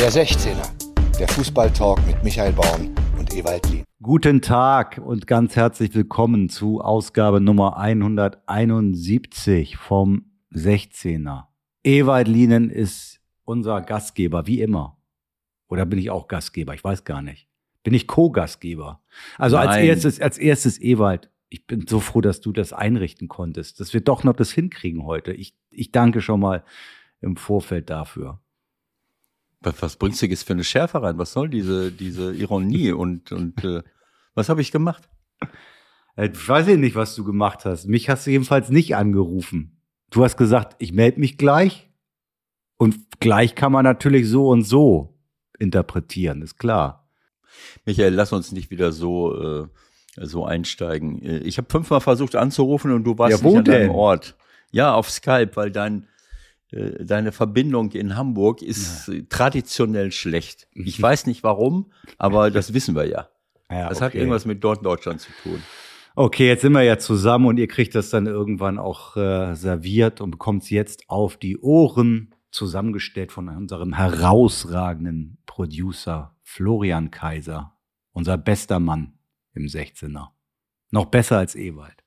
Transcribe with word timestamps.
Der 0.00 0.12
16er, 0.12 1.18
der 1.18 1.26
Fußballtalk 1.26 2.06
mit 2.06 2.22
Michael 2.22 2.52
Baum 2.52 2.94
und 3.18 3.34
Ewald 3.34 3.68
Lien. 3.68 3.82
Guten 4.00 4.40
Tag 4.40 5.00
und 5.04 5.26
ganz 5.26 5.56
herzlich 5.56 5.92
willkommen 5.92 6.48
zu 6.48 6.80
Ausgabe 6.80 7.40
Nummer 7.40 7.76
171 7.78 9.76
vom 9.76 10.30
16er. 10.54 11.46
Ewald 11.82 12.28
Lienen 12.28 12.70
ist 12.70 13.20
unser 13.42 13.80
Gastgeber, 13.80 14.46
wie 14.46 14.60
immer. 14.60 14.98
Oder 15.68 15.84
bin 15.84 15.98
ich 15.98 16.10
auch 16.10 16.28
Gastgeber? 16.28 16.74
Ich 16.74 16.84
weiß 16.84 17.02
gar 17.02 17.20
nicht. 17.20 17.48
Bin 17.82 17.92
ich 17.92 18.06
Co-Gastgeber? 18.06 19.02
Also 19.36 19.56
als 19.56 19.78
erstes, 19.78 20.20
als 20.20 20.38
erstes 20.38 20.80
Ewald. 20.80 21.28
Ich 21.48 21.66
bin 21.66 21.88
so 21.88 21.98
froh, 21.98 22.20
dass 22.20 22.40
du 22.40 22.52
das 22.52 22.72
einrichten 22.72 23.26
konntest, 23.26 23.80
dass 23.80 23.92
wir 23.92 24.00
doch 24.00 24.22
noch 24.22 24.36
das 24.36 24.52
hinkriegen 24.52 25.04
heute. 25.06 25.32
Ich, 25.32 25.56
ich 25.70 25.90
danke 25.90 26.20
schon 26.20 26.38
mal 26.38 26.62
im 27.20 27.36
Vorfeld 27.36 27.90
dafür. 27.90 28.40
Was, 29.60 29.80
was 29.82 29.96
bringst 29.96 30.22
du 30.22 30.26
jetzt 30.26 30.44
für 30.46 30.52
eine 30.52 30.64
Schärfe 30.64 31.02
rein? 31.02 31.18
Was 31.18 31.32
soll 31.32 31.48
diese, 31.48 31.90
diese 31.92 32.32
Ironie 32.34 32.92
und, 33.02 33.32
und 33.32 33.64
äh, 33.64 33.82
was 34.34 34.48
habe 34.48 34.60
ich 34.60 34.70
gemacht? 34.72 35.08
Äh, 36.16 36.30
Ich 36.32 36.48
weiß 36.48 36.68
ja 36.68 36.76
nicht, 36.76 36.94
was 36.96 37.14
du 37.14 37.24
gemacht 37.24 37.64
hast. 37.64 37.86
Mich 37.86 38.08
hast 38.08 38.26
du 38.26 38.30
jedenfalls 38.30 38.68
nicht 38.70 38.94
angerufen. 38.96 39.80
Du 40.10 40.24
hast 40.24 40.36
gesagt, 40.36 40.76
ich 40.78 40.92
melde 40.92 41.20
mich 41.20 41.36
gleich. 41.38 41.90
Und 42.80 43.20
gleich 43.20 43.56
kann 43.56 43.72
man 43.72 43.82
natürlich 43.84 44.28
so 44.28 44.48
und 44.48 44.62
so 44.62 45.18
interpretieren, 45.58 46.42
ist 46.42 46.58
klar. 46.58 47.08
Michael, 47.84 48.14
lass 48.14 48.32
uns 48.32 48.52
nicht 48.52 48.70
wieder 48.70 48.92
so, 48.92 49.34
äh, 49.64 49.66
so 50.16 50.44
einsteigen. 50.44 51.20
Äh, 51.22 51.38
Ich 51.38 51.58
habe 51.58 51.66
fünfmal 51.68 52.00
versucht 52.00 52.36
anzurufen 52.36 52.92
und 52.92 53.02
du 53.02 53.18
warst 53.18 53.42
Ja, 53.42 53.48
nicht 53.48 53.58
an 53.58 53.64
deinem? 53.64 53.90
Ort. 53.90 54.36
Ja, 54.70 54.94
auf 54.94 55.10
Skype, 55.10 55.50
weil 55.56 55.72
dein, 55.72 56.06
deine 56.70 57.32
Verbindung 57.32 57.92
in 57.92 58.16
Hamburg 58.16 58.62
ist 58.62 59.08
äh, 59.08 59.24
traditionell 59.28 60.12
schlecht. 60.12 60.68
Ich 60.74 61.00
weiß 61.00 61.26
nicht 61.26 61.42
warum, 61.42 61.92
aber 62.18 62.50
das 62.50 62.74
wissen 62.74 62.94
wir 62.94 63.06
ja. 63.06 63.28
Ja, 63.70 63.88
Das 63.88 64.00
hat 64.00 64.10
okay. 64.10 64.18
irgendwas 64.18 64.46
mit 64.46 64.62
Norddeutschland 64.62 65.20
zu 65.20 65.30
tun. 65.42 65.62
Okay, 66.14 66.48
jetzt 66.48 66.62
sind 66.62 66.72
wir 66.72 66.82
ja 66.82 66.98
zusammen 66.98 67.46
und 67.46 67.58
ihr 67.58 67.68
kriegt 67.68 67.94
das 67.94 68.10
dann 68.10 68.26
irgendwann 68.26 68.78
auch 68.78 69.16
äh, 69.16 69.54
serviert 69.54 70.20
und 70.20 70.32
bekommt 70.32 70.64
es 70.64 70.70
jetzt 70.70 71.08
auf 71.08 71.36
die 71.36 71.58
Ohren, 71.58 72.34
zusammengestellt 72.50 73.30
von 73.30 73.48
unserem 73.48 73.94
herausragenden 73.94 75.38
Producer 75.46 76.34
Florian 76.42 77.10
Kaiser, 77.10 77.74
unser 78.12 78.38
bester 78.38 78.80
Mann 78.80 79.18
im 79.54 79.66
16er. 79.66 80.28
Noch 80.90 81.06
besser 81.06 81.38
als 81.38 81.54
Ewald. 81.54 82.02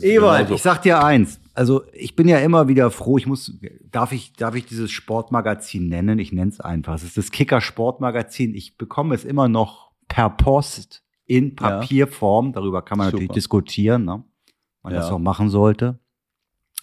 Ewald, 0.00 0.46
genauso. 0.46 0.54
ich 0.54 0.62
sag 0.62 0.82
dir 0.82 1.02
eins. 1.02 1.40
Also 1.56 1.84
ich 1.92 2.14
bin 2.16 2.28
ja 2.28 2.38
immer 2.38 2.68
wieder 2.68 2.90
froh. 2.90 3.16
Ich 3.18 3.26
muss, 3.26 3.58
darf 3.90 4.12
ich, 4.12 4.34
darf 4.34 4.54
ich 4.54 4.66
dieses 4.66 4.90
Sportmagazin 4.90 5.88
nennen? 5.88 6.18
Ich 6.18 6.32
nenne 6.32 6.50
es 6.50 6.60
einfach. 6.60 6.94
Es 6.94 7.02
ist 7.02 7.16
das 7.16 7.30
Kicker 7.30 7.60
Sportmagazin. 7.60 8.54
Ich 8.54 8.76
bekomme 8.76 9.14
es 9.14 9.24
immer 9.24 9.48
noch 9.48 9.90
per 10.08 10.28
Post 10.30 11.02
in. 11.24 11.54
Papierform. 11.56 12.52
Darüber 12.52 12.82
kann 12.82 12.98
man 12.98 13.06
natürlich 13.08 13.24
Super. 13.28 13.34
diskutieren, 13.34 14.04
ne? 14.04 14.22
man 14.82 14.92
das 14.92 15.08
Ja. 15.08 15.14
auch 15.14 15.18
machen 15.18 15.48
sollte. 15.48 15.98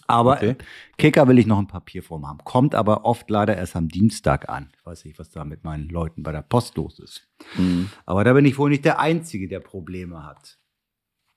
Aber 0.06 0.32
Okay. 0.34 0.56
Kicker 0.98 1.26
will 1.28 1.38
ich 1.38 1.46
noch 1.46 1.58
in 1.60 1.66
Papierform 1.66 2.26
haben. 2.28 2.38
Kommt 2.44 2.74
aber 2.74 3.06
oft 3.06 3.30
leider 3.30 3.56
erst 3.56 3.74
am 3.76 3.88
Dienstag 3.88 4.50
an. 4.50 4.70
Ich 4.76 4.84
weiß 4.84 5.04
nicht, 5.06 5.18
was 5.18 5.30
da 5.30 5.44
mit 5.44 5.64
meinen 5.64 5.88
Leuten 5.88 6.22
bei 6.22 6.30
der 6.32 6.42
Post 6.42 6.76
los 6.76 6.98
ist. 6.98 7.26
Mhm. 7.56 7.88
Aber 8.04 8.22
da 8.24 8.34
bin 8.34 8.44
ich 8.44 8.58
wohl 8.58 8.68
nicht 8.70 8.84
der 8.84 8.98
Einzige, 8.98 9.48
der 9.48 9.60
Probleme 9.60 10.22
hat. 10.26 10.58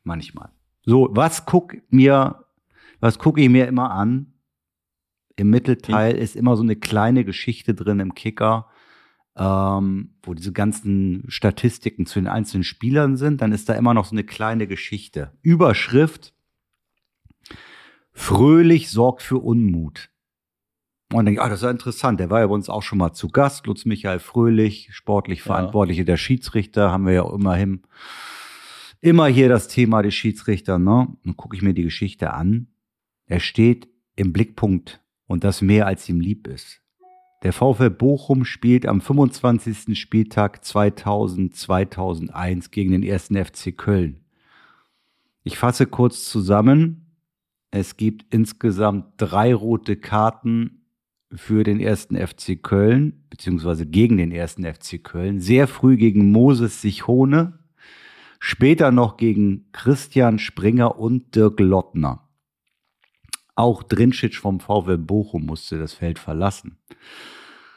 Manchmal. 0.04 0.50
So, 0.84 1.08
was 1.12 1.46
guck 1.46 1.76
mir, 1.90 2.44
was 3.00 3.20
gucke 3.20 3.42
ich 3.42 3.50
mir 3.50 3.68
immer 3.68 3.92
an? 3.92 4.34
Im 5.36 5.50
Mittelteil 5.50 6.16
ist 6.16 6.36
immer 6.36 6.58
so 6.58 6.64
eine 6.64 6.76
kleine 6.76 7.24
Geschichte 7.24 7.76
drin 7.76 8.00
im 8.00 8.16
Kicker, 8.16 8.68
ähm, 9.36 10.16
wo 10.24 10.34
diese 10.34 10.52
ganzen 10.52 11.24
Statistiken 11.28 12.08
zu 12.08 12.20
den 12.20 12.28
einzelnen 12.28 12.64
Spielern 12.64 13.18
sind. 13.18 13.42
Dann 13.42 13.52
ist 13.52 13.70
da 13.70 13.76
immer 13.76 13.94
noch 13.94 14.06
so 14.06 14.16
eine 14.16 14.24
kleine 14.24 14.68
Geschichte. 14.68 15.32
Überschrift. 15.44 16.34
Fröhlich 18.14 18.90
sorgt 18.90 19.22
für 19.22 19.38
Unmut. 19.38 20.10
Und 21.12 21.18
dann 21.18 21.26
denke 21.28 21.40
ich, 21.40 21.46
ah, 21.46 21.50
das 21.50 21.60
ist 21.60 21.64
ja 21.64 21.72
interessant. 21.72 22.20
Der 22.20 22.32
war 22.32 22.40
ja 22.40 22.48
bei 22.48 22.54
uns 22.54 22.68
auch 22.68 22.82
schon 22.82 22.98
mal 22.98 23.14
zu 23.14 23.30
Gast. 23.30 23.68
Lutz 23.68 23.86
Michael 23.86 24.20
Fröhlich, 24.20 24.90
sportlich 24.92 25.44
Verantwortliche 25.44 26.04
der 26.04 26.18
Schiedsrichter, 26.18 26.92
haben 26.92 27.06
wir 27.06 27.14
ja 27.14 27.32
immerhin 27.32 27.84
immer 29.00 29.28
hier 29.28 29.48
das 29.50 29.68
Thema 29.68 30.02
des 30.02 30.16
Schiedsrichter. 30.16 30.80
Ne? 30.80 31.08
Dann 31.24 31.38
gucke 31.38 31.56
ich 31.56 31.62
mir 31.62 31.76
die 31.76 31.84
Geschichte 31.84 32.34
an. 32.34 32.68
Er 33.28 33.40
steht 33.40 33.88
im 34.16 34.34
Blickpunkt 34.34 35.00
und 35.28 35.44
das 35.44 35.62
mehr 35.62 35.86
als 35.86 36.10
ihm 36.10 36.20
lieb 36.20 36.48
ist. 36.48 36.82
Der 37.44 37.54
VfL 37.54 37.92
Bochum 37.92 38.46
spielt 38.46 38.88
am 38.88 39.00
25. 39.00 40.00
Spieltag 40.00 40.62
2000-2001 40.64 42.72
gegen 42.72 42.94
den 42.94 43.04
ersten 43.04 43.36
FC 43.36 43.78
Köln. 43.78 44.22
Ich 45.44 45.56
fasse 45.58 45.86
kurz 45.86 46.28
zusammen. 46.30 47.06
Es 47.70 47.98
gibt 47.98 48.34
insgesamt 48.34 49.06
drei 49.18 49.54
rote 49.54 49.98
Karten 49.98 50.78
für 51.32 51.64
den 51.64 51.80
ersten 51.80 52.16
FC 52.16 52.62
Köln, 52.62 53.24
beziehungsweise 53.30 53.86
gegen 53.86 54.18
den 54.18 54.32
ersten 54.32 54.66
FC 54.66 55.04
Köln. 55.04 55.40
Sehr 55.40 55.68
früh 55.68 55.98
gegen 55.98 56.32
Moses 56.32 56.82
Sichone, 56.82 57.60
später 58.40 58.92
noch 58.92 59.18
gegen 59.18 59.68
Christian 59.74 60.40
Springer 60.40 60.98
und 60.98 61.36
Dirk 61.36 61.60
Lottner. 61.60 62.27
Auch 63.58 63.82
Drinschitsch 63.84 64.40
vom 64.40 64.60
VfL 64.60 64.98
Bochum 65.00 65.46
musste 65.46 65.80
das 65.80 65.94
Feld 65.94 66.20
verlassen. 66.20 66.78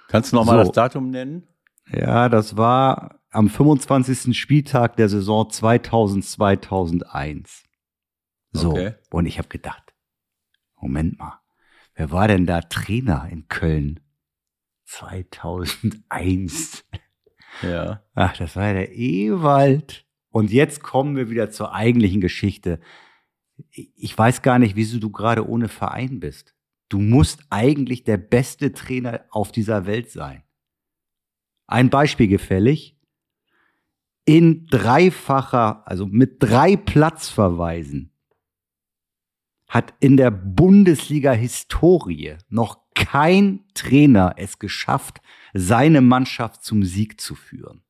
Kannst 0.09 0.33
du 0.33 0.37
noch 0.37 0.45
mal 0.45 0.59
So. 0.59 0.65
das 0.65 0.73
Datum 0.73 1.11
nennen? 1.11 1.47
Ja, 1.91 2.29
das 2.29 2.57
war 2.57 3.21
am 3.31 3.49
25. 3.49 4.37
Spieltag 4.39 4.97
der 4.97 5.09
Saison 5.09 5.49
2000-2001. 5.49 7.63
So, 8.53 8.71
Okay. 8.73 8.95
und 9.11 9.27
ich 9.27 9.39
habe 9.39 9.49
gedacht, 9.49 9.95
Moment 10.81 11.19
mal, 11.19 11.41
wer 11.95 12.11
war 12.11 12.27
denn 12.29 12.45
da 12.47 12.61
Trainer 12.61 13.29
in 13.31 13.49
Köln 13.49 14.01
2001? 14.85 16.85
Ja. 17.63 18.03
Ach, 18.15 18.37
das 18.37 18.55
war 18.57 18.67
ja 18.69 18.73
der 18.75 18.93
Ewald. 18.97 20.05
Und 20.31 20.51
jetzt 20.53 20.83
kommen 20.83 21.17
wir 21.17 21.31
wieder 21.31 21.51
zur 21.51 21.73
eigentlichen 21.75 22.21
Geschichte. 22.21 22.79
Ich 23.71 24.17
weiß 24.17 24.43
gar 24.43 24.59
nicht, 24.59 24.77
wieso 24.77 24.99
du 24.99 25.11
gerade 25.11 25.49
ohne 25.49 25.69
Verein 25.69 26.21
bist. 26.21 26.55
Du 26.89 26.99
musst 26.99 27.45
eigentlich 27.51 28.05
der 28.05 28.17
beste 28.17 28.73
Trainer 28.73 29.25
auf 29.31 29.53
dieser 29.53 29.87
Welt 29.87 30.11
sein. 30.11 30.43
Ein 31.67 31.89
Beispiel 31.89 32.29
gefällig. 32.29 32.97
In 34.25 34.67
dreifacher, 34.67 35.87
also 35.87 36.07
mit 36.07 36.43
drei 36.43 36.77
Platzverweisen 36.77 38.13
hat 39.69 39.95
in 40.01 40.17
der 40.17 40.33
Bundesliga-Historie 40.33 42.39
noch 42.49 42.81
kein 42.95 43.65
Trainer 43.73 44.35
es 44.37 44.59
geschafft, 44.59 45.21
seine 45.55 46.01
Mannschaft 46.01 46.65
zum 46.65 46.83
Sieg 46.83 47.21
zu 47.21 47.37
führen. 47.37 47.85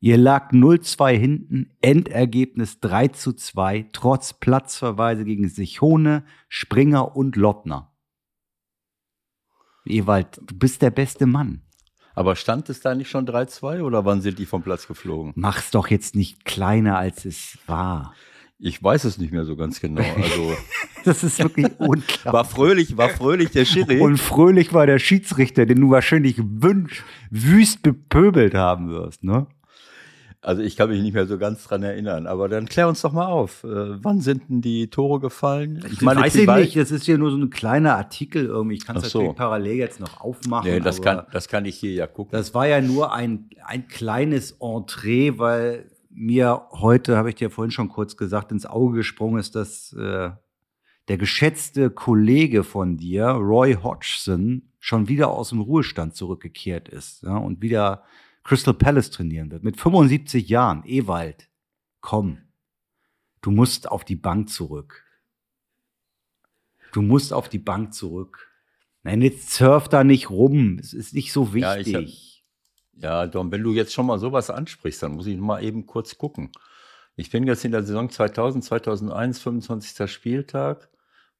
Ihr 0.00 0.16
lag 0.16 0.52
0-2 0.52 1.16
hinten, 1.18 1.70
Endergebnis 1.80 2.78
3 2.80 3.08
zu 3.08 3.32
2, 3.32 3.86
trotz 3.92 4.32
Platzverweise 4.32 5.24
gegen 5.24 5.48
Sichone, 5.48 6.24
Springer 6.48 7.16
und 7.16 7.34
Lottner. 7.34 7.92
Ewald, 9.84 10.40
du 10.44 10.56
bist 10.56 10.82
der 10.82 10.90
beste 10.90 11.26
Mann. 11.26 11.62
Aber 12.14 12.36
stand 12.36 12.68
es 12.68 12.80
da 12.80 12.94
nicht 12.94 13.08
schon 13.08 13.26
3-2 13.26 13.82
oder 13.82 14.04
wann 14.04 14.20
sind 14.20 14.38
die 14.38 14.46
vom 14.46 14.62
Platz 14.62 14.86
geflogen? 14.86 15.32
Mach's 15.36 15.70
doch 15.70 15.88
jetzt 15.88 16.14
nicht 16.14 16.44
kleiner, 16.44 16.98
als 16.98 17.24
es 17.24 17.58
war. 17.66 18.14
Ich 18.58 18.82
weiß 18.82 19.04
es 19.04 19.18
nicht 19.18 19.32
mehr 19.32 19.44
so 19.44 19.56
ganz 19.56 19.80
genau. 19.80 20.02
Also 20.02 20.56
Das 21.04 21.22
ist 21.22 21.38
wirklich 21.38 21.66
war 21.78 21.88
unglaublich. 21.88 22.46
fröhlich, 22.52 22.96
war 22.96 23.08
fröhlich 23.08 23.50
der 23.50 23.64
Schiri. 23.64 24.00
Und 24.00 24.18
fröhlich 24.18 24.72
war 24.72 24.86
der 24.86 24.98
Schiedsrichter, 24.98 25.64
den 25.64 25.80
du 25.80 25.90
wahrscheinlich 25.90 26.36
wünsch, 26.38 27.04
wüst 27.30 27.82
bepöbelt 27.82 28.54
haben 28.54 28.90
wirst, 28.90 29.22
ne? 29.24 29.46
Also 30.40 30.62
ich 30.62 30.76
kann 30.76 30.88
mich 30.88 31.02
nicht 31.02 31.14
mehr 31.14 31.26
so 31.26 31.36
ganz 31.36 31.64
dran 31.64 31.82
erinnern. 31.82 32.26
Aber 32.28 32.48
dann 32.48 32.66
klär 32.66 32.88
uns 32.88 33.00
doch 33.00 33.12
mal 33.12 33.26
auf. 33.26 33.64
Äh, 33.64 34.02
wann 34.04 34.20
sind 34.20 34.48
denn 34.48 34.60
die 34.60 34.88
Tore 34.88 35.18
gefallen? 35.18 35.84
Ich 35.90 36.04
weiß 36.04 36.34
ich 36.36 36.46
nicht, 36.46 36.76
das 36.76 36.92
ist 36.92 37.04
hier 37.04 37.18
nur 37.18 37.30
so 37.30 37.36
ein 37.36 37.50
kleiner 37.50 37.96
Artikel 37.96 38.46
irgendwie. 38.46 38.76
Ich 38.76 38.86
kann 38.86 38.96
es 38.96 39.10
so. 39.10 39.18
natürlich 39.18 39.36
parallel 39.36 39.76
jetzt 39.76 39.98
noch 39.98 40.20
aufmachen. 40.20 40.70
Nee, 40.70 40.80
das 40.80 41.02
kann, 41.02 41.26
das 41.32 41.48
kann 41.48 41.64
ich 41.64 41.76
hier 41.76 41.92
ja 41.92 42.06
gucken. 42.06 42.30
das 42.32 42.54
war 42.54 42.68
ja 42.68 42.80
nur 42.80 43.12
ein, 43.12 43.50
ein 43.64 43.88
kleines 43.88 44.52
Entree, 44.60 45.38
weil 45.38 45.90
mir 46.10 46.62
heute, 46.70 47.16
habe 47.16 47.30
ich 47.30 47.36
dir 47.36 47.50
vorhin 47.50 47.70
schon 47.70 47.88
kurz 47.88 48.16
gesagt, 48.16 48.52
ins 48.52 48.66
Auge 48.66 48.98
gesprungen 48.98 49.40
ist, 49.40 49.56
dass 49.56 49.92
äh, 49.92 50.30
der 51.08 51.18
geschätzte 51.18 51.90
Kollege 51.90 52.64
von 52.64 52.96
dir, 52.96 53.26
Roy 53.26 53.74
Hodgson, 53.74 54.70
schon 54.78 55.08
wieder 55.08 55.30
aus 55.30 55.50
dem 55.50 55.60
Ruhestand 55.60 56.14
zurückgekehrt 56.14 56.88
ist 56.88 57.22
ja, 57.22 57.36
und 57.36 57.60
wieder 57.60 58.04
Crystal 58.48 58.72
Palace 58.72 59.10
trainieren 59.10 59.50
wird. 59.50 59.62
Mit 59.62 59.78
75 59.78 60.48
Jahren. 60.48 60.82
Ewald, 60.86 61.50
komm, 62.00 62.38
du 63.42 63.50
musst 63.50 63.90
auf 63.90 64.06
die 64.06 64.16
Bank 64.16 64.48
zurück. 64.48 65.04
Du 66.92 67.02
musst 67.02 67.34
auf 67.34 67.50
die 67.50 67.58
Bank 67.58 67.92
zurück. 67.92 68.48
Nein, 69.02 69.20
jetzt 69.20 69.50
surf 69.50 69.88
da 69.90 70.02
nicht 70.02 70.30
rum. 70.30 70.78
Es 70.80 70.94
ist 70.94 71.12
nicht 71.12 71.30
so 71.30 71.44
Ja, 71.52 71.76
ich 71.76 71.94
hab- 71.94 72.00
wichtig. 72.04 72.44
Ja, 72.94 73.26
Dom, 73.26 73.52
wenn 73.52 73.62
du 73.62 73.74
jetzt 73.74 73.92
schon 73.92 74.06
mal 74.06 74.18
sowas 74.18 74.48
ansprichst, 74.48 75.02
dann 75.02 75.12
muss 75.12 75.26
ich 75.26 75.36
mal 75.36 75.62
eben 75.62 75.84
kurz 75.84 76.16
gucken. 76.16 76.50
Ich 77.16 77.30
bin 77.30 77.46
jetzt 77.46 77.66
in 77.66 77.72
der 77.72 77.82
Saison 77.82 78.08
2000, 78.08 78.64
2001, 78.64 79.40
25. 79.40 80.10
Spieltag. 80.10 80.88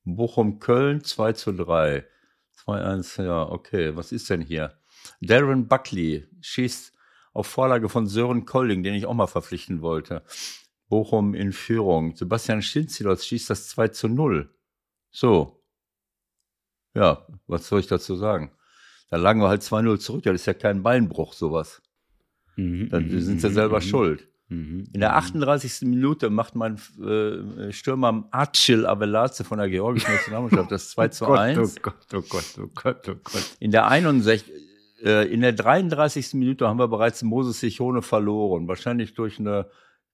Bochum-Köln 0.04 1.02
2 1.04 1.32
zu 1.32 1.52
3. 1.52 2.04
2-1, 2.66 3.22
ja, 3.24 3.48
okay. 3.48 3.96
Was 3.96 4.12
ist 4.12 4.28
denn 4.28 4.42
hier? 4.42 4.74
Darren 5.22 5.68
Buckley 5.68 6.28
schießt 6.42 6.92
auf 7.38 7.46
Vorlage 7.46 7.88
von 7.88 8.06
Sören 8.06 8.44
Kolling, 8.44 8.82
den 8.82 8.94
ich 8.94 9.06
auch 9.06 9.14
mal 9.14 9.26
verpflichten 9.28 9.80
wollte. 9.80 10.22
Bochum 10.88 11.34
in 11.34 11.52
Führung. 11.52 12.16
Sebastian 12.16 12.62
Stinzilos 12.62 13.24
schießt 13.26 13.48
das 13.48 13.68
2 13.68 13.88
zu 13.88 14.08
0. 14.08 14.50
So. 15.10 15.62
Ja, 16.94 17.26
was 17.46 17.68
soll 17.68 17.80
ich 17.80 17.86
dazu 17.86 18.16
sagen? 18.16 18.50
Da 19.10 19.16
lagen 19.16 19.40
wir 19.40 19.48
halt 19.48 19.62
2-0 19.62 19.98
zurück. 19.98 20.24
Das 20.24 20.34
ist 20.34 20.46
ja 20.46 20.54
kein 20.54 20.82
Beinbruch, 20.82 21.32
sowas. 21.32 21.80
Mhm, 22.56 22.88
Dann 22.90 23.04
mhm, 23.04 23.20
sind 23.20 23.40
sie 23.40 23.48
mhm, 23.48 23.54
selber 23.54 23.76
mhm, 23.76 23.82
schuld. 23.82 24.28
In 24.50 24.88
der 24.94 25.10
mhm. 25.10 25.16
38. 25.16 25.82
Minute 25.82 26.30
macht 26.30 26.54
mein 26.54 26.80
äh, 27.00 27.70
Stürmer 27.70 28.26
Acil 28.30 28.86
Avelaze 28.86 29.44
von 29.44 29.58
der 29.58 29.68
georgischen 29.68 30.10
Nationalmannschaft 30.10 30.72
das 30.72 30.90
2 30.90 31.08
zu 31.08 31.24
Oh 31.26 31.28
Gott, 31.28 31.38
1. 31.38 31.58
Oh 31.58 31.80
Gott, 31.82 31.94
oh 32.14 32.22
Gott, 32.22 32.44
oh 32.58 32.70
Gott, 32.74 33.08
oh 33.08 33.14
Gott. 33.22 33.56
In 33.60 33.70
der 33.70 33.86
61. 33.88 34.50
Äh, 35.02 35.32
in 35.32 35.40
der 35.40 35.52
33. 35.52 36.34
Minute 36.34 36.68
haben 36.68 36.78
wir 36.78 36.88
bereits 36.88 37.22
Moses 37.22 37.60
Sichone 37.60 38.02
verloren. 38.02 38.68
Wahrscheinlich 38.68 39.14
durch 39.14 39.38
eine 39.38 39.70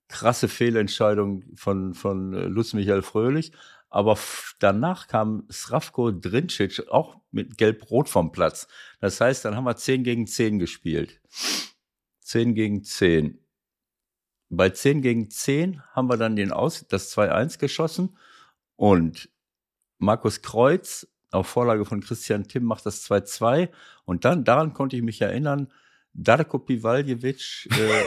krasse 0.09 0.49
Fehlentscheidung 0.49 1.45
von, 1.55 1.95
von 1.95 2.35
äh, 2.35 2.47
Lutz 2.47 2.73
Michael 2.73 3.03
Fröhlich. 3.03 3.53
Aber 3.89 4.19
danach 4.59 5.07
kam 5.07 5.47
Sravko 5.51 6.11
Drincic 6.11 6.89
auch 6.91 7.21
mit 7.31 7.57
Gelb-Rot 7.57 8.09
vom 8.09 8.33
Platz. 8.33 8.67
Das 9.01 9.21
heißt, 9.21 9.45
dann 9.45 9.57
haben 9.57 9.65
wir 9.65 9.77
10 9.77 10.03
gegen 10.03 10.27
10 10.27 10.59
gespielt. 10.59 11.21
10 12.21 12.55
gegen 12.55 12.83
10. 12.83 13.39
Bei 14.51 14.71
10 14.71 15.01
gegen 15.01 15.31
10 15.31 15.83
haben 15.93 16.09
wir 16.09 16.17
dann 16.17 16.37
den 16.37 16.53
Aus, 16.53 16.87
das 16.89 17.17
2-1 17.17 17.59
geschossen 17.59 18.17
und 18.77 19.29
Markus 19.99 20.43
Kreuz 20.43 21.07
auf 21.35 21.47
Vorlage 21.47 21.85
von 21.85 22.01
Christian 22.01 22.45
Timm 22.49 22.65
macht 22.65 22.87
das 22.87 23.05
2-2 23.11 23.69
und 24.05 24.25
dann, 24.25 24.45
daran 24.45 24.73
konnte 24.73 24.97
ich 24.97 25.03
mich 25.03 25.21
erinnern, 25.21 25.69
Darko 26.15 26.59
Pivaljevic, 26.59 27.69
äh, 27.73 28.03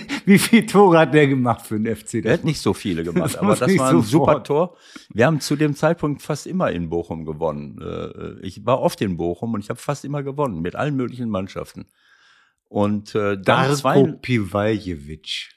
Wie 0.26 0.38
viele 0.38 0.66
Tore 0.66 0.98
hat 0.98 1.14
der 1.14 1.26
gemacht 1.26 1.66
für 1.66 1.78
den 1.80 1.94
FC? 1.94 2.22
der 2.22 2.34
hat 2.34 2.44
nicht 2.44 2.60
so 2.60 2.74
viele 2.74 3.02
gemacht, 3.04 3.34
Das 3.34 3.36
aber 3.36 3.56
das 3.56 3.78
war 3.78 3.90
ein 3.90 4.02
super 4.02 4.04
sofort. 4.32 4.46
Tor. 4.46 4.76
Wir 5.12 5.26
haben 5.26 5.40
zu 5.40 5.56
dem 5.56 5.74
Zeitpunkt 5.74 6.20
fast 6.20 6.46
immer 6.46 6.70
in 6.70 6.90
Bochum 6.90 7.24
gewonnen. 7.24 7.80
Äh, 7.80 8.46
Ich 8.46 8.66
war 8.66 8.80
oft 8.80 9.00
in 9.00 9.16
Bochum 9.16 9.54
und 9.54 9.60
ich 9.60 9.70
habe 9.70 9.80
fast 9.80 10.04
immer 10.04 10.22
gewonnen 10.22 10.60
mit 10.60 10.74
allen 10.76 10.96
möglichen 10.96 11.30
Mannschaften. 11.30 11.86
Und 12.68 13.14
äh, 13.14 13.38
dann 13.40 13.80
Darko 13.80 14.12
Pivaljevic. 14.20 15.50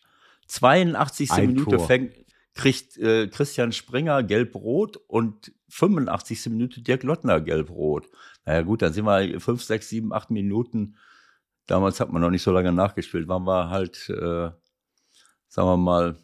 82. 0.47 1.31
Ein 1.31 1.47
Minute 1.47 1.77
Tor. 1.77 1.87
fängt, 1.87 2.13
kriegt 2.59 2.97
äh, 2.97 3.27
Christian 3.29 3.71
Springer 3.71 4.21
gelb-rot 4.21 4.97
und 5.07 5.53
85. 5.69 6.47
Minute 6.47 6.81
Dirk 6.81 7.03
Lottner 7.03 7.39
gelb-rot. 7.39 8.09
Naja 8.45 8.63
gut, 8.63 8.81
dann 8.81 8.91
sind 8.91 9.05
wir 9.05 9.39
5, 9.39 9.63
6, 9.63 9.87
7, 9.89 10.13
8 10.13 10.29
Minuten. 10.29 10.97
Damals 11.67 12.01
hat 12.01 12.11
man 12.11 12.21
noch 12.21 12.31
nicht 12.31 12.43
so 12.43 12.51
lange 12.51 12.73
nachgespielt. 12.73 13.29
Waren 13.29 13.45
wir 13.45 13.69
halt, 13.69 14.09
äh, 14.09 14.51
sagen 15.47 15.67
wir 15.67 15.77
mal, 15.77 16.19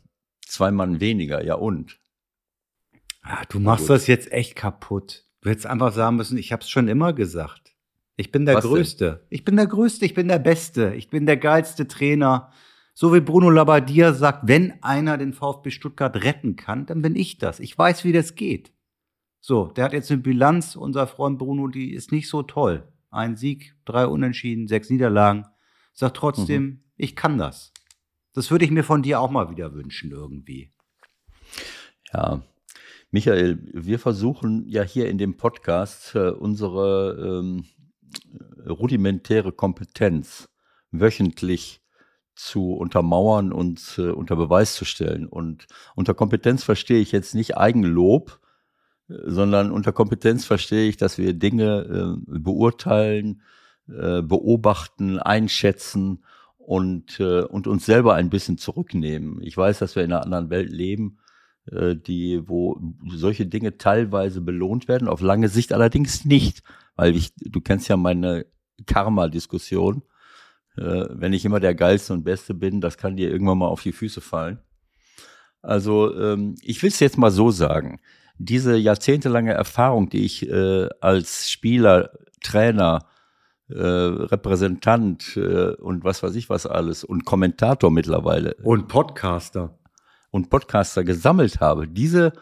zwei 0.46 0.72
Mann 0.72 1.00
weniger. 1.00 1.42
Ja 1.42 1.56
und? 1.56 2.00
Ah, 3.22 3.46
du 3.48 3.60
machst 3.60 3.90
das 3.90 4.08
jetzt 4.08 4.30
echt 4.34 4.58
kaputt. 4.58 5.24
Du 5.40 5.50
hättest 5.50 5.68
einfach 5.68 5.94
sagen 5.94 6.18
müssen, 6.18 6.38
ich 6.38 6.52
habe 6.52 6.64
es 6.64 6.70
schon 6.70 6.90
immer 6.90 7.14
gesagt. 7.14 7.76
Ich 8.18 8.32
bin 8.32 8.46
der 8.46 8.56
Was 8.56 8.64
denn? 8.64 8.74
Größte. 8.74 9.26
Ich 9.30 9.46
bin 9.46 9.56
der 9.56 9.68
Größte, 9.68 10.06
ich 10.06 10.14
bin 10.14 10.28
der 10.28 10.40
Beste. 10.40 10.94
Ich 10.96 11.10
bin 11.10 11.26
der 11.26 11.38
geilste 11.38 11.88
Trainer. 11.88 12.52
So 12.98 13.14
wie 13.14 13.20
Bruno 13.20 13.50
Labbadia 13.50 14.14
sagt, 14.14 14.48
wenn 14.48 14.82
einer 14.82 15.18
den 15.18 15.34
VfB 15.34 15.70
Stuttgart 15.70 16.16
retten 16.24 16.56
kann, 16.56 16.86
dann 16.86 17.02
bin 17.02 17.18
ich 17.18 17.38
das. 17.38 17.60
Ich 17.60 17.78
weiß, 17.78 18.06
wie 18.06 18.14
das 18.14 18.36
geht. 18.36 18.72
So, 19.42 19.66
der 19.68 19.84
hat 19.84 19.94
jetzt 19.94 20.10
eine 20.12 20.22
Bilanz, 20.22 20.78
unser 20.78 21.06
Freund 21.06 21.38
Bruno, 21.38 21.68
die 21.68 21.94
ist 21.94 22.14
nicht 22.14 22.30
so 22.30 22.42
toll. 22.42 22.88
Ein 23.12 23.36
Sieg, 23.36 23.76
drei 23.84 24.08
Unentschieden, 24.08 24.68
sechs 24.70 24.90
Niederlagen. 24.90 25.46
Sagt 25.94 26.16
trotzdem, 26.16 26.64
Mhm. 26.64 26.80
ich 26.96 27.18
kann 27.18 27.38
das. 27.38 27.74
Das 28.34 28.50
würde 28.50 28.64
ich 28.64 28.72
mir 28.72 28.84
von 28.84 29.04
dir 29.04 29.20
auch 29.20 29.30
mal 29.30 29.50
wieder 29.50 29.74
wünschen 29.74 30.12
irgendwie. 30.12 30.72
Ja. 32.14 32.44
Michael, 33.12 33.60
wir 33.74 34.00
versuchen 34.00 34.68
ja 34.68 34.84
hier 34.84 35.10
in 35.10 35.18
dem 35.18 35.36
Podcast 35.36 36.16
äh, 36.16 36.30
unsere 36.30 37.42
ähm, 37.44 37.66
rudimentäre 38.68 39.52
Kompetenz 39.52 40.50
wöchentlich 40.92 41.82
zu 42.36 42.74
untermauern 42.74 43.52
und 43.52 43.96
äh, 43.98 44.10
unter 44.10 44.36
Beweis 44.36 44.76
zu 44.76 44.86
stellen. 44.86 45.26
Und 45.28 45.68
unter 45.96 46.14
Kompetenz 46.14 46.64
verstehe 46.64 47.00
ich 47.00 47.12
jetzt 47.12 47.34
nicht 47.34 47.58
Eigenlob, 47.58 48.40
äh, 49.10 49.14
sondern 49.26 49.72
unter 49.72 49.94
Kompetenz 49.94 50.46
verstehe 50.46 50.88
ich, 50.88 50.98
dass 50.98 51.18
wir 51.18 51.34
Dinge 51.34 52.18
äh, 52.18 52.40
beurteilen, 52.40 53.42
äh, 53.88 54.22
beobachten, 54.22 55.20
einschätzen 55.20 56.24
und, 56.58 57.20
äh, 57.20 57.42
und 57.42 57.68
uns 57.68 57.86
selber 57.86 58.16
ein 58.16 58.30
bisschen 58.30 58.58
zurücknehmen. 58.58 59.42
Ich 59.42 59.56
weiß, 59.56 59.80
dass 59.80 59.96
wir 59.96 60.04
in 60.04 60.12
einer 60.12 60.24
anderen 60.24 60.50
Welt 60.50 60.72
leben, 60.72 61.20
äh, 61.72 61.96
die, 61.96 62.48
wo 62.48 62.80
solche 63.08 63.46
Dinge 63.46 63.78
teilweise 63.78 64.42
belohnt 64.42 64.88
werden, 64.88 65.08
auf 65.08 65.22
lange 65.22 65.50
Sicht 65.50 65.74
allerdings 65.74 66.26
nicht. 66.26 66.64
Weil 66.96 67.16
ich, 67.16 67.34
du 67.36 67.62
kennst 67.62 67.88
ja 67.88 67.98
meine 67.98 68.46
Karma-Diskussion. 68.86 70.04
Äh, 70.78 71.06
wenn 71.10 71.34
ich 71.34 71.46
immer 71.46 71.60
der 71.60 71.76
Geilste 71.76 72.14
und 72.14 72.24
Beste 72.24 72.54
bin, 72.54 72.82
das 72.82 72.98
kann 72.98 73.16
dir 73.16 73.30
irgendwann 73.30 73.58
mal 73.58 73.68
auf 73.68 73.82
die 73.82 73.94
Füße 73.94 74.22
fallen. 74.22 74.60
Also 75.62 76.16
ähm, 76.16 76.56
ich 76.62 76.82
will 76.84 76.90
es 76.90 77.00
jetzt 77.00 77.18
mal 77.18 77.32
so 77.32 77.50
sagen. 77.52 78.00
Diese 78.38 78.76
jahrzehntelange 78.76 79.54
Erfahrung, 79.54 80.10
die 80.10 80.26
ich 80.26 80.48
äh, 80.50 80.90
als 81.00 81.50
Spieler, 81.50 82.12
Trainer, 82.42 83.08
äh, 83.70 83.76
Repräsentant 83.82 85.38
äh, 85.38 85.72
und 85.76 86.04
was 86.04 86.22
weiß 86.22 86.36
ich 86.36 86.50
was 86.50 86.68
alles 86.68 87.04
und 87.04 87.26
Kommentator 87.26 87.90
mittlerweile 87.90 88.54
Und 88.62 88.88
Podcaster. 88.88 89.80
und 90.30 90.50
Podcaster 90.52 91.04
gesammelt 91.04 91.62
habe, 91.62 91.88
diese, 91.88 92.34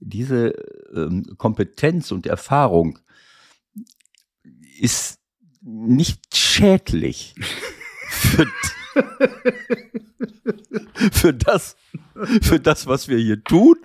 diese 0.00 0.48
ähm, 0.94 1.24
Kompetenz 1.38 2.10
und 2.12 2.26
Erfahrung 2.26 2.98
ist 4.78 5.18
nicht 5.62 6.36
schädlich 6.36 7.34
für, 8.16 8.46
für, 11.12 11.34
das, 11.34 11.76
für 12.42 12.60
das, 12.60 12.86
was 12.86 13.08
wir 13.08 13.18
hier 13.18 13.42
tun 13.42 13.76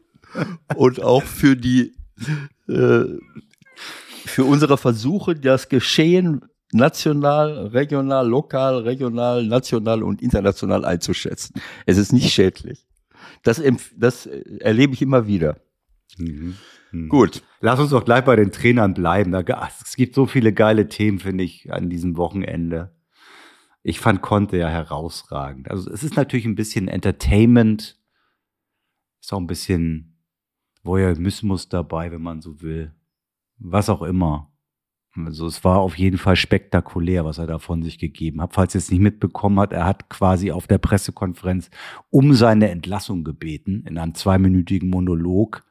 und 0.76 1.02
auch 1.02 1.24
für 1.24 1.56
die 1.56 1.94
äh, 2.68 3.06
für 4.26 4.46
unsere 4.46 4.78
Versuche, 4.78 5.36
das 5.36 5.70
Geschehen 5.70 6.42
national, 6.72 7.68
regional, 7.68 8.28
lokal, 8.28 8.80
regional, 8.80 9.46
national 9.46 10.04
und 10.04 10.22
international 10.22 10.86
einzuschätzen. 10.86 11.56
Es 11.86 11.98
ist 11.98 12.14
nicht 12.14 12.32
schädlich. 12.32 12.86
Das, 13.44 13.62
das 13.98 14.26
erlebe 14.26 14.94
ich 14.94 15.02
immer 15.02 15.28
wieder. 15.28 15.58
Mhm. 16.18 16.56
Mhm. 16.92 17.10
Gut. 17.10 17.44
Lass 17.60 17.80
uns 17.80 17.92
doch 17.92 18.06
gleich 18.06 18.24
bei 18.24 18.36
den 18.36 18.52
Trainern 18.52 18.94
bleiben. 18.94 19.34
Es 19.34 19.96
gibt 19.96 20.16
so 20.16 20.26
viele 20.26 20.54
geile 20.54 20.88
Themen, 20.88 21.20
finde 21.20 21.44
ich, 21.44 21.72
an 21.72 21.90
diesem 21.90 22.18
Wochenende. 22.18 22.92
Ich 23.84 24.00
fand 24.00 24.22
Conte 24.22 24.58
ja 24.58 24.70
herausragend. 24.70 25.70
Also 25.70 25.90
es 25.90 26.04
ist 26.04 26.16
natürlich 26.16 26.46
ein 26.46 26.56
bisschen 26.56 26.88
Entertainment. 26.88 28.00
Ist 29.22 29.34
auch 29.34 29.40
ein 29.40 29.48
bisschen 29.48 30.18
Voyeurismus 30.84 31.70
dabei, 31.70 32.12
wenn 32.12 32.22
man 32.22 32.42
so 32.42 32.62
will. 32.62 32.94
Was 33.58 33.90
auch 33.90 34.02
immer. 34.02 34.52
Also 35.14 35.46
es 35.46 35.64
war 35.64 35.80
auf 35.80 35.98
jeden 35.98 36.18
Fall 36.18 36.36
spektakulär, 36.36 37.26
was 37.26 37.38
er 37.38 37.46
da 37.46 37.60
von 37.60 37.84
sich 37.84 38.00
gegeben 38.00 38.42
hat. 38.42 38.54
Falls 38.54 38.74
ihr 38.76 38.80
es 38.80 38.92
nicht 38.92 39.02
mitbekommen 39.02 39.60
hat, 39.60 39.74
er 39.74 39.86
hat 39.86 40.10
quasi 40.10 40.52
auf 40.52 40.68
der 40.68 40.78
Pressekonferenz 40.78 41.70
um 42.10 42.34
seine 42.34 42.70
Entlassung 42.70 43.24
gebeten, 43.24 43.84
in 43.88 43.98
einem 43.98 44.16
zweiminütigen 44.16 44.90
Monolog. 44.90 45.64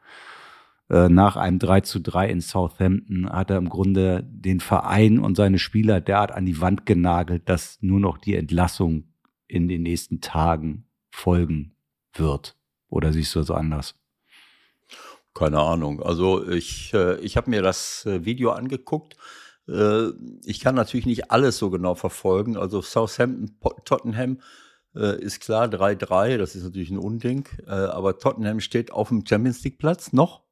Äh, 0.91 1.09
nach 1.09 1.37
einem 1.37 1.61
3 1.61 1.83
zu 1.83 2.01
3 2.01 2.29
in 2.29 2.41
Southampton 2.41 3.31
hat 3.31 3.51
er 3.51 3.59
im 3.59 3.69
Grunde 3.69 4.25
den 4.25 4.59
Verein 4.59 5.21
und 5.21 5.37
seine 5.37 5.61
Spieler 5.61 6.01
derart 6.01 6.33
an 6.33 6.47
die 6.47 6.61
Wand 6.61 6.85
genagelt, 6.85 7.49
dass 7.49 7.79
nur 7.81 8.01
noch 8.01 8.19
die 8.19 8.35
Entlassung 8.35 9.05
in 9.47 9.69
den 9.69 9.83
nächsten 9.83 10.21
Tagen 10.21 10.89
folgen 11.11 11.77
wird. 12.13 12.57
Oder 12.89 13.13
siehst 13.13 13.37
du 13.37 13.39
das 13.39 13.53
anders? 13.53 13.95
Keine 15.33 15.61
Ahnung. 15.61 16.03
Also 16.03 16.49
ich, 16.49 16.93
äh, 16.93 17.21
ich 17.21 17.37
habe 17.37 17.51
mir 17.51 17.63
das 17.63 18.05
äh, 18.07 18.25
Video 18.25 18.51
angeguckt. 18.51 19.17
Ich 20.45 20.59
kann 20.59 20.75
natürlich 20.75 21.07
nicht 21.07 21.31
alles 21.31 21.57
so 21.59 21.71
genau 21.71 21.95
verfolgen. 21.95 22.57
Also 22.57 22.83
Southampton, 22.83 23.57
Tottenham 23.85 24.41
ist 24.93 25.39
klar 25.39 25.67
3-3, 25.67 26.39
das 26.39 26.57
ist 26.57 26.65
natürlich 26.65 26.91
ein 26.91 26.99
Unding. 26.99 27.47
Aber 27.67 28.19
Tottenham 28.19 28.59
steht 28.59 28.91
auf 28.91 29.11
dem 29.11 29.25
Champions 29.25 29.63
League 29.63 29.79
Platz 29.79 30.13
noch 30.13 30.43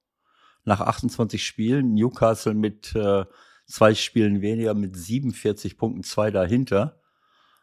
nach 0.69 0.81
28 0.81 1.45
Spielen. 1.45 1.95
Newcastle 1.95 2.55
mit 2.55 2.95
äh, 2.95 3.25
zwei 3.67 3.95
Spielen 3.95 4.41
weniger 4.41 4.75
mit 4.75 4.97
47 4.97 5.77
Punkten, 5.77 6.03
zwei 6.03 6.31
dahinter. 6.31 7.01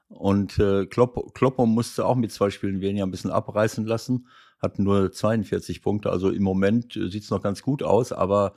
Und 0.08 0.60
äh, 0.60 0.86
Klopp, 0.86 1.34
Kloppo 1.34 1.66
musste 1.66 2.06
auch 2.06 2.16
mit 2.16 2.32
zwei 2.32 2.50
Spielen 2.50 2.82
weniger 2.82 3.06
ein 3.06 3.12
bisschen 3.12 3.32
abreißen 3.32 3.86
lassen, 3.86 4.28
hat 4.60 4.78
nur 4.78 5.12
42 5.12 5.82
Punkte. 5.82 6.12
Also 6.12 6.30
im 6.30 6.44
Moment 6.44 6.96
äh, 6.96 7.10
sieht 7.10 7.24
es 7.24 7.32
noch 7.32 7.42
ganz 7.42 7.64
gut 7.64 7.82
aus, 7.82 8.12
aber 8.12 8.54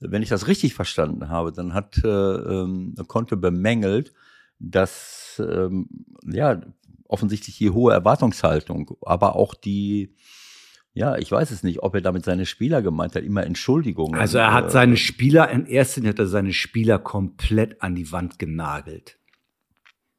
wenn 0.00 0.22
ich 0.22 0.28
das 0.28 0.46
richtig 0.46 0.74
verstanden 0.74 1.28
habe, 1.28 1.52
dann 1.52 1.74
hat 1.74 1.98
äh, 2.04 2.08
ähm, 2.08 2.94
Conte 3.08 3.36
bemängelt, 3.36 4.12
dass 4.58 5.42
ähm, 5.44 5.88
ja 6.24 6.60
offensichtlich 7.08 7.58
die 7.58 7.70
hohe 7.70 7.92
Erwartungshaltung, 7.92 8.96
aber 9.02 9.36
auch 9.36 9.54
die 9.54 10.14
ja, 10.96 11.18
ich 11.18 11.30
weiß 11.30 11.50
es 11.50 11.62
nicht, 11.62 11.82
ob 11.82 11.94
er 11.94 12.00
damit 12.00 12.24
seine 12.24 12.46
Spieler 12.46 12.80
gemeint 12.80 13.14
hat, 13.14 13.22
immer 13.22 13.44
Entschuldigungen. 13.44 14.18
Also 14.18 14.38
er 14.38 14.54
hat 14.54 14.68
äh, 14.68 14.70
seine 14.70 14.96
Spieler, 14.96 15.50
in 15.50 15.66
erster 15.66 16.00
Linie 16.00 16.12
hat 16.12 16.18
er 16.18 16.26
seine 16.26 16.54
Spieler 16.54 16.98
komplett 16.98 17.82
an 17.82 17.94
die 17.94 18.10
Wand 18.12 18.38
genagelt. 18.38 19.18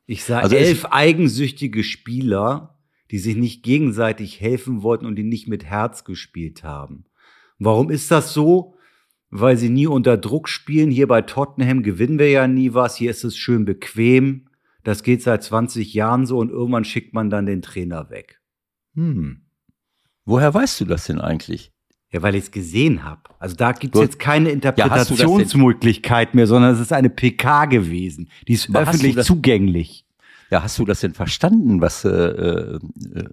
Ich 0.06 0.24
sah 0.24 0.40
Also 0.40 0.56
elf 0.56 0.86
eigensüchtige 0.86 1.84
Spieler, 1.84 2.78
die 3.10 3.18
sich 3.18 3.36
nicht 3.36 3.64
gegenseitig 3.64 4.40
helfen 4.40 4.84
wollten 4.84 5.08
und 5.08 5.16
die 5.16 5.24
nicht 5.24 5.48
mit 5.48 5.66
Herz 5.66 6.04
gespielt 6.04 6.64
haben. 6.64 7.06
Warum 7.58 7.90
ist 7.90 8.12
das 8.12 8.36
so? 8.36 8.76
Weil 9.32 9.58
sie 9.58 9.70
nie 9.70 9.88
unter 9.88 10.16
Druck 10.16 10.48
spielen. 10.48 10.92
Hier 10.92 11.08
bei 11.08 11.24
Tottenham 11.24 11.82
gewinnen 11.82 12.20
wir 12.20 12.30
ja 12.30 12.48
nie 12.48 12.76
was. 12.76 12.96
Hier 12.96 13.10
ist 13.10 13.24
es 13.24 13.36
schön 13.36 13.66
bequem. 13.66 14.50
Das 14.84 15.02
geht 15.02 15.24
seit 15.24 15.42
20 15.42 15.96
Jahren 15.96 16.28
so 16.28 16.38
und 16.38 16.52
irgendwann 16.52 16.86
schickt 16.86 17.16
man 17.16 17.32
dann 17.32 17.48
den 17.48 17.64
Trainer 17.64 18.12
weg. 18.12 18.40
Hm. 18.94 19.47
Woher 20.28 20.54
weißt 20.54 20.82
du 20.82 20.86
das 20.86 21.06
denn 21.06 21.20
eigentlich? 21.22 21.72
Ja, 22.12 22.22
weil 22.22 22.36
ich 22.36 22.44
es 22.44 22.52
gesehen 22.52 23.04
habe. 23.04 23.22
Also 23.40 23.56
da 23.56 23.72
gibt 23.72 23.96
es 23.96 24.02
jetzt 24.02 24.20
keine 24.20 24.50
Ja, 24.50 24.54
Interpretationsmöglichkeit 24.56 26.36
mehr, 26.36 26.48
sondern 26.48 26.74
es 26.74 26.80
ist 26.80 26.94
eine 26.94 27.10
PK 27.10 27.66
gewesen. 27.66 28.30
Die 28.48 28.54
ist 28.54 28.70
Aber 28.70 28.82
öffentlich 28.82 29.16
das- 29.16 29.26
zugänglich. 29.28 30.06
Ja, 30.50 30.64
hast 30.64 30.80
du 30.80 30.86
das 30.86 31.02
denn 31.02 31.14
verstanden, 31.14 31.82
was, 31.82 32.06
äh, 32.06 32.10
äh, 32.10 32.80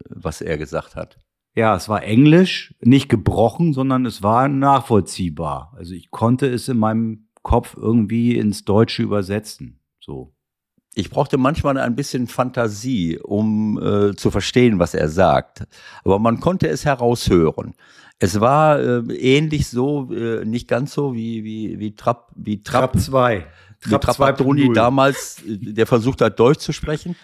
was 0.08 0.40
er 0.40 0.58
gesagt 0.58 0.96
hat? 0.96 1.18
Ja, 1.54 1.76
es 1.76 1.88
war 1.88 2.02
Englisch, 2.02 2.74
nicht 2.80 3.08
gebrochen, 3.08 3.72
sondern 3.72 4.04
es 4.06 4.24
war 4.24 4.48
nachvollziehbar. 4.48 5.72
Also 5.76 5.94
ich 5.94 6.10
konnte 6.10 6.46
es 6.48 6.68
in 6.68 6.76
meinem 6.78 7.28
Kopf 7.42 7.76
irgendwie 7.76 8.36
ins 8.36 8.64
Deutsche 8.64 9.04
übersetzen. 9.04 9.78
So. 10.00 10.33
Ich 10.94 11.10
brauchte 11.10 11.38
manchmal 11.38 11.76
ein 11.78 11.96
bisschen 11.96 12.26
Fantasie, 12.28 13.18
um 13.18 13.78
äh, 13.82 14.14
zu 14.14 14.30
verstehen, 14.30 14.78
was 14.78 14.94
er 14.94 15.08
sagt. 15.08 15.64
Aber 16.04 16.18
man 16.18 16.40
konnte 16.40 16.68
es 16.68 16.84
heraushören. 16.84 17.74
Es 18.20 18.40
war 18.40 18.78
äh, 18.78 18.98
ähnlich 19.16 19.68
so, 19.68 20.10
äh, 20.12 20.44
nicht 20.44 20.68
ganz 20.68 20.94
so 20.94 21.14
wie, 21.14 21.42
wie, 21.42 21.78
wie 21.80 21.94
Trapp, 21.96 22.30
wie 22.36 22.62
Trapp, 22.62 22.98
2. 22.98 23.44
wie 23.82 23.90
Trapattoni 23.98 24.72
damals, 24.72 25.42
äh, 25.44 25.58
der 25.58 25.86
versucht 25.86 26.20
hat, 26.20 26.38
Deutsch 26.38 26.60
zu 26.60 26.72
sprechen. 26.72 27.16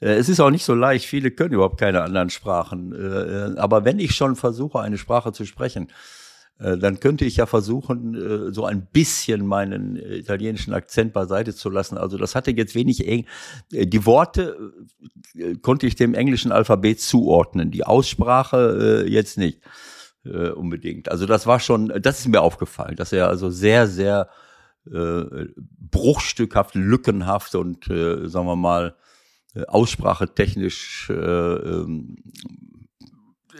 Äh, 0.00 0.14
Es 0.16 0.28
ist 0.28 0.40
auch 0.40 0.50
nicht 0.50 0.64
so 0.64 0.74
leicht, 0.74 1.06
viele 1.06 1.30
können 1.30 1.54
überhaupt 1.54 1.80
keine 1.80 2.02
anderen 2.02 2.28
Sprachen. 2.28 2.92
Äh, 2.92 3.58
Aber 3.58 3.86
wenn 3.86 3.98
ich 3.98 4.14
schon 4.14 4.36
versuche, 4.36 4.80
eine 4.80 4.98
Sprache 4.98 5.32
zu 5.32 5.46
sprechen, 5.46 5.88
dann 6.58 7.00
könnte 7.00 7.24
ich 7.24 7.36
ja 7.36 7.46
versuchen, 7.46 8.14
äh, 8.14 8.52
so 8.52 8.64
ein 8.64 8.86
bisschen 8.86 9.46
meinen 9.46 9.96
äh, 9.96 10.16
italienischen 10.16 10.72
Akzent 10.72 11.12
beiseite 11.12 11.54
zu 11.54 11.68
lassen. 11.68 11.98
Also 11.98 12.16
das 12.16 12.34
hatte 12.34 12.52
jetzt 12.52 12.74
wenig 12.74 13.06
eng. 13.08 13.26
äh, 13.72 13.86
Die 13.86 14.06
Worte 14.06 14.72
äh, 15.36 15.56
konnte 15.56 15.86
ich 15.86 15.96
dem 15.96 16.14
englischen 16.14 16.52
Alphabet 16.52 17.00
zuordnen, 17.00 17.70
die 17.70 17.84
Aussprache 17.84 19.04
äh, 19.04 19.10
jetzt 19.10 19.36
nicht 19.36 19.60
äh, 20.24 20.50
unbedingt. 20.50 21.10
Also 21.10 21.26
das 21.26 21.46
war 21.46 21.58
schon, 21.58 21.92
das 22.00 22.20
ist 22.20 22.28
mir 22.28 22.40
aufgefallen, 22.40 22.96
dass 22.96 23.12
er 23.12 23.28
also 23.28 23.50
sehr, 23.50 23.88
sehr 23.88 24.28
äh, 24.90 25.46
bruchstückhaft, 25.90 26.74
lückenhaft 26.74 27.54
und 27.54 27.88
äh, 27.88 28.28
sagen 28.28 28.46
wir 28.46 28.56
mal 28.56 28.94
äh, 29.54 29.64
aussprachetechnisch 29.66 31.10
äh, 31.10 31.14
ähm, 31.14 32.16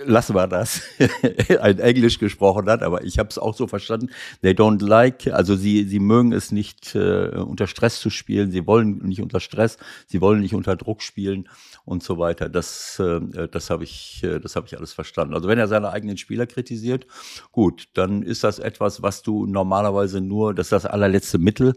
lassen 0.05 0.35
wir 0.35 0.47
das, 0.47 0.83
ein 1.61 1.79
Englisch 1.79 2.19
gesprochen 2.19 2.69
hat, 2.69 2.83
aber 2.83 3.05
ich 3.05 3.19
habe 3.19 3.29
es 3.29 3.39
auch 3.39 3.55
so 3.55 3.67
verstanden. 3.67 4.11
They 4.43 4.53
don't 4.53 4.85
like, 4.85 5.29
also 5.29 5.57
sie 5.57 5.85
sie 5.85 6.01
mögen 6.01 6.33
es 6.33 6.53
nicht 6.53 6.95
äh, 6.95 7.29
unter 7.29 7.67
Stress 7.67 8.01
zu 8.01 8.11
spielen, 8.11 8.51
sie 8.51 8.67
wollen 8.67 8.99
nicht 8.99 9.23
unter 9.23 9.41
Stress, 9.41 9.79
sie 10.07 10.21
wollen 10.21 10.41
nicht 10.41 10.55
unter 10.55 10.77
Druck 10.77 11.03
spielen 11.03 11.49
und 11.85 12.03
so 12.03 12.19
weiter. 12.19 12.49
Das 12.49 12.99
äh, 12.99 13.49
das 13.49 13.71
habe 13.71 13.85
ich 13.85 14.23
äh, 14.25 14.41
das 14.41 14.57
habe 14.57 14.67
ich 14.67 14.77
alles 14.77 14.93
verstanden. 14.93 15.35
Also 15.35 15.49
wenn 15.49 15.59
er 15.59 15.69
seine 15.69 15.91
eigenen 15.91 16.17
Spieler 16.17 16.47
kritisiert, 16.47 17.07
gut, 17.53 17.89
dann 17.95 18.23
ist 18.23 18.45
das 18.45 18.59
etwas, 18.59 19.03
was 19.03 19.23
du 19.23 19.47
normalerweise 19.47 20.21
nur, 20.21 20.55
das 20.55 20.67
ist 20.67 20.73
das 20.73 20.87
allerletzte 20.87 21.39
Mittel. 21.39 21.75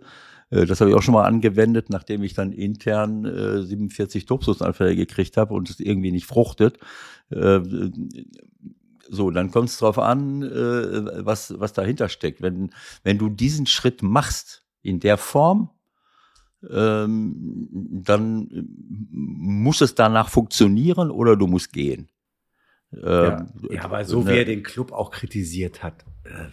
Äh, 0.49 0.65
Das 0.65 0.81
habe 0.81 0.89
ich 0.89 0.95
auch 0.95 1.01
schon 1.01 1.13
mal 1.13 1.25
angewendet, 1.25 1.89
nachdem 1.89 2.23
ich 2.23 2.33
dann 2.33 2.51
intern 2.51 3.25
äh, 3.25 3.63
47 3.63 4.25
Tobsusanfälle 4.25 4.95
gekriegt 4.95 5.37
habe 5.37 5.53
und 5.53 5.69
es 5.69 5.79
irgendwie 5.79 6.11
nicht 6.11 6.25
fruchtet. 6.25 6.77
Äh, 7.29 7.59
so, 9.09 9.31
dann 9.31 9.51
kommt 9.51 9.69
es 9.69 9.77
drauf 9.77 9.99
an, 9.99 10.43
äh, 10.43 11.25
was, 11.25 11.59
was 11.59 11.73
dahinter 11.73 12.09
steckt. 12.09 12.41
Wenn, 12.41 12.71
wenn 13.03 13.17
du 13.17 13.29
diesen 13.29 13.65
Schritt 13.65 14.03
machst 14.03 14.63
in 14.81 14.99
der 14.99 15.17
Form, 15.17 15.69
ähm, 16.69 17.67
dann 17.71 18.49
muss 19.11 19.81
es 19.81 19.95
danach 19.95 20.29
funktionieren 20.29 21.11
oder 21.11 21.35
du 21.35 21.47
musst 21.47 21.71
gehen. 21.71 22.09
Ja, 22.91 23.39
Ähm, 23.39 23.47
ja, 23.69 23.83
aber 23.83 24.05
so 24.05 24.23
ne, 24.23 24.31
wie 24.31 24.37
er 24.37 24.45
den 24.45 24.63
Club 24.63 24.91
auch 24.91 25.11
kritisiert 25.11 25.83
hat, 25.83 26.05
äh, 26.23 26.47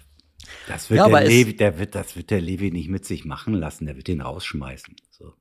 das 0.69 0.91
wird, 0.91 0.99
Ja, 0.99 1.09
der, 1.09 1.27
Levi, 1.27 1.57
der 1.57 1.79
wird, 1.79 1.95
das 1.95 2.17
wird 2.17 2.31
der 2.31 2.41
Levi 2.41 2.71
nicht 2.71 2.89
mit 2.89 3.05
sich 3.05 3.25
machen 3.25 3.55
lassen. 3.55 3.87
Der 3.87 3.97
wird 3.97 4.09
ihn 4.09 4.21
rausschmeißen. 4.21 4.97
So. 5.11 5.35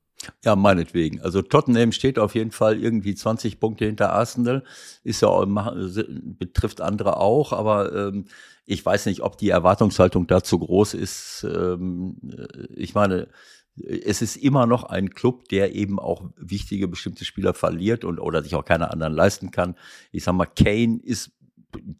Ja, 0.43 0.55
meinetwegen. 0.55 1.21
Also 1.21 1.41
Tottenham 1.41 1.91
steht 1.91 2.19
auf 2.19 2.35
jeden 2.35 2.51
Fall 2.51 2.81
irgendwie 2.81 3.15
20 3.15 3.59
Punkte 3.59 3.85
hinter 3.85 4.13
Arsenal. 4.13 4.63
Ist 5.03 5.21
ja 5.21 5.27
auch, 5.29 5.45
betrifft 5.45 6.81
andere 6.81 7.17
auch, 7.17 7.53
aber 7.53 7.93
ähm, 7.93 8.25
ich 8.65 8.85
weiß 8.85 9.05
nicht, 9.07 9.21
ob 9.21 9.37
die 9.37 9.49
Erwartungshaltung 9.49 10.27
da 10.27 10.43
zu 10.43 10.59
groß 10.59 10.93
ist. 10.93 11.45
Ähm, 11.49 12.17
äh, 12.29 12.67
ich 12.75 12.93
meine, 12.93 13.27
es 13.75 14.21
ist 14.21 14.35
immer 14.37 14.67
noch 14.67 14.83
ein 14.83 15.09
Club, 15.09 15.49
der 15.49 15.73
eben 15.75 15.99
auch 15.99 16.29
wichtige 16.37 16.87
bestimmte 16.87 17.25
Spieler 17.25 17.53
verliert 17.53 18.05
und 18.05 18.19
oder 18.19 18.43
sich 18.43 18.55
auch 18.55 18.65
keine 18.65 18.91
anderen 18.91 19.13
leisten 19.13 19.51
kann. 19.51 19.75
Ich 20.11 20.23
sag 20.23 20.33
mal, 20.33 20.45
Kane 20.45 20.99
ist 21.03 21.31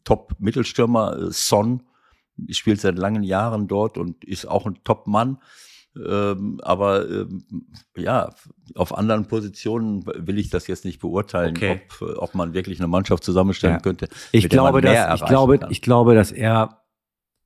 Top-Mittelstürmer, 0.04 1.18
äh, 1.18 1.32
Son 1.32 1.84
spielt 2.50 2.82
seit 2.82 2.98
langen 2.98 3.24
Jahren 3.24 3.68
dort 3.68 3.98
und 3.98 4.24
ist 4.24 4.46
auch 4.46 4.66
ein 4.66 4.80
Top-Mann. 4.84 5.38
Ähm, 5.96 6.60
aber 6.64 7.08
ähm, 7.08 7.46
ja, 7.96 8.34
auf 8.74 8.98
anderen 8.98 9.28
Positionen 9.28 10.04
will 10.08 10.40
ich 10.40 10.50
das 10.50 10.66
jetzt 10.66 10.86
nicht 10.86 11.00
beurteilen, 11.00 11.56
Okay. 11.56 11.82
ob, 12.02 12.18
ob 12.18 12.36
man 12.36 12.56
wirklich 12.56 12.80
eine 12.80 12.88
Mannschaft 12.88 13.24
zusammenstellen 13.24 13.76
Ja. 13.76 13.80
könnte. 13.82 14.08
Ich 14.32 14.50
glaube, 14.50 14.82
dass, 14.82 15.22
ich 15.22 15.28
glaube, 15.28 15.60
kann. 15.60 15.72
ich 15.72 15.82
glaube, 15.84 16.16
dass 16.16 16.32
er 16.32 16.80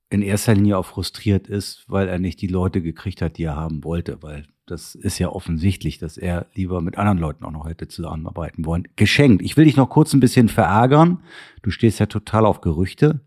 in 0.10 0.22
erster 0.22 0.54
Linie 0.56 0.78
auch 0.78 0.86
frustriert 0.86 1.48
ist, 1.50 1.84
weil 1.90 2.08
er 2.08 2.20
nicht 2.20 2.40
die 2.42 2.48
Leute 2.48 2.82
gekriegt 2.82 3.22
hat, 3.22 3.38
die 3.38 3.44
er 3.44 3.58
haben 3.58 3.84
wollte, 3.84 4.24
weil 4.24 4.48
das 4.66 4.96
ist 4.96 5.20
ja 5.20 5.28
offensichtlich, 5.30 5.98
dass 5.98 6.18
er 6.18 6.46
lieber 6.54 6.80
mit 6.80 6.98
anderen 6.98 7.18
Leuten 7.18 7.44
auch 7.44 7.52
noch 7.52 7.68
hätte 7.68 7.90
zusammenarbeiten 7.90 8.66
wollen. 8.66 8.88
Geschenkt. 8.96 9.42
Ich 9.42 9.58
will 9.58 9.66
dich 9.66 9.76
noch 9.76 9.90
kurz 9.90 10.14
ein 10.14 10.22
bisschen 10.22 10.48
verärgern. 10.48 11.22
Du 11.64 11.70
stehst 11.72 12.00
ja 12.00 12.06
total 12.06 12.46
auf 12.46 12.62
Gerüchte. 12.62 13.20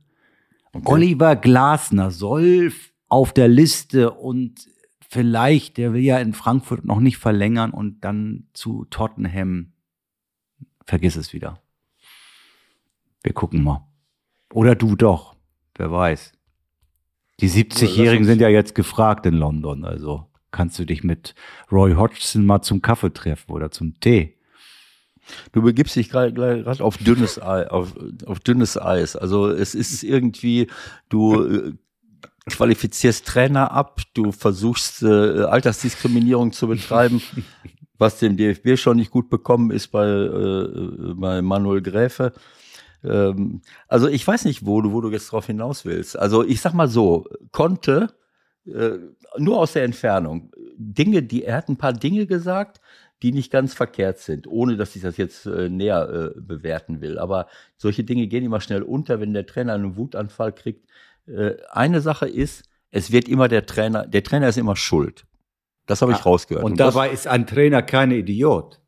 Oliver 0.85 1.37
Glasner 1.37 2.11
soll 2.11 2.73
auf 3.09 3.33
der 3.33 3.49
Liste 3.49 4.12
und 4.12 4.69
vielleicht, 5.09 5.77
der 5.77 5.93
will 5.93 6.03
ja 6.03 6.19
in 6.19 6.33
Frankfurt 6.33 6.85
noch 6.85 7.00
nicht 7.00 7.17
verlängern 7.19 7.73
und 7.73 8.05
dann 8.05 8.47
zu 8.53 8.85
Tottenham. 8.91 9.73
Vergiss 10.87 11.17
es 11.17 11.33
wieder. 11.33 11.61
Wir 13.23 13.33
gucken 13.33 13.62
mal. 13.62 13.87
Oder 14.53 14.75
du 14.75 14.97
doch. 14.97 15.37
Wer 15.77 15.91
weiß. 15.91 16.33
Die 17.41 17.49
70-Jährigen 17.49 18.19
uns- 18.19 18.27
sind 18.29 18.41
ja 18.41 18.49
jetzt 18.49 18.75
gefragt 18.75 19.27
in 19.27 19.35
London. 19.35 19.85
Also 19.85 20.27
kannst 20.50 20.79
du 20.79 20.85
dich 20.85 21.03
mit 21.05 21.35
Roy 21.71 21.95
Hodgson 21.95 22.45
mal 22.45 22.62
zum 22.62 22.83
Kaffee 22.83 23.12
treffen 23.12 23.50
oder 23.53 23.71
zum 23.71 23.99
Tee. 24.00 24.37
Du 25.52 25.62
begibst 25.62 25.96
dich 25.96 26.10
gerade 26.10 26.64
auf 26.80 26.96
dünnes 26.99 27.40
Eis, 27.40 27.68
auf, 27.68 27.94
auf 28.26 28.40
dünnes 28.40 28.80
Eis. 28.80 29.16
Also 29.16 29.49
es 29.49 29.75
ist 29.75 30.02
irgendwie, 30.02 30.68
du 31.08 31.44
äh, 31.44 31.72
qualifizierst 32.49 33.26
Trainer 33.26 33.72
ab, 33.72 34.00
du 34.14 34.32
versuchst 34.32 35.02
äh, 35.02 35.42
Altersdiskriminierung 35.44 36.52
zu 36.52 36.68
betreiben, 36.68 37.22
was 37.99 38.18
dem 38.18 38.37
DFB 38.37 38.76
schon 38.76 38.96
nicht 38.96 39.10
gut 39.10 39.28
bekommen 39.28 39.70
ist 39.70 39.88
bei, 39.88 40.06
äh, 40.06 41.14
bei 41.14 41.42
Manuel 41.42 41.82
Gräfe. 41.82 42.32
Ähm, 43.04 43.62
also 43.88 44.08
ich 44.08 44.26
weiß 44.26 44.44
nicht, 44.44 44.64
wo 44.66 44.80
du, 44.80 44.92
wo 44.92 45.00
du 45.00 45.10
jetzt 45.10 45.32
drauf 45.32 45.46
hinaus 45.46 45.84
willst. 45.84 46.18
Also 46.18 46.44
ich 46.44 46.60
sag 46.60 46.75
mal 46.75 46.88
so, 46.88 47.26
konnte 47.52 48.08
äh, 48.66 48.99
nur 49.38 49.58
aus 49.58 49.72
der 49.72 49.84
Entfernung 49.84 50.50
Dinge, 50.76 51.22
die 51.22 51.44
er 51.44 51.56
hat 51.56 51.68
ein 51.68 51.76
paar 51.76 51.92
Dinge 51.92 52.26
gesagt, 52.26 52.80
die 53.23 53.33
nicht 53.33 53.50
ganz 53.53 53.75
verkehrt 53.75 54.19
sind, 54.19 54.47
ohne 54.47 54.77
dass 54.77 54.97
ich 54.97 55.03
das 55.03 55.17
jetzt 55.17 55.47
äh, 55.47 55.69
näher 55.69 56.33
äh, 56.37 56.41
bewerten 56.41 57.00
will. 57.00 57.19
Aber 57.19 57.47
solche 57.77 58.05
Dinge 58.05 58.27
gehen 58.27 58.45
immer 58.45 58.61
schnell 58.61 58.83
unter, 58.83 59.21
wenn 59.21 59.35
der 59.35 59.47
Trainer 59.47 59.75
einen 59.75 59.97
Wutanfall 59.97 60.53
kriegt. 60.53 60.89
Äh, 61.27 61.57
eine 61.71 62.00
Sache 62.00 62.29
ist, 62.29 62.65
es 62.91 63.12
wird 63.12 63.29
immer 63.29 63.49
der 63.49 63.67
Trainer, 63.67 64.07
der 64.07 64.23
Trainer 64.23 64.49
ist 64.49 64.59
immer 64.59 64.77
schuld. 64.77 65.27
Das 65.87 66.03
habe 66.03 66.12
ich 66.12 66.25
rausgehört. 66.25 66.65
Und, 66.65 66.79
dabei 66.79 67.11
ist 67.11 67.27
ein 67.27 67.47
Trainer 67.47 67.83
kein 67.83 68.11
Idiot. 68.12 68.79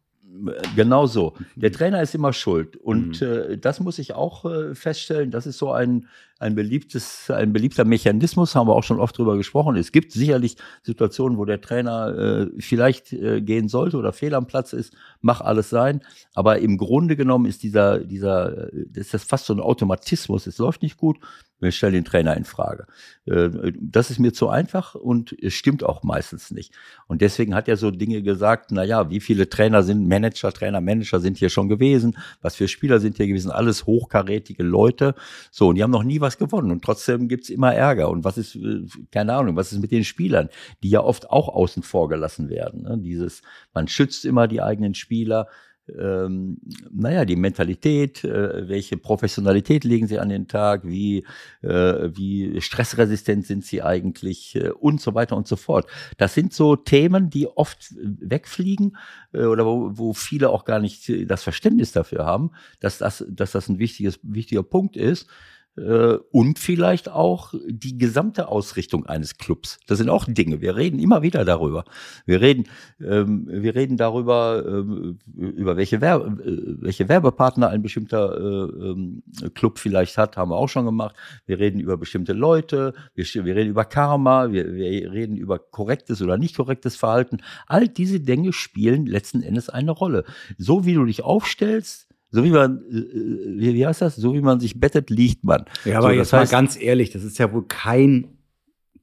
Genau 0.76 1.06
so. 1.06 1.34
Der 1.56 1.72
Trainer 1.72 2.00
ist 2.00 2.14
immer 2.14 2.32
schuld. 2.32 2.76
Und 2.76 3.20
mhm. 3.20 3.26
äh, 3.26 3.58
das 3.58 3.80
muss 3.80 3.98
ich 3.98 4.14
auch 4.14 4.44
äh, 4.44 4.74
feststellen. 4.74 5.30
Das 5.30 5.46
ist 5.46 5.58
so 5.58 5.72
ein, 5.72 6.08
ein 6.38 6.54
beliebtes, 6.54 7.30
ein 7.30 7.52
beliebter 7.52 7.84
Mechanismus, 7.84 8.54
haben 8.54 8.66
wir 8.66 8.74
auch 8.74 8.84
schon 8.84 8.98
oft 8.98 9.16
drüber 9.18 9.36
gesprochen. 9.36 9.76
Es 9.76 9.92
gibt 9.92 10.12
sicherlich 10.12 10.56
Situationen, 10.82 11.38
wo 11.38 11.44
der 11.44 11.60
Trainer 11.60 12.16
äh, 12.16 12.46
vielleicht 12.58 13.12
äh, 13.12 13.42
gehen 13.42 13.68
sollte 13.68 13.96
oder 13.96 14.12
fehl 14.12 14.34
am 14.34 14.46
Platz 14.46 14.72
ist, 14.72 14.94
mach 15.20 15.40
alles 15.40 15.70
sein. 15.70 16.02
Aber 16.34 16.58
im 16.58 16.78
Grunde 16.78 17.16
genommen 17.16 17.46
ist 17.46 17.62
dieser, 17.62 17.98
dieser, 17.98 18.72
äh, 18.72 18.86
ist 18.94 19.12
das 19.12 19.24
fast 19.24 19.46
so 19.46 19.54
ein 19.54 19.60
Automatismus. 19.60 20.46
Es 20.46 20.58
läuft 20.58 20.82
nicht 20.82 20.96
gut. 20.96 21.18
Wir 21.62 21.72
stellen 21.72 21.94
den 21.94 22.04
Trainer 22.04 22.36
in 22.36 22.44
Frage. 22.44 22.86
Äh, 23.24 23.72
das 23.80 24.10
ist 24.10 24.18
mir 24.18 24.32
zu 24.32 24.48
einfach 24.48 24.94
und 24.94 25.34
es 25.40 25.54
stimmt 25.54 25.84
auch 25.84 26.02
meistens 26.02 26.50
nicht. 26.50 26.74
Und 27.06 27.22
deswegen 27.22 27.54
hat 27.54 27.68
er 27.68 27.76
so 27.76 27.90
Dinge 27.90 28.22
gesagt, 28.22 28.72
na 28.72 28.82
ja, 28.82 29.10
wie 29.10 29.20
viele 29.20 29.48
Trainer 29.48 29.82
sind 29.82 30.08
Manager, 30.08 30.52
Trainer, 30.52 30.80
Manager 30.80 31.20
sind 31.20 31.38
hier 31.38 31.48
schon 31.48 31.68
gewesen? 31.68 32.18
Was 32.40 32.56
für 32.56 32.66
Spieler 32.66 32.98
sind 32.98 33.16
hier 33.16 33.28
gewesen? 33.28 33.50
Alles 33.50 33.86
hochkarätige 33.86 34.64
Leute. 34.64 35.14
So, 35.50 35.68
und 35.68 35.76
die 35.76 35.82
haben 35.82 35.90
noch 35.92 36.02
nie 36.02 36.20
was 36.20 36.36
gewonnen. 36.36 36.72
Und 36.72 36.84
trotzdem 36.84 37.28
gibt's 37.28 37.48
immer 37.48 37.72
Ärger. 37.72 38.10
Und 38.10 38.24
was 38.24 38.38
ist, 38.38 38.56
äh, 38.56 38.84
keine 39.12 39.34
Ahnung, 39.34 39.54
was 39.54 39.72
ist 39.72 39.80
mit 39.80 39.92
den 39.92 40.04
Spielern, 40.04 40.48
die 40.82 40.90
ja 40.90 41.00
oft 41.00 41.30
auch 41.30 41.48
außen 41.48 41.84
vor 41.84 42.08
gelassen 42.08 42.48
werden? 42.48 42.82
Ne? 42.82 42.98
Dieses, 42.98 43.42
man 43.72 43.86
schützt 43.86 44.24
immer 44.24 44.48
die 44.48 44.60
eigenen 44.60 44.94
Spieler 44.94 45.46
ähm, 45.88 46.58
naja, 46.90 47.24
die 47.24 47.36
Mentalität, 47.36 48.24
äh, 48.24 48.68
welche 48.68 48.96
Professionalität 48.96 49.84
legen 49.84 50.06
sie 50.06 50.18
an 50.18 50.28
den 50.28 50.46
Tag, 50.46 50.84
wie, 50.84 51.24
äh, 51.62 51.68
wie 51.68 52.60
stressresistent 52.60 53.46
sind 53.46 53.64
sie 53.64 53.82
eigentlich? 53.82 54.54
Äh, 54.54 54.70
und 54.70 55.00
so 55.00 55.14
weiter 55.14 55.36
und 55.36 55.48
so 55.48 55.56
fort. 55.56 55.86
Das 56.18 56.34
sind 56.34 56.52
so 56.52 56.76
Themen, 56.76 57.30
die 57.30 57.48
oft 57.48 57.94
wegfliegen 57.96 58.96
äh, 59.32 59.44
oder 59.44 59.66
wo, 59.66 59.90
wo 59.94 60.12
viele 60.12 60.50
auch 60.50 60.64
gar 60.64 60.78
nicht 60.78 61.10
das 61.28 61.42
Verständnis 61.42 61.92
dafür 61.92 62.24
haben, 62.24 62.52
dass 62.80 62.98
das, 62.98 63.24
dass 63.28 63.52
das 63.52 63.68
ein 63.68 63.78
wichtiges, 63.78 64.20
wichtiger 64.22 64.62
Punkt 64.62 64.96
ist 64.96 65.28
äh, 65.76 66.18
und 66.30 66.58
vielleicht 66.58 67.08
auch 67.08 67.54
die 67.66 67.96
gesamte 67.96 68.48
Ausrichtung 68.48 69.06
eines 69.06 69.38
Clubs. 69.38 69.78
Das 69.86 69.98
sind 69.98 70.10
auch 70.10 70.26
Dinge. 70.28 70.60
Wir 70.60 70.76
reden 70.76 70.98
immer 70.98 71.22
wieder 71.22 71.44
darüber. 71.44 71.84
Wir 72.26 72.40
reden, 72.40 72.64
ähm, 73.00 73.46
wir 73.48 73.74
reden 73.74 73.96
darüber, 73.96 74.64
ähm, 74.66 75.18
über 75.34 75.76
welche, 75.76 76.00
Werbe, 76.00 76.42
äh, 76.42 76.82
welche 76.82 77.08
Werbepartner 77.08 77.70
ein 77.70 77.82
bestimmter 77.82 78.36
äh, 78.38 78.90
ähm, 78.90 79.22
Club 79.54 79.78
vielleicht 79.78 80.18
hat, 80.18 80.36
haben 80.36 80.50
wir 80.50 80.56
auch 80.56 80.68
schon 80.68 80.84
gemacht. 80.84 81.16
Wir 81.46 81.58
reden 81.58 81.80
über 81.80 81.96
bestimmte 81.96 82.34
Leute, 82.34 82.92
wir, 83.14 83.24
wir 83.24 83.56
reden 83.56 83.70
über 83.70 83.84
Karma, 83.84 84.52
wir, 84.52 84.74
wir 84.74 85.12
reden 85.12 85.36
über 85.36 85.58
korrektes 85.58 86.20
oder 86.20 86.36
nicht 86.36 86.56
korrektes 86.56 86.96
Verhalten. 86.96 87.38
All 87.66 87.88
diese 87.88 88.20
Dinge 88.20 88.52
spielen 88.52 89.06
letzten 89.06 89.42
Endes 89.42 89.68
eine 89.68 89.92
Rolle. 89.92 90.24
So 90.58 90.84
wie 90.84 90.94
du 90.94 91.04
dich 91.04 91.22
aufstellst, 91.22 92.11
so 92.32 92.42
wie 92.42 92.50
man, 92.50 92.82
äh, 92.90 92.96
äh, 92.96 93.60
wie, 93.60 93.74
wie 93.74 93.86
heißt 93.86 94.00
das? 94.00 94.16
So 94.16 94.34
wie 94.34 94.40
man 94.40 94.58
sich 94.58 94.80
bettet, 94.80 95.10
liegt 95.10 95.44
man. 95.44 95.66
Ja, 95.84 95.98
aber 95.98 96.08
so, 96.08 96.14
jetzt 96.14 96.32
heißt, 96.32 96.50
mal 96.50 96.58
ganz 96.58 96.80
ehrlich, 96.80 97.10
das 97.10 97.22
ist 97.22 97.38
ja 97.38 97.52
wohl 97.52 97.66
kein 97.68 98.38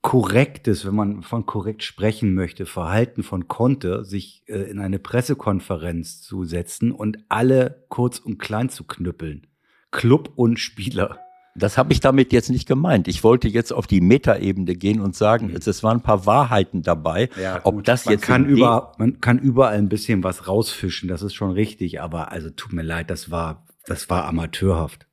korrektes, 0.02 0.86
wenn 0.86 0.96
man 0.96 1.22
von 1.22 1.46
korrekt 1.46 1.84
sprechen 1.84 2.34
möchte, 2.34 2.66
Verhalten 2.66 3.22
von 3.22 3.48
Conte, 3.48 4.04
sich 4.04 4.44
äh, 4.48 4.70
in 4.70 4.80
eine 4.80 4.98
Pressekonferenz 4.98 6.22
zu 6.22 6.44
setzen 6.44 6.92
und 6.92 7.20
alle 7.30 7.86
kurz 7.90 8.18
und 8.18 8.40
klein 8.40 8.70
zu 8.70 8.84
knüppeln. 8.84 9.48
Club 9.92 10.32
und 10.36 10.60
Spieler. 10.60 11.20
Das 11.56 11.77
habe 11.77 11.91
ich 11.91 12.00
damit 12.00 12.32
jetzt 12.32 12.50
nicht 12.50 12.68
gemeint. 12.68 13.08
Ich 13.08 13.24
wollte 13.24 13.48
jetzt 13.48 13.74
auf 13.74 13.88
die 13.88 14.01
Metaebene 14.01 14.75
gehen 14.75 15.01
und 15.01 15.15
sagen, 15.15 15.50
jetzt, 15.50 15.68
es 15.68 15.84
waren 15.84 15.98
ein 15.98 16.03
paar 16.03 16.25
Wahrheiten 16.25 16.84
dabei. 16.84 17.29
Ja, 17.41 17.62
Ob 17.63 17.84
das 17.84 18.06
man 18.06 18.13
jetzt 18.13 18.22
kann 18.24 18.46
über, 18.46 18.94
man 18.98 19.20
kann 19.20 19.39
überall 19.39 19.77
ein 19.77 19.89
bisschen 19.89 20.24
was 20.24 20.48
rausfischen, 20.48 21.10
das 21.10 21.22
ist 21.22 21.34
schon 21.34 21.51
richtig, 21.51 22.01
aber 22.01 22.32
also 22.32 22.50
tut 22.50 22.74
mir 22.74 22.84
leid, 22.84 23.10
das 23.10 23.32
war, 23.32 23.65
das 23.86 24.10
war 24.10 24.26
amateurhaft. 24.26 25.09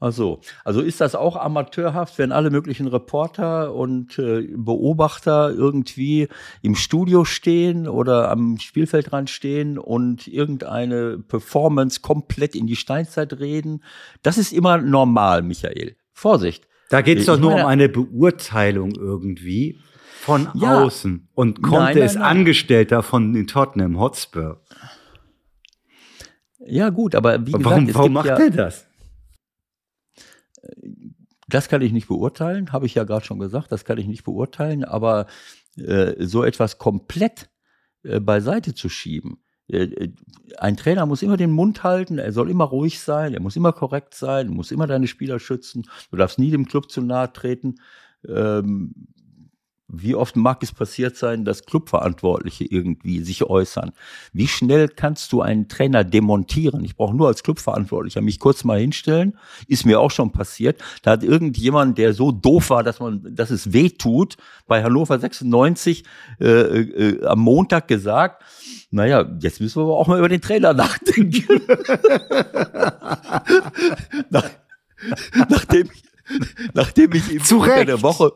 Also, 0.00 0.40
also 0.64 0.80
ist 0.80 1.02
das 1.02 1.14
auch 1.14 1.36
amateurhaft, 1.36 2.18
wenn 2.18 2.32
alle 2.32 2.50
möglichen 2.50 2.88
Reporter 2.88 3.74
und 3.74 4.18
äh, 4.18 4.48
Beobachter 4.56 5.50
irgendwie 5.50 6.28
im 6.62 6.74
Studio 6.74 7.26
stehen 7.26 7.86
oder 7.86 8.30
am 8.30 8.56
Spielfeldrand 8.58 9.28
stehen 9.28 9.78
und 9.78 10.26
irgendeine 10.26 11.18
Performance 11.18 12.00
komplett 12.00 12.54
in 12.54 12.66
die 12.66 12.76
Steinzeit 12.76 13.38
reden? 13.38 13.84
Das 14.22 14.38
ist 14.38 14.54
immer 14.54 14.78
normal, 14.78 15.42
Michael. 15.42 15.96
Vorsicht. 16.14 16.66
Da 16.88 17.02
geht 17.02 17.18
es 17.18 17.26
doch 17.26 17.38
nur 17.38 17.52
meine, 17.52 17.64
um 17.64 17.68
eine 17.68 17.88
Beurteilung 17.90 18.92
irgendwie 18.96 19.78
von 20.20 20.48
ja, 20.54 20.82
außen. 20.82 21.28
Und 21.34 21.62
Conte 21.62 22.00
ist 22.00 22.16
Angestellter 22.16 23.02
von 23.02 23.34
den 23.34 23.46
Tottenham 23.46 24.00
Hotspur. 24.00 24.62
Ja, 26.66 26.88
gut, 26.88 27.14
aber 27.14 27.46
wie 27.46 27.52
gesagt, 27.52 27.64
warum, 27.64 27.94
warum 27.94 28.12
macht 28.14 28.26
ja, 28.26 28.38
er 28.38 28.50
das? 28.50 28.89
Das 31.48 31.68
kann 31.68 31.82
ich 31.82 31.92
nicht 31.92 32.08
beurteilen, 32.08 32.72
habe 32.72 32.86
ich 32.86 32.94
ja 32.94 33.04
gerade 33.04 33.24
schon 33.24 33.38
gesagt, 33.38 33.72
das 33.72 33.84
kann 33.84 33.98
ich 33.98 34.06
nicht 34.06 34.24
beurteilen, 34.24 34.84
aber 34.84 35.26
äh, 35.76 36.14
so 36.18 36.44
etwas 36.44 36.78
komplett 36.78 37.50
äh, 38.02 38.20
beiseite 38.20 38.74
zu 38.74 38.88
schieben. 38.88 39.42
Äh, 39.68 39.84
äh, 39.84 40.12
ein 40.58 40.76
Trainer 40.76 41.06
muss 41.06 41.22
immer 41.22 41.36
den 41.36 41.50
Mund 41.50 41.82
halten, 41.82 42.18
er 42.18 42.32
soll 42.32 42.50
immer 42.50 42.64
ruhig 42.64 43.00
sein, 43.00 43.34
er 43.34 43.40
muss 43.40 43.56
immer 43.56 43.72
korrekt 43.72 44.14
sein, 44.14 44.48
muss 44.48 44.70
immer 44.70 44.86
deine 44.86 45.06
Spieler 45.06 45.38
schützen, 45.38 45.86
du 46.10 46.16
darfst 46.16 46.38
nie 46.38 46.50
dem 46.50 46.66
Club 46.66 46.90
zu 46.90 47.02
nahe 47.02 47.32
treten. 47.32 47.76
Ähm, 48.28 48.94
wie 49.92 50.14
oft 50.14 50.36
mag 50.36 50.62
es 50.62 50.72
passiert 50.72 51.16
sein, 51.16 51.44
dass 51.44 51.64
Clubverantwortliche 51.64 52.64
irgendwie 52.64 53.20
sich 53.20 53.44
äußern? 53.44 53.92
Wie 54.32 54.48
schnell 54.48 54.88
kannst 54.88 55.32
du 55.32 55.42
einen 55.42 55.68
Trainer 55.68 56.04
demontieren? 56.04 56.84
Ich 56.84 56.96
brauche 56.96 57.16
nur 57.16 57.28
als 57.28 57.42
Clubverantwortlicher 57.42 58.20
mich 58.20 58.38
kurz 58.38 58.64
mal 58.64 58.78
hinstellen. 58.78 59.36
Ist 59.66 59.86
mir 59.86 60.00
auch 60.00 60.10
schon 60.10 60.32
passiert. 60.32 60.80
Da 61.02 61.12
hat 61.12 61.22
irgendjemand, 61.22 61.98
der 61.98 62.12
so 62.12 62.32
doof 62.32 62.70
war, 62.70 62.82
dass 62.82 63.00
man, 63.00 63.34
dass 63.34 63.50
es 63.50 63.72
weh 63.72 63.90
tut, 63.90 64.36
bei 64.66 64.82
Hannover 64.82 65.18
96 65.18 66.04
äh, 66.40 66.46
äh, 66.46 67.24
am 67.26 67.40
Montag 67.40 67.88
gesagt, 67.88 68.44
naja, 68.90 69.24
jetzt 69.40 69.60
müssen 69.60 69.80
wir 69.80 69.84
aber 69.84 69.96
auch 69.96 70.06
mal 70.06 70.18
über 70.18 70.28
den 70.28 70.40
Trainer 70.40 70.72
nachdenken. 70.74 71.44
Nach, 74.30 74.48
nachdem, 75.48 75.90
nachdem 76.74 77.12
ich 77.14 77.32
ihm 77.32 77.42
unter 77.58 77.84
der 77.84 78.02
Woche 78.02 78.32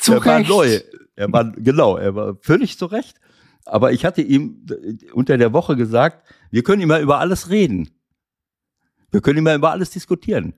zu 0.00 0.14
er 0.14 0.24
Recht. 0.24 0.26
war 0.26 0.56
neu. 0.56 0.80
Er 1.16 1.32
war, 1.32 1.52
genau, 1.52 1.96
er 1.96 2.14
war 2.14 2.36
völlig 2.40 2.78
zu 2.78 2.86
Recht. 2.86 3.20
Aber 3.64 3.92
ich 3.92 4.04
hatte 4.04 4.20
ihm 4.20 4.66
unter 5.12 5.38
der 5.38 5.52
Woche 5.52 5.76
gesagt, 5.76 6.26
wir 6.50 6.62
können 6.62 6.82
immer 6.82 7.00
über 7.00 7.18
alles 7.18 7.48
reden. 7.50 7.90
Wir 9.10 9.20
können 9.20 9.38
immer 9.38 9.54
über 9.54 9.70
alles 9.70 9.90
diskutieren 9.90 10.54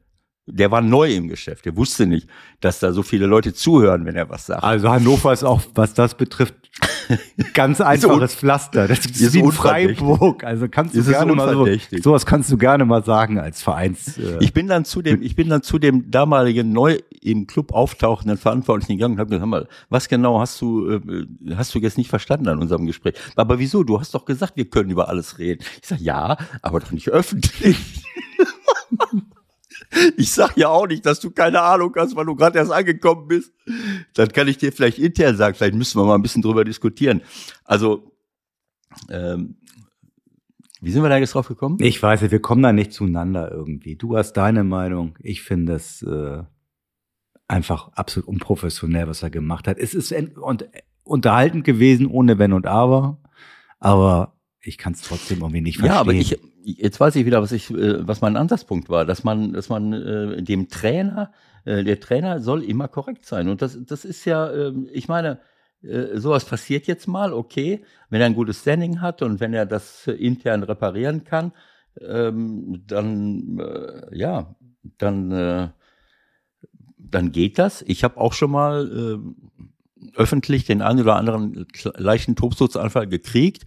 der 0.47 0.71
war 0.71 0.81
neu 0.81 1.13
im 1.13 1.29
Geschäft. 1.29 1.65
Der 1.65 1.77
wusste 1.77 2.07
nicht, 2.07 2.29
dass 2.61 2.79
da 2.79 2.93
so 2.93 3.03
viele 3.03 3.27
Leute 3.27 3.53
zuhören, 3.53 4.07
wenn 4.07 4.15
er 4.15 4.31
was 4.31 4.47
sagt. 4.47 4.63
Also 4.63 4.89
Hannover 4.89 5.33
ist 5.33 5.45
auch, 5.45 5.61
was 5.75 5.93
das 5.95 6.17
betrifft, 6.17 6.55
ganz 7.55 7.81
einfaches 7.81 8.33
so 8.33 8.39
Pflaster. 8.39 8.87
Das 8.87 9.01
ist, 9.01 9.21
ist 9.21 9.35
wie 9.35 9.51
Freiburg. 9.51 10.45
Also 10.45 10.69
kannst 10.69 10.95
du 10.95 11.01
ist 11.01 11.09
gerne 11.09 11.35
mal 11.35 11.53
so, 11.53 11.67
sowas 12.03 12.27
kannst 12.27 12.51
du 12.53 12.57
gerne 12.57 12.85
mal 12.85 13.05
sagen 13.05 13.39
als 13.39 13.63
Vereins. 13.63 14.19
Äh 14.19 14.39
ich 14.41 14.53
bin 14.53 14.69
dann 14.69 14.85
zu 14.85 15.03
dem, 15.03 15.23
ich 15.23 15.35
bin 15.35 15.49
dann 15.49 15.63
zu 15.63 15.79
dem 15.79 16.11
damaligen 16.11 16.73
neu 16.73 16.99
im 17.23 17.47
Club 17.47 17.73
auftauchenden 17.73 18.39
Verantwortlichen 18.39 18.99
gegangen 18.99 19.15
und 19.15 19.21
habe 19.21 19.31
gesagt, 19.31 19.49
mal, 19.49 19.69
was 19.89 20.09
genau 20.09 20.41
hast 20.41 20.61
du, 20.61 20.91
äh, 20.91 21.27
hast 21.57 21.75
du 21.75 21.81
jetzt 21.81 21.99
nicht 21.99 22.11
verstanden 22.11 22.49
an 22.49 22.61
unserem 22.61 22.87
Gespräch? 22.87 23.15
Aber 23.35 23.59
wieso? 23.59 23.83
Du 23.83 23.99
hast 23.99 24.15
doch 24.15 24.25
gesagt, 24.25 24.57
wir 24.57 24.67
können 24.67 24.91
über 24.91 25.09
alles 25.09 25.39
reden. 25.39 25.65
Ich 25.83 25.89
sage, 25.89 26.03
ja, 26.03 26.37
aber 26.63 26.81
doch 26.81 26.93
nicht 26.93 27.09
öffentlich. 27.09 27.77
Ich 30.17 30.33
sag 30.33 30.57
ja 30.57 30.69
auch 30.69 30.87
nicht, 30.87 31.07
dass 31.07 31.21
du 31.21 31.31
keine 31.31 31.61
Ahnung 31.63 31.93
hast, 31.97 32.17
weil 32.17 32.27
du 32.27 32.35
gerade 32.35 32.59
erst 32.59 32.73
angekommen 32.73 33.29
bist. 33.29 33.53
Dann 34.15 34.29
kann 34.29 34.49
ich 34.49 34.59
dir 34.59 34.73
vielleicht 34.73 34.99
intern 34.99 35.37
sagen, 35.37 35.55
vielleicht 35.55 35.75
müssen 35.75 36.01
wir 36.01 36.05
mal 36.05 36.15
ein 36.15 36.23
bisschen 36.23 36.43
drüber 36.43 36.65
diskutieren. 36.65 37.23
Also, 37.65 38.13
ähm, 39.11 39.57
wie 40.81 40.91
sind 40.91 41.03
wir 41.03 41.09
da 41.09 41.17
jetzt 41.17 41.35
drauf 41.35 41.49
gekommen? 41.49 41.79
Ich 41.81 42.03
weiß 42.03 42.23
nicht, 42.23 42.31
wir 42.31 42.41
kommen 42.41 42.63
da 42.63 42.73
nicht 42.73 42.93
zueinander 42.93 43.51
irgendwie. 43.51 43.97
Du 43.97 44.17
hast 44.17 44.35
deine 44.35 44.63
Meinung. 44.63 45.17
Ich 45.21 45.43
finde 45.43 45.75
es 45.75 46.03
äh, 46.03 46.43
einfach 47.49 47.93
absolut 47.93 48.29
unprofessionell, 48.29 49.09
was 49.09 49.23
er 49.23 49.31
gemacht 49.31 49.69
hat. 49.69 49.79
Es 49.79 49.95
ist 49.95 50.13
und, 50.13 50.69
unterhaltend 51.05 51.65
gewesen, 51.65 52.07
ohne 52.07 52.39
Wenn 52.39 52.53
und 52.53 52.67
Aber. 52.67 53.19
Aber 53.79 54.35
ich 54.61 54.79
kann 54.79 54.93
es 54.93 55.03
trotzdem 55.03 55.39
irgendwie 55.39 55.61
nicht 55.61 55.79
verstehen. 55.79 55.95
Ja, 55.95 56.01
aber 56.01 56.13
ich, 56.13 56.39
jetzt 56.67 57.01
weiß 57.01 57.17
ich 57.17 57.27
wieder, 57.27 57.43
was 57.43 57.53
ich, 57.53 57.71
äh, 57.71 58.07
was 58.07 58.21
mein 58.21 58.37
Ansatzpunkt 58.37 58.89
war, 58.89 59.05
dass 59.05 59.25
man, 59.25 59.53
dass 59.53 59.69
man 59.69 59.93
äh, 59.93 60.43
dem 60.43 60.69
Trainer, 60.69 61.33
äh, 61.65 61.85
der 61.85 62.01
Trainer 62.01 62.41
soll 62.41 62.65
immer 62.65 62.89
korrekt 62.89 63.25
sein. 63.27 63.49
Und 63.49 63.63
das, 63.63 63.79
das 63.87 64.05
ist 64.05 64.25
ja, 64.25 64.49
äh, 64.51 64.73
ich 64.93 65.09
meine, 65.09 65.41
äh, 65.83 66.19
sowas 66.19 66.45
passiert 66.45 66.87
jetzt 66.87 67.07
mal, 67.07 67.33
okay, 67.33 67.85
wenn 68.11 68.21
er 68.21 68.27
ein 68.27 68.35
gutes 68.35 68.61
Standing 68.61 69.01
hat 69.01 69.23
und 69.23 69.41
wenn 69.41 69.55
er 69.55 69.67
das 69.67 70.07
intern 70.07 70.63
reparieren 70.63 71.25
kann, 71.25 71.53
ähm, 72.01 72.83
dann 72.87 73.59
äh, 73.59 74.17
ja, 74.17 74.55
dann 74.99 75.33
äh, 75.33 75.69
dann 76.99 77.33
geht 77.33 77.59
das. 77.59 77.83
Ich 77.83 78.05
habe 78.05 78.19
auch 78.19 78.33
schon 78.33 78.51
mal 78.51 79.23
äh, 79.23 80.11
öffentlich 80.17 80.65
den 80.65 80.83
einen 80.83 81.01
oder 81.01 81.17
anderen 81.17 81.67
leichten 81.97 82.37
Tobsuchtsanfall 82.37 83.07
gekriegt. 83.07 83.65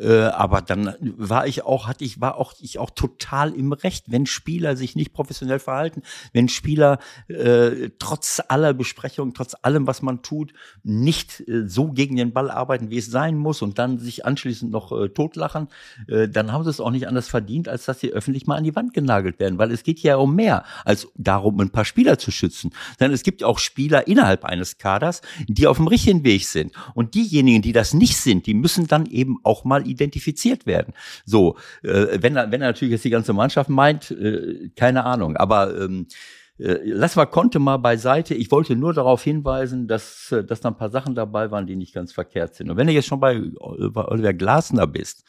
Äh, 0.00 0.24
aber 0.24 0.62
dann 0.62 0.94
war 1.00 1.46
ich 1.46 1.64
auch, 1.64 1.86
hatte 1.86 2.04
ich, 2.04 2.20
war 2.20 2.36
auch 2.36 2.54
ich 2.60 2.78
auch 2.78 2.90
total 2.90 3.54
im 3.54 3.72
Recht, 3.72 4.10
wenn 4.10 4.26
Spieler 4.26 4.76
sich 4.76 4.96
nicht 4.96 5.12
professionell 5.12 5.58
verhalten, 5.58 6.02
wenn 6.32 6.48
Spieler 6.48 6.98
äh, 7.28 7.90
trotz 7.98 8.42
aller 8.48 8.74
Besprechungen, 8.74 9.34
trotz 9.34 9.54
allem, 9.62 9.86
was 9.86 10.02
man 10.02 10.22
tut, 10.22 10.52
nicht 10.82 11.46
äh, 11.48 11.68
so 11.68 11.92
gegen 11.92 12.16
den 12.16 12.32
Ball 12.32 12.50
arbeiten, 12.50 12.90
wie 12.90 12.98
es 12.98 13.06
sein 13.06 13.36
muss 13.36 13.62
und 13.62 13.78
dann 13.78 13.98
sich 13.98 14.24
anschließend 14.24 14.70
noch 14.70 14.92
äh, 14.92 15.08
totlachen, 15.08 15.68
äh, 16.08 16.28
dann 16.28 16.52
haben 16.52 16.64
sie 16.64 16.70
es 16.70 16.80
auch 16.80 16.90
nicht 16.90 17.08
anders 17.08 17.28
verdient, 17.28 17.68
als 17.68 17.84
dass 17.84 18.00
sie 18.00 18.12
öffentlich 18.12 18.46
mal 18.46 18.56
an 18.56 18.64
die 18.64 18.76
Wand 18.76 18.94
genagelt 18.94 19.38
werden, 19.38 19.58
weil 19.58 19.70
es 19.70 19.82
geht 19.82 20.00
ja 20.00 20.16
um 20.16 20.34
mehr 20.34 20.64
als 20.84 21.08
darum, 21.16 21.60
ein 21.60 21.70
paar 21.70 21.84
Spieler 21.84 22.18
zu 22.18 22.30
schützen, 22.30 22.70
sondern 22.98 23.14
es 23.14 23.22
gibt 23.22 23.44
auch 23.44 23.58
Spieler 23.58 24.06
innerhalb 24.06 24.44
eines 24.44 24.78
Kaders, 24.78 25.22
die 25.48 25.66
auf 25.66 25.76
dem 25.76 25.86
richtigen 25.86 26.24
Weg 26.24 26.46
sind. 26.46 26.72
Und 26.94 27.14
diejenigen, 27.14 27.62
die 27.62 27.72
das 27.72 27.94
nicht 27.94 28.16
sind, 28.16 28.46
die 28.46 28.54
müssen 28.54 28.86
dann 28.86 29.06
eben 29.06 29.38
auch 29.42 29.64
mal 29.64 29.83
identifiziert 29.86 30.66
werden. 30.66 30.94
So, 31.24 31.56
äh, 31.82 32.18
wenn 32.20 32.36
er, 32.36 32.50
wenn 32.50 32.62
er 32.62 32.68
natürlich 32.68 32.92
jetzt 32.92 33.04
die 33.04 33.10
ganze 33.10 33.32
Mannschaft 33.32 33.70
meint, 33.70 34.10
äh, 34.10 34.70
keine 34.76 35.04
Ahnung, 35.04 35.36
aber 35.36 35.78
ähm, 35.78 36.06
äh, 36.58 36.78
lass 36.84 37.16
mal 37.16 37.26
Konte 37.26 37.58
mal 37.58 37.78
beiseite. 37.78 38.34
Ich 38.34 38.50
wollte 38.50 38.76
nur 38.76 38.92
darauf 38.92 39.24
hinweisen, 39.24 39.88
dass, 39.88 40.30
äh, 40.30 40.44
dass 40.44 40.60
da 40.60 40.68
ein 40.68 40.76
paar 40.76 40.90
Sachen 40.90 41.14
dabei 41.14 41.50
waren, 41.50 41.66
die 41.66 41.76
nicht 41.76 41.94
ganz 41.94 42.12
verkehrt 42.12 42.54
sind. 42.54 42.70
Und 42.70 42.76
wenn 42.76 42.86
du 42.86 42.92
jetzt 42.92 43.08
schon 43.08 43.20
bei, 43.20 43.40
Oliver 43.58 44.32
Glasner 44.34 44.86
bist, 44.86 45.24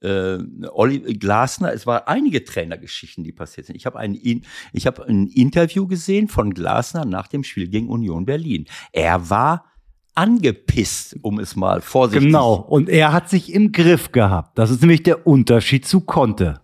äh, 0.00 0.38
Oliver 0.70 1.12
Glasner, 1.14 1.72
es 1.72 1.86
waren 1.86 2.02
einige 2.06 2.44
Trainergeschichten, 2.44 3.24
die 3.24 3.32
passiert 3.32 3.66
sind. 3.66 3.76
Ich 3.76 3.86
habe 3.86 3.98
ein, 3.98 4.14
ich 4.72 4.86
habe 4.86 5.04
ein 5.06 5.26
Interview 5.26 5.88
gesehen 5.88 6.28
von 6.28 6.54
Glasner 6.54 7.04
nach 7.04 7.26
dem 7.26 7.42
Spiel 7.42 7.68
gegen 7.68 7.88
Union 7.88 8.24
Berlin. 8.24 8.66
Er 8.92 9.30
war 9.30 9.71
angepisst, 10.14 11.16
um 11.22 11.38
es 11.38 11.56
mal 11.56 11.80
vorsichtig. 11.80 12.28
Genau. 12.28 12.54
Und 12.54 12.88
er 12.88 13.12
hat 13.12 13.30
sich 13.30 13.52
im 13.52 13.72
Griff 13.72 14.12
gehabt. 14.12 14.58
Das 14.58 14.70
ist 14.70 14.80
nämlich 14.80 15.02
der 15.02 15.26
Unterschied 15.26 15.86
zu 15.86 16.00
Conte. 16.00 16.60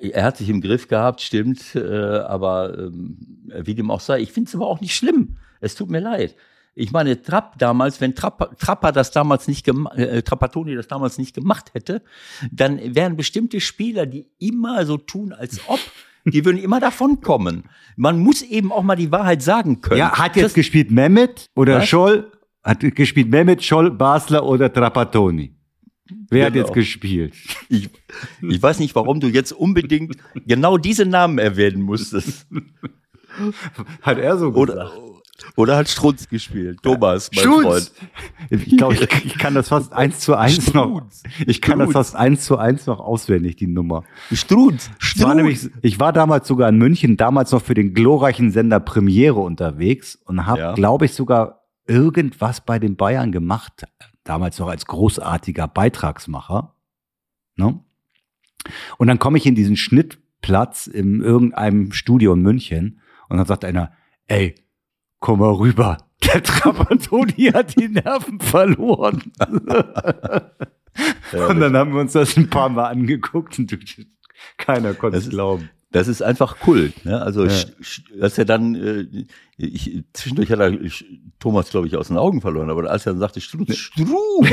Er 0.00 0.24
hat 0.24 0.36
sich 0.36 0.48
im 0.48 0.60
Griff 0.60 0.88
gehabt, 0.88 1.20
stimmt, 1.20 1.76
äh, 1.76 1.80
aber 1.80 2.76
ähm, 2.76 3.16
wie 3.62 3.74
dem 3.74 3.90
auch 3.90 4.00
sei, 4.00 4.20
ich 4.20 4.32
finde 4.32 4.48
es 4.48 4.54
aber 4.54 4.66
auch 4.66 4.80
nicht 4.80 4.94
schlimm. 4.96 5.36
Es 5.60 5.74
tut 5.74 5.90
mir 5.90 6.00
leid. 6.00 6.34
Ich 6.74 6.90
meine, 6.90 7.20
Trapp 7.20 7.58
damals, 7.58 8.00
wenn 8.00 8.14
Trapp, 8.14 8.58
Trapper 8.58 8.92
das 8.92 9.10
damals 9.10 9.46
nicht 9.46 9.64
gemacht, 9.64 9.96
äh, 9.98 10.22
Trapattoni 10.22 10.74
das 10.74 10.88
damals 10.88 11.18
nicht 11.18 11.34
gemacht 11.34 11.74
hätte, 11.74 12.02
dann 12.50 12.80
wären 12.94 13.16
bestimmte 13.16 13.60
Spieler, 13.60 14.06
die 14.06 14.26
immer 14.38 14.84
so 14.86 14.96
tun, 14.96 15.32
als 15.32 15.60
ob, 15.68 15.78
die 16.24 16.44
würden 16.44 16.58
immer 16.58 16.80
davon 16.80 17.20
kommen. 17.20 17.64
Man 17.96 18.18
muss 18.18 18.42
eben 18.42 18.72
auch 18.72 18.82
mal 18.82 18.96
die 18.96 19.12
Wahrheit 19.12 19.42
sagen 19.42 19.82
können. 19.82 19.98
Ja, 19.98 20.18
hat 20.18 20.36
jetzt 20.36 20.46
das, 20.46 20.54
gespielt 20.54 20.90
Mehmet 20.90 21.50
oder 21.54 21.78
was? 21.78 21.88
Scholl 21.88 22.30
hat 22.62 22.80
gespielt 22.94 23.28
Mehmet 23.28 23.62
Scholl, 23.62 23.90
Basler 23.90 24.44
oder 24.44 24.72
Trapattoni? 24.72 25.54
Wer 26.28 26.50
genau. 26.50 26.62
hat 26.62 26.66
jetzt 26.66 26.74
gespielt? 26.74 27.34
Ich, 27.68 27.88
ich 28.42 28.62
weiß 28.62 28.78
nicht, 28.80 28.94
warum 28.94 29.20
du 29.20 29.28
jetzt 29.28 29.52
unbedingt 29.52 30.16
genau 30.46 30.76
diese 30.76 31.06
Namen 31.06 31.38
erwähnen 31.38 31.82
musstest. 31.82 32.46
Hat 34.02 34.18
er 34.18 34.36
so 34.36 34.52
gesagt. 34.52 34.70
Oder, 34.70 34.92
oder 35.56 35.76
hat 35.76 35.88
Strunz 35.88 36.28
gespielt? 36.28 36.78
Thomas, 36.82 37.30
mein 37.34 37.42
Strunz. 37.42 37.64
Freund. 37.66 37.92
Ich 38.50 38.76
glaube, 38.76 38.94
ich, 38.94 39.24
ich, 39.24 39.38
kann 39.38 39.54
das 39.54 39.68
fast 39.68 39.92
eins 39.92 40.20
zu 40.20 40.34
eins 40.36 40.66
Strunz. 40.66 40.74
noch. 40.74 41.02
Ich 41.46 41.60
kann 41.60 41.76
Strunz. 41.76 41.92
das 41.94 42.10
fast 42.10 42.16
eins 42.16 42.44
zu 42.44 42.58
eins 42.58 42.86
noch 42.86 43.00
auswendig, 43.00 43.56
die 43.56 43.66
Nummer. 43.66 44.04
Strunz. 44.32 44.90
Strunz. 44.98 45.26
War 45.26 45.34
nämlich, 45.34 45.70
ich 45.80 45.98
war 45.98 46.12
damals 46.12 46.46
sogar 46.46 46.68
in 46.68 46.76
München, 46.76 47.16
damals 47.16 47.52
noch 47.52 47.62
für 47.62 47.74
den 47.74 47.94
glorreichen 47.94 48.50
Sender 48.50 48.80
Premiere 48.80 49.40
unterwegs 49.40 50.16
und 50.16 50.46
habe, 50.46 50.60
ja. 50.60 50.74
glaube 50.74 51.06
ich, 51.06 51.14
sogar 51.14 51.61
irgendwas 51.86 52.64
bei 52.64 52.78
den 52.78 52.96
Bayern 52.96 53.32
gemacht, 53.32 53.84
damals 54.24 54.58
noch 54.58 54.68
als 54.68 54.86
großartiger 54.86 55.68
Beitragsmacher. 55.68 56.74
Ne? 57.56 57.80
Und 58.98 59.06
dann 59.08 59.18
komme 59.18 59.38
ich 59.38 59.46
in 59.46 59.54
diesen 59.54 59.76
Schnittplatz 59.76 60.86
in 60.86 61.20
irgendeinem 61.20 61.92
Studio 61.92 62.34
in 62.34 62.42
München 62.42 63.00
und 63.28 63.36
dann 63.38 63.46
sagt 63.46 63.64
einer, 63.64 63.92
ey, 64.26 64.54
komm 65.18 65.40
mal 65.40 65.52
rüber, 65.52 65.98
der 66.22 66.42
Trapattoni 66.42 67.50
hat 67.52 67.78
die 67.78 67.88
Nerven 67.88 68.40
verloren. 68.40 69.32
und 71.48 71.60
dann 71.60 71.76
haben 71.76 71.92
wir 71.94 72.00
uns 72.00 72.12
das 72.12 72.36
ein 72.36 72.50
paar 72.50 72.68
Mal 72.68 72.88
angeguckt 72.88 73.58
und 73.58 73.76
keiner 74.56 74.94
konnte 74.94 75.18
es 75.18 75.30
glauben. 75.30 75.70
Das 75.92 76.08
ist 76.08 76.22
einfach 76.22 76.58
Kult. 76.58 77.04
Ne? 77.04 77.20
Also, 77.20 77.44
ja. 77.44 77.52
als 78.20 78.38
er 78.38 78.46
dann, 78.46 78.74
äh, 78.74 79.24
ich, 79.58 80.02
zwischendurch 80.14 80.50
hat 80.50 80.60
er 80.60 80.72
Thomas, 81.38 81.68
glaube 81.70 81.86
ich, 81.86 81.96
aus 81.96 82.08
den 82.08 82.16
Augen 82.16 82.40
verloren, 82.40 82.70
aber 82.70 82.90
als 82.90 83.04
er 83.04 83.12
dann 83.12 83.20
sagte, 83.20 83.42
Struz, 83.42 83.76
Struz, 83.76 84.48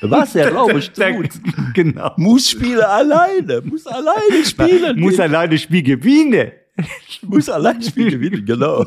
was, 0.00 0.34
er 0.34 0.50
glaube 0.50 0.80
Struz, 0.80 1.40
genau. 1.74 2.12
muss 2.16 2.48
spielen 2.48 2.80
alleine, 2.80 3.60
muss 3.62 3.86
alleine 3.86 4.44
spielen. 4.44 4.98
muss 4.98 5.20
alleine 5.20 5.58
spielen 5.58 5.84
gewinnen. 5.84 6.52
muss 7.22 7.50
alleine 7.50 7.82
spielen 7.82 8.10
gewinnen, 8.20 8.46
genau. 8.46 8.86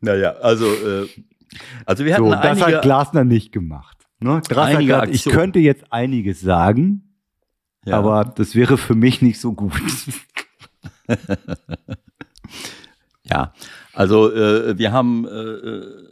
naja, 0.00 0.30
also, 0.40 0.66
äh, 0.66 1.06
also 1.84 2.04
wir 2.04 2.14
hatten 2.14 2.24
so, 2.24 2.30
das 2.30 2.62
einige, 2.62 2.76
hat 2.76 2.82
Glasner 2.82 3.24
nicht 3.24 3.52
gemacht. 3.52 3.98
Ne? 4.20 4.40
Glasner 4.48 4.96
hat, 4.96 5.10
ich 5.10 5.24
könnte 5.24 5.58
jetzt 5.58 5.92
einiges 5.92 6.40
sagen, 6.40 7.07
ja. 7.88 7.98
Aber 7.98 8.24
das 8.24 8.54
wäre 8.54 8.76
für 8.78 8.94
mich 8.94 9.22
nicht 9.22 9.40
so 9.40 9.52
gut. 9.52 9.72
ja, 13.24 13.52
also 13.92 14.32
äh, 14.32 14.78
wir 14.78 14.92
haben 14.92 15.26
äh, 15.26 15.30
äh 15.30 16.08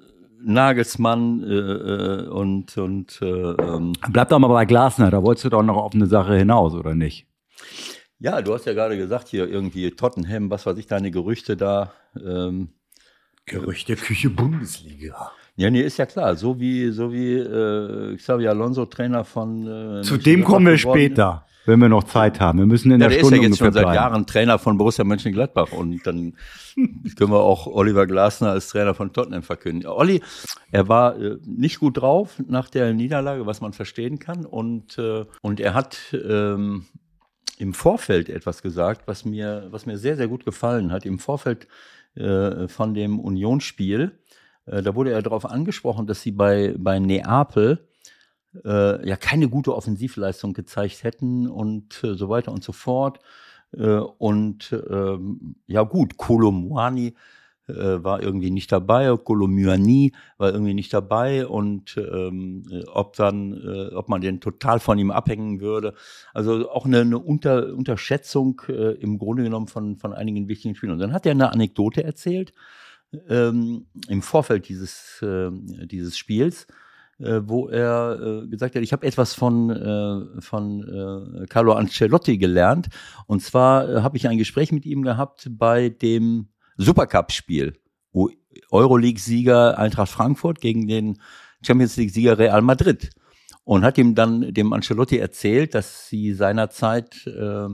Nagelsmann 0.47 1.43
äh, 1.43 1.55
äh, 1.55 2.29
und 2.29 2.77
und 2.79 3.21
äh, 3.21 3.27
ähm, 3.27 3.95
bleibt 4.13 4.31
doch 4.31 4.39
mal 4.39 4.49
bei 4.49 4.65
Glasner. 4.65 5.11
Da 5.11 5.23
wolltest 5.23 5.47
du 5.47 5.49
doch 5.49 5.63
noch 5.63 5.77
auf 5.77 5.95
eine 5.95 6.07
Sache 6.07 6.37
hinaus, 6.37 6.75
oder 6.75 6.95
nicht? 6.95 7.27
Ja, 8.19 8.41
du 8.43 8.55
hast 8.55 8.65
ja 8.65 8.73
gerade 8.73 8.97
gesagt 8.97 9.29
hier 9.29 9.49
irgendwie 9.49 9.91
Tottenham, 9.91 10.49
was 10.51 10.65
weiß 10.65 10.79
ich, 10.79 10.87
deine 10.87 11.11
Gerüchte 11.11 11.57
da. 11.57 11.93
Ähm, 12.17 12.69
Gerüchte 13.45 13.97
Küche 13.97 14.31
Bundesliga. 14.31 15.33
Ja, 15.57 15.71
nee, 15.71 15.81
ist 15.81 15.99
ja 15.99 16.07
klar. 16.07 16.37
So 16.37 16.61
wie, 16.61 16.91
so 16.91 17.13
wie 17.13 17.35
äh, 17.35 18.17
Xavi 18.17 18.47
Alonso 18.47 18.87
Trainer 18.87 19.25
von. 19.25 19.99
Äh, 19.99 20.03
Zu 20.03 20.17
dem 20.17 20.45
kommen 20.45 20.67
wir 20.67 20.79
später 20.79 21.47
wenn 21.67 21.81
wir 21.81 21.89
noch 21.89 22.05
Zeit 22.05 22.41
haben. 22.41 22.59
Wir 22.59 22.67
müssen 22.67 22.91
in 22.91 23.01
ja, 23.01 23.09
der, 23.09 23.19
der 23.19 23.25
Stunde 23.25 23.37
ist 23.37 23.43
ja 23.43 23.49
jetzt 23.49 23.59
schon 23.59 23.73
seit 23.73 23.95
Jahren 23.95 24.27
Trainer 24.27 24.59
von 24.59 24.79
Borussia 24.79 25.05
Mönchengladbach 25.05 25.73
und 25.73 26.07
dann 26.07 26.35
können 26.77 27.31
wir 27.31 27.41
auch 27.41 27.67
Oliver 27.67 28.07
Glasner 28.07 28.51
als 28.51 28.69
Trainer 28.69 28.95
von 28.95 29.13
Tottenham 29.13 29.43
verkünden. 29.43 29.89
Olli, 29.89 30.23
er 30.71 30.89
war 30.89 31.19
äh, 31.19 31.39
nicht 31.45 31.81
gut 31.81 31.99
drauf 31.99 32.41
nach 32.47 32.71
der 32.71 32.93
Niederlage, 32.95 33.47
was 33.47 33.61
man 33.61 33.73
verstehen 33.73 34.19
kann 34.19 34.47
und 34.47 34.99
äh, 34.99 35.25
und 35.43 35.61
er 35.61 35.75
hat 35.75 35.99
ähm, 36.13 36.87
im 37.59 37.75
Vorfeld 37.75 38.29
etwas 38.29 38.63
gesagt, 38.63 39.03
was 39.07 39.25
mir 39.25 39.67
was 39.71 39.87
mir 39.87 39.99
sehr 39.99 40.17
sehr 40.17 40.29
gut 40.29 40.45
gefallen 40.45 40.93
hat. 40.93 41.05
Im 41.05 41.19
Vorfeld 41.19 41.67
äh, 42.15 42.69
von 42.69 42.95
dem 42.95 43.19
Unionsspiel, 43.19 44.13
äh, 44.67 44.83
da 44.83 44.95
wurde 44.95 45.11
er 45.11 45.23
darauf 45.23 45.45
angesprochen, 45.45 46.07
dass 46.07 46.23
sie 46.23 46.33
bei 46.33 46.75
bei 46.79 46.99
Neapel 46.99 47.89
äh, 48.65 49.09
ja 49.09 49.17
keine 49.17 49.49
gute 49.49 49.75
Offensivleistung 49.75 50.53
gezeigt 50.53 51.05
hätten 51.05 51.49
und 51.49 52.03
äh, 52.05 52.15
so 52.15 52.29
weiter 52.29 52.53
und 52.53 52.65
so 52.65 52.73
fort. 52.73 53.21
Äh, 53.73 53.99
und 53.99 54.73
ähm, 54.91 55.57
ja 55.67 55.83
gut, 55.83 56.17
Kolomwani 56.17 57.15
äh, 57.69 58.05
war 58.05 58.23
irgendwie 58.23 58.51
nicht 58.51 58.71
dabei, 58.71 59.17
Kolomyani 59.17 60.13
war 60.39 60.53
irgendwie 60.53 60.75
nicht 60.75 60.93
dabei 60.93 61.47
und 61.47 61.97
ähm, 61.97 62.65
ob 62.93 63.17
dann, 63.17 63.53
äh, 63.53 63.95
ob 63.95 64.09
man 64.09 64.21
den 64.21 64.41
total 64.41 64.79
von 64.81 64.99
ihm 64.99 65.11
abhängen 65.11 65.61
würde. 65.61 65.95
Also 66.33 66.71
auch 66.71 66.87
eine, 66.87 67.01
eine 67.01 67.19
Unter, 67.19 67.75
Unterschätzung 67.75 68.63
äh, 68.69 68.93
im 68.95 69.19
Grunde 69.19 69.43
genommen 69.43 69.67
von, 69.67 69.97
von 69.97 70.13
einigen 70.13 70.49
wichtigen 70.49 70.75
Spielern. 70.75 70.95
Und 70.95 71.01
dann 71.01 71.13
hat 71.13 71.27
er 71.27 71.33
eine 71.33 71.53
Anekdote 71.53 72.05
erzählt 72.05 72.53
ähm, 73.29 73.87
im 74.09 74.23
Vorfeld 74.23 74.69
dieses, 74.69 75.21
äh, 75.23 75.51
dieses 75.87 76.17
Spiels 76.17 76.67
äh, 77.19 77.41
wo 77.45 77.69
er 77.69 78.43
äh, 78.45 78.47
gesagt 78.49 78.75
hat, 78.75 78.83
ich 78.83 78.93
habe 78.93 79.07
etwas 79.07 79.35
von, 79.35 79.71
äh, 79.71 80.41
von 80.41 81.43
äh, 81.43 81.47
Carlo 81.47 81.73
Ancelotti 81.73 82.39
gelernt. 82.39 82.89
Und 83.27 83.43
zwar 83.43 83.89
äh, 83.89 84.03
habe 84.03 84.17
ich 84.17 84.29
ein 84.29 84.39
Gespräch 84.39 84.73
mit 84.73 84.87
ihm 84.87 85.03
gehabt 85.03 85.49
bei 85.51 85.89
dem 85.89 86.49
Supercup-Spiel, 86.77 87.75
wo 88.13 88.31
Euroleague-Sieger 88.71 89.79
Eintracht 89.79 90.11
Frankfurt 90.11 90.61
gegen 90.61 90.87
den 90.87 91.21
Champions 91.63 91.97
League-Sieger 91.97 92.39
Real 92.39 92.63
Madrid. 92.63 93.11
Und 93.65 93.83
hat 93.83 93.99
ihm 93.99 94.15
dann 94.15 94.55
dem 94.55 94.73
Ancelotti 94.73 95.19
erzählt, 95.19 95.75
dass 95.75 96.09
sie 96.09 96.35
seinerzeit 96.35 97.27
äh, 97.27 97.67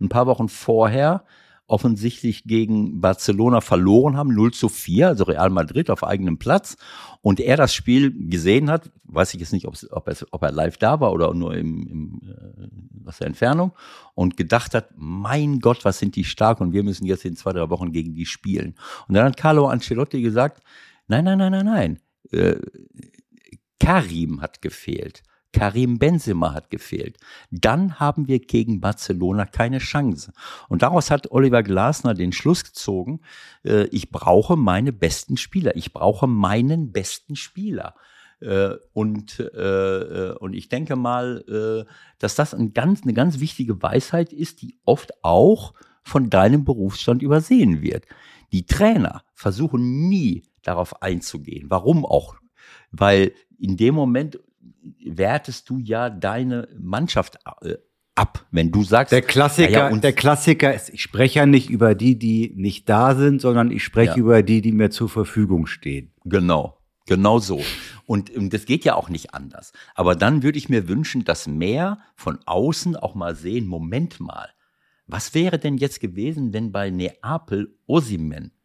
ein 0.00 0.08
paar 0.08 0.26
Wochen 0.26 0.48
vorher 0.48 1.24
offensichtlich 1.68 2.44
gegen 2.44 3.00
Barcelona 3.00 3.60
verloren 3.60 4.16
haben, 4.16 4.34
0 4.34 4.52
zu 4.52 4.68
4, 4.68 5.08
also 5.08 5.24
Real 5.24 5.50
Madrid 5.50 5.90
auf 5.90 6.04
eigenem 6.04 6.38
Platz. 6.38 6.76
Und 7.22 7.40
er 7.40 7.56
das 7.56 7.74
Spiel 7.74 8.12
gesehen 8.28 8.70
hat, 8.70 8.90
weiß 9.04 9.34
ich 9.34 9.40
jetzt 9.40 9.52
nicht, 9.52 9.66
ob, 9.66 10.08
er, 10.08 10.16
ob 10.30 10.42
er 10.42 10.52
live 10.52 10.78
da 10.78 11.00
war 11.00 11.12
oder 11.12 11.34
nur 11.34 11.56
im, 11.56 11.86
im, 11.88 12.20
äh, 12.24 13.08
aus 13.08 13.18
der 13.18 13.26
Entfernung, 13.26 13.72
und 14.14 14.36
gedacht 14.36 14.74
hat, 14.74 14.90
mein 14.96 15.58
Gott, 15.60 15.84
was 15.84 15.98
sind 15.98 16.16
die 16.16 16.24
stark 16.24 16.60
und 16.60 16.72
wir 16.72 16.84
müssen 16.84 17.04
jetzt 17.04 17.24
in 17.24 17.36
zwei, 17.36 17.52
drei 17.52 17.68
Wochen 17.70 17.92
gegen 17.92 18.14
die 18.14 18.26
spielen. 18.26 18.74
Und 19.08 19.14
dann 19.14 19.26
hat 19.26 19.36
Carlo 19.36 19.66
Ancelotti 19.66 20.22
gesagt, 20.22 20.62
Nein, 21.08 21.24
nein, 21.24 21.38
nein, 21.38 21.52
nein, 21.52 21.66
nein. 21.66 22.00
Äh, 22.32 22.56
Karim 23.78 24.40
hat 24.40 24.60
gefehlt. 24.62 25.22
Karim 25.52 25.98
Benzema 25.98 26.52
hat 26.52 26.70
gefehlt. 26.70 27.16
Dann 27.50 27.98
haben 27.98 28.28
wir 28.28 28.40
gegen 28.40 28.80
Barcelona 28.80 29.46
keine 29.46 29.78
Chance. 29.78 30.32
Und 30.68 30.82
daraus 30.82 31.10
hat 31.10 31.30
Oliver 31.30 31.62
Glasner 31.62 32.14
den 32.14 32.32
Schluss 32.32 32.64
gezogen, 32.64 33.20
äh, 33.64 33.84
ich 33.86 34.10
brauche 34.10 34.56
meine 34.56 34.92
besten 34.92 35.36
Spieler. 35.36 35.76
Ich 35.76 35.92
brauche 35.92 36.26
meinen 36.26 36.92
besten 36.92 37.36
Spieler. 37.36 37.94
Äh, 38.40 38.74
und, 38.92 39.40
äh, 39.40 40.34
und 40.38 40.52
ich 40.52 40.68
denke 40.68 40.96
mal, 40.96 41.44
äh, 41.48 41.90
dass 42.18 42.34
das 42.34 42.52
ein 42.52 42.74
ganz, 42.74 43.02
eine 43.02 43.14
ganz 43.14 43.40
wichtige 43.40 43.82
Weisheit 43.82 44.32
ist, 44.32 44.60
die 44.62 44.78
oft 44.84 45.12
auch 45.24 45.72
von 46.02 46.28
deinem 46.28 46.64
Berufsstand 46.64 47.22
übersehen 47.22 47.82
wird. 47.82 48.04
Die 48.52 48.66
Trainer 48.66 49.22
versuchen 49.34 50.08
nie 50.08 50.44
darauf 50.62 51.02
einzugehen. 51.02 51.70
Warum 51.70 52.04
auch? 52.04 52.36
Weil 52.90 53.32
in 53.58 53.76
dem 53.76 53.94
Moment 53.94 54.38
wertest 55.04 55.68
du 55.70 55.78
ja 55.78 56.10
deine 56.10 56.68
Mannschaft 56.78 57.38
äh, 57.62 57.76
ab, 58.14 58.46
wenn 58.50 58.70
du 58.70 58.82
sagst. 58.82 59.12
Der 59.12 59.22
Klassiker, 59.22 59.70
ja, 59.70 59.88
und 59.88 60.02
der 60.02 60.12
Klassiker 60.12 60.74
ist, 60.74 60.88
ich 60.88 61.02
spreche 61.02 61.40
ja 61.40 61.46
nicht 61.46 61.70
über 61.70 61.94
die, 61.94 62.18
die 62.18 62.52
nicht 62.56 62.88
da 62.88 63.14
sind, 63.14 63.40
sondern 63.40 63.70
ich 63.70 63.84
spreche 63.84 64.12
ja. 64.12 64.16
über 64.16 64.42
die, 64.42 64.62
die 64.62 64.72
mir 64.72 64.90
zur 64.90 65.08
Verfügung 65.08 65.66
stehen. 65.66 66.12
Genau. 66.24 66.78
Genau 67.06 67.38
so. 67.38 67.62
Und, 68.06 68.30
und 68.30 68.52
das 68.52 68.64
geht 68.64 68.84
ja 68.84 68.96
auch 68.96 69.08
nicht 69.08 69.32
anders. 69.32 69.72
Aber 69.94 70.16
dann 70.16 70.42
würde 70.42 70.58
ich 70.58 70.68
mir 70.68 70.88
wünschen, 70.88 71.24
dass 71.24 71.46
mehr 71.46 71.98
von 72.16 72.40
außen 72.46 72.96
auch 72.96 73.14
mal 73.14 73.36
sehen, 73.36 73.68
Moment 73.68 74.18
mal, 74.18 74.48
was 75.06 75.34
wäre 75.34 75.60
denn 75.60 75.76
jetzt 75.76 76.00
gewesen, 76.00 76.52
wenn 76.52 76.72
bei 76.72 76.90
Neapel 76.90 77.78
Osimen 77.86 78.55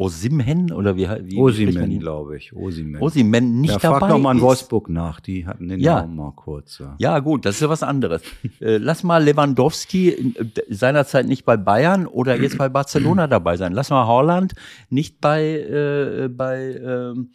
Osimhen 0.00 0.72
oder 0.72 0.96
wie, 0.96 1.08
wie 1.24 1.38
Osimen, 1.38 1.98
glaube 1.98 2.36
ich. 2.36 2.52
Osimen. 2.54 3.02
Osimen 3.02 3.60
nicht 3.60 3.72
ja, 3.72 3.78
dabei 3.80 3.98
frag 3.98 4.10
noch 4.10 4.20
mal 4.20 4.36
in 4.36 4.40
Wolfsburg 4.40 4.88
nach, 4.88 5.18
die 5.18 5.44
hatten 5.44 5.68
den 5.68 5.80
ja. 5.80 6.02
Namen 6.02 6.14
mal 6.14 6.32
kurz. 6.36 6.78
Ja. 6.78 6.94
ja, 6.98 7.18
gut, 7.18 7.44
das 7.44 7.56
ist 7.56 7.62
ja 7.62 7.68
was 7.68 7.82
anderes. 7.82 8.22
äh, 8.60 8.76
lass 8.76 9.02
mal 9.02 9.24
Lewandowski 9.24 10.10
äh, 10.10 10.44
seinerzeit 10.68 11.26
nicht 11.26 11.44
bei 11.44 11.56
Bayern 11.56 12.06
oder 12.06 12.40
jetzt 12.40 12.58
bei 12.58 12.68
Barcelona 12.68 13.26
dabei 13.26 13.56
sein. 13.56 13.72
Lass 13.72 13.90
mal 13.90 14.06
Holland 14.06 14.54
nicht 14.88 15.20
bei, 15.20 15.42
äh, 15.42 16.28
bei 16.28 16.74
ähm, 16.74 17.32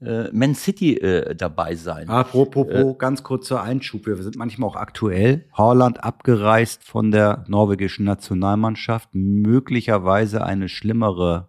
äh, 0.00 0.30
Man 0.30 0.54
City 0.54 0.98
äh, 0.98 1.34
dabei 1.34 1.74
sein. 1.74 2.08
Apropos, 2.08 2.68
äh, 2.68 2.94
ganz 2.96 3.24
kurzer 3.24 3.60
Einschub. 3.60 4.06
Wir 4.06 4.22
sind 4.22 4.36
manchmal 4.36 4.70
auch 4.70 4.76
aktuell. 4.76 5.46
Holland 5.52 6.04
abgereist 6.04 6.84
von 6.84 7.10
der 7.10 7.44
norwegischen 7.48 8.04
Nationalmannschaft. 8.04 9.08
Möglicherweise 9.14 10.44
eine 10.44 10.68
schlimmere 10.68 11.48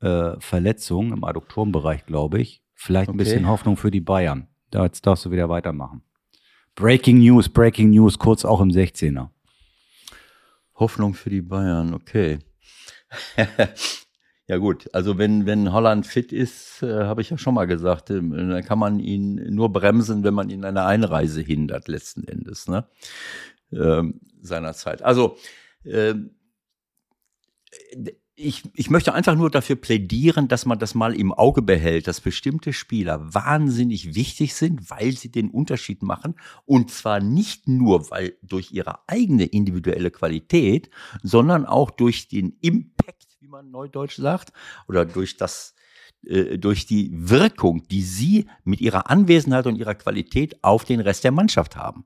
äh, 0.00 0.38
Verletzung 0.40 1.12
im 1.12 1.24
Adduktorenbereich, 1.24 2.06
glaube 2.06 2.40
ich. 2.40 2.62
Vielleicht 2.74 3.08
ein 3.08 3.14
okay. 3.14 3.24
bisschen 3.24 3.48
Hoffnung 3.48 3.76
für 3.76 3.90
die 3.90 4.00
Bayern. 4.00 4.48
Da, 4.70 4.84
jetzt 4.84 5.06
darfst 5.06 5.24
du 5.24 5.30
wieder 5.30 5.48
weitermachen. 5.48 6.02
Breaking 6.74 7.18
News, 7.18 7.48
Breaking 7.48 7.90
News, 7.90 8.18
kurz 8.18 8.44
auch 8.44 8.60
im 8.60 8.70
16er. 8.70 9.30
Hoffnung 10.76 11.14
für 11.14 11.30
die 11.30 11.42
Bayern, 11.42 11.92
okay. 11.92 12.38
ja 14.46 14.58
gut, 14.58 14.88
also 14.94 15.18
wenn, 15.18 15.44
wenn 15.44 15.72
Holland 15.72 16.06
fit 16.06 16.32
ist, 16.32 16.82
äh, 16.82 17.04
habe 17.04 17.20
ich 17.20 17.30
ja 17.30 17.38
schon 17.38 17.54
mal 17.54 17.66
gesagt, 17.66 18.10
äh, 18.10 18.20
dann 18.20 18.64
kann 18.64 18.78
man 18.78 19.00
ihn 19.00 19.52
nur 19.54 19.72
bremsen, 19.72 20.22
wenn 20.22 20.34
man 20.34 20.50
ihn 20.50 20.64
eine 20.64 20.84
Einreise 20.84 21.40
hindert, 21.40 21.88
letzten 21.88 22.28
Endes, 22.28 22.68
ne? 22.68 22.86
Ähm, 23.72 24.20
seinerzeit. 24.40 25.02
Also 25.02 25.36
äh, 25.84 26.14
ich, 28.38 28.62
ich 28.74 28.88
möchte 28.88 29.14
einfach 29.14 29.34
nur 29.34 29.50
dafür 29.50 29.76
plädieren, 29.76 30.46
dass 30.46 30.64
man 30.64 30.78
das 30.78 30.94
mal 30.94 31.14
im 31.14 31.32
Auge 31.32 31.60
behält, 31.60 32.06
dass 32.06 32.20
bestimmte 32.20 32.72
Spieler 32.72 33.34
wahnsinnig 33.34 34.14
wichtig 34.14 34.54
sind, 34.54 34.90
weil 34.90 35.12
sie 35.12 35.30
den 35.30 35.50
Unterschied 35.50 36.02
machen. 36.02 36.36
Und 36.64 36.90
zwar 36.90 37.20
nicht 37.20 37.66
nur, 37.66 38.10
weil 38.10 38.36
durch 38.42 38.70
ihre 38.70 39.08
eigene 39.08 39.44
individuelle 39.44 40.12
Qualität, 40.12 40.88
sondern 41.22 41.66
auch 41.66 41.90
durch 41.90 42.28
den 42.28 42.56
Impact, 42.60 43.26
wie 43.40 43.48
man 43.48 43.70
neudeutsch 43.70 44.16
sagt, 44.16 44.52
oder 44.86 45.04
durch 45.04 45.36
das, 45.36 45.74
äh, 46.24 46.58
durch 46.58 46.86
die 46.86 47.10
Wirkung, 47.12 47.88
die 47.88 48.02
sie 48.02 48.46
mit 48.62 48.80
ihrer 48.80 49.10
Anwesenheit 49.10 49.66
und 49.66 49.76
ihrer 49.76 49.96
Qualität 49.96 50.62
auf 50.62 50.84
den 50.84 51.00
Rest 51.00 51.24
der 51.24 51.32
Mannschaft 51.32 51.74
haben. 51.74 52.04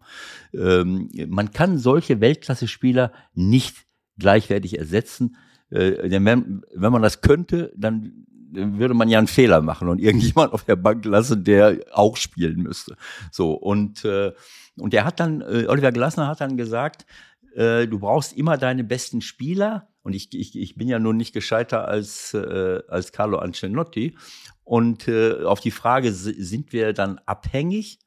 Ähm, 0.54 1.10
man 1.28 1.50
kann 1.50 1.76
solche 1.76 2.22
Weltklasse-Spieler 2.22 3.12
nicht 3.34 3.76
gleichwertig 4.18 4.78
ersetzen 4.78 5.36
äh, 5.72 6.08
denn 6.08 6.24
wenn, 6.24 6.62
wenn 6.74 6.92
man 6.92 7.02
das 7.02 7.20
könnte, 7.20 7.72
dann 7.76 8.26
würde 8.52 8.94
man 8.94 9.08
ja 9.08 9.18
einen 9.18 9.28
Fehler 9.28 9.62
machen 9.62 9.88
und 9.88 9.98
irgendjemand 10.00 10.52
auf 10.52 10.64
der 10.64 10.76
Bank 10.76 11.04
lassen, 11.04 11.44
der 11.44 11.80
auch 11.92 12.16
spielen 12.16 12.62
müsste. 12.62 12.96
So 13.30 13.52
und 13.54 14.04
äh, 14.04 14.32
und 14.78 14.92
der 14.92 15.04
hat 15.04 15.20
dann 15.20 15.40
äh, 15.40 15.66
Oliver 15.68 15.92
Glasner 15.92 16.28
hat 16.28 16.40
dann 16.40 16.56
gesagt, 16.56 17.06
äh, 17.54 17.86
du 17.86 17.98
brauchst 17.98 18.32
immer 18.36 18.56
deine 18.56 18.84
besten 18.84 19.20
Spieler. 19.20 19.88
Und 20.02 20.14
ich, 20.14 20.34
ich, 20.34 20.58
ich 20.58 20.74
bin 20.74 20.88
ja 20.88 20.98
nun 20.98 21.16
nicht 21.16 21.32
gescheiter 21.32 21.86
als 21.86 22.34
äh, 22.34 22.80
als 22.88 23.12
Carlo 23.12 23.38
Ancelotti. 23.38 24.16
Und 24.64 25.08
äh, 25.08 25.42
auf 25.44 25.60
die 25.60 25.70
Frage 25.70 26.12
sind 26.12 26.72
wir 26.72 26.92
dann 26.92 27.20
abhängig 27.26 27.98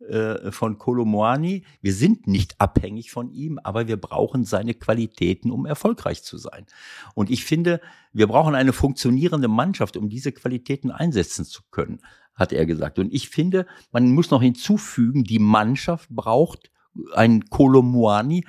äh, 0.00 0.50
von 0.50 0.78
Kolomoani. 0.78 1.64
Wir 1.82 1.92
sind 1.92 2.26
nicht 2.26 2.60
abhängig 2.60 3.10
von 3.10 3.30
ihm, 3.30 3.58
aber 3.62 3.86
wir 3.86 3.98
brauchen 3.98 4.44
seine 4.44 4.74
Qualitäten, 4.74 5.50
um 5.50 5.66
erfolgreich 5.66 6.22
zu 6.22 6.38
sein. 6.38 6.64
Und 7.14 7.30
ich 7.30 7.44
finde, 7.44 7.80
wir 8.12 8.26
brauchen 8.26 8.54
eine 8.54 8.72
funktionierende 8.72 9.48
Mannschaft, 9.48 9.96
um 9.96 10.08
diese 10.08 10.32
Qualitäten 10.32 10.90
einsetzen 10.90 11.44
zu 11.44 11.62
können, 11.70 12.00
hat 12.34 12.52
er 12.52 12.64
gesagt. 12.64 12.98
Und 12.98 13.12
ich 13.12 13.28
finde, 13.28 13.66
man 13.92 14.10
muss 14.10 14.30
noch 14.30 14.40
hinzufügen, 14.40 15.24
die 15.24 15.38
Mannschaft 15.38 16.08
braucht 16.08 16.70
einen 17.14 17.50
Kolomoani, 17.50 18.46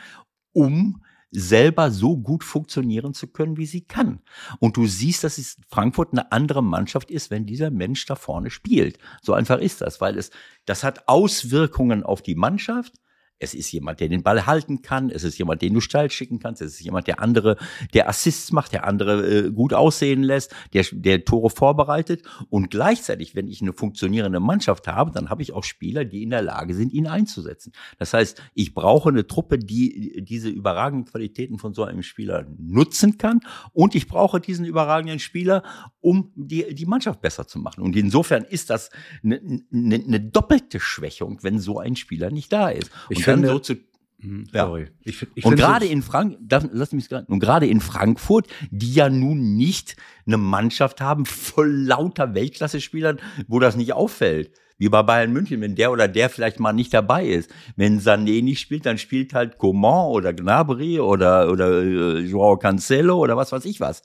um 0.54 1.02
selber 1.32 1.92
so 1.92 2.18
gut 2.18 2.44
funktionieren 2.44 3.14
zu 3.14 3.28
können, 3.28 3.58
wie 3.58 3.66
sie 3.66 3.82
kann. 3.82 4.20
Und 4.60 4.78
du 4.78 4.86
siehst, 4.86 5.24
dass 5.24 5.38
es 5.38 5.58
Frankfurt 5.70 6.12
eine 6.12 6.32
andere 6.32 6.62
Mannschaft 6.62 7.10
ist, 7.10 7.32
wenn 7.32 7.46
dieser 7.46 7.72
Mensch 7.72 8.06
da 8.06 8.16
vorne 8.16 8.52
spielt. 8.52 9.00
So 9.22 9.34
einfach 9.34 9.60
ist 9.60 9.82
das, 9.82 10.02
weil 10.02 10.18
es, 10.18 10.32
das 10.66 10.84
hat 10.84 11.08
Auswirkungen 11.08 12.04
auf 12.04 12.22
die 12.22 12.36
Mannschaft, 12.36 12.94
es 13.42 13.54
ist 13.54 13.72
jemand, 13.72 14.00
der 14.00 14.08
den 14.08 14.24
Ball 14.24 14.46
halten 14.46 14.82
kann. 14.82 15.10
Es 15.10 15.24
ist 15.24 15.38
jemand, 15.38 15.62
den 15.62 15.74
du 15.74 15.82
steil 15.82 16.12
schicken 16.12 16.40
kannst. 16.40 16.62
Es 16.62 16.74
ist 16.74 16.82
jemand, 16.82 17.08
der 17.08 17.20
andere, 17.20 17.58
der 17.94 18.08
Assists 18.08 18.52
macht, 18.52 18.72
der 18.72 18.86
andere 18.86 19.48
äh, 19.48 19.52
gut 19.52 19.74
aussehen 19.74 20.22
lässt, 20.22 20.54
der, 20.74 20.86
der 20.92 21.26
Tore 21.26 21.50
vorbereitet. 21.50 22.24
Und 22.50 22.70
gleichzeitig, 22.70 23.36
wenn 23.36 23.48
ich 23.48 23.62
eine 23.62 23.74
funktionierende 23.74 24.40
Mannschaft 24.40 24.88
habe, 24.88 25.12
dann 25.12 25.30
habe 25.30 25.42
ich 25.42 25.54
auch 25.54 25.64
Spieler, 25.64 26.06
die 26.06 26.22
in 26.22 26.30
der 26.30 26.44
Lage 26.44 26.76
sind, 26.76 26.94
ihn 26.94 27.08
einzusetzen. 27.08 27.74
Das 27.98 28.14
heißt, 28.14 28.42
ich 28.54 28.74
brauche 28.76 29.10
eine 29.10 29.26
Truppe, 29.26 29.58
die 29.58 30.24
diese 30.24 30.50
überragenden 30.50 31.10
Qualitäten 31.10 31.58
von 31.58 31.74
so 31.74 31.84
einem 31.84 32.04
Spieler 32.04 32.46
nutzen 32.60 33.18
kann. 33.18 33.40
Und 33.74 33.96
ich 33.96 34.08
brauche 34.08 34.40
diesen 34.40 34.66
überragenden 34.66 35.20
Spieler, 35.20 35.64
um 36.00 36.32
die, 36.36 36.76
die 36.76 36.86
Mannschaft 36.86 37.22
besser 37.22 37.48
zu 37.48 37.58
machen. 37.58 37.82
Und 37.82 37.96
insofern 37.96 38.44
ist 38.44 38.70
das 38.70 38.92
eine, 39.24 39.42
eine, 39.74 39.96
eine 39.96 40.20
doppelte 40.20 40.80
Schwächung, 40.80 41.40
wenn 41.42 41.58
so 41.60 41.80
ein 41.80 41.96
Spieler 41.96 42.30
nicht 42.30 42.54
da 42.54 42.70
ist. 42.70 42.92
Ich 43.10 43.24
dann 43.32 43.46
so 43.46 43.60
zu 43.60 43.76
hm, 44.22 44.46
Sorry. 44.52 44.84
Ja. 44.84 44.88
Ich, 45.04 45.28
ich 45.34 45.46
und 45.46 45.56
gerade 45.56 45.86
in 45.88 46.04
Frank, 46.04 46.38
lass 46.50 46.92
mich 46.92 47.12
und 47.12 47.40
gerade 47.40 47.66
in 47.66 47.82
Frankfurt, 47.82 48.48
die 48.70 48.94
ja 48.94 49.10
nun 49.10 49.56
nicht 49.56 49.96
eine 50.28 50.38
Mannschaft 50.38 51.02
haben 51.02 51.26
voll 51.26 51.72
lauter 51.72 52.36
Weltklasse-Spielern, 52.36 53.20
wo 53.48 53.60
das 53.60 53.76
nicht 53.76 53.94
auffällt. 53.94 54.52
Wie 54.78 54.90
bei 54.90 55.04
Bayern 55.04 55.32
München, 55.32 55.62
wenn 55.62 55.76
der 55.76 55.92
oder 55.92 56.08
der 56.08 56.30
vielleicht 56.30 56.60
mal 56.60 56.74
nicht 56.74 56.94
dabei 56.94 57.26
ist. 57.26 57.52
Wenn 57.76 58.00
Sané 58.00 58.44
nicht 58.44 58.60
spielt, 58.60 58.86
dann 58.86 58.98
spielt 58.98 59.34
halt 59.34 59.60
Coman 59.60 60.08
oder 60.08 60.34
Gnabry 60.34 61.00
oder, 61.00 61.52
oder 61.52 61.84
äh, 61.84 62.20
Joao 62.20 62.58
Cancelo 62.58 63.18
oder 63.18 63.38
was 63.38 63.52
weiß 63.52 63.66
ich 63.66 63.80
was. 63.80 64.02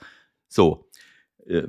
So. 0.49 0.89
Äh, 1.47 1.63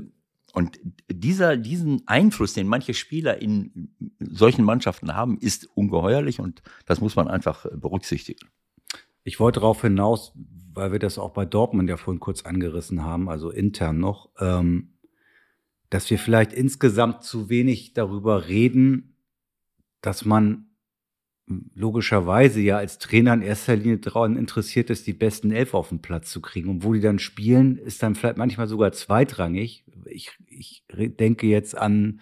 und 0.53 0.79
dieser, 1.11 1.57
diesen 1.57 2.07
Einfluss, 2.07 2.53
den 2.53 2.67
manche 2.67 2.93
Spieler 2.93 3.41
in 3.41 3.89
solchen 4.19 4.63
Mannschaften 4.63 5.13
haben, 5.15 5.37
ist 5.39 5.69
ungeheuerlich 5.75 6.39
und 6.39 6.61
das 6.85 7.01
muss 7.01 7.15
man 7.15 7.27
einfach 7.27 7.65
berücksichtigen. 7.75 8.47
Ich 9.23 9.39
wollte 9.39 9.59
darauf 9.59 9.81
hinaus, 9.81 10.33
weil 10.73 10.91
wir 10.91 10.99
das 10.99 11.17
auch 11.17 11.31
bei 11.31 11.45
Dortmund 11.45 11.89
ja 11.89 11.97
vorhin 11.97 12.19
kurz 12.19 12.43
angerissen 12.43 13.03
haben, 13.03 13.29
also 13.29 13.49
intern 13.49 13.99
noch, 13.99 14.29
ähm, 14.39 14.93
dass 15.89 16.09
wir 16.09 16.19
vielleicht 16.19 16.53
insgesamt 16.53 17.23
zu 17.23 17.49
wenig 17.49 17.93
darüber 17.93 18.47
reden, 18.47 19.15
dass 20.01 20.25
man 20.25 20.67
logischerweise 21.73 22.59
ja 22.59 22.77
als 22.77 22.97
Trainer 22.97 23.33
in 23.33 23.41
erster 23.41 23.75
Linie 23.75 23.99
daran 23.99 24.35
interessiert 24.35 24.89
ist, 24.89 25.07
die 25.07 25.13
besten 25.13 25.51
Elf 25.51 25.73
auf 25.73 25.89
den 25.89 26.01
Platz 26.01 26.29
zu 26.29 26.41
kriegen. 26.41 26.69
Und 26.69 26.83
wo 26.83 26.93
die 26.93 26.99
dann 26.99 27.19
spielen, 27.19 27.77
ist 27.77 28.03
dann 28.03 28.15
vielleicht 28.15 28.37
manchmal 28.37 28.67
sogar 28.67 28.91
zweitrangig. 28.91 29.85
Ich, 30.09 30.31
ich 30.47 30.83
denke 30.89 31.47
jetzt 31.47 31.77
an 31.77 32.21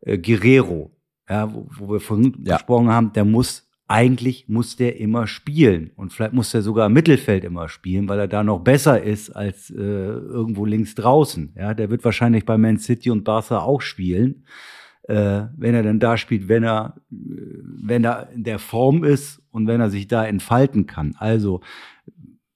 äh, 0.00 0.18
Guerrero, 0.18 0.90
ja, 1.28 1.52
wo, 1.52 1.66
wo 1.78 1.92
wir 1.92 2.00
vorhin 2.00 2.42
ja. 2.44 2.56
gesprochen 2.56 2.88
haben, 2.88 3.12
der 3.12 3.24
muss 3.24 3.64
eigentlich 3.86 4.48
muss 4.48 4.76
der 4.76 4.98
immer 4.98 5.26
spielen. 5.26 5.90
Und 5.96 6.12
vielleicht 6.12 6.32
muss 6.32 6.50
der 6.50 6.62
sogar 6.62 6.86
im 6.86 6.94
Mittelfeld 6.94 7.44
immer 7.44 7.68
spielen, 7.68 8.08
weil 8.08 8.18
er 8.18 8.28
da 8.28 8.42
noch 8.42 8.60
besser 8.60 9.02
ist 9.02 9.30
als 9.30 9.70
äh, 9.70 9.74
irgendwo 9.76 10.64
links 10.64 10.94
draußen. 10.94 11.54
Ja, 11.56 11.74
der 11.74 11.90
wird 11.90 12.04
wahrscheinlich 12.04 12.46
bei 12.46 12.56
Man 12.56 12.78
City 12.78 13.10
und 13.10 13.24
Barca 13.24 13.58
auch 13.58 13.82
spielen. 13.82 14.46
Äh, 15.02 15.48
wenn 15.56 15.74
er 15.74 15.82
dann 15.82 16.00
da 16.00 16.16
spielt, 16.16 16.48
wenn 16.48 16.64
er, 16.64 16.94
wenn 17.10 18.04
er 18.04 18.30
in 18.30 18.44
der 18.44 18.58
Form 18.58 19.04
ist 19.04 19.42
und 19.50 19.66
wenn 19.66 19.82
er 19.82 19.90
sich 19.90 20.08
da 20.08 20.24
entfalten 20.24 20.86
kann. 20.86 21.14
Also 21.18 21.60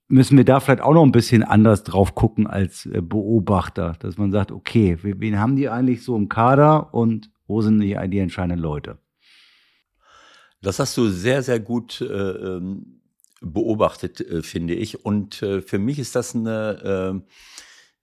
müssen 0.08 0.36
wir 0.36 0.44
da 0.44 0.58
vielleicht 0.58 0.80
auch 0.80 0.94
noch 0.94 1.02
ein 1.02 1.12
bisschen 1.12 1.42
anders 1.42 1.84
drauf 1.84 2.14
gucken 2.14 2.46
als 2.46 2.86
äh, 2.86 3.00
Beobachter, 3.02 3.94
dass 4.00 4.16
man 4.16 4.32
sagt, 4.32 4.50
okay, 4.50 4.98
wen 5.02 5.38
haben 5.38 5.56
die 5.56 5.68
eigentlich 5.68 6.02
so 6.02 6.16
im 6.16 6.28
Kader 6.28 6.92
und 6.94 7.30
wo 7.46 7.60
sind 7.60 7.80
die, 7.80 7.96
die 8.08 8.18
entscheidenden 8.18 8.58
Leute? 8.58 8.98
Das 10.60 10.78
hast 10.78 10.96
du 10.96 11.08
sehr, 11.08 11.42
sehr 11.42 11.60
gut 11.60 12.00
äh, 12.00 12.06
ähm, 12.06 13.00
beobachtet, 13.40 14.20
äh, 14.20 14.42
finde 14.42 14.74
ich. 14.74 15.04
Und 15.04 15.42
äh, 15.42 15.60
für 15.60 15.78
mich 15.78 15.98
ist 15.98 16.16
das 16.16 16.34
eine, 16.34 17.22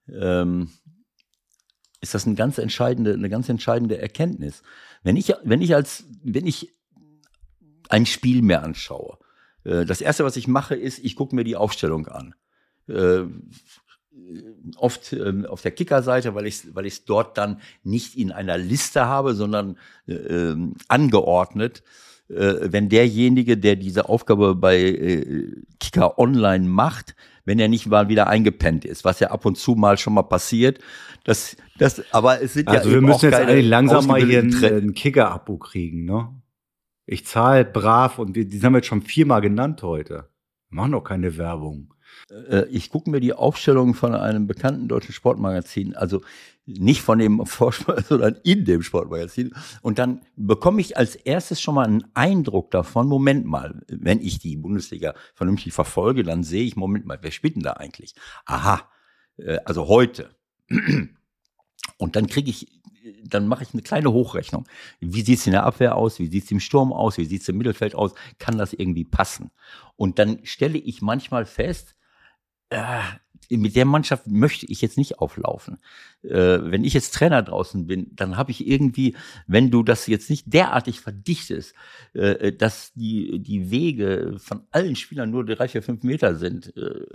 äh, 0.08 0.14
ähm, 0.40 0.70
ist 2.00 2.14
das 2.14 2.26
eine 2.26 2.36
ganz 2.36 2.58
entscheidende, 2.58 3.12
eine 3.12 3.28
ganz 3.28 3.48
entscheidende 3.48 3.98
Erkenntnis. 3.98 4.62
Wenn 5.02 5.16
ich, 5.16 5.34
wenn 5.44 5.60
ich 5.60 5.74
als, 5.74 6.04
wenn 6.22 6.46
ich 6.46 6.72
ein 7.88 8.06
Spiel 8.06 8.42
mehr 8.42 8.62
anschaue, 8.62 9.18
das 9.66 10.00
erste, 10.00 10.24
was 10.24 10.36
ich 10.36 10.48
mache, 10.48 10.74
ist, 10.74 10.98
ich 11.04 11.16
gucke 11.16 11.34
mir 11.34 11.44
die 11.44 11.56
Aufstellung 11.56 12.06
an. 12.06 12.34
Äh, 12.88 13.24
oft 14.76 15.12
ähm, 15.12 15.44
auf 15.46 15.62
der 15.62 15.72
Kicker-Seite, 15.72 16.34
weil 16.34 16.46
ich 16.46 16.74
weil 16.74 16.86
es 16.86 17.04
dort 17.04 17.36
dann 17.36 17.60
nicht 17.82 18.16
in 18.16 18.32
einer 18.32 18.58
Liste 18.58 19.06
habe, 19.06 19.34
sondern 19.34 19.78
äh, 20.06 20.14
ähm, 20.14 20.74
angeordnet 20.88 21.82
äh, 22.28 22.72
wenn 22.72 22.88
derjenige, 22.88 23.56
der 23.56 23.76
diese 23.76 24.08
Aufgabe 24.08 24.54
bei 24.54 24.78
äh, 24.78 25.52
Kicker 25.78 26.18
Online 26.18 26.66
macht, 26.66 27.14
wenn 27.44 27.58
er 27.58 27.68
nicht 27.68 27.86
mal 27.86 28.08
wieder 28.08 28.26
eingepennt 28.26 28.84
ist, 28.84 29.04
was 29.04 29.20
ja 29.20 29.30
ab 29.30 29.46
und 29.46 29.56
zu 29.56 29.74
mal 29.76 29.96
schon 29.98 30.14
mal 30.14 30.22
passiert. 30.22 30.80
Das, 31.24 31.56
das, 31.78 32.02
aber 32.12 32.42
es 32.42 32.54
sind 32.54 32.68
also 32.68 32.88
ja 32.88 32.94
wir 32.96 33.00
müssen 33.00 33.26
jetzt 33.26 33.34
eigentlich 33.34 33.68
langsam 33.68 34.06
mal 34.06 34.24
hier 34.24 34.40
ein, 34.40 34.64
ein 34.64 34.94
Kicker-Abo 34.94 35.58
kriegen, 35.58 36.04
ne? 36.04 36.28
Ich 37.06 37.24
zahle 37.26 37.64
brav 37.64 38.18
und 38.18 38.34
wir, 38.34 38.46
die 38.46 38.60
haben 38.62 38.72
wir 38.72 38.78
jetzt 38.78 38.88
schon 38.88 39.02
viermal 39.02 39.40
genannt 39.40 39.82
heute. 39.82 40.28
Machen 40.68 40.92
doch 40.92 41.04
keine 41.04 41.38
Werbung. 41.38 41.94
Äh, 42.30 42.66
ich 42.66 42.90
gucke 42.90 43.10
mir 43.10 43.20
die 43.20 43.32
Aufstellung 43.32 43.94
von 43.94 44.14
einem 44.14 44.46
bekannten 44.46 44.88
deutschen 44.88 45.12
Sportmagazin, 45.12 45.94
also 45.94 46.22
nicht 46.66 47.02
von 47.02 47.18
dem 47.18 47.46
Vorsport, 47.46 48.06
sondern 48.06 48.36
in 48.42 48.64
dem 48.64 48.82
Sportmagazin. 48.82 49.54
Und 49.82 49.98
dann 49.98 50.22
bekomme 50.36 50.80
ich 50.80 50.96
als 50.96 51.14
erstes 51.14 51.60
schon 51.60 51.76
mal 51.76 51.86
einen 51.86 52.04
Eindruck 52.14 52.72
davon, 52.72 53.06
Moment 53.06 53.46
mal, 53.46 53.80
wenn 53.88 54.20
ich 54.20 54.40
die 54.40 54.56
Bundesliga 54.56 55.14
vernünftig 55.34 55.72
verfolge, 55.72 56.24
dann 56.24 56.42
sehe 56.42 56.64
ich, 56.64 56.76
Moment 56.76 57.06
mal, 57.06 57.18
wer 57.20 57.30
spielt 57.30 57.54
denn 57.54 57.62
da 57.62 57.74
eigentlich? 57.74 58.14
Aha, 58.46 58.88
äh, 59.38 59.58
also 59.64 59.88
heute. 59.88 60.30
Und 61.98 62.16
dann 62.16 62.26
kriege 62.26 62.50
ich, 62.50 62.66
dann 63.24 63.46
mache 63.46 63.62
ich 63.62 63.72
eine 63.72 63.82
kleine 63.82 64.12
Hochrechnung. 64.12 64.66
Wie 65.00 65.22
sieht 65.22 65.38
es 65.38 65.46
in 65.46 65.52
der 65.52 65.64
Abwehr 65.64 65.96
aus? 65.96 66.18
Wie 66.18 66.28
sieht 66.28 66.44
es 66.44 66.50
im 66.50 66.60
Sturm 66.60 66.92
aus? 66.92 67.18
Wie 67.18 67.24
sieht 67.24 67.42
es 67.42 67.48
im 67.48 67.58
Mittelfeld 67.58 67.94
aus? 67.94 68.14
Kann 68.38 68.58
das 68.58 68.72
irgendwie 68.72 69.04
passen? 69.04 69.50
Und 69.96 70.18
dann 70.18 70.40
stelle 70.44 70.78
ich 70.78 71.02
manchmal 71.02 71.44
fest, 71.44 71.96
äh, 72.70 73.00
mit 73.50 73.76
der 73.76 73.84
Mannschaft 73.84 74.26
möchte 74.26 74.66
ich 74.66 74.80
jetzt 74.80 74.98
nicht 74.98 75.18
auflaufen. 75.18 75.78
Äh, 76.28 76.70
wenn 76.70 76.84
ich 76.84 76.94
jetzt 76.94 77.14
Trainer 77.14 77.42
draußen 77.42 77.86
bin, 77.86 78.08
dann 78.14 78.36
habe 78.36 78.50
ich 78.50 78.66
irgendwie, 78.66 79.16
wenn 79.46 79.70
du 79.70 79.82
das 79.82 80.06
jetzt 80.06 80.30
nicht 80.30 80.52
derartig 80.52 81.00
verdichtest, 81.00 81.74
äh, 82.14 82.52
dass 82.52 82.92
die, 82.94 83.38
die 83.40 83.70
Wege 83.70 84.36
von 84.38 84.62
allen 84.70 84.96
Spielern 84.96 85.30
nur 85.30 85.44
drei, 85.44 85.68
vier, 85.68 85.82
fünf 85.82 86.02
Meter 86.02 86.36
sind, 86.36 86.76
äh, 86.76 87.06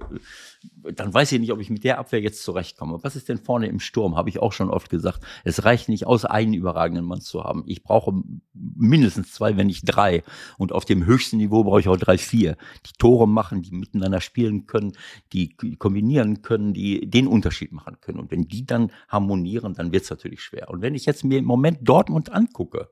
dann 0.94 1.14
weiß 1.14 1.32
ich 1.32 1.40
nicht, 1.40 1.52
ob 1.52 1.60
ich 1.60 1.70
mit 1.70 1.84
der 1.84 2.00
Abwehr 2.00 2.22
jetzt 2.22 2.44
zurechtkomme. 2.44 3.00
Was 3.02 3.16
ist 3.16 3.30
denn 3.30 3.38
vorne 3.38 3.68
im 3.68 3.80
Sturm? 3.80 4.16
Habe 4.16 4.30
ich 4.30 4.40
auch 4.40 4.54
schon 4.54 4.70
oft 4.70 4.90
gesagt. 4.90 5.22
Es 5.44 5.64
reicht 5.66 5.90
nicht 5.90 6.08
aus, 6.08 6.26
einen 6.26 6.54
überragenden 6.54 7.06
Mann 7.06 7.22
zu 7.22 7.44
haben. 7.44 7.64
Ich 7.68 7.84
brauche 7.84 8.14
mindestens 8.54 9.32
zwei, 9.32 9.58
wenn 9.58 9.68
nicht 9.68 9.84
drei. 9.84 10.24
Und 10.58 10.72
auf 10.72 10.86
dem 10.86 11.06
höchsten 11.06 11.38
Niveau 11.38 11.64
brauche 11.64 11.80
ich 11.80 11.88
auch 11.88 11.98
drei, 11.98 12.18
vier. 12.18 12.58
Die 12.86 12.94
Tore 12.98 13.28
machen, 13.28 13.62
die 13.62 13.72
miteinander 13.72 14.22
spielen 14.22 14.68
können, 14.68 14.94
die 15.34 15.56
kombinieren 15.78 16.42
können, 16.42 16.74
die 16.74 17.10
den 17.10 17.28
Unterschied 17.28 17.72
machen 17.72 17.98
können. 18.02 18.20
Und 18.20 18.32
wenn 18.32 18.48
die 18.48 18.66
dann 18.66 18.92
harmonieren, 19.08 19.74
dann 19.74 19.92
wird 19.92 20.04
es 20.04 20.10
natürlich 20.10 20.44
schwer. 20.44 20.70
Und 20.70 20.82
wenn 20.82 20.96
ich 20.96 21.06
jetzt 21.06 21.24
mir 21.24 21.40
im 21.40 21.46
Moment 21.46 21.80
Dortmund 21.82 22.32
angucke, 22.32 22.90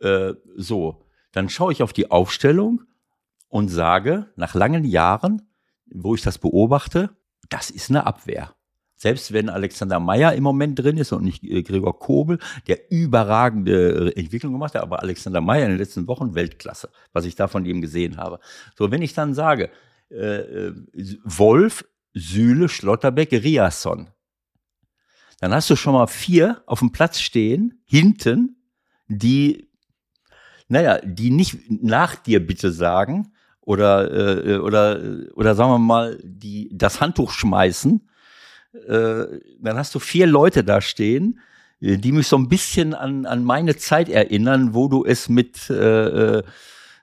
äh, 0.00 0.34
so, 0.56 1.06
dann 1.32 1.48
schaue 1.48 1.72
ich 1.72 1.82
auf 1.82 1.92
die 1.92 2.10
Aufstellung 2.10 2.82
und 3.48 3.68
sage, 3.68 4.26
nach 4.36 4.54
langen 4.54 4.84
Jahren, 4.84 5.42
wo 5.86 6.14
ich 6.14 6.22
das 6.22 6.38
beobachte, 6.38 7.10
das 7.48 7.70
ist 7.70 7.90
eine 7.90 8.06
Abwehr. 8.06 8.54
Selbst 8.96 9.32
wenn 9.32 9.48
Alexander 9.48 10.00
Meyer 10.00 10.34
im 10.34 10.42
Moment 10.42 10.78
drin 10.78 10.96
ist 10.96 11.12
und 11.12 11.22
nicht 11.22 11.44
äh, 11.44 11.62
Gregor 11.62 11.98
Kobel, 11.98 12.38
der 12.66 12.90
überragende 12.90 14.14
Entwicklung 14.16 14.52
gemacht 14.52 14.74
hat, 14.74 14.82
aber 14.82 15.00
Alexander 15.02 15.40
Meyer 15.40 15.64
in 15.64 15.70
den 15.70 15.78
letzten 15.78 16.08
Wochen 16.08 16.34
Weltklasse, 16.34 16.90
was 17.12 17.24
ich 17.24 17.36
da 17.36 17.46
von 17.46 17.64
ihm 17.64 17.80
gesehen 17.80 18.16
habe. 18.16 18.40
So, 18.76 18.90
wenn 18.90 19.02
ich 19.02 19.14
dann 19.14 19.34
sage, 19.34 19.70
äh, 20.10 20.16
äh 20.16 20.74
Wolf, 21.22 21.84
Sühle, 22.12 22.68
Schlotterbeck, 22.68 23.30
Riasson, 23.30 24.08
dann 25.40 25.54
hast 25.54 25.70
du 25.70 25.76
schon 25.76 25.94
mal 25.94 26.06
vier 26.06 26.62
auf 26.66 26.80
dem 26.80 26.92
Platz 26.92 27.20
stehen, 27.20 27.80
hinten, 27.84 28.56
die, 29.06 29.68
naja, 30.68 30.98
die 31.02 31.30
nicht 31.30 31.58
nach 31.68 32.16
dir 32.16 32.44
bitte 32.44 32.72
sagen 32.72 33.32
oder, 33.60 34.46
äh, 34.46 34.58
oder, 34.58 35.00
oder 35.34 35.54
sagen 35.54 35.70
wir 35.70 35.78
mal, 35.78 36.18
die 36.22 36.70
das 36.72 37.00
Handtuch 37.00 37.30
schmeißen. 37.30 38.08
Äh, 38.86 39.24
dann 39.60 39.76
hast 39.76 39.94
du 39.94 39.98
vier 39.98 40.26
Leute 40.26 40.64
da 40.64 40.80
stehen, 40.80 41.40
äh, 41.80 41.96
die 41.98 42.12
mich 42.12 42.26
so 42.26 42.36
ein 42.36 42.48
bisschen 42.48 42.94
an, 42.94 43.24
an 43.24 43.44
meine 43.44 43.76
Zeit 43.76 44.08
erinnern, 44.08 44.74
wo 44.74 44.88
du 44.88 45.04
es 45.04 45.28
mit, 45.28 45.70
äh, 45.70 46.38
äh 46.38 46.42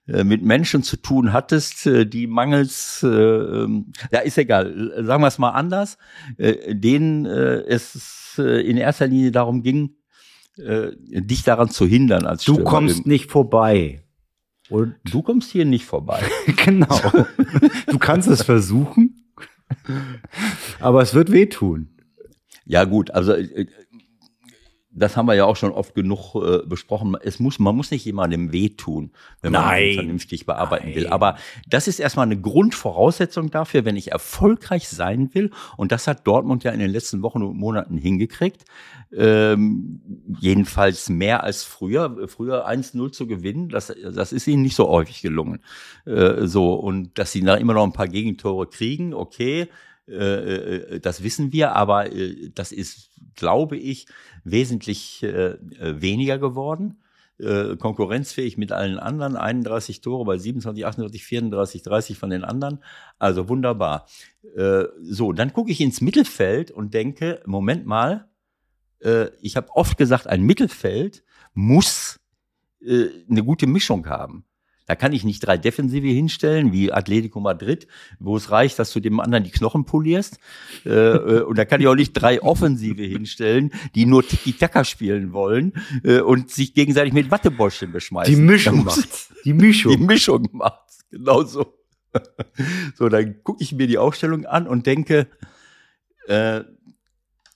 mit 0.07 0.43
Menschen 0.43 0.83
zu 0.83 0.97
tun 0.97 1.33
hattest, 1.33 1.85
die 1.85 2.27
mangels, 2.27 3.01
äh, 3.03 3.07
ähm, 3.07 3.91
ja 4.11 4.19
ist 4.19 4.37
egal, 4.37 4.93
sagen 5.03 5.23
wir 5.23 5.27
es 5.27 5.39
mal 5.39 5.49
anders, 5.49 5.97
äh, 6.37 6.75
denen 6.75 7.25
äh, 7.25 7.63
es 7.67 8.35
äh, 8.37 8.61
in 8.69 8.77
erster 8.77 9.07
Linie 9.07 9.31
darum 9.31 9.63
ging, 9.63 9.95
äh, 10.57 10.91
dich 11.01 11.43
daran 11.43 11.69
zu 11.69 11.85
hindern 11.87 12.25
als 12.25 12.43
Du 12.43 12.53
Stürmer. 12.53 12.69
kommst 12.69 13.07
nicht 13.07 13.31
vorbei. 13.31 14.03
Und 14.69 14.95
du 15.03 15.21
kommst 15.21 15.51
hier 15.51 15.65
nicht 15.65 15.85
vorbei. 15.85 16.21
genau. 16.65 16.99
Du 17.87 17.99
kannst 17.99 18.27
es 18.27 18.41
versuchen, 18.43 19.31
aber 20.79 21.01
es 21.01 21.13
wird 21.13 21.31
wehtun. 21.31 21.89
Ja 22.65 22.83
gut, 22.85 23.11
also 23.11 23.33
äh, 23.33 23.67
das 24.95 25.17
haben 25.17 25.27
wir 25.27 25.34
ja 25.36 25.45
auch 25.45 25.58
schon 25.58 25.71
oft 25.71 25.93
genug 25.93 26.36
äh, 26.36 26.65
besprochen. 26.65 27.15
Es 27.21 27.39
muss, 27.39 27.60
man 27.60 27.75
muss 27.75 27.91
nicht 27.91 28.05
jemandem 28.05 28.51
wehtun, 28.53 29.12
wenn 29.41 29.51
man 29.51 29.63
Nein. 29.63 29.93
vernünftig 29.95 30.45
bearbeiten 30.45 30.88
Nein. 30.88 30.95
will. 30.95 31.08
Aber 31.08 31.38
das 31.67 31.88
ist 31.88 31.99
erstmal 31.99 32.25
eine 32.25 32.39
Grundvoraussetzung 32.39 33.51
dafür, 33.51 33.84
wenn 33.84 33.97
ich 33.97 34.12
erfolgreich 34.12 34.88
sein 34.88 35.29
will. 35.34 35.51
Und 35.75 35.91
das 35.91 36.08
hat 36.08 36.25
Dortmund 36.25 36.63
ja 36.63 36.71
in 36.71 36.79
den 36.79 36.89
letzten 36.89 37.21
Wochen 37.21 37.43
und 37.43 37.58
Monaten 37.58 37.97
hingekriegt. 37.97 38.63
Ähm, 39.13 40.01
jedenfalls 40.39 41.10
mehr 41.10 41.43
als 41.43 41.63
früher. 41.63 42.27
Früher 42.27 42.67
1-0 42.67 43.12
zu 43.12 43.27
gewinnen, 43.27 43.69
das, 43.69 43.93
das 44.13 44.31
ist 44.31 44.47
ihnen 44.47 44.63
nicht 44.63 44.75
so 44.75 44.88
häufig 44.88 45.21
gelungen. 45.21 45.60
Äh, 46.05 46.47
so, 46.47 46.73
und 46.73 47.17
dass 47.19 47.34
sie 47.34 47.41
da 47.41 47.55
immer 47.55 47.73
noch 47.73 47.84
ein 47.84 47.93
paar 47.93 48.08
Gegentore 48.08 48.67
kriegen, 48.67 49.13
okay. 49.13 49.67
Äh, 50.08 50.13
äh, 50.13 50.99
das 50.99 51.23
wissen 51.23 51.51
wir, 51.51 51.75
aber 51.75 52.12
äh, 52.12 52.51
das 52.53 52.71
ist, 52.71 53.10
glaube 53.36 53.78
ich, 53.78 54.08
wesentlich 54.43 55.21
weniger 55.21 56.38
geworden. 56.38 56.98
konkurrenzfähig 57.38 58.58
mit 58.58 58.71
allen 58.71 58.98
anderen, 58.98 59.36
31 59.36 60.00
Tore 60.00 60.24
bei 60.24 60.38
27, 60.38 60.86
28, 60.86 61.26
34, 61.26 61.84
30 61.84 62.17
von 62.17 62.30
den 62.30 62.45
anderen. 62.45 62.82
Also 63.19 63.50
wunderbar. 63.50 64.08
so, 65.02 65.34
dann 65.34 65.52
gucke 65.52 65.71
ich 65.71 65.82
ins 65.82 66.00
Mittelfeld 66.00 66.71
und 66.71 66.93
denke, 66.93 67.42
Moment 67.46 67.86
mal, 67.86 68.29
ich 69.42 69.58
habe 69.58 69.67
oft 69.75 69.98
gesagt, 69.98 70.27
ein 70.27 70.44
Mittelfeld 70.44 71.23
muss 71.54 72.21
eine 72.81 73.44
gute 73.44 73.67
Mischung 73.67 74.08
haben. 74.08 74.46
Da 74.86 74.96
kann 74.96 75.13
ich 75.13 75.23
nicht 75.23 75.40
drei 75.40 75.58
Defensive 75.58 76.08
hinstellen, 76.08 76.71
wie 76.71 76.92
Atletico 76.92 77.40
Madrid, 77.40 77.88
wo 78.19 78.38
es 78.38 78.52
reicht, 78.52 78.77
dass 78.77 78.94
du 78.94 79.00
dem 79.00 79.19
anderen 79.19 79.44
die 79.44 79.52
Knochen 79.52 79.86
polierst. 79.86 80.38
Äh, 80.86 80.90
äh, 80.90 81.42
und 81.42 81.58
da 81.58 81.65
kann 81.65 81.81
ich 81.81 81.88
auch 81.88 81.96
nicht 81.96 82.13
drei 82.13 82.42
Offensive 82.42 83.02
hinstellen, 83.02 83.71
die 83.96 84.06
nur 84.06 84.27
Tiki-Taka 84.27 84.83
spielen 84.83 85.33
wollen 85.33 85.73
äh, 86.04 86.19
und 86.19 86.52
sich 86.52 86.73
gegenseitig 86.73 87.13
mit 87.13 87.31
Wattebäuschen 87.31 87.92
beschmeißen. 87.92 88.33
Die 88.33 88.42
Mischung 88.42 88.83
macht. 88.83 89.29
Die 89.46 89.54
Mischung. 89.54 89.92
Die 89.92 90.04
Mischung 90.04 90.50
macht. 90.54 90.81
Genau 91.12 91.44
so. 91.44 91.73
so, 92.96 93.10
dann 93.10 93.44
gucke 93.44 93.63
ich 93.63 93.73
mir 93.73 93.88
die 93.88 93.98
Aufstellung 93.98 94.46
an 94.46 94.67
und 94.67 94.86
denke, 94.86 95.27
äh, 96.27 96.62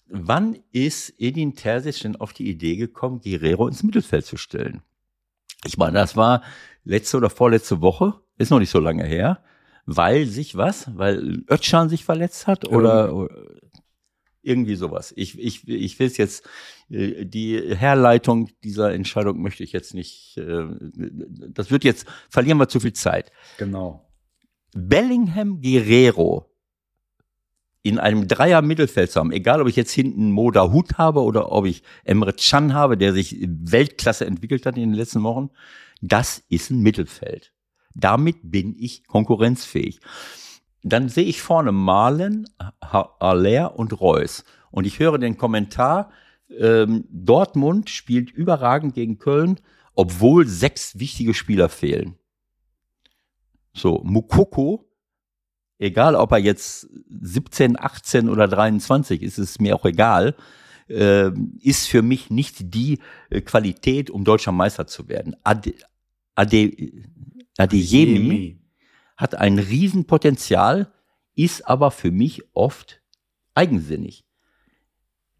wann 0.08 0.58
ist 0.72 1.14
Edin 1.18 1.56
Terzic 1.56 2.02
denn 2.02 2.16
auf 2.16 2.34
die 2.34 2.50
Idee 2.50 2.76
gekommen, 2.76 3.22
Guerrero 3.22 3.68
ins 3.68 3.84
Mittelfeld 3.84 4.26
zu 4.26 4.38
stellen? 4.38 4.82
Ich 5.66 5.78
meine, 5.78 5.94
das 5.94 6.16
war 6.16 6.44
letzte 6.84 7.18
oder 7.18 7.30
vorletzte 7.30 7.82
Woche, 7.82 8.14
ist 8.38 8.52
noch 8.52 8.60
nicht 8.60 8.72
so 8.72 8.80
lange 8.80 9.06
her, 9.06 9.44
weil 9.86 10.26
sich 10.26 10.56
was, 10.56 10.96
weil 10.98 11.44
Ötschan 11.50 11.90
sich 11.90 12.06
verletzt 12.06 12.48
hat 12.48 12.68
oder, 12.68 13.14
oder 13.14 13.30
irgendwie 14.42 14.76
sowas. 14.76 15.14
Ich, 15.16 15.38
ich, 15.38 15.68
ich 15.68 16.00
will 16.00 16.08
es 16.08 16.18
jetzt, 16.18 16.48
äh, 16.90 17.26
die 17.26 17.76
Herleitung 17.76 18.50
dieser 18.64 18.94
Entscheidung 18.94 19.42
möchte 19.42 19.64
ich 19.64 19.72
jetzt 19.72 19.94
nicht, 19.94 20.38
äh, 20.38 20.66
das 21.50 21.72
wird 21.72 21.84
jetzt, 21.84 22.08
verlieren 22.30 22.58
wir 22.58 22.70
zu 22.70 22.80
viel 22.80 22.94
Zeit. 22.94 23.32
Genau. 23.58 24.06
Bellingham 24.74 25.62
Guerrero 25.62 26.50
in 27.82 27.98
einem 27.98 28.28
Dreier 28.28 28.62
Mittelfeld 28.62 29.12
zu 29.12 29.20
haben, 29.20 29.32
egal 29.32 29.62
ob 29.62 29.68
ich 29.68 29.76
jetzt 29.76 29.92
hinten 29.92 30.32
Moda 30.32 30.72
Hut 30.72 30.98
habe 30.98 31.22
oder 31.22 31.52
ob 31.52 31.66
ich 31.66 31.84
Emre 32.04 32.34
Can 32.34 32.74
habe, 32.74 32.98
der 32.98 33.14
sich 33.14 33.38
Weltklasse 33.42 34.26
entwickelt 34.26 34.66
hat 34.66 34.76
in 34.76 34.90
den 34.90 34.94
letzten 34.94 35.24
Wochen, 35.24 35.50
das 36.02 36.44
ist 36.50 36.72
ein 36.72 36.82
Mittelfeld. 36.82 37.54
Damit 37.96 38.38
bin 38.44 38.76
ich 38.78 39.08
konkurrenzfähig. 39.08 40.00
Dann 40.84 41.10
sehe 41.10 41.26
ich 41.26 41.42
vorne 41.42 41.72
Malen, 41.72 42.48
Aller 42.80 43.78
und 43.78 44.00
Reus. 44.00 44.46
Und 44.72 44.86
ich 44.86 45.00
höre 45.00 45.18
den 45.18 45.38
Kommentar, 45.38 46.12
ähm, 46.58 47.06
Dortmund 47.10 47.90
spielt 47.90 48.32
überragend 48.32 48.94
gegen 48.94 49.18
Köln, 49.20 49.60
obwohl 49.96 50.48
sechs 50.48 51.00
wichtige 51.00 51.34
Spieler 51.34 51.70
fehlen. 51.70 52.16
So, 53.74 54.02
Mukoko, 54.04 54.89
egal 55.80 56.16
ob 56.16 56.32
er 56.32 56.38
jetzt 56.38 56.88
17, 57.10 57.80
18 57.80 58.30
oder 58.30 58.48
23 58.48 59.24
ist, 59.24 59.38
ist 59.38 59.60
mir 59.60 59.76
auch 59.76 59.86
egal, 59.86 60.36
äh, 60.90 61.32
ist 61.62 61.88
für 61.88 62.02
mich 62.02 62.30
nicht 62.30 62.74
die 62.74 63.00
äh, 63.30 63.42
Qualität, 63.42 64.10
um 64.10 64.24
deutscher 64.24 64.52
Meister 64.52 64.86
zu 64.86 65.08
werden. 65.08 65.36
Ade, 65.44 65.74
Ade, 66.36 66.72
Adeyemi 67.58 68.60
hat 69.18 69.36
ein 69.36 69.60
Riesenpotenzial, 69.60 70.92
ist 71.36 71.68
aber 71.68 71.92
für 71.92 72.12
mich 72.12 72.44
oft 72.54 73.02
eigensinnig. 73.56 74.26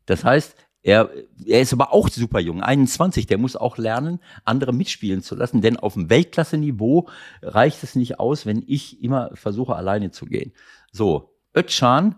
Das 0.06 0.24
heißt, 0.24 0.56
er, 0.82 1.10
er 1.46 1.62
ist 1.62 1.74
aber 1.74 1.94
auch 1.94 2.10
super 2.10 2.40
jung, 2.40 2.62
21, 2.64 3.28
der 3.28 3.38
muss 3.38 3.56
auch 3.56 3.78
lernen, 3.78 4.20
andere 4.46 4.74
mitspielen 4.74 5.22
zu 5.22 5.36
lassen, 5.36 5.62
denn 5.62 5.78
auf 5.78 5.94
dem 5.94 6.10
Weltklasse-Niveau 6.10 7.10
reicht 7.42 7.84
es 7.84 7.96
nicht 7.96 8.20
aus, 8.20 8.46
wenn 8.46 8.64
ich 8.66 9.04
immer 9.04 9.32
versuche, 9.34 9.76
alleine 9.76 10.12
zu 10.12 10.26
gehen. 10.26 10.54
So, 10.92 11.36
Özcan 11.56 12.16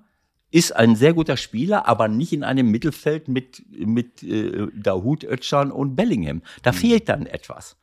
ist 0.52 0.76
ein 0.76 0.96
sehr 0.96 1.14
guter 1.14 1.38
Spieler, 1.38 1.88
aber 1.88 2.08
nicht 2.08 2.34
in 2.34 2.44
einem 2.44 2.70
Mittelfeld 2.70 3.28
mit, 3.28 3.64
mit 3.70 4.22
äh, 4.22 4.68
Dahut, 4.76 5.24
Özcan 5.24 5.72
und 5.72 5.96
Bellingham. 5.96 6.42
Da 6.62 6.72
mhm. 6.72 6.76
fehlt 6.76 7.10
dann 7.10 7.26
etwas. 7.26 7.78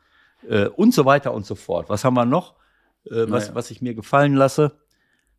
Äh, 0.49 0.67
und 0.67 0.95
so 0.95 1.05
weiter 1.05 1.33
und 1.33 1.47
so 1.47 1.55
fort. 1.55 1.89
Was 1.89 2.05
haben 2.05 2.15
wir 2.15 2.27
noch, 2.27 2.55
äh, 3.07 3.25
was, 3.29 3.45
naja. 3.45 3.55
was 3.55 3.71
ich 3.71 3.81
mir 3.81 3.95
gefallen 3.95 4.35
lasse? 4.35 4.79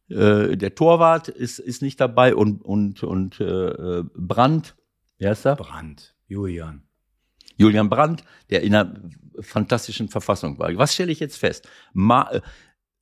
Äh, 0.09 0.57
der 0.57 0.73
Torwart 0.73 1.27
ist, 1.27 1.59
ist 1.59 1.83
nicht 1.83 2.01
dabei 2.01 2.35
und, 2.35 2.63
und, 2.63 3.03
und 3.03 3.39
äh, 3.39 4.03
Brandt 4.15 4.75
Wer 5.19 5.33
ist 5.33 5.45
er? 5.45 5.55
Brandt, 5.55 6.15
Julian. 6.27 6.83
Julian 7.57 7.89
Brandt, 7.89 8.23
der 8.49 8.63
in 8.63 8.73
einer 8.73 8.99
fantastischen 9.41 10.07
Verfassung 10.07 10.57
war. 10.57 10.75
Was 10.77 10.93
stelle 10.93 11.11
ich 11.11 11.19
jetzt 11.19 11.37
fest? 11.37 11.67
Ma 11.93 12.29
äh, 12.31 12.41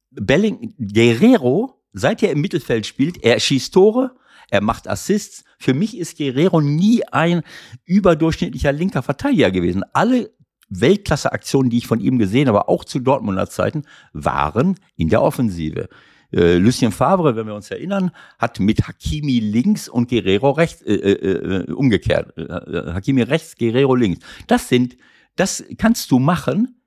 Belling, 0.10 0.74
Guerrero, 0.80 1.84
seit 1.94 2.24
er 2.24 2.32
im 2.32 2.42
Mittelfeld 2.42 2.86
spielt, 2.86 3.24
er 3.24 3.40
schießt 3.40 3.74
Tore, 3.74 4.16
er 4.50 4.62
macht 4.62 4.88
Assists. 4.88 5.44
Für 5.60 5.74
mich 5.74 5.98
ist 5.98 6.18
Guerrero 6.18 6.60
nie 6.60 7.04
ein 7.06 7.44
überdurchschnittlicher 7.86 8.72
linker 8.72 9.04
Verteidiger 9.04 9.52
gewesen. 9.52 9.84
Alle 9.94 10.32
Weltklasse-Aktionen, 10.70 11.70
die 11.70 11.78
ich 11.78 11.88
von 11.88 12.00
ihm 12.00 12.18
gesehen 12.18 12.48
habe, 12.48 12.68
auch 12.68 12.84
zu 12.84 13.00
Dortmunder 13.00 13.50
Zeiten, 13.50 13.84
waren 14.14 14.76
in 14.96 15.10
der 15.10 15.22
Offensive. 15.22 15.88
Äh, 16.32 16.58
Lucien 16.58 16.92
Favre, 16.92 17.36
wenn 17.36 17.48
wir 17.48 17.56
uns 17.56 17.72
erinnern, 17.72 18.12
hat 18.38 18.60
mit 18.60 18.88
Hakimi 18.88 19.40
links 19.40 19.88
und 19.88 20.10
Guerrero 20.10 20.52
rechts, 20.52 20.82
äh, 20.82 20.94
äh, 20.94 21.68
äh 21.70 21.72
umgekehrt. 21.72 22.38
Äh, 22.38 22.42
äh, 22.42 22.94
Hakimi 22.94 23.22
rechts, 23.22 23.56
Guerrero 23.58 23.96
links. 23.96 24.20
Das 24.48 24.70
sind, 24.70 24.98
das 25.36 25.64
kannst 25.78 26.12
du 26.12 26.20
machen 26.20 26.78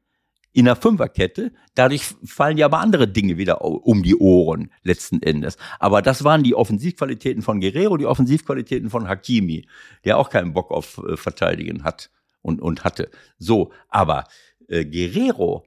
in 0.53 0.65
der 0.65 0.77
Fünferkette. 0.77 1.53
Dadurch 1.75 2.03
fallen 2.25 2.59
ja 2.59 2.67
aber 2.67 2.81
andere 2.81 3.09
Dinge 3.09 3.37
wieder 3.39 3.65
um 3.65 4.03
die 4.03 4.17
Ohren 4.17 4.71
letzten 4.83 5.23
Endes. 5.23 5.57
Aber 5.79 6.03
das 6.03 6.25
waren 6.25 6.43
die 6.43 6.55
Offensivqualitäten 6.55 7.43
von 7.43 7.61
Guerrero, 7.61 7.97
die 7.97 8.07
Offensivqualitäten 8.07 8.91
von 8.91 9.09
Hakimi, 9.09 9.67
der 10.05 10.19
auch 10.19 10.31
keinen 10.31 10.53
Bock 10.53 10.71
auf 10.71 10.99
äh, 10.99 11.17
Verteidigen 11.17 11.85
hat 11.85 12.11
und, 12.43 12.61
und 12.61 12.85
hatte. 12.85 13.11
So, 13.39 13.73
aber 13.89 14.25
äh, 14.69 14.85
Guerrero 14.85 15.65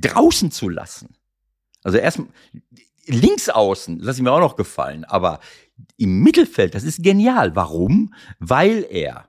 draußen 0.00 0.50
zu 0.50 0.68
lassen, 0.68 1.17
also 1.88 1.98
erst 1.98 2.20
links 3.06 3.48
außen, 3.48 3.98
lass 4.00 4.16
ich 4.16 4.22
mir 4.22 4.32
auch 4.32 4.40
noch 4.40 4.56
gefallen, 4.56 5.04
aber 5.04 5.40
im 5.96 6.20
Mittelfeld, 6.20 6.74
das 6.74 6.84
ist 6.84 7.02
genial. 7.02 7.56
Warum? 7.56 8.12
Weil 8.38 8.86
er 8.90 9.28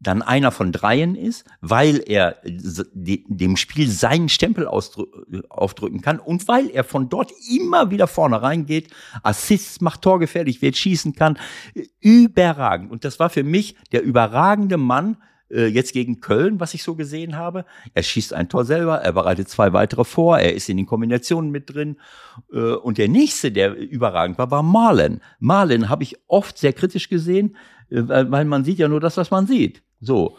dann 0.00 0.22
einer 0.22 0.52
von 0.52 0.70
dreien 0.70 1.16
ist, 1.16 1.44
weil 1.60 2.00
er 2.06 2.36
dem 2.44 3.56
Spiel 3.56 3.90
seinen 3.90 4.28
Stempel 4.28 4.68
aufdrücken 4.68 6.02
kann 6.02 6.20
und 6.20 6.46
weil 6.46 6.70
er 6.70 6.84
von 6.84 7.08
dort 7.08 7.32
immer 7.50 7.90
wieder 7.90 8.06
vorne 8.06 8.40
reingeht, 8.40 8.94
Assists 9.24 9.80
macht, 9.80 10.02
torgefährlich 10.02 10.62
wird, 10.62 10.76
schießen 10.76 11.14
kann. 11.14 11.36
Überragend. 11.98 12.92
Und 12.92 13.04
das 13.04 13.18
war 13.18 13.28
für 13.28 13.42
mich 13.42 13.74
der 13.90 14.04
überragende 14.04 14.76
Mann 14.76 15.16
äh, 15.50 15.66
jetzt 15.66 15.92
gegen 15.92 16.20
Köln, 16.20 16.60
was 16.60 16.74
ich 16.74 16.82
so 16.82 16.94
gesehen 16.94 17.36
habe. 17.36 17.64
Er 17.94 18.02
schießt 18.02 18.32
ein 18.34 18.48
Tor 18.48 18.64
selber, 18.64 18.96
er 18.96 19.12
bereitet 19.12 19.48
zwei 19.48 19.72
weitere 19.72 20.04
vor, 20.04 20.38
er 20.38 20.54
ist 20.54 20.68
in 20.68 20.76
den 20.76 20.86
Kombinationen 20.86 21.50
mit 21.50 21.74
drin. 21.74 21.96
Äh, 22.52 22.72
und 22.72 22.98
der 22.98 23.08
nächste, 23.08 23.52
der 23.52 23.76
überragend 23.76 24.38
war, 24.38 24.50
war 24.50 24.62
Marlen. 24.62 25.20
Marlen 25.38 25.88
habe 25.88 26.02
ich 26.02 26.16
oft 26.26 26.58
sehr 26.58 26.72
kritisch 26.72 27.08
gesehen, 27.08 27.56
äh, 27.90 28.02
weil 28.06 28.44
man 28.44 28.64
sieht 28.64 28.78
ja 28.78 28.88
nur 28.88 29.00
das, 29.00 29.16
was 29.16 29.30
man 29.30 29.46
sieht. 29.46 29.82
So. 30.00 30.38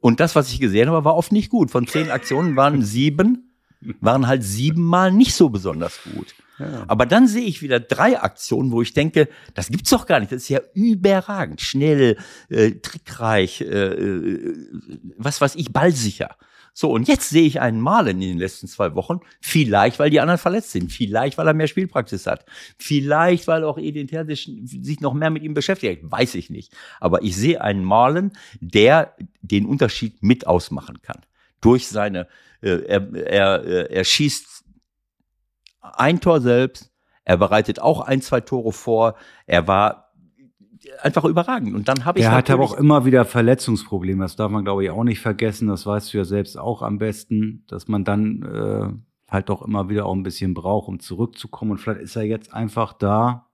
Und 0.00 0.20
das, 0.20 0.36
was 0.36 0.52
ich 0.52 0.60
gesehen 0.60 0.90
habe, 0.90 1.06
war 1.06 1.16
oft 1.16 1.32
nicht 1.32 1.48
gut. 1.48 1.70
Von 1.70 1.86
zehn 1.86 2.10
Aktionen 2.10 2.54
waren 2.54 2.82
sieben 2.82 3.50
waren 4.00 4.26
halt 4.26 4.42
siebenmal 4.42 5.12
nicht 5.12 5.34
so 5.34 5.48
besonders 5.48 6.00
gut. 6.04 6.34
Aber 6.86 7.06
dann 7.06 7.26
sehe 7.26 7.44
ich 7.44 7.62
wieder 7.62 7.80
drei 7.80 8.20
Aktionen, 8.20 8.72
wo 8.72 8.82
ich 8.82 8.92
denke, 8.92 9.28
das 9.54 9.68
gibt's 9.68 9.90
doch 9.90 10.06
gar 10.06 10.20
nicht. 10.20 10.32
Das 10.32 10.42
ist 10.42 10.48
ja 10.48 10.60
überragend, 10.74 11.60
schnell, 11.60 12.18
äh, 12.48 12.72
trickreich, 12.72 13.62
äh, 13.62 13.64
äh, 13.64 14.56
was 15.16 15.40
weiß 15.40 15.56
ich, 15.56 15.72
ballsicher. 15.72 16.36
So, 16.74 16.90
und 16.90 17.06
jetzt 17.06 17.28
sehe 17.28 17.42
ich 17.42 17.60
einen 17.60 17.80
Malen 17.80 18.22
in 18.22 18.28
den 18.28 18.38
letzten 18.38 18.66
zwei 18.66 18.94
Wochen. 18.94 19.20
Vielleicht, 19.42 19.98
weil 19.98 20.08
die 20.08 20.20
anderen 20.20 20.38
verletzt 20.38 20.70
sind. 20.70 20.90
Vielleicht, 20.90 21.36
weil 21.36 21.46
er 21.46 21.52
mehr 21.52 21.66
Spielpraxis 21.66 22.26
hat. 22.26 22.46
Vielleicht, 22.78 23.46
weil 23.46 23.64
auch 23.64 23.76
Edin 23.76 24.06
Terzic 24.06 24.48
sich 24.64 25.00
noch 25.00 25.12
mehr 25.12 25.28
mit 25.28 25.42
ihm 25.42 25.52
beschäftigt. 25.52 26.02
Weiß 26.04 26.34
ich 26.34 26.48
nicht. 26.48 26.72
Aber 26.98 27.22
ich 27.22 27.36
sehe 27.36 27.60
einen 27.60 27.84
Malen, 27.84 28.32
der 28.60 29.14
den 29.42 29.66
Unterschied 29.66 30.22
mit 30.22 30.46
ausmachen 30.46 31.02
kann. 31.02 31.20
Durch 31.60 31.88
seine 31.88 32.26
äh, 32.62 32.84
er, 32.86 33.14
er, 33.14 33.64
äh, 33.64 33.94
er 33.94 34.04
schießt 34.04 34.61
ein 35.82 36.20
Tor 36.20 36.40
selbst, 36.40 36.92
er 37.24 37.36
bereitet 37.36 37.80
auch 37.80 38.00
ein, 38.00 38.22
zwei 38.22 38.40
Tore 38.40 38.72
vor, 38.72 39.14
er 39.46 39.68
war 39.68 40.12
einfach 41.00 41.24
überragend. 41.24 41.74
Und 41.74 41.88
dann 41.88 42.04
habe 42.04 42.18
ich. 42.18 42.24
Er 42.24 42.32
hat 42.32 42.50
aber 42.50 42.64
auch 42.64 42.74
immer 42.74 43.04
wieder 43.04 43.24
Verletzungsprobleme. 43.24 44.24
Das 44.24 44.36
darf 44.36 44.50
man, 44.50 44.64
glaube 44.64 44.84
ich, 44.84 44.90
auch 44.90 45.04
nicht 45.04 45.20
vergessen. 45.20 45.68
Das 45.68 45.86
weißt 45.86 46.12
du 46.12 46.18
ja 46.18 46.24
selbst 46.24 46.58
auch 46.58 46.82
am 46.82 46.98
besten, 46.98 47.64
dass 47.68 47.88
man 47.88 48.04
dann 48.04 48.42
äh, 48.42 49.32
halt 49.32 49.48
doch 49.48 49.62
immer 49.62 49.88
wieder 49.88 50.06
auch 50.06 50.14
ein 50.14 50.22
bisschen 50.22 50.54
braucht, 50.54 50.88
um 50.88 51.00
zurückzukommen. 51.00 51.72
Und 51.72 51.78
vielleicht 51.78 52.02
ist 52.02 52.16
er 52.16 52.24
jetzt 52.24 52.52
einfach 52.52 52.92
da, 52.92 53.46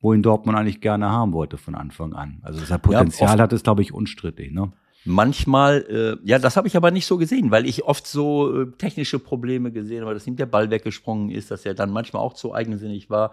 wo 0.00 0.12
ihn 0.12 0.22
Dortmund 0.22 0.56
eigentlich 0.56 0.80
gerne 0.80 1.10
haben 1.10 1.32
wollte 1.32 1.56
von 1.56 1.74
Anfang 1.74 2.12
an. 2.12 2.40
Also 2.42 2.60
das 2.60 2.78
Potenzial 2.80 3.36
ja, 3.36 3.42
hat, 3.42 3.52
ist, 3.52 3.64
glaube 3.64 3.82
ich, 3.82 3.92
unstrittig. 3.92 4.52
Ne? 4.52 4.72
Manchmal, 5.06 6.18
äh, 6.24 6.28
ja, 6.28 6.38
das 6.38 6.56
habe 6.56 6.66
ich 6.66 6.76
aber 6.76 6.90
nicht 6.90 7.04
so 7.04 7.18
gesehen, 7.18 7.50
weil 7.50 7.66
ich 7.66 7.84
oft 7.84 8.06
so 8.06 8.62
äh, 8.62 8.70
technische 8.78 9.18
Probleme 9.18 9.70
gesehen 9.70 10.02
habe, 10.02 10.14
dass 10.14 10.26
ihm 10.26 10.36
der 10.36 10.46
Ball 10.46 10.70
weggesprungen 10.70 11.30
ist, 11.30 11.50
dass 11.50 11.66
er 11.66 11.74
dann 11.74 11.90
manchmal 11.90 12.22
auch 12.22 12.32
zu 12.32 12.54
eigensinnig 12.54 13.10
war. 13.10 13.32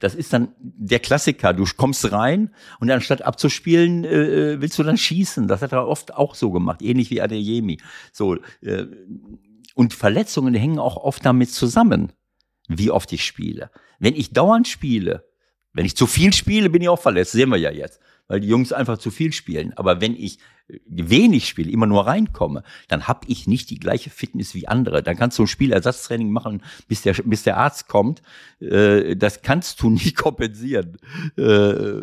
Das 0.00 0.14
ist 0.14 0.34
dann 0.34 0.48
der 0.58 0.98
Klassiker. 0.98 1.54
Du 1.54 1.64
kommst 1.78 2.12
rein 2.12 2.50
und 2.78 2.90
anstatt 2.90 3.22
abzuspielen, 3.22 4.04
äh, 4.04 4.52
äh, 4.52 4.60
willst 4.60 4.78
du 4.78 4.82
dann 4.82 4.98
schießen. 4.98 5.48
Das 5.48 5.62
hat 5.62 5.72
er 5.72 5.88
oft 5.88 6.12
auch 6.12 6.34
so 6.34 6.50
gemacht, 6.50 6.82
ähnlich 6.82 7.10
wie 7.10 7.22
Adeyemi. 7.22 7.78
So, 8.12 8.36
äh, 8.60 8.84
und 9.74 9.94
Verletzungen 9.94 10.52
hängen 10.52 10.78
auch 10.78 10.98
oft 10.98 11.24
damit 11.24 11.50
zusammen, 11.50 12.12
wie 12.68 12.90
oft 12.90 13.10
ich 13.14 13.24
spiele. 13.24 13.70
Wenn 13.98 14.14
ich 14.14 14.34
dauernd 14.34 14.68
spiele, 14.68 15.24
wenn 15.72 15.86
ich 15.86 15.96
zu 15.96 16.06
viel 16.06 16.34
spiele, 16.34 16.68
bin 16.68 16.82
ich 16.82 16.88
auch 16.90 17.00
verletzt, 17.00 17.32
sehen 17.32 17.48
wir 17.48 17.56
ja 17.56 17.70
jetzt 17.70 17.98
weil 18.28 18.40
die 18.40 18.48
Jungs 18.48 18.72
einfach 18.72 18.98
zu 18.98 19.10
viel 19.10 19.32
spielen. 19.32 19.72
Aber 19.76 20.00
wenn 20.00 20.14
ich 20.14 20.38
wenig 20.84 21.46
spiele, 21.46 21.70
immer 21.70 21.86
nur 21.86 22.06
reinkomme, 22.06 22.62
dann 22.88 23.06
habe 23.06 23.26
ich 23.28 23.46
nicht 23.46 23.70
die 23.70 23.78
gleiche 23.78 24.10
Fitness 24.10 24.54
wie 24.54 24.66
andere. 24.66 25.02
Dann 25.02 25.16
kannst 25.16 25.38
du 25.38 25.44
ein 25.44 25.48
Spielersatztraining 25.48 26.30
machen, 26.30 26.62
bis 26.88 27.02
der, 27.02 27.14
bis 27.24 27.44
der 27.44 27.56
Arzt 27.56 27.88
kommt. 27.88 28.22
Äh, 28.60 29.16
das 29.16 29.42
kannst 29.42 29.82
du 29.82 29.90
nicht 29.90 30.16
kompensieren. 30.16 30.98
Äh, 31.36 32.02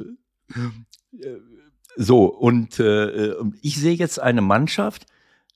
so, 1.96 2.26
und 2.26 2.80
äh, 2.80 3.34
ich 3.62 3.80
sehe 3.80 3.96
jetzt 3.96 4.20
eine 4.20 4.42
Mannschaft, 4.42 5.06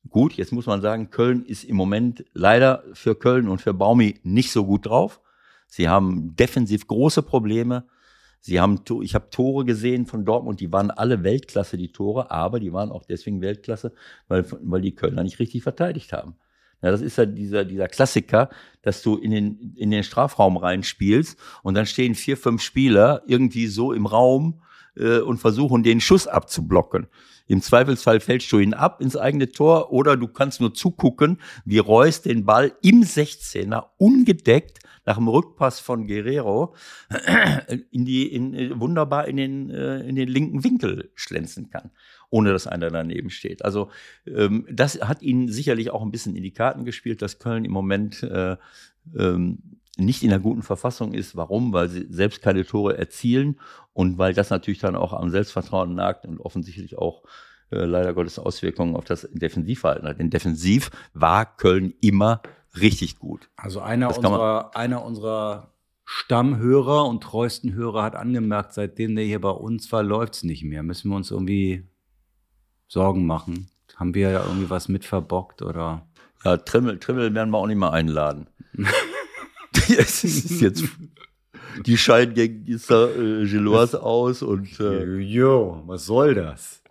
gut, 0.09 0.33
jetzt 0.33 0.51
muss 0.51 0.65
man 0.65 0.81
sagen, 0.81 1.09
Köln 1.09 1.45
ist 1.45 1.63
im 1.63 1.75
Moment 1.75 2.25
leider 2.33 2.83
für 2.93 3.15
Köln 3.15 3.47
und 3.47 3.61
für 3.61 3.73
Baumi 3.73 4.19
nicht 4.23 4.51
so 4.51 4.65
gut 4.65 4.85
drauf. 4.85 5.21
Sie 5.67 5.89
haben 5.89 6.35
defensiv 6.35 6.87
große 6.87 7.23
Probleme. 7.23 7.85
Sie 8.39 8.59
haben, 8.59 8.79
ich 9.01 9.15
habe 9.15 9.29
Tore 9.29 9.65
gesehen 9.65 10.05
von 10.05 10.23
Dortmund, 10.23 10.59
die 10.59 10.71
waren 10.71 10.91
alle 10.91 11.23
Weltklasse, 11.23 11.77
die 11.77 11.91
Tore, 11.91 12.31
aber 12.31 12.59
die 12.59 12.71
waren 12.71 12.91
auch 12.91 13.03
deswegen 13.03 13.41
Weltklasse, 13.41 13.93
weil, 14.27 14.45
weil 14.61 14.81
die 14.81 14.95
Kölner 14.95 15.23
nicht 15.23 15.39
richtig 15.39 15.63
verteidigt 15.63 16.13
haben. 16.13 16.35
Ja, 16.81 16.91
das 16.91 17.01
ist 17.01 17.17
ja 17.17 17.25
dieser, 17.25 17.65
dieser 17.65 17.87
Klassiker, 17.87 18.49
dass 18.83 19.01
du 19.01 19.17
in 19.17 19.31
den, 19.31 19.73
in 19.75 19.89
den 19.89 20.03
Strafraum 20.03 20.57
reinspielst 20.57 21.37
und 21.63 21.73
dann 21.73 21.87
stehen 21.87 22.13
vier, 22.13 22.37
fünf 22.37 22.61
Spieler 22.61 23.23
irgendwie 23.25 23.67
so 23.67 23.93
im 23.93 24.05
Raum 24.05 24.61
äh, 24.95 25.19
und 25.19 25.39
versuchen, 25.39 25.81
den 25.81 25.99
Schuss 25.99 26.27
abzublocken. 26.27 27.07
Im 27.47 27.61
Zweifelsfall 27.61 28.19
fällst 28.19 28.51
du 28.51 28.59
ihn 28.59 28.73
ab 28.73 29.01
ins 29.01 29.15
eigene 29.15 29.49
Tor 29.49 29.91
oder 29.91 30.17
du 30.17 30.27
kannst 30.27 30.61
nur 30.61 30.73
zugucken, 30.73 31.39
wie 31.65 31.79
Reus 31.79 32.21
den 32.21 32.45
Ball 32.45 32.73
im 32.83 33.01
16er 33.01 33.85
ungedeckt 33.97 34.79
nach 35.07 35.15
dem 35.15 35.29
Rückpass 35.29 35.79
von 35.79 36.05
Guerrero 36.05 36.75
in 37.91 38.05
die 38.05 38.27
in, 38.27 38.79
wunderbar 38.79 39.27
in 39.27 39.37
den 39.37 39.69
äh, 39.71 40.01
in 40.01 40.15
den 40.15 40.27
linken 40.27 40.63
Winkel 40.63 41.09
schlänzen 41.15 41.69
kann, 41.69 41.91
ohne 42.29 42.51
dass 42.51 42.67
einer 42.67 42.91
daneben 42.91 43.29
steht. 43.29 43.63
Also 43.63 43.89
ähm, 44.27 44.67
das 44.69 44.99
hat 45.01 45.21
ihnen 45.21 45.47
sicherlich 45.47 45.91
auch 45.91 46.03
ein 46.03 46.11
bisschen 46.11 46.35
in 46.35 46.43
die 46.43 46.53
Karten 46.53 46.83
gespielt, 46.83 47.21
dass 47.21 47.39
Köln 47.39 47.63
im 47.63 47.71
Moment 47.71 48.21
äh, 48.21 48.57
ähm, 49.17 49.79
nicht 49.97 50.23
in 50.23 50.31
einer 50.31 50.41
guten 50.41 50.61
Verfassung 50.61 51.13
ist. 51.13 51.37
Warum? 51.37 51.71
Weil 51.71 51.87
sie 51.87 52.05
selbst 52.09 52.41
keine 52.41 52.65
Tore 52.65 52.97
erzielen 52.97 53.59
und 53.93 54.17
weil 54.17 54.33
das 54.33 54.49
natürlich 54.49 54.79
dann 54.79 54.97
auch 54.97 55.13
am 55.13 55.29
Selbstvertrauen 55.29 55.95
nagt 55.95 56.25
und 56.25 56.41
offensichtlich 56.41 56.97
auch 56.97 57.23
äh, 57.71 57.85
leider 57.85 58.13
Gottes 58.13 58.39
Auswirkungen 58.39 58.97
auf 58.97 59.05
das 59.05 59.27
Defensivverhalten 59.31 60.07
hat. 60.07 60.19
Denn 60.19 60.29
defensiv 60.29 60.91
war 61.13 61.57
Köln 61.57 61.93
immer 62.01 62.41
richtig 62.81 63.19
gut. 63.19 63.49
Also 63.55 63.81
einer 63.81 64.15
unserer, 64.15 64.75
einer 64.75 65.03
unserer 65.03 65.73
Stammhörer 66.05 67.05
und 67.05 67.21
treuesten 67.21 67.73
Hörer 67.73 68.03
hat 68.03 68.15
angemerkt, 68.15 68.73
seitdem 68.73 69.15
der 69.15 69.25
hier 69.25 69.41
bei 69.41 69.49
uns 69.49 69.91
war, 69.91 70.03
läuft's 70.03 70.43
nicht 70.43 70.63
mehr. 70.63 70.81
Müssen 70.81 71.09
wir 71.09 71.17
uns 71.17 71.31
irgendwie 71.31 71.83
Sorgen 72.87 73.25
machen? 73.25 73.69
Haben 73.95 74.13
wir 74.13 74.29
ja 74.29 74.43
irgendwie 74.43 74.69
was 74.69 74.87
mit 74.87 75.03
verbockt 75.03 75.61
oder? 75.61 76.07
Ja, 76.45 76.57
Trimmel, 76.57 76.99
Trimmel 76.99 77.33
werden 77.33 77.49
wir 77.49 77.57
auch 77.57 77.67
nicht 77.67 77.77
mehr 77.77 77.91
einladen. 77.91 78.47
es 79.97 80.23
ist 80.23 80.61
jetzt, 80.61 80.85
die 81.85 81.97
scheinen 81.97 82.33
gegen 82.33 82.63
dieser 82.63 83.13
äh, 83.15 83.45
Gilloise 83.45 84.01
aus 84.01 84.41
und. 84.41 84.79
Äh, 84.79 85.17
jo, 85.17 85.83
was 85.87 86.05
soll 86.05 86.35
das? 86.35 86.81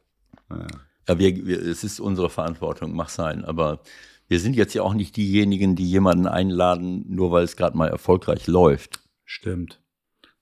Ja, 0.51 0.67
ja 1.09 1.19
wir, 1.19 1.47
wir, 1.47 1.63
es 1.63 1.85
ist 1.85 2.01
unsere 2.01 2.29
Verantwortung, 2.29 2.93
mach 2.95 3.09
sein. 3.09 3.45
Aber 3.45 3.81
wir 4.29 4.41
sind 4.41 4.57
jetzt 4.57 4.75
ja 4.75 4.83
auch 4.83 4.95
nicht 4.95 5.17
diejenigen, 5.17 5.77
die 5.77 5.89
jemanden 5.89 6.27
einladen, 6.27 7.05
nur 7.09 7.31
weil 7.31 7.45
es 7.45 7.57
gerade 7.57 7.77
mal 7.77 7.89
erfolgreich 7.89 8.47
läuft. 8.47 9.01
Stimmt. 9.25 9.81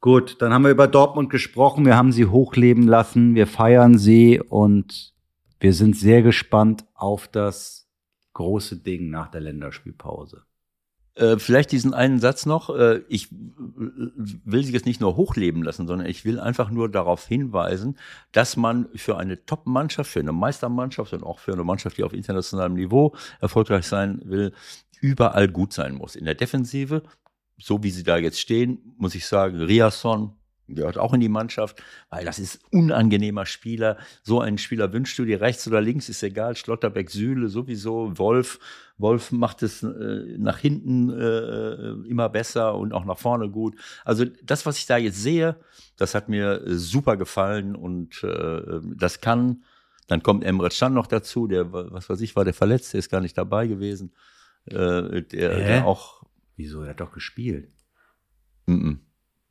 Gut, 0.01 0.37
dann 0.41 0.53
haben 0.53 0.65
wir 0.65 0.71
über 0.71 0.87
Dortmund 0.89 1.31
gesprochen. 1.31 1.87
Wir 1.87 1.97
haben 1.97 2.13
sie 2.13 2.27
hochleben 2.27 2.87
lassen. 2.87 3.35
Wir 3.35 3.47
feiern 3.47 3.99
sie 3.99 4.41
und 4.41 5.15
wir 5.61 5.73
sind 5.73 5.97
sehr 5.97 6.23
gespannt 6.23 6.85
auf 6.95 7.27
das 7.27 7.89
große 8.35 8.77
Ding 8.77 9.09
nach 9.09 9.31
der 9.31 9.41
Länderspielpause. 9.41 10.43
Äh, 11.17 11.39
vielleicht 11.39 11.71
diesen 11.71 11.95
einen 11.95 12.19
Satz 12.19 12.45
noch. 12.45 12.71
Äh, 12.77 13.03
ich 13.09 13.29
will 13.31 14.65
sich 14.65 14.75
jetzt 14.75 14.87
nicht 14.87 15.01
nur 15.01 15.17
hochleben 15.17 15.63
lassen, 15.63 15.87
sondern 15.87 16.09
ich 16.09 16.25
will 16.25 16.41
einfach 16.41 16.71
nur 16.71 16.91
darauf 16.91 17.27
hinweisen, 17.27 17.97
dass 18.33 18.57
man 18.57 18.89
für 18.97 19.17
eine 19.17 19.45
Top-Mannschaft, 19.47 20.11
für 20.11 20.21
eine 20.21 20.33
Meistermannschaft 20.33 21.13
und 21.13 21.23
auch 21.23 21.39
für 21.39 21.53
eine 21.53 21.63
Mannschaft, 21.63 21.99
die 21.99 22.05
auf 22.05 22.13
internationalem 22.13 22.75
Niveau 22.75 23.15
erfolgreich 23.41 23.87
sein 23.87 24.23
will, 24.25 24.53
überall 25.01 25.49
gut 25.49 25.73
sein 25.73 25.95
muss. 25.95 26.17
In 26.17 26.25
der 26.25 26.35
Defensive, 26.35 27.03
so 27.59 27.83
wie 27.85 27.91
sie 27.91 28.03
da 28.03 28.17
jetzt 28.17 28.41
stehen, 28.41 28.95
muss 28.99 29.15
ich 29.15 29.27
sagen, 29.27 29.61
Riasson, 29.61 30.33
gehört 30.69 30.99
auch 30.99 31.13
in 31.13 31.21
die 31.21 31.29
Mannschaft, 31.29 31.83
weil 32.11 32.25
das 32.25 32.39
ist 32.39 32.61
unangenehmer 32.71 33.47
Spieler. 33.47 33.99
So 34.23 34.41
einen 34.41 34.59
Spieler 34.59 34.93
wünschst 34.93 35.19
du 35.19 35.25
dir 35.25 35.41
rechts 35.41 35.67
oder 35.69 35.81
links, 35.81 36.09
ist 36.09 36.23
egal. 36.23 36.57
Schlotterbeck, 36.57 37.11
Sühle 37.11 37.49
sowieso, 37.49 38.17
Wolf. 38.19 38.59
Wolf 38.97 39.33
macht 39.33 39.63
es 39.63 39.83
äh, 39.83 40.37
nach 40.39 40.59
hinten 40.59 41.11
äh, 41.11 42.09
immer 42.09 42.29
besser 42.29 42.77
und 42.77 42.93
auch 42.93 43.05
nach 43.05 43.19
vorne 43.19 43.51
gut. 43.51 43.77
Also 44.05 44.25
das, 44.43 44.67
was 44.67 44.79
ich 44.79 44.87
da 44.87 44.97
jetzt 44.97 45.21
sehe, 45.21 45.57
das 45.97 46.15
hat 46.15 46.29
mir 46.29 46.63
super 46.67 47.17
gefallen 47.17 47.75
und 47.75 48.23
äh, 48.23 48.81
das 48.97 49.21
kann. 49.21 49.65
Dann 50.07 50.23
kommt 50.23 50.45
Emre 50.45 50.69
Can 50.69 50.93
noch 50.93 51.07
dazu, 51.07 51.47
der, 51.47 51.73
was 51.73 52.11
weiß 52.11 52.21
ich, 52.21 52.37
war 52.37 52.45
der 52.45 52.53
verletzt, 52.53 52.93
der 52.93 52.99
ist 52.99 53.11
gar 53.11 53.23
nicht 53.23 53.39
dabei 53.39 53.67
gewesen. 53.67 54.13
Äh, 54.67 55.23
der, 55.23 55.57
der 55.57 55.87
auch. 55.87 56.23
Wieso? 56.57 56.83
Er 56.83 56.91
hat 56.91 57.01
doch 57.01 57.13
gespielt. 57.13 57.73
Mm 58.67 58.75
-mm. 58.75 58.99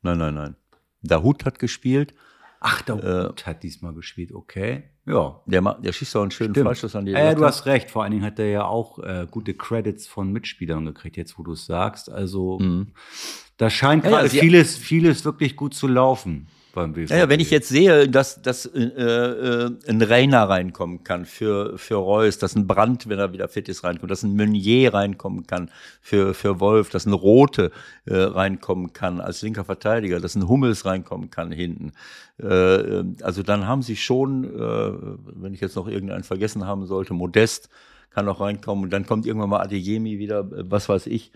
Nein, 0.02 0.18
nein, 0.18 0.34
nein. 0.34 0.56
Dahut 1.04 1.44
hat 1.44 1.58
gespielt. 1.58 2.14
Ach, 2.60 2.82
Dahut 2.82 3.42
äh, 3.42 3.44
hat 3.44 3.62
diesmal 3.62 3.92
gespielt, 3.92 4.32
okay. 4.32 4.84
Ja. 5.06 5.40
Der, 5.46 5.60
der 5.60 5.92
schießt 5.92 6.16
auch 6.16 6.22
einen 6.22 6.30
schönen 6.30 6.54
Stimmt. 6.54 6.66
Freischuss 6.66 6.96
an 6.96 7.04
die 7.04 7.12
Ja, 7.12 7.30
äh, 7.30 7.34
du 7.34 7.44
hast 7.44 7.66
recht. 7.66 7.90
Vor 7.90 8.02
allen 8.02 8.12
Dingen 8.12 8.24
hat 8.24 8.38
er 8.38 8.48
ja 8.48 8.64
auch 8.64 8.98
äh, 9.00 9.26
gute 9.30 9.54
Credits 9.54 10.06
von 10.06 10.32
Mitspielern 10.32 10.86
gekriegt, 10.86 11.16
jetzt 11.16 11.38
wo 11.38 11.42
du 11.42 11.52
es 11.52 11.66
sagst. 11.66 12.10
Also, 12.10 12.58
mhm. 12.58 12.92
da 13.58 13.68
scheint 13.68 14.04
gerade 14.04 14.28
ja, 14.28 14.40
vieles, 14.40 14.76
vieles 14.76 15.24
wirklich 15.24 15.56
gut 15.56 15.74
zu 15.74 15.86
laufen 15.86 16.48
beim 16.74 16.92
BVB. 16.92 17.10
Ja, 17.10 17.28
wenn 17.28 17.40
ich 17.40 17.50
jetzt 17.50 17.68
sehe, 17.68 18.08
dass, 18.08 18.42
dass 18.42 18.66
äh, 18.66 18.80
äh, 18.80 19.70
ein 19.88 20.02
Rainer 20.02 20.48
reinkommen 20.48 21.04
kann 21.04 21.24
für, 21.24 21.78
für 21.78 21.96
Reus, 21.96 22.38
dass 22.38 22.54
ein 22.54 22.66
Brandt, 22.66 23.08
wenn 23.08 23.18
er 23.18 23.32
wieder 23.32 23.48
fit 23.48 23.68
ist, 23.68 23.84
reinkommt, 23.84 24.10
dass 24.10 24.22
ein 24.22 24.36
Meunier 24.36 24.92
reinkommen 24.92 25.46
kann 25.46 25.70
für, 26.00 26.34
für 26.34 26.60
Wolf, 26.60 26.90
dass 26.90 27.06
ein 27.06 27.12
Rote 27.12 27.70
äh, 28.06 28.16
reinkommen 28.16 28.92
kann 28.92 29.20
als 29.20 29.42
linker 29.42 29.64
Verteidiger, 29.64 30.20
dass 30.20 30.34
ein 30.34 30.48
Hummels 30.48 30.84
reinkommen 30.84 31.30
kann 31.30 31.52
hinten. 31.52 31.92
Äh, 32.42 33.04
also 33.22 33.42
dann 33.42 33.66
haben 33.66 33.82
sie 33.82 33.96
schon, 33.96 34.44
äh, 34.44 34.92
wenn 35.40 35.54
ich 35.54 35.60
jetzt 35.60 35.76
noch 35.76 35.88
irgendeinen 35.88 36.24
vergessen 36.24 36.66
haben 36.66 36.86
sollte, 36.86 37.14
Modest 37.14 37.68
kann 38.10 38.26
noch 38.26 38.40
reinkommen 38.40 38.84
und 38.84 38.90
dann 38.90 39.06
kommt 39.06 39.26
irgendwann 39.26 39.50
mal 39.50 39.60
Adeyemi 39.60 40.18
wieder, 40.18 40.40
äh, 40.40 40.64
was 40.68 40.88
weiß 40.88 41.06
ich 41.06 41.32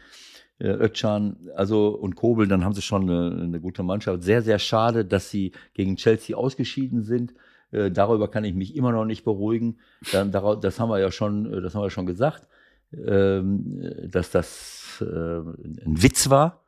äh, 0.59 0.69
Özcan, 0.69 1.37
also 1.55 1.89
und 1.89 2.17
Kobel, 2.17 2.49
dann 2.49 2.65
haben 2.65 2.75
sie 2.75 2.83
schon 2.83 3.03
eine, 3.03 3.43
eine, 3.43 3.61
gute 3.61 3.83
Mannschaft. 3.83 4.23
Sehr, 4.23 4.43
sehr 4.43 4.59
schade, 4.59 5.05
dass 5.05 5.31
sie 5.31 5.53
gegen 5.75 5.97
Chelsea 5.97 6.37
ausgeschieden 6.37 7.03
sind. 7.03 7.35
Äh, 7.71 7.91
darüber 7.91 8.29
kann 8.29 8.45
ich 8.45 8.55
mich 8.55 8.75
immer 8.77 8.93
noch 8.93 9.05
nicht 9.05 9.25
beruhigen. 9.25 9.79
Dann, 10.13 10.33
darauf, 10.33 10.61
das 10.61 10.81
haben 10.81 10.91
wir 10.91 10.99
ja 10.99 11.11
schon, 11.11 11.53
äh, 11.53 11.61
das 11.61 11.75
haben 11.75 11.83
wir 11.83 11.91
schon 11.91 12.07
gesagt, 12.07 12.47
ähm, 12.93 14.09
dass 14.11 14.31
das 14.31 15.03
äh, 15.03 15.05
ein 15.05 16.03
Witz 16.03 16.31
war, 16.31 16.65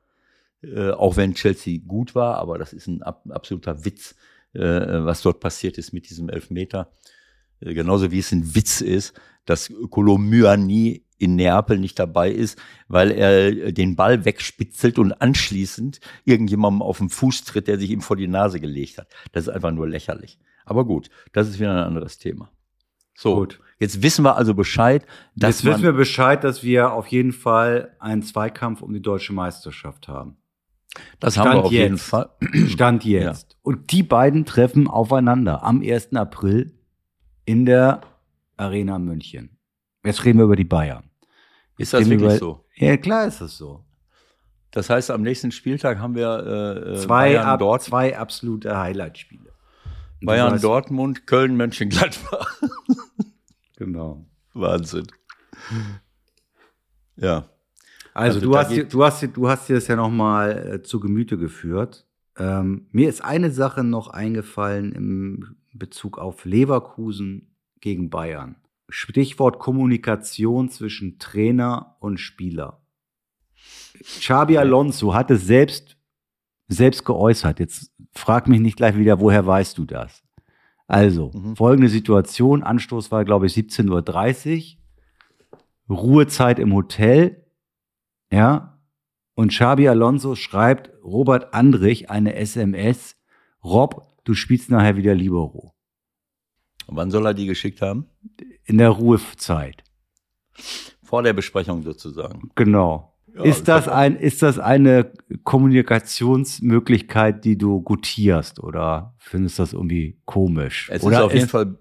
äh, 0.63 0.91
auch 0.91 1.17
wenn 1.17 1.35
Chelsea 1.35 1.81
gut 1.87 2.15
war, 2.15 2.37
aber 2.37 2.59
das 2.59 2.73
ist 2.73 2.87
ein 2.87 3.03
ab, 3.03 3.25
absoluter 3.31 3.85
Witz, 3.85 4.15
äh, 4.53 4.61
was 4.61 5.23
dort 5.23 5.41
passiert 5.41 5.79
ist 5.79 5.93
mit 5.93 6.11
diesem 6.11 6.29
Elfmeter. 6.29 6.93
Äh, 7.61 7.75
genauso 7.75 8.11
wie 8.11 8.19
es 8.19 8.33
ein 8.33 8.55
Witz 8.55 8.81
ist, 8.81 9.19
dass 9.47 9.73
Kolomyani 9.91 11.05
in 11.21 11.37
Neapel 11.37 11.79
nicht 11.79 11.99
dabei 11.99 12.31
ist, 12.31 12.59
weil 12.89 13.11
er 13.11 13.73
den 13.73 13.95
Ball 13.95 14.25
wegspitzelt 14.25 14.99
und 14.99 15.13
anschließend 15.13 16.01
irgendjemandem 16.25 16.83
auf 16.83 16.99
den 16.99 17.11
Fuß 17.11 17.45
tritt, 17.45 17.69
der 17.69 17.79
sich 17.79 17.91
ihm 17.91 18.01
vor 18.01 18.17
die 18.17 18.27
Nase 18.27 18.59
gelegt 18.59 18.99
hat. 18.99 19.09
Das 19.33 19.45
ist 19.45 19.49
einfach 19.51 19.71
nur 19.71 19.89
lächerlich. 19.89 20.39
Aber 20.65 20.85
gut, 20.85 21.11
das 21.33 21.49
ist 21.49 21.59
wieder 21.59 21.73
ein 21.73 21.87
anderes 21.87 22.19
Thema. 22.19 22.51
So, 23.15 23.35
gut. 23.35 23.61
jetzt 23.79 24.03
wissen 24.03 24.25
wir 24.25 24.37
also 24.37 24.55
Bescheid. 24.55 25.05
Dass 25.37 25.63
jetzt 25.63 25.65
wissen 25.65 25.83
wir 25.83 25.93
Bescheid, 25.93 26.43
dass 26.43 26.63
wir 26.63 26.93
auf 26.93 27.07
jeden 27.09 27.33
Fall 27.33 27.95
einen 27.99 28.23
Zweikampf 28.23 28.81
um 28.81 28.95
die 28.95 29.03
deutsche 29.03 29.35
Meisterschaft 29.35 30.09
haben. 30.09 30.39
Das 31.19 31.35
Stand 31.35 31.49
haben 31.49 31.57
wir 31.59 31.65
auf 31.65 31.73
jetzt. 31.73 31.83
jeden 31.83 31.99
Fall. 31.99 32.31
Stand 32.69 33.05
jetzt. 33.05 33.53
Ja. 33.53 33.59
Und 33.63 33.93
die 33.93 34.03
beiden 34.03 34.47
treffen 34.47 34.89
aufeinander 34.89 35.63
am 35.63 35.83
1. 35.83 36.15
April 36.15 36.73
in 37.45 37.67
der 37.67 38.01
Arena 38.57 38.99
München. 38.99 39.59
Jetzt 40.05 40.25
reden 40.25 40.39
wir 40.39 40.45
über 40.47 40.57
die 40.57 40.65
Bayern. 40.65 41.10
Ist 41.81 41.95
das 41.95 42.09
wirklich 42.09 42.39
so? 42.39 42.65
Ja, 42.77 42.97
klar 42.97 43.27
ist 43.27 43.41
das 43.41 43.57
so. 43.57 43.85
Das 44.71 44.91
heißt, 44.91 45.11
am 45.11 45.23
nächsten 45.23 45.51
Spieltag 45.51 45.99
haben 45.99 46.15
wir 46.15 46.29
äh, 46.85 46.93
äh 46.93 46.97
zwei, 46.99 47.31
Bayern 47.31 47.47
ab, 47.47 47.59
dort 47.59 47.83
zwei 47.83 48.17
absolute 48.17 48.77
Highlight-Spiele. 48.79 49.51
Bayern 50.23 50.53
heißt, 50.53 50.63
Dortmund, 50.63 51.27
Köln, 51.27 51.57
Mönchengladbach. 51.57 52.61
genau. 53.77 54.27
Wahnsinn. 54.53 55.07
Ja. 57.17 57.49
Also, 58.13 58.39
also 58.39 58.41
du, 58.41 58.57
hast, 58.57 58.93
du, 58.93 59.05
hast, 59.05 59.23
du 59.23 59.49
hast 59.49 59.69
dir 59.69 59.75
das 59.77 59.87
ja 59.87 59.97
noch 59.97 60.11
mal 60.11 60.75
äh, 60.75 60.83
zu 60.83 61.01
Gemüte 61.01 61.39
geführt. 61.39 62.07
Ähm, 62.37 62.89
mir 62.93 63.09
ist 63.09 63.25
eine 63.25 63.51
Sache 63.51 63.85
noch 63.85 64.09
eingefallen 64.09 64.93
im 64.93 65.57
Bezug 65.73 66.19
auf 66.19 66.45
Leverkusen 66.45 67.57
gegen 67.81 68.11
Bayern. 68.11 68.57
Stichwort 68.91 69.59
Kommunikation 69.59 70.69
zwischen 70.69 71.19
Trainer 71.19 71.97
und 72.01 72.19
Spieler. 72.19 72.83
Xabi 74.03 74.59
Alonso 74.59 75.15
hat 75.15 75.31
es 75.31 75.47
selbst, 75.47 75.97
selbst 76.69 77.05
geäußert. 77.05 77.61
Jetzt 77.61 77.93
frag 78.13 78.49
mich 78.49 78.61
nicht 78.61 78.77
gleich 78.77 78.97
wieder, 78.97 79.21
woher 79.21 79.47
weißt 79.47 79.79
du 79.79 79.85
das? 79.85 80.23
Also, 80.87 81.31
mhm. 81.33 81.57
folgende 81.57 81.89
Situation. 81.89 82.63
Anstoß 82.63 83.13
war, 83.13 83.25
glaube 83.25 83.47
ich, 83.47 83.55
17.30 83.55 84.77
Uhr. 85.89 85.97
Ruhezeit 85.97 86.59
im 86.59 86.75
Hotel, 86.75 87.45
ja, 88.33 88.81
und 89.35 89.49
Xabi 89.49 89.89
Alonso 89.89 90.35
schreibt 90.35 90.91
Robert 91.03 91.55
Andrich 91.55 92.11
eine 92.11 92.35
SMS, 92.35 93.17
Rob, 93.65 94.07
du 94.25 94.35
spielst 94.35 94.71
nachher 94.71 94.97
wieder 94.97 95.15
Libero. 95.15 95.75
Und 96.87 96.97
wann 96.97 97.11
soll 97.11 97.27
er 97.27 97.35
die 97.35 97.47
geschickt 97.47 97.83
haben? 97.83 98.07
In 98.71 98.79
der 98.79 98.91
Ruhezeit. 98.91 99.83
Vor 101.03 101.25
der 101.25 101.33
Besprechung 101.33 101.83
sozusagen. 101.83 102.53
Genau. 102.55 103.13
Ja, 103.35 103.43
ist, 103.43 103.67
das 103.67 103.89
ein, 103.89 104.15
ist 104.15 104.43
das 104.43 104.61
eine 104.61 105.11
Kommunikationsmöglichkeit, 105.43 107.45
die 107.45 107.59
du 107.59 107.81
gutierst 107.81 108.63
oder 108.63 109.17
findest 109.19 109.59
du 109.59 109.65
das 109.65 109.73
irgendwie 109.73 110.21
komisch? 110.25 110.89
Es 110.93 111.03
oder 111.03 111.19
ist 111.19 111.25
auf 111.25 111.35
jeden 111.35 111.49
Fall, 111.49 111.79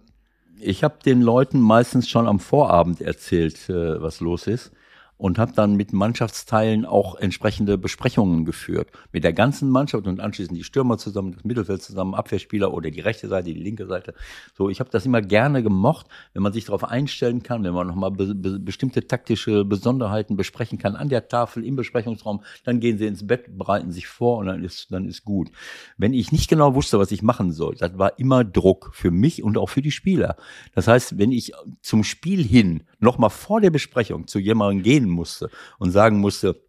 ich 0.60 0.84
habe 0.84 0.96
den 1.06 1.22
Leuten 1.22 1.62
meistens 1.62 2.10
schon 2.10 2.28
am 2.28 2.40
Vorabend 2.40 3.02
erzählt, 3.02 3.70
äh, 3.70 4.02
was 4.02 4.20
los 4.20 4.48
ist 4.48 4.72
und 5.20 5.38
habe 5.38 5.52
dann 5.52 5.76
mit 5.76 5.92
Mannschaftsteilen 5.92 6.86
auch 6.86 7.16
entsprechende 7.16 7.78
Besprechungen 7.78 8.46
geführt. 8.46 8.90
Mit 9.12 9.26
der 9.26 9.34
ganzen 9.34 9.70
Mannschaft 9.70 10.08
und 10.08 10.22
anschließend 10.22 10.58
die 10.58 10.64
Stürmer 10.64 10.98
zusammen, 10.98 11.34
das 11.34 11.44
Mittelfeld 11.44 11.82
zusammen, 11.82 12.16
Abwehrspieler 12.16 12.74
oder 12.74 12.90
die 12.90 13.02
rechte 13.02 13.28
Seite, 13.28 13.54
die 13.54 13.60
linke 13.60 13.86
Seite. 13.86 14.14
So, 14.58 14.70
ich 14.70 14.80
habe 14.80 14.90
das 14.90 15.06
immer 15.06 15.22
gerne 15.22 15.62
gemocht, 15.62 16.08
wenn 16.32 16.42
man 16.42 16.54
sich 16.54 16.64
darauf 16.64 16.86
einstellen 16.86 17.44
kann, 17.44 17.66
wenn 17.66 17.74
man 17.74 17.88
nochmal 17.88 18.12
be 18.12 18.34
be 18.34 18.60
bestimmte 18.60 19.08
taktische 19.08 19.66
Besonderheiten 19.66 20.38
besprechen 20.38 20.78
kann 20.78 20.96
an 20.96 21.10
der 21.10 21.28
Tafel 21.28 21.66
im 21.66 21.76
Besprechungsraum, 21.76 22.42
dann 22.64 22.80
gehen 22.80 22.98
sie 22.98 23.06
ins 23.06 23.28
Bett, 23.28 23.58
bereiten 23.58 23.92
sich 23.92 24.08
vor 24.08 24.38
und 24.38 24.46
dann 24.46 24.64
ist, 24.64 24.90
dann 24.90 25.06
ist 25.06 25.26
gut. 25.26 25.50
Wenn 25.98 26.14
ich 26.14 26.32
nicht 26.32 26.50
genau 26.50 26.76
wusste, 26.76 26.98
was 26.98 27.12
ich 27.12 27.24
machen 27.24 27.52
soll, 27.52 27.76
das 27.76 27.98
war 27.98 28.18
immer 28.20 28.46
Druck 28.46 28.92
für 28.94 29.12
mich 29.12 29.44
und 29.44 29.58
auch 29.58 29.68
für 29.68 29.82
die 29.82 29.92
Spieler. 29.92 30.38
Das 30.74 30.88
heißt, 30.88 31.18
wenn 31.18 31.34
ich 31.34 31.52
zum 31.82 32.06
Spiel 32.06 32.42
hin 32.42 32.84
nochmal 33.00 33.30
vor 33.30 33.62
der 33.62 33.70
Besprechung 33.70 34.28
zu 34.28 34.40
jemandem 34.40 34.84
gehen 34.84 35.10
musste 35.10 35.50
und 35.78 35.92
sagen 35.92 36.20
musste, 36.20 36.62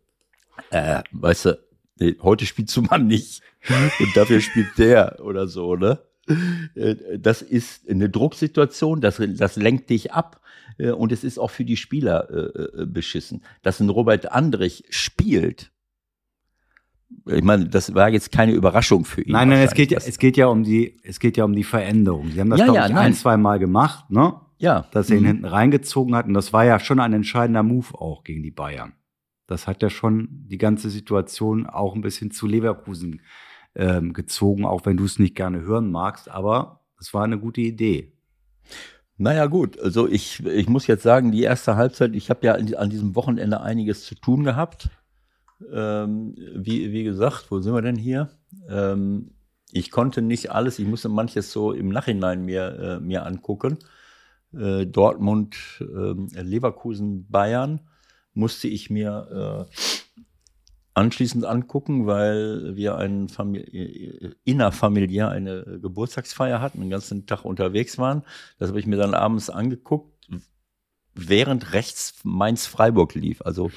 äh, 0.70 1.02
weißt 1.12 1.44
du, 1.46 1.58
nee, 1.98 2.16
heute 2.22 2.46
spielst 2.46 2.76
du 2.76 2.82
mal 2.82 2.98
nicht 3.02 3.42
und 4.00 4.16
dafür 4.16 4.40
spielt 4.40 4.78
der 4.78 5.18
oder 5.22 5.46
so, 5.46 5.76
ne? 5.76 6.00
Äh, 6.74 7.18
das 7.18 7.42
ist 7.42 7.88
eine 7.88 8.08
Drucksituation, 8.08 9.00
das, 9.00 9.20
das 9.36 9.56
lenkt 9.56 9.90
dich 9.90 10.12
ab 10.12 10.40
äh, 10.78 10.90
und 10.90 11.12
es 11.12 11.24
ist 11.24 11.38
auch 11.38 11.50
für 11.50 11.64
die 11.64 11.76
Spieler 11.76 12.28
äh, 12.30 12.86
beschissen. 12.86 13.42
Dass 13.62 13.80
ein 13.80 13.88
Robert 13.88 14.30
Andrich 14.30 14.84
spielt, 14.90 15.72
ich 17.26 17.42
meine, 17.42 17.66
das 17.68 17.92
war 17.94 18.08
jetzt 18.08 18.30
keine 18.30 18.52
Überraschung 18.52 19.04
für 19.04 19.22
ihn. 19.22 19.32
Nein, 19.32 19.48
nein, 19.48 19.62
es 19.62 19.74
geht 19.74 19.90
ja, 19.90 19.98
es 19.98 20.18
geht 20.18 20.36
ja 20.36 20.46
um 20.46 20.62
die, 20.62 21.00
es 21.02 21.18
geht 21.18 21.36
ja 21.36 21.44
um 21.44 21.54
die 21.54 21.64
Veränderung. 21.64 22.30
Sie 22.30 22.40
haben 22.40 22.50
das, 22.50 22.60
Ja, 22.60 22.66
glaube 22.66 22.78
ja, 22.78 22.86
ich, 22.86 22.92
nein. 22.92 23.06
ein, 23.06 23.14
zwei 23.14 23.36
Mal 23.36 23.58
gemacht, 23.58 24.08
ne? 24.10 24.34
Ja. 24.60 24.86
Dass 24.92 25.10
er 25.10 25.16
ihn 25.16 25.22
Mhm. 25.22 25.26
hinten 25.26 25.44
reingezogen 25.46 26.14
hat. 26.14 26.26
Und 26.26 26.34
das 26.34 26.52
war 26.52 26.64
ja 26.64 26.78
schon 26.78 27.00
ein 27.00 27.12
entscheidender 27.12 27.62
Move 27.62 27.94
auch 27.94 28.22
gegen 28.24 28.42
die 28.42 28.50
Bayern. 28.50 28.92
Das 29.46 29.66
hat 29.66 29.82
ja 29.82 29.90
schon 29.90 30.28
die 30.48 30.58
ganze 30.58 30.90
Situation 30.90 31.66
auch 31.66 31.94
ein 31.96 32.02
bisschen 32.02 32.30
zu 32.30 32.46
Leverkusen 32.46 33.22
ähm, 33.74 34.12
gezogen, 34.12 34.64
auch 34.64 34.86
wenn 34.86 34.96
du 34.96 35.04
es 35.04 35.18
nicht 35.18 35.34
gerne 35.34 35.62
hören 35.62 35.90
magst. 35.90 36.30
Aber 36.30 36.84
es 37.00 37.12
war 37.12 37.24
eine 37.24 37.38
gute 37.38 37.60
Idee. 37.62 38.12
Naja, 39.16 39.46
gut. 39.46 39.78
Also 39.80 40.06
ich, 40.08 40.44
ich 40.46 40.68
muss 40.68 40.86
jetzt 40.86 41.02
sagen, 41.02 41.32
die 41.32 41.42
erste 41.42 41.76
Halbzeit, 41.76 42.14
ich 42.14 42.30
habe 42.30 42.46
ja 42.46 42.54
an 42.54 42.90
diesem 42.90 43.14
Wochenende 43.16 43.60
einiges 43.60 44.04
zu 44.04 44.14
tun 44.14 44.44
gehabt. 44.44 44.88
Ähm, 45.72 46.34
wie, 46.56 46.92
wie 46.92 47.04
gesagt, 47.04 47.50
wo 47.50 47.60
sind 47.60 47.74
wir 47.74 47.82
denn 47.82 47.96
hier? 47.96 48.30
Ähm, 48.68 49.32
ich 49.72 49.90
konnte 49.90 50.22
nicht 50.22 50.50
alles, 50.52 50.78
ich 50.78 50.86
musste 50.86 51.08
manches 51.08 51.52
so 51.52 51.72
im 51.72 51.88
Nachhinein 51.90 52.44
mir, 52.44 52.78
äh, 52.78 53.00
mir 53.00 53.26
angucken. 53.26 53.78
Äh, 54.52 54.86
Dortmund, 54.86 55.56
ähm, 55.80 56.28
Leverkusen, 56.34 57.28
Bayern 57.28 57.80
musste 58.34 58.68
ich 58.68 58.90
mir 58.90 59.68
äh, 59.70 59.76
anschließend 60.94 61.44
angucken, 61.44 62.06
weil 62.06 62.76
wir 62.76 62.96
einen 62.96 63.28
äh, 63.54 64.30
innerfamiliär 64.44 65.28
eine 65.28 65.78
Geburtstagsfeier 65.80 66.60
hatten, 66.60 66.80
den 66.80 66.90
ganzen 66.90 67.26
Tag 67.26 67.44
unterwegs 67.44 67.98
waren. 67.98 68.22
Das 68.58 68.68
habe 68.68 68.80
ich 68.80 68.86
mir 68.86 68.96
dann 68.96 69.14
abends 69.14 69.50
angeguckt, 69.50 70.12
während 71.14 71.72
rechts 71.72 72.20
Mainz-Freiburg 72.24 73.14
lief. 73.14 73.42
Also 73.42 73.70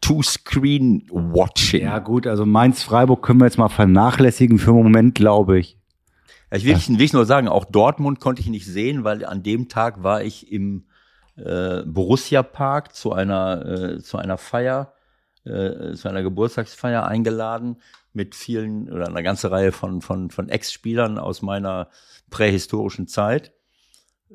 Two-Screen-Watching. 0.00 1.82
Ja, 1.82 1.98
gut, 1.98 2.26
also 2.26 2.44
Mainz-Freiburg 2.44 3.22
können 3.22 3.40
wir 3.40 3.46
jetzt 3.46 3.58
mal 3.58 3.70
vernachlässigen 3.70 4.58
für 4.58 4.72
den 4.72 4.82
Moment, 4.82 5.14
glaube 5.14 5.58
ich. 5.58 5.78
Ich 6.50 6.64
will, 6.64 6.76
will 6.76 7.04
ich 7.04 7.12
nur 7.12 7.26
sagen, 7.26 7.48
auch 7.48 7.64
Dortmund 7.64 8.20
konnte 8.20 8.40
ich 8.40 8.48
nicht 8.48 8.66
sehen, 8.66 9.04
weil 9.04 9.24
an 9.24 9.42
dem 9.42 9.68
Tag 9.68 10.02
war 10.02 10.22
ich 10.22 10.52
im 10.52 10.84
äh, 11.36 11.82
Borussia 11.84 12.42
Park 12.42 12.94
zu 12.94 13.12
einer, 13.12 13.66
äh, 13.66 13.98
zu 14.00 14.18
einer 14.18 14.38
Feier, 14.38 14.94
äh, 15.44 15.94
zu 15.94 16.08
einer 16.08 16.22
Geburtstagsfeier 16.22 17.06
eingeladen 17.06 17.76
mit 18.12 18.34
vielen 18.34 18.90
oder 18.90 19.08
einer 19.08 19.22
ganzen 19.22 19.48
Reihe 19.48 19.72
von, 19.72 20.00
von, 20.00 20.30
von 20.30 20.48
Ex-Spielern 20.48 21.18
aus 21.18 21.42
meiner 21.42 21.88
prähistorischen 22.30 23.08
Zeit. 23.08 23.52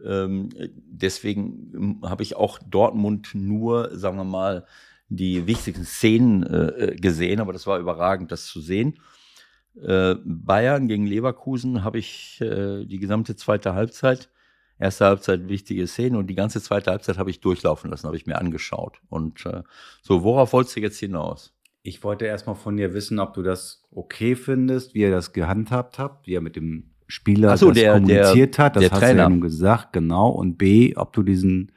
Ähm, 0.04 0.50
deswegen 0.76 2.02
habe 2.04 2.24
ich 2.24 2.36
auch 2.36 2.60
Dortmund 2.60 3.30
nur, 3.34 3.98
sagen 3.98 4.18
wir 4.18 4.24
mal, 4.24 4.66
die 5.08 5.48
wichtigsten 5.48 5.86
Szenen 5.86 6.44
äh, 6.44 6.96
gesehen, 6.96 7.40
aber 7.40 7.54
das 7.54 7.66
war 7.66 7.80
überragend, 7.80 8.32
das 8.32 8.46
zu 8.46 8.62
sehen. 8.62 9.00
Äh, 9.86 10.16
Bayern 10.26 10.88
gegen 10.88 11.06
Leverkusen 11.08 11.84
habe 11.84 12.00
ich 12.00 12.40
äh, 12.42 12.86
die 12.86 13.00
gesamte 13.00 13.36
zweite 13.36 13.74
Halbzeit, 13.74 14.30
erste 14.78 15.06
Halbzeit 15.06 15.48
wichtige 15.50 15.88
Szenen 15.88 16.16
und 16.18 16.28
die 16.28 16.36
ganze 16.36 16.62
zweite 16.62 16.92
Halbzeit 16.92 17.18
habe 17.18 17.30
ich 17.30 17.40
durchlaufen 17.42 17.90
lassen, 17.90 18.08
habe 18.08 18.18
ich 18.18 18.26
mir 18.26 18.38
angeschaut. 18.40 19.00
Und 19.10 19.46
äh, 19.46 19.64
so, 20.02 20.24
worauf 20.24 20.54
wolltest 20.54 20.76
du 20.76 20.82
jetzt 20.82 21.00
hinaus? 21.00 21.54
Ich 21.82 22.04
wollte 22.04 22.26
erstmal 22.26 22.56
von 22.56 22.76
dir 22.78 22.94
wissen, 22.94 23.20
ob 23.20 23.34
du 23.34 23.42
das 23.42 23.84
okay 23.92 24.36
findest, 24.36 24.94
wie 24.94 25.00
ihr 25.00 25.12
das 25.12 25.32
gehandhabt 25.34 25.98
habt, 25.98 26.28
wie 26.28 26.34
er 26.36 26.42
mit 26.42 26.56
dem 26.58 26.92
Spieler 27.08 27.58
so, 27.58 27.70
das 27.70 27.78
der- 27.80 27.94
kommuniziert 27.94 28.58
der- 28.58 28.66
hat. 28.66 28.76
Das 28.76 28.82
der 28.82 28.92
hast 28.92 29.02
du 29.02 29.06
ja 29.06 29.12
Trainer. 29.14 29.30
nun 29.30 29.42
gesagt, 29.42 29.94
genau. 29.94 30.30
Und 30.30 30.58
B, 30.58 30.94
ob 30.98 31.14
du 31.14 31.24
diesen 31.24 31.72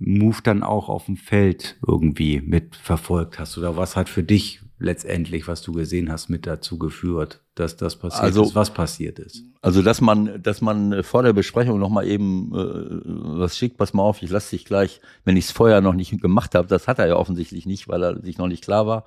Move 0.00 0.38
dann 0.42 0.62
auch 0.64 0.88
auf 0.88 1.06
dem 1.06 1.16
Feld 1.16 1.78
irgendwie 1.86 2.40
mitverfolgt 2.40 3.38
hast 3.38 3.56
oder 3.56 3.76
was 3.76 3.94
hat 3.94 4.08
für 4.08 4.24
dich 4.24 4.60
letztendlich, 4.78 5.48
was 5.48 5.62
du 5.62 5.72
gesehen 5.72 6.10
hast, 6.10 6.28
mit 6.28 6.46
dazu 6.46 6.78
geführt, 6.78 7.40
dass 7.54 7.76
das 7.76 7.96
passiert 7.96 8.22
Also- 8.24 8.42
ist, 8.44 8.54
was 8.54 8.70
passiert 8.72 9.18
ist. 9.18 9.42
Also, 9.62 9.82
dass 9.82 10.00
man, 10.00 10.42
dass 10.42 10.60
man 10.60 11.02
vor 11.02 11.22
der 11.22 11.32
Besprechung 11.32 11.78
noch 11.78 11.88
mal 11.88 12.06
eben 12.06 12.52
äh, 12.54 13.00
was 13.38 13.56
schickt, 13.56 13.78
pass 13.78 13.94
mal 13.94 14.02
auf, 14.02 14.22
ich 14.22 14.30
lasse 14.30 14.50
dich 14.50 14.64
gleich, 14.64 15.00
wenn 15.24 15.36
ich 15.36 15.46
es 15.46 15.50
vorher 15.50 15.80
noch 15.80 15.94
nicht 15.94 16.20
gemacht 16.20 16.54
habe, 16.54 16.68
das 16.68 16.86
hat 16.88 16.98
er 16.98 17.08
ja 17.08 17.16
offensichtlich 17.16 17.64
nicht, 17.66 17.88
weil 17.88 18.02
er 18.02 18.22
sich 18.22 18.38
noch 18.38 18.48
nicht 18.48 18.62
klar 18.64 18.86
war, 18.86 19.04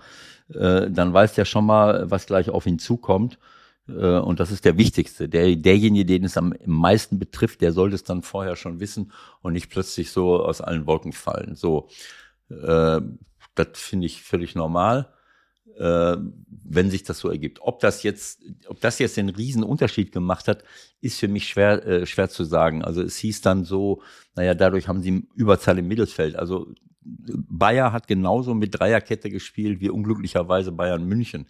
äh, 0.53 0.89
dann 0.89 1.13
weiß 1.13 1.35
der 1.35 1.45
schon 1.45 1.65
mal, 1.65 2.09
was 2.09 2.25
gleich 2.25 2.49
auf 2.49 2.65
ihn 2.65 2.79
zukommt. 2.79 3.37
Äh, 3.87 4.17
und 4.19 4.39
das 4.39 4.51
ist 4.51 4.65
der 4.65 4.77
Wichtigste. 4.77 5.29
Der, 5.29 5.55
derjenige, 5.55 6.05
den 6.05 6.23
es 6.23 6.37
am 6.37 6.53
meisten 6.65 7.19
betrifft, 7.19 7.61
der 7.61 7.71
sollte 7.73 7.95
es 7.95 8.03
dann 8.03 8.23
vorher 8.23 8.55
schon 8.55 8.79
wissen 8.79 9.11
und 9.41 9.53
nicht 9.53 9.69
plötzlich 9.69 10.11
so 10.11 10.43
aus 10.43 10.61
allen 10.61 10.87
Wolken 10.87 11.13
fallen. 11.13 11.55
So, 11.55 11.89
äh, 12.49 13.01
das 13.55 13.67
finde 13.75 14.07
ich 14.07 14.23
völlig 14.23 14.55
normal 14.55 15.09
äh, 15.79 16.17
wenn 16.71 16.91
sich 16.91 17.03
das 17.03 17.19
so 17.19 17.29
ergibt. 17.29 17.59
Ob 17.61 17.79
das 17.79 18.03
jetzt, 18.03 18.41
ob 18.67 18.79
das 18.81 18.99
jetzt 18.99 19.17
den 19.17 19.29
riesen 19.29 19.63
Unterschied 19.63 20.11
gemacht 20.11 20.47
hat, 20.47 20.63
ist 21.01 21.19
für 21.19 21.27
mich 21.27 21.47
schwer, 21.47 21.85
äh, 21.85 22.05
schwer 22.05 22.29
zu 22.29 22.43
sagen. 22.43 22.83
Also 22.83 23.01
es 23.01 23.17
hieß 23.17 23.41
dann 23.41 23.63
so, 23.65 24.01
naja, 24.35 24.53
dadurch 24.53 24.87
haben 24.87 25.01
sie 25.01 25.27
Überzahl 25.35 25.79
im 25.79 25.87
Mittelfeld. 25.87 26.35
Also 26.35 26.73
Bayer 27.01 27.91
hat 27.91 28.07
genauso 28.07 28.53
mit 28.53 28.77
Dreierkette 28.79 29.29
gespielt 29.29 29.79
wie 29.79 29.89
unglücklicherweise 29.89 30.71
Bayern 30.71 31.05
München. 31.05 31.47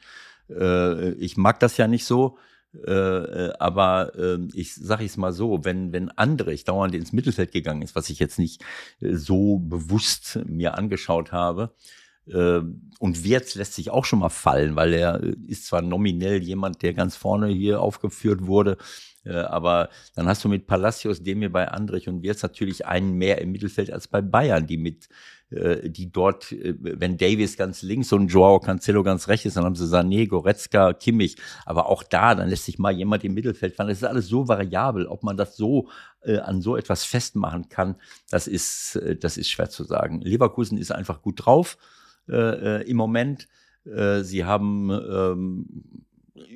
Äh, 0.49 1.11
ich 1.13 1.35
mag 1.35 1.59
das 1.59 1.77
ja 1.77 1.87
nicht 1.87 2.05
so. 2.05 2.37
Äh, 2.85 2.91
äh, 2.91 3.53
aber 3.57 4.13
äh, 4.15 4.37
ich 4.53 4.75
sage 4.75 5.03
es 5.03 5.17
mal 5.17 5.33
so, 5.33 5.65
wenn 5.65 5.91
wenn 5.91 6.11
Andrich 6.11 6.65
dauernd 6.65 6.93
ins 6.93 7.13
Mittelfeld 7.13 7.51
gegangen 7.51 7.81
ist, 7.81 7.95
was 7.95 8.11
ich 8.11 8.19
jetzt 8.19 8.37
nicht 8.37 8.63
äh, 9.01 9.15
so 9.15 9.57
bewusst 9.57 10.39
mir 10.45 10.77
angeschaut 10.77 11.31
habe, 11.31 11.73
und 12.99 13.23
Wirtz 13.23 13.55
lässt 13.55 13.73
sich 13.73 13.89
auch 13.89 14.05
schon 14.05 14.19
mal 14.19 14.29
fallen, 14.29 14.75
weil 14.75 14.93
er 14.93 15.23
äh, 15.23 15.33
ist 15.47 15.65
zwar 15.65 15.81
nominell 15.81 16.43
jemand, 16.43 16.81
der 16.83 16.93
ganz 16.93 17.15
vorne 17.15 17.47
hier 17.47 17.81
aufgeführt 17.81 18.45
wurde, 18.45 18.77
äh, 19.23 19.35
aber 19.35 19.89
dann 20.15 20.27
hast 20.27 20.43
du 20.43 20.49
mit 20.49 20.67
Palacios, 20.67 21.23
Demir 21.23 21.51
bei 21.51 21.69
Andrich 21.69 22.09
und 22.09 22.21
Wirtz 22.21 22.43
natürlich 22.43 22.85
einen 22.85 23.13
mehr 23.13 23.41
im 23.41 23.51
Mittelfeld 23.51 23.91
als 23.91 24.09
bei 24.09 24.21
Bayern, 24.21 24.67
die 24.67 24.77
mit 24.77 25.07
äh, 25.49 25.89
die 25.89 26.11
dort, 26.11 26.51
wenn 26.51 27.17
Davis 27.17 27.55
ganz 27.55 27.81
links 27.83 28.11
und 28.11 28.27
Joao 28.27 28.59
Cancelo 28.59 29.01
ganz 29.01 29.29
rechts 29.29 29.45
ist, 29.45 29.55
dann 29.55 29.63
haben 29.63 29.75
sie 29.75 29.85
Sané, 29.85 30.27
Goretzka, 30.27 30.91
Kimmich. 30.93 31.37
Aber 31.65 31.87
auch 31.87 32.03
da, 32.03 32.35
dann 32.35 32.49
lässt 32.49 32.65
sich 32.65 32.79
mal 32.79 32.91
jemand 32.91 33.23
im 33.23 33.33
Mittelfeld 33.33 33.75
fallen. 33.75 33.89
Das 33.89 33.97
ist 33.97 34.03
alles 34.03 34.27
so 34.27 34.47
variabel. 34.47 35.07
Ob 35.07 35.23
man 35.23 35.37
das 35.37 35.55
so 35.55 35.87
an 36.43 36.61
so 36.61 36.75
etwas 36.75 37.05
festmachen 37.05 37.69
kann, 37.69 37.95
das 38.29 38.45
ist, 38.45 38.99
das 39.21 39.37
ist 39.37 39.49
schwer 39.49 39.69
zu 39.69 39.85
sagen. 39.85 40.19
Leverkusen 40.19 40.77
ist 40.77 40.91
einfach 40.91 41.21
gut 41.21 41.45
drauf 41.45 41.77
äh, 42.29 42.81
äh, 42.81 42.89
im 42.89 42.97
Moment. 42.97 43.47
Äh, 43.85 44.21
sie 44.21 44.45
haben 44.45 44.91
ähm, 44.91 45.65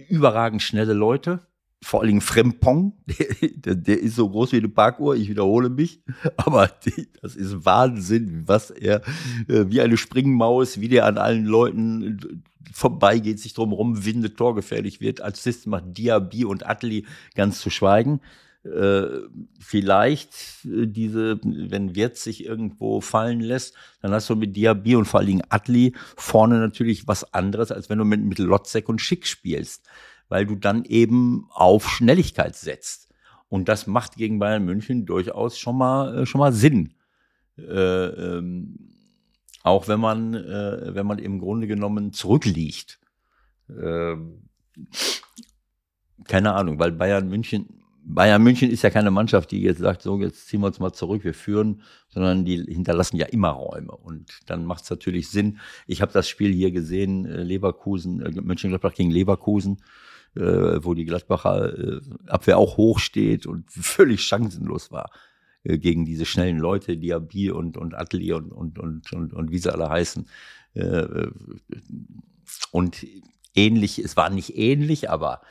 überragend 0.07 0.61
schnelle 0.61 0.93
Leute. 0.93 1.47
vor 1.82 1.99
allen 1.99 2.07
Dingen 2.07 2.21
Frempong, 2.21 2.93
der, 3.55 3.76
der, 3.76 3.99
ist 3.99 4.15
so 4.15 4.30
groß 4.30 4.53
wie 4.53 4.57
eine 4.57 4.69
Parkuhr, 4.69 5.15
ich 5.15 5.30
wiederhole 5.30 5.69
mich, 5.69 6.01
aber 6.38 6.69
die, 6.86 7.09
das 7.21 7.36
ist 7.36 7.65
Wahnsinn, 7.65 8.43
was 8.45 8.71
er, 8.71 9.01
äh, 9.47 9.65
wie 9.67 9.82
eine 9.82 9.97
Springmaus, 9.97 10.80
wie 10.80 10.88
der 10.88 11.05
an 11.05 11.17
allen 11.17 11.45
Leuten 11.45 12.43
vorbeigeht, 12.71 13.39
sich 13.39 13.53
drumherum 13.53 14.05
windet, 14.05 14.38
torgefährlich 14.38 14.99
wird. 15.01 15.21
Als 15.21 15.43
System 15.43 15.71
macht 15.71 15.97
Diaby 15.97 16.45
und 16.45 16.65
Atli 16.65 17.05
ganz 17.36 17.59
zu 17.59 17.69
schweigen. 17.69 18.21
Äh, 18.64 19.28
vielleicht 19.59 20.34
äh, 20.66 20.88
diese, 20.88 21.39
wenn 21.43 21.95
Wirtz 21.95 22.24
sich 22.24 22.45
irgendwo 22.45 23.01
fallen 23.01 23.41
lässt, 23.41 23.76
dann 24.01 24.11
hast 24.11 24.30
du 24.30 24.36
mit 24.36 24.55
Diaby 24.55 24.95
und 24.95 25.05
vor 25.05 25.20
allen 25.20 25.28
Dingen 25.28 25.43
Atli 25.49 25.93
vorne 26.16 26.59
natürlich 26.59 27.07
was 27.07 27.34
anderes, 27.34 27.72
als 27.72 27.89
wenn 27.89 27.97
du 27.97 28.05
mit, 28.05 28.22
mit 28.22 28.39
Lotzek 28.39 28.88
und 28.88 29.01
Schick 29.01 29.28
spielst 29.28 29.88
weil 30.34 30.47
du 30.47 30.55
dann 30.55 30.84
eben 30.86 31.45
auf 31.51 31.88
Schnelligkeit 31.88 32.55
setzt. 32.55 33.07
Und 33.49 33.70
das 33.70 33.86
macht 33.86 34.16
gegen 34.16 34.39
Bayern 34.39 34.66
München 34.66 35.05
durchaus 35.05 35.59
schon 35.59 35.78
mal, 35.78 36.18
äh, 36.18 36.26
schon 36.26 36.39
mal 36.39 36.51
Sinn. 36.51 36.95
Äh, 37.55 37.61
ähm, 37.68 38.80
auch 39.61 39.88
wenn 39.88 39.99
man, 39.99 40.34
äh, 40.34 40.95
wenn 40.95 41.05
man 41.05 41.20
im 41.20 41.38
Grunde 41.38 41.68
genommen 41.68 42.14
zurückliegt. 42.14 42.99
Äh, 43.70 44.16
keine 46.24 46.53
Ahnung, 46.53 46.80
weil 46.80 46.93
Bayern 46.93 47.30
München, 47.30 47.82
Bayern 48.05 48.43
München 48.43 48.69
ist 48.69 48.81
ja 48.81 48.89
keine 48.89 49.11
Mannschaft, 49.11 49.51
die 49.51 49.61
jetzt 49.61 49.79
sagt, 49.79 50.01
so, 50.01 50.19
jetzt 50.19 50.47
ziehen 50.47 50.61
wir 50.61 50.67
uns 50.67 50.79
mal 50.79 50.91
zurück, 50.91 51.23
wir 51.23 51.33
führen, 51.33 51.81
sondern 52.09 52.43
die 52.43 52.57
hinterlassen 52.63 53.17
ja 53.17 53.27
immer 53.27 53.49
Räume. 53.49 53.91
Und 53.91 54.39
dann 54.45 54.65
macht 54.65 54.83
es 54.83 54.89
natürlich 54.89 55.29
Sinn. 55.29 55.59
Ich 55.87 56.01
habe 56.01 56.11
das 56.11 56.27
Spiel 56.27 56.51
hier 56.51 56.71
gesehen, 56.71 57.25
äh, 57.25 57.43
Leverkusen, 57.43 58.21
äh, 58.21 58.41
Mönchengladbach 58.41 58.93
gegen 58.93 59.11
Leverkusen 59.11 59.81
äh, 60.35 60.83
wo 60.83 60.95
die 60.95 61.05
Gladbacher 61.05 62.01
Abwehr 62.25 62.57
auch 62.57 62.77
hoch 62.77 62.97
steht 62.97 63.45
und 63.45 63.65
völlig 63.71 64.21
chancenlos 64.21 64.91
war 64.91 65.11
gegen 65.63 66.03
diese 66.03 66.25
schnellen 66.25 66.57
Leute, 66.57 66.97
Diaby 66.97 67.51
und, 67.51 67.77
und 67.77 67.93
Atli 67.93 68.33
und, 68.33 68.51
und, 68.51 68.79
und, 68.79 69.13
und, 69.13 69.33
und 69.33 69.51
wie 69.51 69.59
sie 69.59 69.71
alle 69.71 69.87
heißen. 69.87 70.27
Und 72.71 73.07
ähnlich, 73.55 73.99
es 73.99 74.17
war 74.17 74.29
nicht 74.29 74.57
ähnlich, 74.57 75.09
aber 75.09 75.41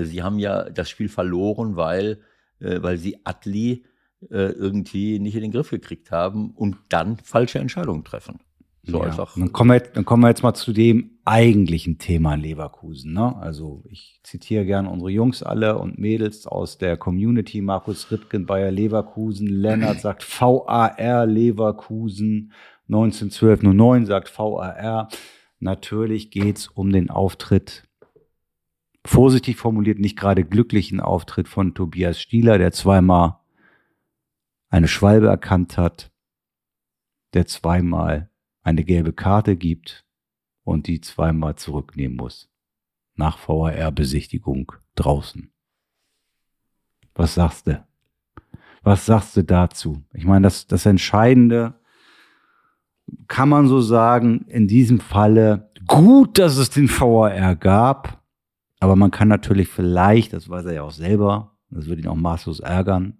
sie 0.00 0.22
haben 0.22 0.38
ja 0.38 0.70
das 0.70 0.88
Spiel 0.88 1.08
verloren, 1.08 1.76
weil, 1.76 2.20
äh, 2.60 2.82
weil 2.82 2.98
sie 2.98 3.18
Atli 3.24 3.84
äh, 4.30 4.52
irgendwie 4.52 5.18
nicht 5.18 5.34
in 5.34 5.42
den 5.42 5.52
Griff 5.52 5.70
gekriegt 5.70 6.10
haben 6.10 6.52
und 6.52 6.76
dann 6.88 7.18
falsche 7.18 7.58
Entscheidungen 7.58 8.04
treffen. 8.04 8.40
So 8.84 8.98
ja. 8.98 9.04
einfach. 9.04 9.34
Dann 9.36 9.52
kommen, 9.52 9.70
wir, 9.70 9.80
dann 9.80 10.04
kommen 10.04 10.24
wir 10.24 10.28
jetzt 10.28 10.42
mal 10.42 10.54
zu 10.54 10.72
dem 10.72 11.18
eigentlichen 11.24 11.98
Thema 11.98 12.34
Leverkusen. 12.34 13.12
Ne? 13.12 13.36
Also 13.36 13.84
ich 13.88 14.20
zitiere 14.24 14.64
gerne 14.64 14.90
unsere 14.90 15.10
Jungs 15.10 15.42
alle 15.42 15.78
und 15.78 15.98
Mädels 15.98 16.46
aus 16.46 16.78
der 16.78 16.96
Community. 16.96 17.60
Markus 17.60 18.10
Rittgen, 18.10 18.46
Bayer 18.46 18.72
Leverkusen. 18.72 19.46
Lennart 19.46 20.00
sagt 20.00 20.24
VAR 20.24 21.26
Leverkusen. 21.26 22.52
191209 22.88 24.06
sagt 24.06 24.36
VAR. 24.36 25.08
Natürlich 25.60 26.32
geht's 26.32 26.66
um 26.66 26.92
den 26.92 27.08
Auftritt, 27.08 27.84
vorsichtig 29.04 29.56
formuliert, 29.56 29.98
nicht 29.98 30.18
gerade 30.18 30.44
glücklichen 30.44 31.00
Auftritt 31.00 31.48
von 31.48 31.74
Tobias 31.74 32.20
Stieler, 32.20 32.58
der 32.58 32.72
zweimal 32.72 33.38
eine 34.68 34.88
Schwalbe 34.88 35.26
erkannt 35.26 35.76
hat, 35.76 36.10
der 37.34 37.46
zweimal 37.46 38.30
eine 38.62 38.84
gelbe 38.84 39.12
Karte 39.12 39.56
gibt 39.56 40.04
und 40.64 40.86
die 40.86 41.00
zweimal 41.00 41.56
zurücknehmen 41.56 42.16
muss. 42.16 42.48
Nach 43.14 43.38
VAR-Besichtigung 43.46 44.72
draußen. 44.94 45.52
Was 47.14 47.34
sagst 47.34 47.66
du? 47.66 47.84
Was 48.82 49.06
sagst 49.06 49.36
du 49.36 49.44
dazu? 49.44 50.02
Ich 50.12 50.24
meine, 50.24 50.44
das, 50.44 50.66
das 50.66 50.86
Entscheidende 50.86 51.74
kann 53.28 53.48
man 53.48 53.68
so 53.68 53.80
sagen, 53.80 54.46
in 54.48 54.66
diesem 54.66 55.00
Falle 55.00 55.70
gut, 55.86 56.38
dass 56.38 56.56
es 56.56 56.70
den 56.70 56.88
VAR 56.88 57.54
gab, 57.56 58.21
aber 58.82 58.96
man 58.96 59.12
kann 59.12 59.28
natürlich 59.28 59.68
vielleicht, 59.68 60.32
das 60.32 60.48
weiß 60.48 60.64
er 60.64 60.72
ja 60.72 60.82
auch 60.82 60.90
selber, 60.90 61.56
das 61.70 61.86
würde 61.86 62.02
ihn 62.02 62.08
auch 62.08 62.16
maßlos 62.16 62.58
ärgern, 62.58 63.16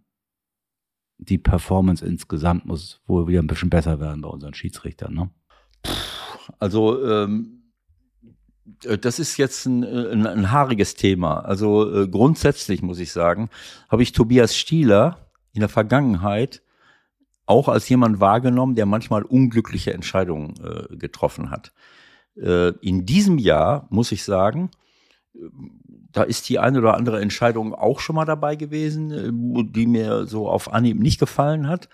die 1.19 1.39
Performance 1.39 2.05
insgesamt 2.05 2.67
muss 2.67 3.01
wohl 3.07 3.29
wieder 3.29 3.41
ein 3.41 3.47
bisschen 3.47 3.71
besser 3.71 4.01
werden 4.01 4.23
bei 4.23 4.29
unseren 4.29 4.55
Schiedsrichtern. 4.55 5.15
Ne? 5.15 5.31
Also 6.59 7.01
ähm, 7.07 7.71
äh, 8.83 8.99
das 8.99 9.21
ist 9.21 9.37
jetzt 9.37 9.67
ein, 9.67 9.85
äh, 9.85 10.11
ein, 10.11 10.27
ein 10.27 10.51
haariges 10.51 10.97
Thema. 10.97 11.39
Also 11.45 11.95
äh, 11.95 12.09
grundsätzlich 12.09 12.83
muss 12.83 12.99
ich 12.99 13.13
sagen, 13.13 13.49
habe 13.89 14.03
ich 14.03 14.11
Tobias 14.11 14.57
Stieler 14.57 15.31
in 15.53 15.61
der 15.61 15.69
Vergangenheit 15.69 16.61
auch 17.47 17.69
als 17.69 17.89
jemand 17.89 18.19
wahrgenommen, 18.19 18.75
der 18.75 18.87
manchmal 18.87 19.23
unglückliche 19.23 19.95
Entscheidungen 19.95 20.55
äh, 20.57 20.97
getroffen 20.97 21.53
hat. 21.53 21.73
Äh, 22.35 22.71
in 22.81 23.07
diesem 23.07 23.39
Jahr 23.39 23.87
muss 23.91 24.11
ich 24.11 24.25
sagen, 24.25 24.73
da 26.13 26.23
ist 26.23 26.49
die 26.49 26.59
eine 26.59 26.79
oder 26.79 26.95
andere 26.95 27.21
Entscheidung 27.21 27.75
auch 27.75 28.01
schon 28.01 28.17
mal 28.17 28.25
dabei 28.25 28.57
gewesen, 28.57 29.11
äh, 29.11 29.73
die 29.73 29.87
mir 29.87 30.27
so 30.27 30.49
auf 30.49 30.73
Anhieb 30.73 30.99
nicht 30.99 31.21
gefallen 31.21 31.69
hat. 31.69 31.89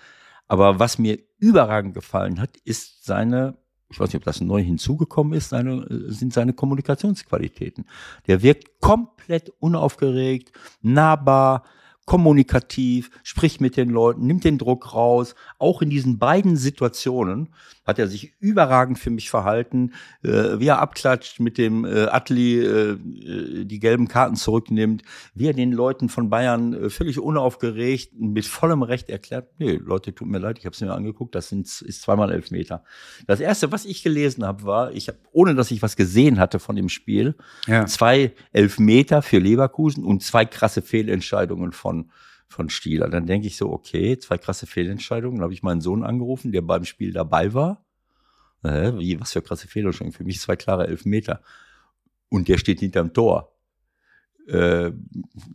Aber 0.48 0.78
was 0.78 0.98
mir 0.98 1.18
überragend 1.38 1.94
gefallen 1.94 2.40
hat, 2.40 2.56
ist 2.64 3.04
seine 3.04 3.56
ich 3.90 3.98
weiß 3.98 4.08
nicht, 4.08 4.16
ob 4.16 4.24
das 4.24 4.40
neu 4.40 4.62
hinzugekommen 4.62 5.32
ist, 5.32 5.48
seine, 5.48 5.82
äh, 5.84 6.12
sind 6.12 6.32
seine 6.32 6.52
Kommunikationsqualitäten. 6.52 7.86
Der 8.26 8.42
wirkt 8.42 8.80
komplett 8.80 9.50
unaufgeregt, 9.60 10.52
nahbar, 10.82 11.64
kommunikativ, 12.04 13.10
spricht 13.22 13.60
mit 13.60 13.76
den 13.76 13.90
Leuten, 13.90 14.26
nimmt 14.26 14.44
den 14.44 14.58
Druck 14.58 14.94
raus. 14.94 15.34
Auch 15.58 15.82
in 15.82 15.90
diesen 15.90 16.18
beiden 16.18 16.56
Situationen 16.56 17.50
hat 17.88 17.98
er 17.98 18.06
sich 18.06 18.34
überragend 18.38 18.98
für 18.98 19.08
mich 19.08 19.30
verhalten, 19.30 19.94
äh, 20.22 20.58
wie 20.58 20.66
er 20.66 20.78
abklatscht 20.78 21.40
mit 21.40 21.56
dem 21.56 21.86
äh, 21.86 22.04
Atli, 22.04 22.60
äh, 22.60 22.90
äh 22.92 23.64
die 23.64 23.78
gelben 23.78 24.08
Karten 24.08 24.36
zurücknimmt, 24.36 25.02
wie 25.34 25.46
er 25.46 25.54
den 25.54 25.72
Leuten 25.72 26.10
von 26.10 26.28
Bayern 26.28 26.74
äh, 26.74 26.90
völlig 26.90 27.18
unaufgeregt 27.18 28.12
mit 28.18 28.44
vollem 28.44 28.82
Recht 28.82 29.08
erklärt, 29.08 29.48
nee, 29.58 29.80
Leute, 29.82 30.14
tut 30.14 30.28
mir 30.28 30.38
leid, 30.38 30.58
ich 30.58 30.66
habe 30.66 30.74
es 30.74 30.80
mir 30.82 30.92
angeguckt, 30.92 31.34
das 31.34 31.48
sind, 31.48 31.66
ist 31.66 32.02
zweimal 32.02 32.30
elf 32.30 32.50
Meter. 32.50 32.84
Das 33.26 33.40
erste, 33.40 33.72
was 33.72 33.86
ich 33.86 34.02
gelesen 34.02 34.44
habe, 34.44 34.64
war, 34.64 34.92
ich 34.92 35.08
habe, 35.08 35.18
ohne 35.32 35.54
dass 35.54 35.70
ich 35.70 35.80
was 35.80 35.96
gesehen 35.96 36.38
hatte 36.38 36.58
von 36.58 36.76
dem 36.76 36.90
Spiel, 36.90 37.36
ja. 37.66 37.86
zwei 37.86 38.34
Elfmeter 38.52 39.22
für 39.22 39.38
Leverkusen 39.38 40.04
und 40.04 40.22
zwei 40.22 40.44
krasse 40.44 40.82
Fehlentscheidungen 40.82 41.72
von 41.72 42.10
von, 42.48 42.68
Stieler. 42.70 43.08
Dann 43.08 43.26
denke 43.26 43.46
ich 43.46 43.56
so, 43.56 43.70
okay, 43.70 44.18
zwei 44.18 44.38
krasse 44.38 44.66
Fehlentscheidungen. 44.66 45.36
Dann 45.36 45.44
habe 45.44 45.54
ich 45.54 45.62
meinen 45.62 45.80
Sohn 45.80 46.02
angerufen, 46.02 46.52
der 46.52 46.62
beim 46.62 46.84
Spiel 46.84 47.12
dabei 47.12 47.54
war. 47.54 47.84
Äh, 48.62 48.92
wie, 48.98 49.20
was 49.20 49.32
für 49.32 49.42
krasse 49.42 49.68
Fehlentscheidungen. 49.68 50.12
Für 50.12 50.24
mich 50.24 50.40
zwei 50.40 50.56
klare 50.56 50.86
Elfmeter. 50.86 51.42
Und 52.28 52.48
der 52.48 52.58
steht 52.58 52.80
hinterm 52.80 53.12
Tor. 53.12 53.54
Äh, 54.46 54.92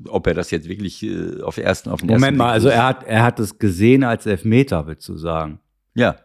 ob 0.07 0.27
er 0.27 0.35
das 0.35 0.51
jetzt 0.51 0.67
wirklich 0.67 1.03
äh, 1.03 1.41
auf 1.41 1.57
ersten, 1.57 1.89
auf 1.89 2.01
den 2.01 2.07
Moment 2.07 2.23
ersten 2.23 2.37
mal, 2.37 2.51
also 2.51 2.69
er 2.69 2.85
hat, 2.85 3.03
er 3.03 3.23
hat 3.23 3.39
es 3.39 3.57
gesehen 3.57 4.03
als 4.03 4.25
Elfmeter, 4.25 4.85
willst 4.85 5.09
du 5.09 5.17
sagen? 5.17 5.59
Ja. 5.95 6.17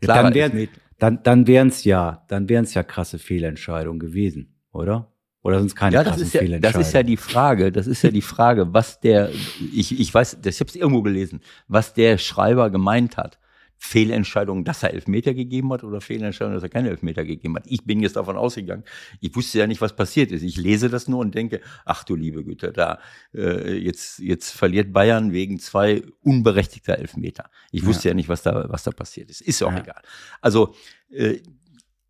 Klar, 0.00 0.22
dann 0.22 0.34
wären 0.34 0.68
dann, 0.98 1.22
dann 1.22 1.46
wären 1.46 1.68
es 1.68 1.84
ja, 1.84 2.24
dann 2.28 2.48
wären 2.48 2.64
es 2.64 2.74
ja 2.74 2.82
krasse 2.82 3.18
Fehlentscheidungen 3.18 3.98
gewesen, 3.98 4.54
oder? 4.72 5.12
Oder 5.46 5.60
sind 5.60 5.68
es 5.68 5.76
keine 5.76 5.94
ja, 5.94 6.02
das 6.02 6.20
ist 6.20 6.34
ja, 6.34 6.58
das 6.58 6.74
ist 6.74 6.92
ja 6.92 7.04
die 7.04 7.16
Frage. 7.16 7.70
Das 7.70 7.86
ist 7.86 8.02
ja 8.02 8.10
die 8.10 8.20
Frage, 8.20 8.74
was 8.74 8.98
der, 8.98 9.30
ich, 9.72 9.96
ich 9.96 10.12
weiß, 10.12 10.38
ich 10.44 10.60
habe 10.60 10.68
es 10.68 10.74
irgendwo 10.74 11.02
gelesen, 11.02 11.40
was 11.68 11.94
der 11.94 12.18
Schreiber 12.18 12.68
gemeint 12.68 13.16
hat. 13.16 13.38
Fehlentscheidung, 13.78 14.64
dass 14.64 14.82
er 14.82 14.92
Elfmeter 14.92 15.34
gegeben 15.34 15.72
hat 15.72 15.84
oder 15.84 16.00
Fehlentscheidung, 16.00 16.54
dass 16.54 16.64
er 16.64 16.68
keine 16.68 16.88
Elfmeter 16.88 17.24
gegeben 17.24 17.54
hat. 17.54 17.64
Ich 17.66 17.84
bin 17.84 18.00
jetzt 18.00 18.16
davon 18.16 18.36
ausgegangen. 18.36 18.82
Ich 19.20 19.36
wusste 19.36 19.60
ja 19.60 19.68
nicht, 19.68 19.80
was 19.80 19.94
passiert 19.94 20.32
ist. 20.32 20.42
Ich 20.42 20.56
lese 20.56 20.88
das 20.88 21.06
nur 21.06 21.20
und 21.20 21.36
denke, 21.36 21.60
ach 21.84 22.02
du 22.02 22.16
liebe 22.16 22.42
Güte, 22.42 22.72
da 22.72 22.98
äh, 23.32 23.76
jetzt 23.76 24.18
jetzt 24.18 24.50
verliert 24.50 24.92
Bayern 24.92 25.30
wegen 25.30 25.60
zwei 25.60 26.02
unberechtigter 26.22 26.98
Elfmeter. 26.98 27.50
Ich 27.70 27.86
wusste 27.86 28.08
ja, 28.08 28.10
ja 28.10 28.14
nicht, 28.16 28.28
was 28.28 28.42
da 28.42 28.64
was 28.68 28.82
da 28.82 28.90
passiert 28.90 29.30
ist. 29.30 29.42
Ist 29.42 29.62
auch 29.62 29.70
ja. 29.70 29.78
egal. 29.78 30.02
Also 30.40 30.74
äh, 31.10 31.38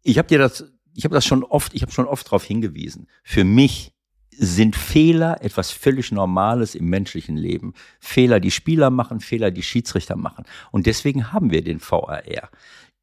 ich 0.03 0.17
habe 0.17 0.29
dir 0.29 0.39
das 0.39 0.73
ich 0.97 1.05
habe 1.05 1.15
das 1.15 1.25
schon 1.25 1.45
oft, 1.45 1.75
ich 1.75 1.83
habe 1.83 1.93
schon 1.93 2.07
oft 2.07 2.27
darauf 2.27 2.45
hingewiesen. 2.45 3.07
Für 3.23 3.45
mich 3.45 3.93
sind 4.39 4.77
Fehler 4.77 5.43
etwas 5.43 5.71
völlig 5.71 6.13
Normales 6.13 6.75
im 6.75 6.87
menschlichen 6.87 7.37
Leben. 7.37 7.75
Fehler, 8.01 8.41
die 8.41 8.51
Spieler 8.51 8.91
machen, 8.91 9.21
Fehler, 9.21 9.51
die 9.51 9.63
Schiedsrichter 9.63 10.17
machen. 10.17 10.45
Und 10.73 10.87
deswegen 10.87 11.33
haben 11.33 11.51
wir 11.51 11.63
den 11.63 11.81
VAR. 11.81 12.23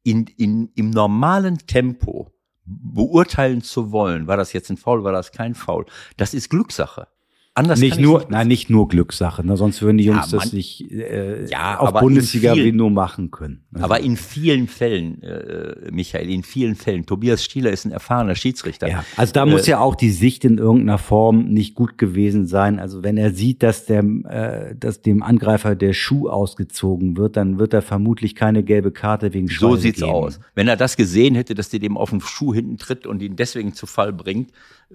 In, 0.02 0.26
in, 0.36 0.70
Im 0.74 0.90
normalen 0.90 1.58
Tempo 1.66 2.32
beurteilen 2.64 3.62
zu 3.62 3.90
wollen, 3.90 4.26
war 4.26 4.36
das 4.36 4.52
jetzt 4.52 4.70
ein 4.70 4.76
Foul, 4.76 5.04
war 5.04 5.12
das 5.12 5.32
kein 5.32 5.54
Foul, 5.54 5.86
das 6.16 6.34
ist 6.34 6.50
Glückssache. 6.50 7.08
Anders 7.56 7.78
nicht 7.78 8.00
nur, 8.00 8.18
nicht 8.18 8.30
nein, 8.30 8.48
nicht 8.48 8.68
nur 8.68 8.88
Glückssache, 8.88 9.46
ne? 9.46 9.56
sonst 9.56 9.80
würden 9.80 9.98
die 9.98 10.04
Ja, 10.06 10.14
Jungs 10.14 10.30
das 10.32 10.46
man- 10.46 10.54
nicht 10.56 10.90
äh, 10.90 11.46
Ja, 11.46 11.78
auf 11.78 11.92
Bundesliga 11.92 12.52
vielen- 12.54 12.74
nur 12.74 12.90
machen 12.90 13.30
können. 13.30 13.62
Also, 13.72 13.84
Aber 13.84 14.00
in 14.00 14.16
vielen 14.16 14.66
Fällen, 14.66 15.22
äh, 15.22 15.88
Michael, 15.92 16.30
in 16.30 16.42
vielen 16.42 16.74
Fällen, 16.74 17.06
Tobias 17.06 17.44
Stieler 17.44 17.70
ist 17.70 17.84
ein 17.84 17.92
erfahrener 17.92 18.34
Schiedsrichter. 18.34 18.88
ja, 18.88 19.04
also 19.16 19.32
da 19.32 19.46
muss 19.46 19.68
Äh, 19.68 19.70
ja 19.70 19.78
auch 19.78 19.94
die 19.94 20.10
Sicht 20.10 20.44
in 20.44 20.58
irgendeiner 20.58 20.98
Form 20.98 21.44
nicht 21.44 21.76
gut 21.76 21.96
gewesen 21.96 22.48
sein. 22.48 22.80
Also 22.80 23.04
wenn 23.04 23.16
er 23.16 23.30
sieht, 23.32 23.62
dass 23.62 23.86
der, 23.86 24.00
äh, 24.02 24.74
dass 24.74 25.00
dem 25.02 25.22
Angreifer 25.22 25.76
der 25.76 25.92
Schuh 25.92 26.28
ausgezogen 26.28 27.16
wird, 27.16 27.36
dann 27.36 27.60
wird 27.60 27.72
er 27.72 27.82
vermutlich 27.82 28.34
keine 28.34 28.64
gelbe 28.64 28.90
Karte 28.90 29.32
wegen 29.32 29.46
So 29.46 29.52
Schwalbe 29.54 29.78
sieht's 29.78 30.00
geben. 30.00 30.10
aus. 30.10 30.40
Wenn 30.56 30.66
er 30.66 30.76
das 30.76 30.96
gesehen 30.96 31.36
hätte, 31.36 31.54
dass 31.54 31.68
der 31.68 31.78
dem 31.78 31.96
auf 31.96 32.10
den 32.10 32.20
Schuh 32.20 32.52
hinten 32.52 32.78
tritt 32.78 33.06
und 33.06 33.22
ihn 33.22 33.36
deswegen 33.36 33.74
zu 33.74 33.86
Fall 33.86 34.12
bringt, 34.12 34.50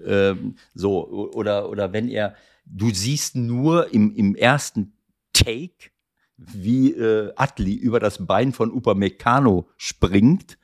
ähm, 0.06 0.56
so 0.74 1.08
oder 1.34 1.70
oder 1.70 1.94
wenn 1.94 2.08
er, 2.08 2.34
du 2.70 2.90
siehst 2.90 3.36
nur 3.36 3.92
im 3.92 4.14
im 4.14 4.34
ersten 4.34 4.92
Take, 5.32 5.90
wie 6.36 6.92
äh, 6.92 7.32
Atli 7.36 7.74
über 7.74 8.00
das 8.00 8.26
Bein 8.26 8.52
von 8.52 8.72
Upamecano 8.72 9.68
springt 9.76 10.58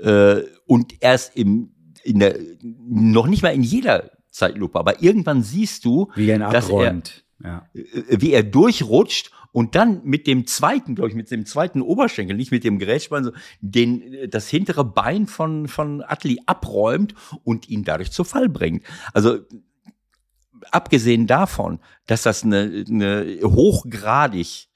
äh, 0.00 0.42
und 0.66 1.02
erst 1.02 1.36
im 1.36 1.74
in 2.02 2.18
der 2.18 2.38
noch 2.62 3.26
nicht 3.26 3.42
mal 3.42 3.54
in 3.54 3.62
jeder 3.62 4.10
Zeitlupe, 4.30 4.78
aber 4.78 5.02
irgendwann 5.02 5.42
siehst 5.42 5.84
du, 5.84 6.10
Wie 6.14 6.30
er 6.30 6.38
dass 6.38 6.70
er 6.70 7.02
ja. 7.42 7.68
äh, 7.74 8.20
wie 8.20 8.32
er 8.32 8.42
durchrutscht 8.42 9.32
und 9.52 9.74
dann 9.74 10.02
mit 10.04 10.26
dem 10.26 10.46
zweiten, 10.46 10.94
glaube 10.94 11.10
ich, 11.10 11.16
mit 11.16 11.30
dem 11.30 11.44
zweiten 11.44 11.82
Oberschenkel, 11.82 12.36
nicht 12.36 12.52
mit 12.52 12.64
dem 12.64 12.78
Gerätschbein, 12.78 13.24
so 13.24 13.32
den, 13.60 14.30
das 14.30 14.48
hintere 14.48 14.84
Bein 14.84 15.26
von, 15.26 15.66
von 15.66 16.02
Atli 16.02 16.40
abräumt 16.46 17.14
und 17.42 17.68
ihn 17.68 17.84
dadurch 17.84 18.12
zu 18.12 18.24
Fall 18.24 18.48
bringt. 18.48 18.84
Also, 19.12 19.38
abgesehen 20.70 21.26
davon, 21.26 21.80
dass 22.06 22.22
das 22.22 22.44
eine, 22.44 22.84
eine 22.88 23.40
hochgradig 23.42 24.70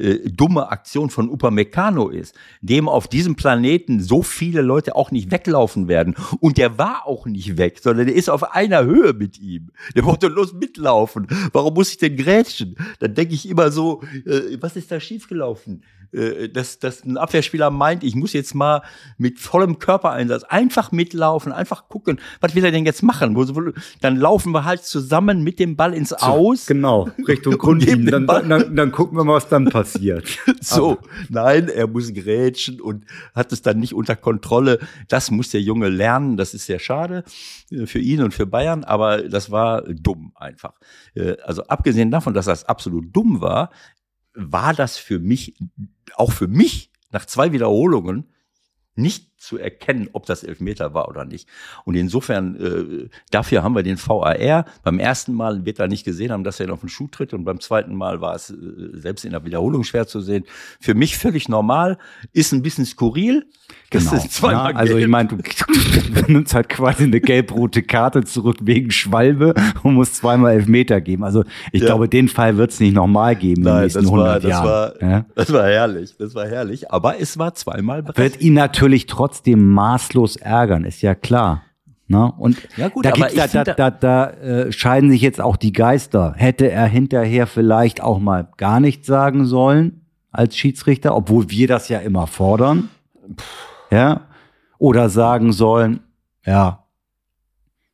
äh, 0.00 0.30
dumme 0.30 0.70
Aktion 0.70 1.10
von 1.10 1.28
Upamecano 1.28 2.08
ist, 2.08 2.34
dem 2.62 2.88
auf 2.88 3.06
diesem 3.06 3.36
Planeten 3.36 4.00
so 4.00 4.22
viele 4.22 4.62
Leute 4.62 4.96
auch 4.96 5.10
nicht 5.10 5.30
weglaufen 5.30 5.88
werden. 5.88 6.16
Und 6.40 6.56
der 6.56 6.78
war 6.78 7.06
auch 7.06 7.26
nicht 7.26 7.58
weg, 7.58 7.78
sondern 7.82 8.06
der 8.06 8.16
ist 8.16 8.30
auf 8.30 8.54
einer 8.54 8.84
Höhe 8.84 9.12
mit 9.12 9.38
ihm. 9.38 9.70
Der 9.94 10.04
wollte 10.04 10.28
los 10.28 10.54
mitlaufen. 10.54 11.26
Warum 11.52 11.74
muss 11.74 11.90
ich 11.90 11.98
denn 11.98 12.16
grätschen? 12.16 12.76
Dann 12.98 13.14
denke 13.14 13.34
ich 13.34 13.48
immer 13.48 13.70
so, 13.70 14.02
äh, 14.24 14.56
was 14.60 14.76
ist 14.76 14.90
da 14.90 15.00
schiefgelaufen? 15.00 15.82
Äh, 16.12 16.48
dass, 16.48 16.78
dass 16.78 17.04
ein 17.04 17.16
Abwehrspieler 17.16 17.70
meint, 17.70 18.02
ich 18.02 18.16
muss 18.16 18.32
jetzt 18.32 18.54
mal 18.54 18.82
mit 19.16 19.38
vollem 19.38 19.78
Körpereinsatz 19.78 20.42
einfach 20.44 20.90
mitlaufen, 20.90 21.52
einfach 21.52 21.88
gucken, 21.88 22.20
was 22.40 22.54
will 22.54 22.64
er 22.64 22.72
denn 22.72 22.84
jetzt 22.84 23.02
machen? 23.02 23.36
Dann 24.00 24.16
laufen 24.16 24.52
wir 24.52 24.64
halt 24.64 24.82
zusammen 24.82 25.42
mit 25.42 25.60
dem 25.60 25.76
Ball 25.76 25.94
ins 25.94 26.12
Aus. 26.12 26.66
Genau, 26.66 27.08
Richtung 27.28 27.58
Grundlinie. 27.58 28.10
Dann, 28.10 28.26
dann, 28.26 28.74
dann 28.74 28.92
gucken 28.92 29.16
wir 29.18 29.24
mal, 29.24 29.34
was 29.34 29.48
dann 29.48 29.66
passiert. 29.66 30.26
So, 30.62 30.98
nein, 31.28 31.68
er 31.68 31.86
muss 31.86 32.12
grätschen 32.12 32.80
und 32.80 33.04
hat 33.34 33.50
es 33.52 33.62
dann 33.62 33.78
nicht 33.80 33.94
unter 33.94 34.14
Kontrolle. 34.14 34.78
Das 35.08 35.30
muss 35.30 35.50
der 35.50 35.62
Junge 35.62 35.88
lernen. 35.88 36.36
Das 36.36 36.54
ist 36.54 36.66
sehr 36.66 36.78
schade 36.78 37.24
äh, 37.70 37.86
für 37.86 37.98
ihn 37.98 38.22
und 38.22 38.34
für 38.34 38.46
Bayern, 38.46 38.84
aber 38.84 39.22
das 39.22 39.50
war 39.50 39.82
dumm 39.82 40.32
einfach. 40.34 40.74
Äh, 41.14 41.36
Also 41.44 41.64
abgesehen 41.66 42.10
davon, 42.10 42.34
dass 42.34 42.46
das 42.46 42.64
absolut 42.64 43.14
dumm 43.14 43.40
war, 43.40 43.70
war 44.34 44.74
das 44.74 44.96
für 44.96 45.18
mich, 45.18 45.56
auch 46.14 46.32
für 46.32 46.48
mich, 46.48 46.92
nach 47.10 47.26
zwei 47.26 47.52
Wiederholungen, 47.52 48.32
nicht 48.94 49.29
zu 49.40 49.58
erkennen, 49.58 50.08
ob 50.12 50.26
das 50.26 50.44
Elfmeter 50.44 50.92
war 50.94 51.08
oder 51.08 51.24
nicht. 51.24 51.48
Und 51.84 51.94
insofern, 51.94 52.56
äh, 52.56 53.08
dafür 53.30 53.62
haben 53.62 53.74
wir 53.74 53.82
den 53.82 53.96
VAR. 53.98 54.66
Beim 54.84 54.98
ersten 54.98 55.32
Mal 55.32 55.64
wird 55.64 55.78
er 55.80 55.88
nicht 55.88 56.04
gesehen 56.04 56.30
haben, 56.30 56.44
dass 56.44 56.60
er 56.60 56.66
ihn 56.66 56.72
auf 56.72 56.80
den 56.80 56.88
Schuh 56.90 57.08
tritt. 57.08 57.32
Und 57.32 57.44
beim 57.44 57.58
zweiten 57.58 57.94
Mal 57.96 58.20
war 58.20 58.34
es 58.34 58.50
äh, 58.50 58.54
selbst 58.92 59.24
in 59.24 59.32
der 59.32 59.44
Wiederholung 59.44 59.82
schwer 59.82 60.06
zu 60.06 60.20
sehen. 60.20 60.44
Für 60.78 60.94
mich 60.94 61.16
völlig 61.16 61.48
normal, 61.48 61.96
ist 62.34 62.52
ein 62.52 62.62
bisschen 62.62 62.84
skurril. 62.84 63.46
Das 63.90 64.04
Genau. 64.04 64.16
ist 64.22 64.32
zweimal 64.34 64.72
ja, 64.72 64.76
also 64.76 64.96
ich 64.96 65.08
meine, 65.08 65.28
du, 65.30 65.36
du 65.36 66.32
nimmst 66.32 66.54
halt 66.54 66.68
quasi 66.68 67.04
eine 67.04 67.20
gelb-rote 67.20 67.82
Karte 67.82 68.22
zurück 68.24 68.58
wegen 68.62 68.90
Schwalbe 68.90 69.54
und 69.82 69.94
musst 69.94 70.16
zweimal 70.16 70.52
Elfmeter 70.52 71.00
geben. 71.00 71.24
Also 71.24 71.44
ich 71.72 71.80
Ja. 71.80 71.86
glaube, 71.88 72.08
den 72.08 72.28
Fall 72.28 72.56
wird 72.56 72.72
es 72.72 72.80
nicht 72.80 72.94
nochmal 72.94 73.36
geben 73.36 73.62
in 73.62 73.64
den 73.64 73.72
Nein, 73.74 73.82
nächsten 73.84 74.02
das 74.02 74.12
war, 74.12 74.18
100 74.18 74.44
das 74.44 74.50
Jahren. 74.50 74.66
war, 74.66 75.02
ja? 75.02 75.26
das 75.34 75.52
war 75.52 75.64
herrlich. 75.66 76.14
Das 76.18 76.34
war 76.34 76.46
herrlich. 76.46 76.90
Aber 76.92 77.18
es 77.20 77.38
war 77.38 77.54
zweimal 77.54 78.02
berechtigt. 78.02 78.34
Wird 78.34 78.42
ihn 78.42 78.54
natürlich 78.54 79.06
trotzdem 79.06 79.29
maßlos 79.56 80.36
ärgern, 80.36 80.84
ist 80.84 81.02
ja 81.02 81.14
klar. 81.14 81.62
Ne? 82.06 82.32
Und 82.38 82.56
Ja, 82.76 82.88
gut, 82.88 83.04
da, 83.04 83.12
da, 83.12 83.46
da, 83.46 83.74
da, 83.74 83.90
da 83.90 84.30
äh, 84.30 84.72
scheiden 84.72 85.10
sich 85.10 85.20
jetzt 85.20 85.40
auch 85.40 85.56
die 85.56 85.72
Geister. 85.72 86.34
Hätte 86.36 86.68
er 86.70 86.86
hinterher 86.86 87.46
vielleicht 87.46 88.02
auch 88.02 88.18
mal 88.18 88.48
gar 88.56 88.80
nichts 88.80 89.06
sagen 89.06 89.44
sollen 89.46 90.00
als 90.32 90.56
Schiedsrichter, 90.56 91.14
obwohl 91.14 91.50
wir 91.50 91.68
das 91.68 91.88
ja 91.88 92.00
immer 92.00 92.26
fordern. 92.26 92.88
Ja. 93.90 94.22
Oder 94.78 95.08
sagen 95.08 95.52
sollen, 95.52 96.00
ja, 96.44 96.84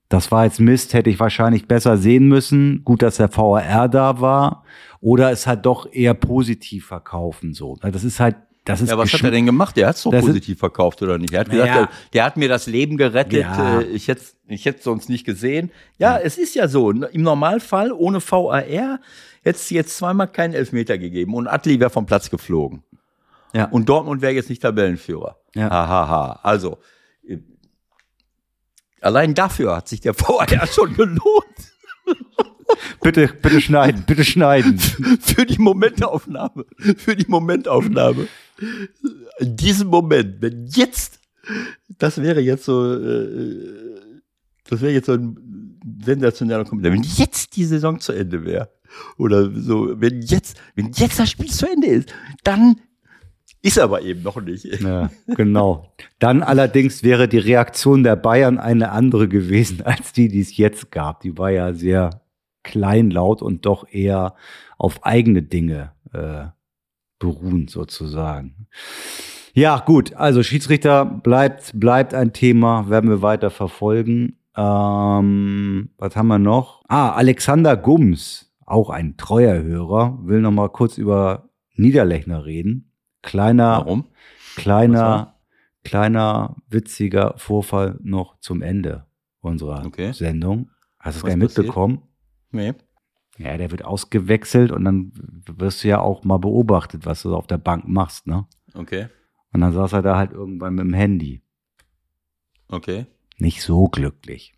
das 0.09 0.31
war 0.31 0.45
jetzt 0.45 0.61
Mist, 0.61 0.95
hätte 0.95 1.11
ich 1.11 1.19
wahrscheinlich 1.19 1.67
besser 1.67 1.97
sehen 1.97 2.29
müssen. 2.29 2.85
Gut, 2.85 3.03
dass 3.03 3.17
der 3.17 3.35
VAR 3.35 3.89
da 3.89 4.21
war. 4.21 4.65
Oder 5.01 5.31
es 5.31 5.47
halt 5.47 5.67
doch 5.67 5.93
eher 5.93 6.15
positiv 6.15 6.87
verkaufen, 6.87 7.55
so. 7.55 7.77
Das 7.83 8.05
ist 8.05 8.21
halt, 8.21 8.37
das 8.67 8.81
ist 8.83 8.91
Ja, 8.91 8.99
was 8.99 9.13
hat 9.13 9.23
er 9.23 9.31
denn 9.31 9.47
gemacht? 9.47 9.77
Der 9.77 9.89
hat 9.89 9.97
es 9.97 10.03
doch 10.03 10.11
Das 10.11 10.25
positiv 10.25 10.59
verkauft, 10.59 11.01
oder 11.03 11.17
nicht? 11.19 11.33
Er 11.33 11.41
hat 11.41 11.51
gesagt, 11.51 11.69
Naja. 11.71 11.87
der, 11.87 11.91
der 12.13 12.25
hat 12.25 12.37
mir 12.37 12.49
das 12.49 12.67
Leben 12.67 12.97
gerettet, 12.99 13.41
Ja. 13.41 13.81
äh, 13.81 13.85
ich 13.85 14.09
hätte 14.09 14.23
ich 14.49 14.65
hätte 14.65 14.83
sonst 14.83 15.09
nicht 15.09 15.25
gesehen. 15.25 15.73
Ja, 15.99 16.19
es 16.19 16.39
ist 16.39 16.55
ja 16.55 16.69
so. 16.69 16.91
Im 16.91 17.23
Normalfall, 17.23 17.91
ohne 17.93 18.21
VAR, 18.21 18.61
hätte 18.63 19.01
es 19.45 19.71
jetzt 19.71 19.97
zweimal 19.97 20.29
keinen 20.29 20.55
Elfmeter 20.55 20.99
gegeben 20.99 21.35
und 21.35 21.49
Atli 21.49 21.81
wäre 21.81 21.91
vom 21.91 22.07
Platz 22.07 22.31
geflogen. 22.31 22.85
Ja. 23.55 23.65
Und 23.67 23.89
Dortmund 23.89 24.23
wäre 24.23 24.33
jetzt 24.35 24.49
nicht 24.51 24.63
Tabellenführer. 24.63 25.37
Ja. 25.55 25.71
Hahaha. 25.71 26.41
Also, 26.43 26.79
äh, 27.27 27.39
allein 29.01 29.35
dafür 29.35 29.77
hat 29.77 29.89
sich 29.89 30.01
der 30.01 30.15
VAR 30.19 30.47
schon 30.67 30.95
gelohnt. 30.95 31.21
Bitte, 33.01 33.29
bitte 33.29 33.61
schneiden, 33.61 34.03
bitte 34.07 34.25
schneiden. 34.25 34.79
für 34.79 35.47
die 35.47 35.59
Momentaufnahme. 35.59 36.67
Für 36.97 37.15
die 37.17 37.27
Momentaufnahme. 37.29 38.27
In 39.39 39.57
diesem 39.57 39.89
Moment, 39.89 40.41
wenn 40.41 40.67
jetzt, 40.67 41.21
das 41.99 42.21
wäre 42.21 42.41
jetzt 42.41 42.65
so, 42.65 42.95
äh, 42.95 44.01
das 44.69 44.81
wäre 44.81 44.93
jetzt 44.93 45.07
so 45.07 45.13
ein 45.13 45.79
sensationeller 46.05 46.65
Kommentar. 46.65 46.93
Wenn 46.93 47.03
jetzt 47.03 47.57
die 47.57 47.65
Saison 47.65 48.01
zu 48.01 48.13
Ende 48.13 48.45
wäre, 48.45 48.71
oder 49.19 49.51
so, 49.51 50.01
wenn 50.01 50.23
jetzt, 50.23 50.61
wenn 50.75 50.93
jetzt 50.93 51.19
das 51.19 51.31
Spiel 51.31 51.51
zu 51.51 51.71
Ende 51.71 51.89
ist, 51.89 52.15
dann 52.45 52.77
ist 53.63 53.79
aber 53.79 54.03
eben 54.03 54.23
noch 54.23 54.41
nicht. 54.41 54.65
Ja, 54.81 55.11
genau. 55.27 55.93
Dann 56.19 56.43
allerdings 56.43 57.03
wäre 57.03 57.27
die 57.27 57.39
Reaktion 57.39 58.05
der 58.05 58.17
Bayern 58.17 58.59
eine 58.59 58.93
andere 58.93 59.29
gewesen 59.29 59.83
als 59.83 60.13
die, 60.13 60.29
die 60.29 60.41
es 60.41 60.57
jetzt 60.57 60.91
gab. 60.91 61.21
Die 61.21 61.37
war 61.37 61.51
ja 61.51 61.73
sehr 61.73 62.23
kleinlaut 62.63 63.43
und 63.43 63.67
doch 63.67 63.89
eher 63.89 64.35
auf 64.79 65.05
eigene 65.05 65.43
Dinge 65.43 65.93
äh, 66.13 66.47
beruhend 67.19 67.71
sozusagen. 67.71 68.67
Ja, 69.55 69.79
gut. 69.79 70.15
Also 70.15 70.43
Schiedsrichter 70.43 71.05
bleibt, 71.05 71.73
bleibt 71.79 72.13
ein 72.15 72.33
Thema, 72.33 72.91
werden 72.91 73.09
wir 73.09 73.23
weiter 73.23 73.51
verfolgen. 73.51 74.39
Ähm, 74.57 75.91
was 75.99 76.15
haben 76.17 76.29
wir 76.29 76.39
noch? 76.39 76.83
Ah, 76.89 77.13
Alexander 77.13 77.77
Gums, 77.77 78.53
auch 78.67 78.91
ein 78.91 79.17
treuer 79.17 79.63
Hörer, 79.63 80.19
will 80.23 80.41
noch 80.41 80.51
mal 80.51 80.69
kurz 80.69 80.99
über 80.99 81.49
Niederlechner 81.75 82.45
reden. 82.45 82.93
Kleiner, 83.23 83.79
Warum? 83.85 84.07
Kleiner, 84.57 85.35
kleiner, 85.85 86.57
witziger 86.69 87.35
Vorfall 87.37 87.99
noch 88.03 88.39
zum 88.41 88.63
Ende 88.63 89.07
unserer 89.41 89.85
Okay. 89.87 90.13
Sendung. 90.13 90.71
Hast 90.99 91.17
du 91.23 91.27
es 91.27 91.31
gar 91.33 91.37
nicht 91.37 91.57
mitbekommen? 91.57 92.03
Nee. 92.51 92.75
Ja, 93.39 93.57
der 93.57 93.71
wird 93.71 93.85
ausgewechselt 93.85 94.73
und 94.73 94.85
dann 94.85 95.13
wirst 95.47 95.85
du 95.85 95.89
ja 95.89 96.01
auch 96.01 96.25
mal 96.25 96.39
beobachtet, 96.39 97.05
was 97.05 97.23
du 97.23 97.35
auf 97.35 97.47
der 97.47 97.59
Bank 97.59 97.87
machst, 97.87 98.27
ne? 98.27 98.47
Okay. 98.75 99.09
Und 99.53 99.61
dann 99.61 99.73
saß 99.73 99.93
er 99.93 100.03
da 100.03 100.17
halt 100.17 100.33
irgendwann 100.33 100.75
mit 100.75 100.85
dem 100.85 100.95
Handy. 100.95 101.43
Okay. 102.69 103.07
Nicht 103.39 103.63
so 103.63 103.89
glücklich. 103.89 104.55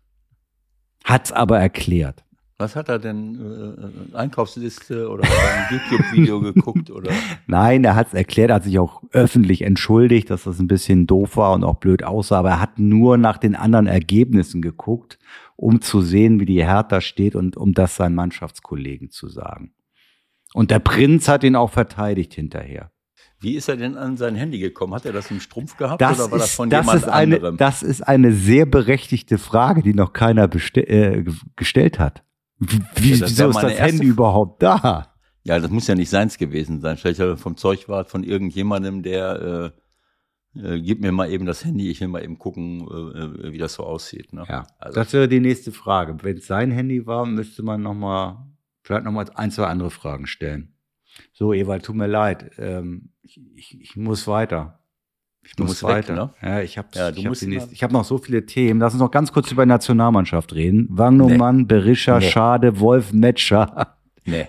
Hat's 1.03 1.31
aber 1.31 1.59
erklärt. 1.59 2.23
Was 2.57 2.75
hat 2.75 2.89
er 2.89 2.99
denn? 2.99 4.09
Äh, 4.13 4.17
Einkaufsliste 4.17 5.09
oder 5.09 5.23
hat 5.23 5.33
er 5.33 5.53
ein 5.55 5.81
YouTube-Video 5.89 6.41
geguckt 6.41 6.91
oder? 6.91 7.11
Nein, 7.47 7.85
er 7.85 7.95
hat's 7.95 8.13
erklärt, 8.13 8.49
er 8.49 8.57
hat 8.57 8.65
sich 8.65 8.77
auch 8.79 9.01
öffentlich 9.11 9.61
entschuldigt, 9.61 10.29
dass 10.29 10.43
das 10.43 10.59
ein 10.59 10.67
bisschen 10.67 11.07
doof 11.07 11.37
war 11.37 11.53
und 11.53 11.63
auch 11.63 11.77
blöd 11.77 12.03
aussah, 12.03 12.39
aber 12.39 12.49
er 12.49 12.61
hat 12.61 12.77
nur 12.77 13.17
nach 13.17 13.37
den 13.37 13.55
anderen 13.55 13.87
Ergebnissen 13.87 14.61
geguckt, 14.61 15.19
um 15.59 15.81
zu 15.81 16.01
sehen, 16.01 16.39
wie 16.39 16.45
die 16.45 16.63
Hertha 16.63 17.01
steht 17.01 17.35
und 17.35 17.57
um 17.57 17.73
das 17.73 17.95
seinen 17.97 18.15
Mannschaftskollegen 18.15 19.09
zu 19.09 19.27
sagen. 19.27 19.73
Und 20.53 20.71
der 20.71 20.79
Prinz 20.79 21.27
hat 21.27 21.43
ihn 21.43 21.55
auch 21.55 21.69
verteidigt 21.71 22.33
hinterher. 22.33 22.91
Wie 23.41 23.55
ist 23.55 23.69
er 23.69 23.77
denn 23.77 23.95
an 23.97 24.17
sein 24.17 24.35
Handy 24.35 24.59
gekommen? 24.59 24.93
Hat 24.93 25.05
er 25.05 25.13
das 25.13 25.29
im 25.31 25.39
Strumpf 25.39 25.77
gehabt 25.77 26.01
Das, 26.01 26.19
oder 26.19 26.31
war 26.31 26.39
das 26.39 26.49
ist, 26.49 26.55
von 26.55 26.69
das, 26.69 26.85
jemand 26.85 27.07
eine, 27.09 27.35
anderem? 27.35 27.57
das 27.57 27.83
ist 27.83 28.01
eine 28.01 28.33
sehr 28.33 28.65
berechtigte 28.65 29.37
Frage, 29.37 29.81
die 29.81 29.93
noch 29.93 30.13
keiner 30.13 30.43
äh, 30.53 31.23
ge- 31.23 31.33
gestellt 31.55 31.99
hat. 31.99 32.23
Wie, 32.57 33.11
Ja, 33.13 33.19
das 33.19 33.29
wieso 33.31 33.49
ist 33.49 33.61
das 33.63 33.79
Handy 33.79 34.07
überhaupt 34.07 34.61
da? 34.63 35.13
Ja, 35.43 35.59
das 35.59 35.71
muss 35.71 35.87
ja 35.87 35.95
nicht 35.95 36.09
seins 36.09 36.37
gewesen 36.37 36.81
sein. 36.81 36.97
Vielleicht 36.97 37.21
vom 37.39 37.55
Zeugwart 37.55 38.09
von 38.09 38.23
irgendjemandem, 38.23 39.03
der 39.03 39.73
äh, 39.75 39.79
äh, 40.55 40.79
gib 40.81 41.01
mir 41.01 41.11
mal 41.11 41.29
eben 41.31 41.45
das 41.45 41.63
Handy, 41.65 41.89
ich 41.89 42.01
will 42.01 42.07
mal 42.07 42.23
eben 42.23 42.37
gucken, 42.39 42.81
äh, 42.81 43.47
äh, 43.47 43.53
wie 43.53 43.57
das 43.57 43.73
so 43.75 43.83
aussieht. 43.83 44.33
Ne? 44.33 44.45
Ja, 44.47 44.65
Also, 44.79 44.95
das 44.95 45.13
wäre 45.13 45.27
die 45.27 45.39
nächste 45.39 45.71
Frage. 45.71 46.15
Wenn 46.23 46.37
es 46.37 46.47
sein 46.47 46.71
Handy 46.71 47.05
war, 47.05 47.25
müsste 47.25 47.63
man 47.63 47.81
noch 47.81 47.93
mal, 47.93 48.47
vielleicht 48.83 49.05
noch 49.05 49.11
mal 49.11 49.25
ein, 49.35 49.51
zwei 49.51 49.65
andere 49.67 49.91
Fragen 49.91 50.27
stellen. 50.27 50.73
So, 51.33 51.53
Ewald, 51.53 51.83
tut 51.83 51.95
mir 51.95 52.07
leid. 52.07 52.51
Ähm, 52.57 53.09
ich, 53.21 53.39
ich, 53.55 53.79
ich 53.81 53.95
muss 53.95 54.27
weiter. 54.27 54.75
Ich 55.41 55.55
Du 55.55 55.63
muss 55.63 55.71
musst 55.81 55.83
weg, 55.83 56.09
weiter. 56.09 56.15
ne? 56.15 56.33
Ja, 56.41 56.61
ich 56.61 56.77
habe 56.77 56.89
Ja, 56.93 57.09
ich 57.09 57.25
hab 57.25 57.41
nächste- 57.41 57.73
ich 57.73 57.83
hab 57.83 57.91
noch 57.91 58.03
so 58.03 58.17
viele 58.17 58.45
Themen. 58.45 58.79
Lass 58.79 58.93
uns 58.93 59.01
noch 59.01 59.09
ganz 59.11 59.31
kurz 59.31 59.51
über 59.51 59.63
die 59.65 59.69
Nationalmannschaft 59.69 60.53
reden. 60.53 60.87
Wangnumann, 60.91 61.65
Berischer, 61.67 62.19
Nee. 62.19 62.29
Schade, 62.29 62.79
Wolf, 62.79 63.13
Metscher. 63.13 63.95
nee. 64.25 64.47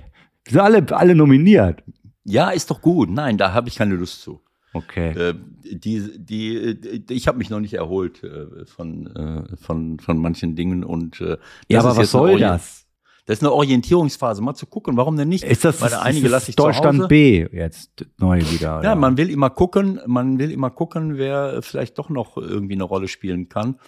Sind 0.48 0.60
alle, 0.60 0.84
alle 0.96 1.14
nominiert. 1.14 1.82
Ja, 2.24 2.50
ist 2.50 2.70
doch 2.70 2.80
gut. 2.82 3.08
Nein, 3.10 3.38
da 3.38 3.52
habe 3.52 3.68
ich 3.68 3.76
keine 3.76 3.94
Lust 3.94 4.20
zu. 4.22 4.42
Okay. 4.72 5.10
Äh, 5.10 5.34
die, 5.64 6.18
die, 6.18 6.80
die, 6.80 7.14
ich 7.14 7.26
habe 7.26 7.38
mich 7.38 7.50
noch 7.50 7.60
nicht 7.60 7.74
erholt 7.74 8.22
äh, 8.22 8.64
von, 8.66 9.06
äh, 9.14 9.56
von, 9.56 9.98
von 9.98 10.18
manchen 10.18 10.54
Dingen 10.54 10.84
und 10.84 11.20
äh, 11.20 11.38
ja, 11.68 11.80
aber 11.80 11.96
was 11.96 12.10
soll 12.10 12.38
das? 12.38 12.86
Das 13.26 13.38
ist 13.38 13.44
eine 13.44 13.52
Orientierungsphase, 13.52 14.42
mal 14.42 14.54
zu 14.54 14.66
gucken, 14.66 14.96
warum 14.96 15.16
denn 15.16 15.28
nicht? 15.28 15.44
Ist 15.44 15.64
das, 15.64 15.80
Weil 15.80 15.90
ist, 15.90 15.98
einige 15.98 16.26
ist 16.26 16.32
lasse 16.32 16.50
ich 16.50 16.56
Deutschland. 16.56 17.08
B 17.08 17.46
jetzt 17.52 18.06
neu 18.18 18.40
wieder? 18.40 18.68
Ja, 18.68 18.78
oder? 18.78 18.96
man 18.96 19.16
will 19.16 19.30
immer 19.30 19.50
gucken, 19.50 20.00
man 20.06 20.38
will 20.38 20.50
immer 20.50 20.70
gucken, 20.70 21.16
wer 21.16 21.62
vielleicht 21.62 21.98
doch 21.98 22.08
noch 22.08 22.36
irgendwie 22.36 22.74
eine 22.74 22.84
Rolle 22.84 23.08
spielen 23.08 23.48
kann. 23.48 23.78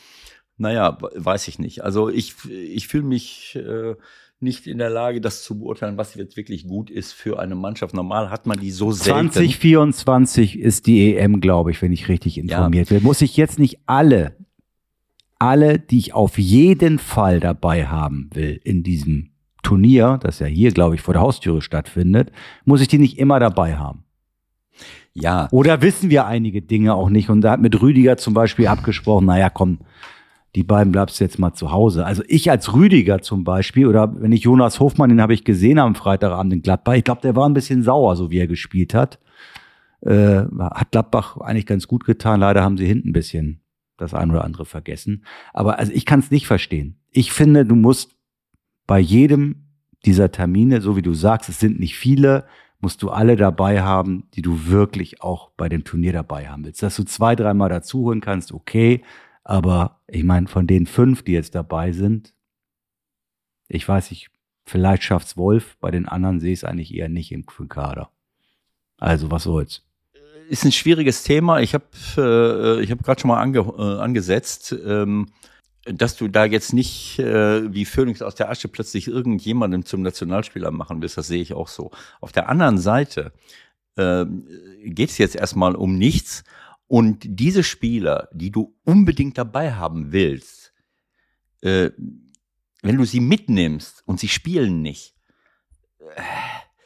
Naja, 0.59 0.97
weiß 1.01 1.49
ich 1.49 1.59
nicht. 1.59 1.83
Also 1.83 2.09
ich, 2.09 2.35
ich 2.49 2.87
fühle 2.87 3.05
mich 3.05 3.57
äh, 3.57 3.97
nicht 4.43 4.67
in 4.67 4.79
der 4.79 4.91
Lage, 4.91 5.21
das 5.21 5.43
zu 5.43 5.59
beurteilen, 5.59 5.97
was 5.97 6.15
jetzt 6.15 6.37
wirklich 6.37 6.67
gut 6.67 6.91
ist 6.91 7.13
für 7.13 7.39
eine 7.39 7.55
Mannschaft. 7.55 7.95
Normal 7.95 8.31
hat 8.31 8.47
man 8.47 8.59
die 8.59 8.71
so 8.71 8.93
selten. 8.93 9.31
2024 9.31 10.59
ist 10.59 10.87
die 10.87 11.15
EM, 11.17 11.41
glaube 11.41 11.71
ich, 11.71 11.81
wenn 11.83 11.93
ich 11.93 12.09
richtig 12.09 12.39
informiert 12.39 12.89
bin. 12.89 13.03
Muss 13.03 13.21
ich 13.21 13.37
jetzt 13.37 13.59
nicht 13.59 13.81
alle, 13.87 14.37
alle, 15.39 15.79
die 15.79 15.99
ich 15.99 16.15
auf 16.15 16.39
jeden 16.39 16.99
Fall 16.99 17.41
dabei 17.41 17.87
haben 17.87 18.31
will 18.33 18.61
in 18.63 18.83
diesem 18.83 19.31
Turnier, 19.63 20.19
das 20.21 20.39
ja 20.39 20.47
hier, 20.47 20.73
glaube 20.73 20.97
ich, 20.97 21.01
vor 21.01 21.15
der 21.15 21.23
Haustüre 21.23 21.63
stattfindet, 21.63 22.33
muss 22.65 22.81
ich 22.81 22.89
die 22.89 22.99
nicht 22.99 23.19
immer 23.19 23.39
dabei 23.41 23.77
haben. 23.77 24.05
Ja, 25.15 25.49
Oder 25.51 25.83
wissen 25.83 26.11
wir 26.11 26.27
einige 26.27 26.63
Dinge 26.63 26.95
auch 26.95 27.11
nicht? 27.11 27.29
Und 27.29 27.43
da 27.43 27.53
hat 27.53 27.61
mit 27.61 27.81
Rüdiger 27.81 28.17
zum 28.17 28.35
Beispiel 28.35 28.67
abgesprochen, 28.67 29.27
naja, 29.27 29.51
komm, 29.51 29.81
die 30.55 30.65
beiden 30.65 30.93
bleibst 30.93 31.19
jetzt 31.21 31.39
mal 31.39 31.55
zu 31.55 31.73
Hause. 31.73 32.05
Also 32.05 32.23
ich 32.29 32.51
als 32.51 32.75
Rüdiger 32.75 33.23
zum 33.23 33.43
Beispiel, 33.43 33.87
oder 33.87 34.21
wenn 34.21 34.33
ich 34.33 34.43
Jonas 34.43 34.81
Hofmann, 34.81 35.09
den 35.09 35.23
habe 35.23 35.35
ich 35.35 35.45
gesehen 35.45 35.79
am 35.79 35.95
Freitagabend 35.95 36.53
in 36.53 36.63
Gladbach, 36.63 36.95
ich 36.95 37.05
glaube, 37.05 37.23
der 37.23 37.35
war 37.35 37.49
ein 37.49 37.55
bisschen 37.55 37.83
sauer, 37.83 38.17
so 38.17 38.31
wie 38.31 38.39
er 38.39 38.47
gespielt 38.47 38.93
hat. 38.93 39.19
Äh, 40.03 40.43
hat 40.59 40.91
Gladbach 40.91 41.39
eigentlich 41.39 41.67
ganz 41.67 41.87
gut 41.87 42.05
getan. 42.05 42.41
Leider 42.41 42.63
haben 42.63 42.77
sie 42.77 42.87
hinten 42.87 43.11
ein 43.11 43.13
bisschen 43.15 43.61
das 43.97 44.15
ein 44.15 44.31
oder 44.31 44.45
andere 44.45 44.67
vergessen. 44.67 45.25
Aber 45.53 45.79
also 45.79 45.93
ich 45.93 46.05
kann 46.05 46.21
es 46.21 46.31
nicht 46.31 46.47
verstehen. 46.47 46.99
Ich 47.11 47.33
finde, 47.33 47.65
du 47.65 47.75
musst 47.75 48.17
bei 48.87 48.99
jedem 48.99 49.69
dieser 50.05 50.33
Termine, 50.33 50.81
so 50.81 50.97
wie 50.97 51.03
du 51.03 51.15
sagst, 51.15 51.49
es 51.49 51.61
sind 51.61 51.79
nicht 51.79 51.97
viele, 51.97 52.45
musst 52.81 53.03
du 53.03 53.11
alle 53.11 53.37
dabei 53.37 53.83
haben, 53.83 54.25
die 54.35 54.43
du 54.43 54.67
wirklich 54.67 55.23
auch 55.23 55.51
bei 55.57 55.69
dem 55.69 55.85
Turnier 55.85 56.13
dabei 56.13 56.49
haben 56.49 56.65
willst. 56.65 56.83
Dass 56.83 56.97
du 56.97 57.05
zwei, 57.05 57.37
dreimal 57.37 57.69
dazu 57.69 58.01
holen 58.01 58.21
kannst, 58.21 58.53
okay. 58.53 59.03
Aber 59.45 60.01
ich 60.07 60.25
meine, 60.25 60.49
von 60.49 60.67
den 60.67 60.87
fünf, 60.87 61.23
die 61.23 61.33
jetzt 61.33 61.55
dabei 61.55 61.93
sind, 61.93 62.35
ich 63.69 63.89
weiß 63.89 64.11
nicht, 64.11 64.31
vielleicht 64.65 65.03
schafft's 65.03 65.37
Wolf, 65.37 65.77
bei 65.81 65.91
den 65.91 66.07
anderen 66.07 66.41
sehe 66.41 66.53
ich 66.53 66.61
es 66.61 66.65
eigentlich 66.65 66.95
eher 66.95 67.09
nicht 67.09 67.33
im 67.33 67.47
Kader. 67.47 68.11
Also, 68.99 69.31
was 69.31 69.45
soll's? 69.45 69.83
ist 70.53 70.65
ein 70.65 70.73
schwieriges 70.73 71.23
Thema. 71.23 71.61
Ich 71.61 71.75
habe 71.75 71.85
äh, 72.19 72.83
ich 72.83 72.91
gerade 72.91 73.21
schon 73.21 73.29
mal 73.29 73.41
ange, 73.41 73.61
äh, 73.61 74.01
angesetzt, 74.01 74.77
ähm, 74.85 75.29
dass 75.85 76.17
du 76.17 76.29
da 76.29 76.45
jetzt 76.45 76.75
nicht 76.75 77.19
äh, 77.19 77.73
wie 77.73 77.87
Phoenix 77.87 78.21
aus 78.21 78.35
der 78.35 78.51
Asche 78.51 78.69
plötzlich 78.69 79.09
irgendjemandem 79.09 79.87
zum 79.87 80.03
Nationalspieler 80.03 80.71
machen 80.71 81.01
willst. 81.01 81.17
Das 81.17 81.27
sehe 81.27 81.41
ich 81.41 81.55
auch 81.55 81.69
so. 81.69 81.91
Auf 82.21 82.33
der 82.33 82.51
anderen 82.51 82.77
Seite 82.77 83.33
äh, 83.97 84.27
geht 84.85 85.11
es 85.11 85.19
jetzt 85.19 85.37
erstmal 85.37 85.75
um 85.75 85.97
nichts. 85.97 86.45
Und 86.93 87.21
diese 87.25 87.63
Spieler, 87.63 88.29
die 88.35 88.51
du 88.51 88.77
unbedingt 88.85 89.39
dabei 89.39 89.73
haben 89.73 90.13
willst, 90.13 90.75
äh, 91.63 91.89
wenn 92.83 92.99
du 92.99 93.07
sie 93.07 93.21
mitnimmst 93.21 94.03
und 94.05 94.21
sie 94.21 94.29
spielen 94.29 94.83
nicht, 94.83 95.15
äh, 96.01 96.21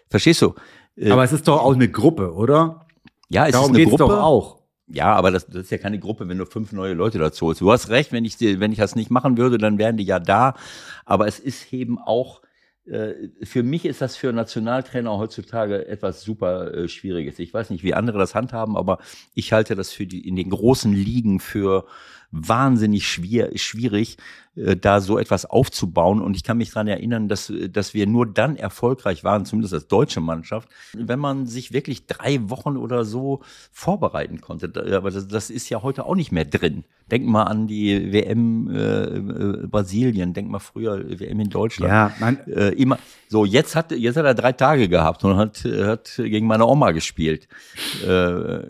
verstehst 0.08 0.42
du? 0.42 0.54
Äh, 0.94 1.10
Aber 1.10 1.24
es 1.24 1.32
ist 1.32 1.48
doch 1.48 1.60
auch 1.60 1.74
eine 1.74 1.88
Gruppe, 1.88 2.32
oder? 2.34 2.86
ja, 3.30 3.46
es 3.46 3.52
Darum 3.54 3.72
ist 3.72 3.78
eine 3.80 3.84
Gruppe. 3.86 4.04
doch 4.04 4.22
auch. 4.22 4.62
Ja, 4.86 5.12
aber 5.12 5.32
das, 5.32 5.48
das 5.48 5.62
ist 5.62 5.70
ja 5.70 5.78
keine 5.78 5.98
Gruppe, 5.98 6.28
wenn 6.28 6.38
du 6.38 6.46
fünf 6.46 6.70
neue 6.70 6.94
Leute 6.94 7.18
dazu 7.18 7.46
holst. 7.46 7.60
Du 7.60 7.72
hast 7.72 7.88
recht, 7.88 8.12
wenn 8.12 8.24
ich, 8.24 8.38
wenn 8.38 8.70
ich 8.70 8.78
das 8.78 8.94
nicht 8.94 9.10
machen 9.10 9.36
würde, 9.36 9.58
dann 9.58 9.76
wären 9.76 9.96
die 9.96 10.04
ja 10.04 10.20
da. 10.20 10.54
Aber 11.04 11.26
es 11.26 11.40
ist 11.40 11.72
eben 11.72 11.98
auch, 11.98 12.42
für 13.42 13.62
mich 13.64 13.84
ist 13.84 14.00
das 14.00 14.16
für 14.16 14.32
Nationaltrainer 14.32 15.18
heutzutage 15.18 15.88
etwas 15.88 16.22
super 16.22 16.72
äh, 16.72 16.88
Schwieriges. 16.88 17.38
Ich 17.40 17.52
weiß 17.52 17.70
nicht, 17.70 17.82
wie 17.82 17.94
andere 17.94 18.18
das 18.18 18.34
handhaben, 18.36 18.76
aber 18.76 18.98
ich 19.34 19.52
halte 19.52 19.74
das 19.74 19.90
für 19.90 20.06
die, 20.06 20.26
in 20.26 20.36
den 20.36 20.50
großen 20.50 20.92
Ligen 20.92 21.40
für 21.40 21.86
wahnsinnig 22.36 23.08
schwier, 23.08 23.50
schwierig, 23.56 24.16
äh, 24.56 24.76
da 24.76 25.00
so 25.00 25.18
etwas 25.18 25.44
aufzubauen. 25.44 26.20
Und 26.20 26.36
ich 26.36 26.42
kann 26.42 26.58
mich 26.58 26.70
daran 26.70 26.88
erinnern, 26.88 27.28
dass, 27.28 27.52
dass 27.70 27.94
wir 27.94 28.06
nur 28.06 28.26
dann 28.26 28.56
erfolgreich 28.56 29.22
waren, 29.24 29.44
zumindest 29.44 29.74
als 29.74 29.86
deutsche 29.88 30.20
Mannschaft, 30.20 30.68
wenn 30.94 31.18
man 31.18 31.46
sich 31.46 31.72
wirklich 31.72 32.06
drei 32.06 32.38
Wochen 32.48 32.76
oder 32.76 33.04
so 33.04 33.40
vorbereiten 33.70 34.40
konnte. 34.40 34.72
Aber 34.96 35.10
das, 35.10 35.28
das 35.28 35.50
ist 35.50 35.68
ja 35.68 35.82
heute 35.82 36.04
auch 36.04 36.14
nicht 36.14 36.32
mehr 36.32 36.44
drin. 36.44 36.84
Denk 37.10 37.26
mal 37.26 37.44
an 37.44 37.66
die 37.68 38.12
WM 38.12 38.68
äh, 38.68 39.04
äh, 39.04 39.66
Brasilien, 39.66 40.32
denk 40.32 40.50
mal 40.50 40.58
früher 40.58 41.20
WM 41.20 41.38
in 41.38 41.50
Deutschland. 41.50 41.92
Ja, 41.92 42.12
nein, 42.18 42.38
Äh, 42.46 42.70
immer 42.74 42.98
so 43.28 43.44
jetzt 43.44 43.76
hat 43.76 43.92
jetzt 43.92 44.16
hat 44.16 44.24
er 44.24 44.34
drei 44.34 44.52
Tage 44.52 44.88
gehabt 44.88 45.24
und 45.24 45.36
hat 45.36 45.64
hat 45.64 46.14
gegen 46.16 46.46
meine 46.46 46.66
Oma 46.66 46.92
gespielt 46.92 47.48
äh, 48.06 48.60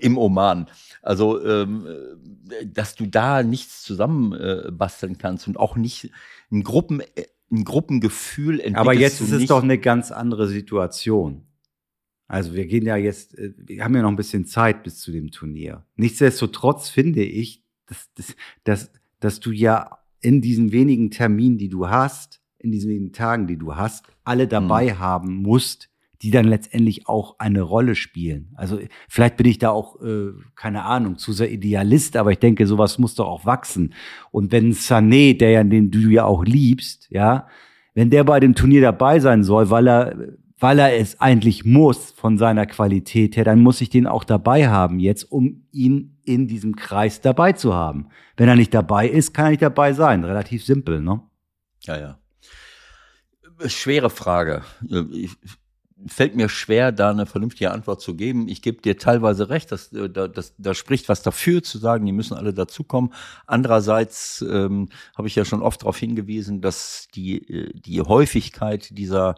im 0.00 0.16
Oman. 0.16 0.66
Also 1.08 1.42
ähm, 1.42 1.86
dass 2.66 2.94
du 2.94 3.06
da 3.06 3.42
nichts 3.42 3.82
zusammen 3.82 4.34
äh, 4.34 4.70
basteln 4.70 5.16
kannst 5.16 5.48
und 5.48 5.58
auch 5.58 5.74
nicht 5.74 6.10
ein 6.52 6.62
Gruppen 6.62 7.00
äh, 7.00 7.24
ein 7.50 7.64
Gruppengefühl 7.64 8.60
entwickelst 8.60 8.78
Aber 8.78 8.92
jetzt 8.92 9.22
ist 9.22 9.32
es 9.32 9.46
doch 9.46 9.62
eine 9.62 9.78
ganz 9.78 10.10
andere 10.12 10.48
Situation. 10.48 11.46
Also 12.26 12.52
wir 12.52 12.66
gehen 12.66 12.84
ja 12.84 12.96
jetzt, 12.96 13.38
äh, 13.38 13.54
wir 13.56 13.82
haben 13.82 13.96
ja 13.96 14.02
noch 14.02 14.10
ein 14.10 14.16
bisschen 14.16 14.44
Zeit 14.44 14.82
bis 14.82 14.98
zu 14.98 15.10
dem 15.10 15.30
Turnier. 15.30 15.86
Nichtsdestotrotz 15.96 16.90
finde 16.90 17.22
ich, 17.22 17.64
dass, 17.86 18.12
dass, 18.12 18.36
dass, 18.64 18.90
dass 19.18 19.40
du 19.40 19.50
ja 19.50 20.00
in 20.20 20.42
diesen 20.42 20.72
wenigen 20.72 21.10
Terminen, 21.10 21.56
die 21.56 21.70
du 21.70 21.88
hast, 21.88 22.42
in 22.58 22.70
diesen 22.70 22.90
wenigen 22.90 23.14
Tagen, 23.14 23.46
die 23.46 23.56
du 23.56 23.76
hast, 23.76 24.04
alle 24.24 24.46
dabei 24.46 24.94
haben 24.96 25.36
musst, 25.36 25.87
die 26.22 26.30
dann 26.30 26.46
letztendlich 26.46 27.06
auch 27.06 27.38
eine 27.38 27.62
Rolle 27.62 27.94
spielen. 27.94 28.52
Also 28.56 28.80
vielleicht 29.08 29.36
bin 29.36 29.46
ich 29.46 29.58
da 29.58 29.70
auch, 29.70 30.00
äh, 30.02 30.32
keine 30.56 30.84
Ahnung, 30.84 31.16
zu 31.18 31.32
sehr 31.32 31.50
Idealist, 31.50 32.16
aber 32.16 32.32
ich 32.32 32.38
denke, 32.38 32.66
sowas 32.66 32.98
muss 32.98 33.14
doch 33.14 33.28
auch 33.28 33.46
wachsen. 33.46 33.94
Und 34.30 34.50
wenn 34.50 34.72
Sané, 34.72 35.36
der 35.36 35.50
ja, 35.50 35.64
den 35.64 35.90
du 35.90 36.08
ja 36.08 36.24
auch 36.24 36.44
liebst, 36.44 37.08
ja, 37.10 37.46
wenn 37.94 38.10
der 38.10 38.24
bei 38.24 38.40
dem 38.40 38.54
Turnier 38.54 38.80
dabei 38.80 39.20
sein 39.20 39.44
soll, 39.44 39.70
weil 39.70 39.88
er, 39.88 40.16
weil 40.58 40.80
er 40.80 40.96
es 40.96 41.20
eigentlich 41.20 41.64
muss 41.64 42.10
von 42.10 42.36
seiner 42.36 42.66
Qualität 42.66 43.36
her, 43.36 43.44
dann 43.44 43.60
muss 43.60 43.80
ich 43.80 43.90
den 43.90 44.08
auch 44.08 44.24
dabei 44.24 44.68
haben 44.68 44.98
jetzt, 44.98 45.30
um 45.30 45.66
ihn 45.70 46.18
in 46.24 46.48
diesem 46.48 46.74
Kreis 46.74 47.20
dabei 47.20 47.52
zu 47.52 47.74
haben. 47.74 48.08
Wenn 48.36 48.48
er 48.48 48.56
nicht 48.56 48.74
dabei 48.74 49.08
ist, 49.08 49.34
kann 49.34 49.46
er 49.46 49.50
nicht 49.50 49.62
dabei 49.62 49.92
sein. 49.92 50.24
Relativ 50.24 50.64
simpel, 50.64 51.00
ne? 51.00 51.22
Ja, 51.82 51.98
ja. 51.98 52.18
Schwere 53.66 54.10
Frage. 54.10 54.62
Ich, 55.12 55.36
fällt 56.06 56.36
mir 56.36 56.48
schwer, 56.48 56.92
da 56.92 57.10
eine 57.10 57.26
vernünftige 57.26 57.70
Antwort 57.70 58.00
zu 58.00 58.14
geben. 58.14 58.48
Ich 58.48 58.62
gebe 58.62 58.80
dir 58.80 58.98
teilweise 58.98 59.48
recht, 59.48 59.72
dass, 59.72 59.92
äh, 59.92 60.08
da, 60.08 60.28
das, 60.28 60.54
da 60.58 60.74
spricht 60.74 61.08
was 61.08 61.22
dafür 61.22 61.62
zu 61.62 61.78
sagen, 61.78 62.06
die 62.06 62.12
müssen 62.12 62.34
alle 62.36 62.54
dazukommen. 62.54 63.12
Andererseits 63.46 64.44
ähm, 64.48 64.88
habe 65.16 65.28
ich 65.28 65.34
ja 65.34 65.44
schon 65.44 65.62
oft 65.62 65.82
darauf 65.82 65.98
hingewiesen, 65.98 66.60
dass 66.60 67.08
die, 67.14 67.38
äh, 67.48 67.72
die 67.74 68.00
Häufigkeit 68.00 68.96
dieser 68.96 69.34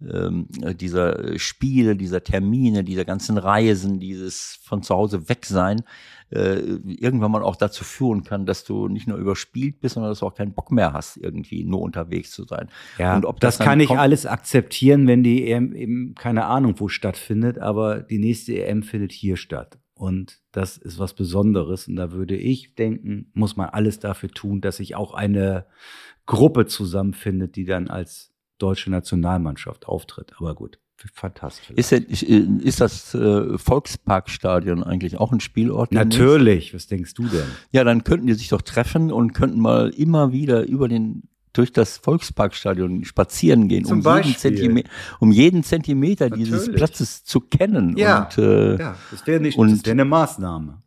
ähm, 0.00 0.48
dieser 0.78 1.38
Spiele, 1.38 1.96
dieser 1.96 2.22
Termine, 2.22 2.84
dieser 2.84 3.04
ganzen 3.04 3.38
Reisen, 3.38 3.98
dieses 3.98 4.58
von 4.62 4.82
zu 4.82 4.94
Hause 4.94 5.28
weg 5.28 5.46
sein, 5.46 5.82
äh, 6.30 6.58
irgendwann 6.84 7.30
mal 7.30 7.42
auch 7.42 7.56
dazu 7.56 7.84
führen 7.84 8.24
kann, 8.24 8.46
dass 8.46 8.64
du 8.64 8.88
nicht 8.88 9.06
nur 9.06 9.16
überspielt 9.16 9.80
bist, 9.80 9.94
sondern 9.94 10.10
dass 10.10 10.18
du 10.18 10.26
auch 10.26 10.34
keinen 10.34 10.54
Bock 10.54 10.70
mehr 10.70 10.92
hast, 10.92 11.16
irgendwie 11.16 11.64
nur 11.64 11.80
unterwegs 11.80 12.32
zu 12.32 12.44
sein. 12.44 12.68
Ja, 12.98 13.16
Und 13.16 13.24
ob 13.24 13.40
das, 13.40 13.58
das 13.58 13.66
kann 13.66 13.80
ich 13.80 13.90
alles 13.90 14.26
akzeptieren, 14.26 15.06
wenn 15.06 15.22
die 15.22 15.50
EM 15.50 15.72
eben 15.74 16.14
keine 16.14 16.44
Ahnung 16.46 16.74
wo 16.78 16.88
stattfindet, 16.88 17.58
aber 17.58 18.00
die 18.00 18.18
nächste 18.18 18.60
EM 18.60 18.82
findet 18.82 19.12
hier 19.12 19.36
statt. 19.36 19.78
Und 19.94 20.40
das 20.52 20.76
ist 20.76 20.98
was 20.98 21.14
Besonderes. 21.14 21.88
Und 21.88 21.96
da 21.96 22.12
würde 22.12 22.36
ich 22.36 22.74
denken, 22.74 23.30
muss 23.32 23.56
man 23.56 23.70
alles 23.70 23.98
dafür 23.98 24.28
tun, 24.28 24.60
dass 24.60 24.76
sich 24.76 24.94
auch 24.94 25.14
eine 25.14 25.64
Gruppe 26.26 26.66
zusammenfindet, 26.66 27.56
die 27.56 27.64
dann 27.64 27.88
als 27.88 28.35
deutsche 28.58 28.90
Nationalmannschaft 28.90 29.86
auftritt. 29.86 30.32
Aber 30.38 30.54
gut, 30.54 30.78
fantastisch. 31.14 31.70
Ist, 31.70 31.92
denn, 31.92 32.04
ist 32.60 32.80
das 32.80 33.14
äh, 33.14 33.58
Volksparkstadion 33.58 34.82
eigentlich 34.82 35.18
auch 35.18 35.32
ein 35.32 35.40
Spielort? 35.40 35.92
Natürlich. 35.92 36.74
Was 36.74 36.86
denkst 36.86 37.14
du 37.14 37.24
denn? 37.24 37.46
Ja, 37.70 37.84
dann 37.84 38.04
könnten 38.04 38.26
die 38.26 38.34
sich 38.34 38.48
doch 38.48 38.62
treffen 38.62 39.12
und 39.12 39.32
könnten 39.32 39.60
mal 39.60 39.90
immer 39.90 40.32
wieder 40.32 40.66
über 40.66 40.88
den 40.88 41.28
durch 41.56 41.72
das 41.72 41.96
Volksparkstadion 41.96 43.04
spazieren 43.04 43.68
gehen, 43.68 43.86
um 43.86 44.02
jeden, 44.02 44.36
Zentimeter, 44.36 44.90
um 45.20 45.32
jeden 45.32 45.62
Zentimeter 45.62 46.28
Natürlich. 46.28 46.50
dieses 46.50 46.72
Platzes 46.72 47.24
zu 47.24 47.40
kennen. 47.40 47.96
Ja, 47.96 48.24
und, 48.24 48.38
äh, 48.38 48.78
ja 48.78 48.96
das 49.10 49.26
wäre 49.26 49.40
nicht, 49.40 49.56
und, 49.56 49.70
das 49.70 49.84
wäre 49.84 49.92
eine 49.92 50.04
Maßnahme. 50.04 50.82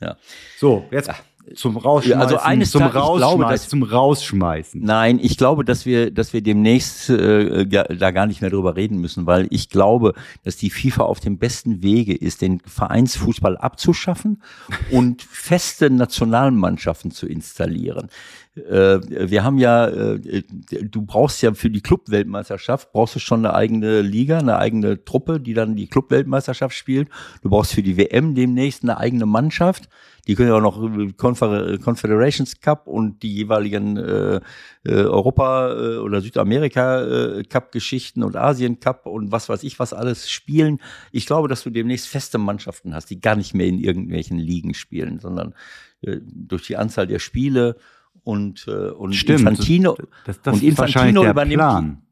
Ja. 0.00 0.16
So, 0.58 0.86
jetzt 0.90 1.08
ja. 1.08 1.14
Zum 1.54 1.76
Rausschmeißen. 1.76 2.20
Also 2.20 2.38
eines 2.38 2.70
zum 2.70 2.80
Tag, 2.80 2.94
Rausschmeißen. 2.94 3.38
Glaube, 3.38 3.52
dass, 3.52 3.68
zum 3.68 3.82
Rausschmeißen. 3.82 4.80
Nein, 4.82 5.18
ich 5.20 5.36
glaube, 5.36 5.64
dass 5.64 5.86
wir, 5.86 6.10
dass 6.10 6.32
wir 6.32 6.42
demnächst 6.42 7.10
äh, 7.10 7.66
da 7.66 8.10
gar 8.10 8.26
nicht 8.26 8.40
mehr 8.40 8.50
drüber 8.50 8.76
reden 8.76 8.98
müssen, 8.98 9.26
weil 9.26 9.46
ich 9.50 9.68
glaube, 9.68 10.14
dass 10.44 10.56
die 10.56 10.70
FIFA 10.70 11.04
auf 11.04 11.20
dem 11.20 11.38
besten 11.38 11.82
Wege 11.82 12.14
ist, 12.14 12.42
den 12.42 12.60
Vereinsfußball 12.60 13.56
abzuschaffen 13.56 14.42
und 14.90 15.22
feste 15.22 15.90
Nationalmannschaften 15.90 17.10
zu 17.10 17.26
installieren. 17.26 18.08
Äh, 18.56 19.30
wir 19.30 19.44
haben 19.44 19.58
ja, 19.58 19.86
äh, 19.86 20.42
du 20.82 21.02
brauchst 21.02 21.40
ja 21.42 21.54
für 21.54 21.70
die 21.70 21.82
Clubweltmeisterschaft 21.82 22.92
brauchst 22.92 23.14
du 23.14 23.20
schon 23.20 23.46
eine 23.46 23.54
eigene 23.54 24.00
Liga, 24.00 24.38
eine 24.38 24.58
eigene 24.58 25.04
Truppe, 25.04 25.38
die 25.38 25.54
dann 25.54 25.76
die 25.76 25.86
Clubweltmeisterschaft 25.86 26.74
spielt. 26.74 27.08
Du 27.42 27.50
brauchst 27.50 27.74
für 27.74 27.82
die 27.82 27.96
WM 27.96 28.34
demnächst 28.34 28.82
eine 28.82 28.98
eigene 28.98 29.26
Mannschaft. 29.26 29.88
Die 30.26 30.34
können 30.34 30.48
ja 30.48 30.56
auch 30.56 30.60
noch 30.60 31.16
Confer 31.16 31.78
Confederations 31.78 32.60
Cup 32.60 32.86
und 32.88 33.22
die 33.22 33.34
jeweiligen 33.34 33.96
äh, 33.96 34.40
äh, 34.84 34.92
Europa 35.04 35.72
äh, 35.72 35.96
oder 35.98 36.20
Südamerika 36.20 37.02
äh, 37.02 37.44
Cup 37.44 37.70
Geschichten 37.70 38.24
und 38.24 38.36
Asien 38.36 38.80
Cup 38.80 39.06
und 39.06 39.30
was 39.30 39.48
weiß 39.48 39.62
ich 39.62 39.78
was 39.78 39.92
alles 39.92 40.28
spielen. 40.28 40.80
Ich 41.12 41.26
glaube, 41.26 41.48
dass 41.48 41.62
du 41.62 41.70
demnächst 41.70 42.08
feste 42.08 42.38
Mannschaften 42.38 42.94
hast, 42.94 43.10
die 43.10 43.20
gar 43.20 43.36
nicht 43.36 43.54
mehr 43.54 43.66
in 43.66 43.78
irgendwelchen 43.78 44.38
Ligen 44.38 44.74
spielen, 44.74 45.20
sondern 45.20 45.54
äh, 46.02 46.18
durch 46.22 46.66
die 46.66 46.76
Anzahl 46.76 47.06
der 47.06 47.20
Spiele 47.20 47.76
und 48.24 48.66
äh, 48.68 48.90
und 48.90 49.14
Stimmt, 49.14 49.40
Infantino 49.40 49.96
das, 50.24 50.40
das 50.42 50.54
und 50.54 50.62
Infantino 50.62 51.28
übernimmt 51.28 51.60
Plan. 51.60 52.02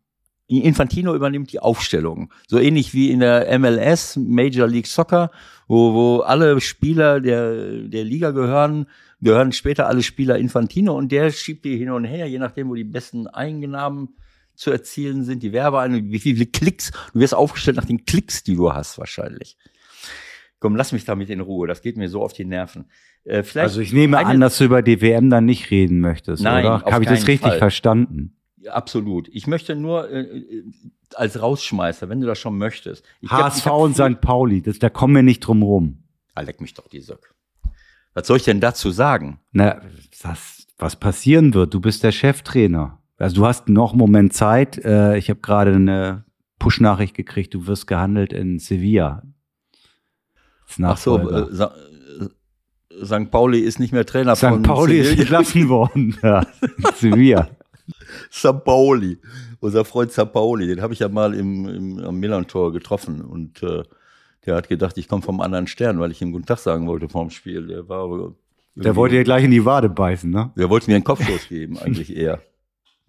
Infantino 0.48 1.14
übernimmt 1.14 1.52
die 1.52 1.60
Aufstellung. 1.60 2.32
So 2.46 2.58
ähnlich 2.58 2.94
wie 2.94 3.10
in 3.10 3.20
der 3.20 3.58
MLS, 3.58 4.16
Major 4.16 4.66
League 4.66 4.86
Soccer, 4.86 5.30
wo, 5.66 5.92
wo 5.92 6.20
alle 6.20 6.60
Spieler 6.62 7.20
der, 7.20 7.82
der 7.82 8.04
Liga 8.04 8.30
gehören, 8.30 8.86
gehören 9.20 9.52
später 9.52 9.86
alle 9.86 10.02
Spieler 10.02 10.38
Infantino 10.38 10.96
und 10.96 11.12
der 11.12 11.30
schiebt 11.30 11.66
die 11.66 11.76
hin 11.76 11.90
und 11.90 12.04
her, 12.04 12.26
je 12.26 12.38
nachdem, 12.38 12.70
wo 12.70 12.74
die 12.74 12.84
besten 12.84 13.26
Einnahmen 13.26 14.16
zu 14.54 14.70
erzielen 14.70 15.24
sind, 15.24 15.42
die 15.42 15.52
Werbeeinnahmen, 15.52 16.10
wie 16.10 16.18
viele 16.18 16.46
Klicks. 16.46 16.92
Du 17.12 17.20
wirst 17.20 17.34
aufgestellt 17.34 17.76
nach 17.76 17.84
den 17.84 18.06
Klicks, 18.06 18.42
die 18.42 18.56
du 18.56 18.72
hast 18.72 18.98
wahrscheinlich. 18.98 19.56
Komm, 20.60 20.74
lass 20.74 20.92
mich 20.92 21.04
damit 21.04 21.30
in 21.30 21.40
Ruhe. 21.40 21.68
Das 21.68 21.82
geht 21.82 21.96
mir 21.96 22.08
so 22.08 22.22
auf 22.22 22.32
die 22.32 22.44
Nerven. 22.44 22.86
Äh, 23.24 23.44
also 23.54 23.80
ich 23.80 23.92
nehme 23.92 24.18
an, 24.18 24.40
dass 24.40 24.58
du 24.58 24.64
über 24.64 24.82
die 24.82 25.00
WM 25.00 25.30
dann 25.30 25.44
nicht 25.44 25.70
reden 25.70 26.00
möchtest, 26.00 26.42
Nein, 26.42 26.64
oder? 26.64 26.82
Habe 26.84 27.04
ich 27.04 27.10
das 27.10 27.26
richtig 27.28 27.50
Fall. 27.50 27.58
verstanden? 27.58 28.36
Absolut. 28.68 29.28
Ich 29.32 29.46
möchte 29.46 29.76
nur 29.76 30.10
äh, 30.10 30.20
äh, 30.20 30.64
als 31.14 31.40
Rausschmeißer, 31.40 32.08
wenn 32.08 32.20
du 32.20 32.26
das 32.26 32.38
schon 32.38 32.58
möchtest. 32.58 33.04
Ich 33.20 33.30
HSV 33.30 33.62
glaub, 33.62 33.82
und 33.82 33.94
St. 33.94 34.20
Pauli, 34.20 34.60
das, 34.62 34.78
da 34.78 34.90
kommen 34.90 35.14
wir 35.14 35.22
nicht 35.22 35.40
drum 35.40 35.62
rum. 35.62 36.02
Ah, 36.34 36.40
leck 36.40 36.60
mich 36.60 36.74
doch 36.74 36.88
die 36.88 37.00
Söck. 37.00 37.34
Was 38.14 38.26
soll 38.26 38.38
ich 38.38 38.44
denn 38.44 38.60
dazu 38.60 38.90
sagen? 38.90 39.38
Na, 39.52 39.80
was, 40.22 40.66
was 40.76 40.96
passieren 40.96 41.54
wird? 41.54 41.72
Du 41.72 41.80
bist 41.80 42.02
der 42.02 42.12
Cheftrainer. 42.12 42.98
Also 43.16 43.36
du 43.36 43.46
hast 43.46 43.68
noch 43.68 43.92
einen 43.92 43.98
Moment 43.98 44.32
Zeit. 44.32 44.78
Äh, 44.84 45.16
ich 45.18 45.30
habe 45.30 45.40
gerade 45.40 45.74
eine 45.74 46.24
Push-Nachricht 46.58 47.14
gekriegt, 47.14 47.54
du 47.54 47.66
wirst 47.66 47.86
gehandelt 47.86 48.32
in 48.32 48.58
Sevilla. 48.58 49.22
Ach 50.82 50.96
so, 50.96 51.18
äh, 51.18 51.68
St. 53.04 53.30
Pauli 53.30 53.60
ist 53.60 53.78
nicht 53.78 53.92
mehr 53.92 54.04
Trainer 54.06 54.36
St. 54.36 54.46
von 54.46 54.62
Pauli 54.62 55.02
Sevilla. 55.02 55.12
ist 55.12 55.20
entlassen 55.20 55.68
worden. 55.68 56.16
Ja, 56.22 56.46
Sevilla. 56.96 57.48
Sampaoli, 58.30 59.18
unser 59.60 59.84
Freund 59.84 60.12
Sampaoli, 60.12 60.66
den 60.66 60.82
habe 60.82 60.92
ich 60.92 60.98
ja 61.00 61.08
mal 61.08 61.34
im, 61.34 61.68
im, 61.68 61.98
am 62.00 62.18
Milan-Tor 62.18 62.72
getroffen 62.72 63.22
und 63.22 63.62
äh, 63.62 63.82
der 64.46 64.56
hat 64.56 64.68
gedacht, 64.68 64.98
ich 64.98 65.08
komme 65.08 65.22
vom 65.22 65.40
anderen 65.40 65.66
Stern, 65.66 66.00
weil 66.00 66.10
ich 66.10 66.22
ihm 66.22 66.32
guten 66.32 66.46
Tag 66.46 66.58
sagen 66.58 66.86
wollte 66.86 67.08
vorm 67.08 67.30
Spiel. 67.30 67.66
Der 67.66 67.88
war 67.88 68.34
Der 68.74 68.96
wollte 68.96 69.16
ja 69.16 69.22
gleich 69.22 69.44
in 69.44 69.50
die 69.50 69.64
Wade 69.64 69.88
beißen, 69.88 70.30
ne? 70.30 70.52
Der 70.56 70.70
wollte 70.70 70.90
mir 70.90 70.96
einen 70.96 71.04
Kopfstoß 71.04 71.48
geben, 71.48 71.78
eigentlich 71.78 72.14
eher. 72.14 72.40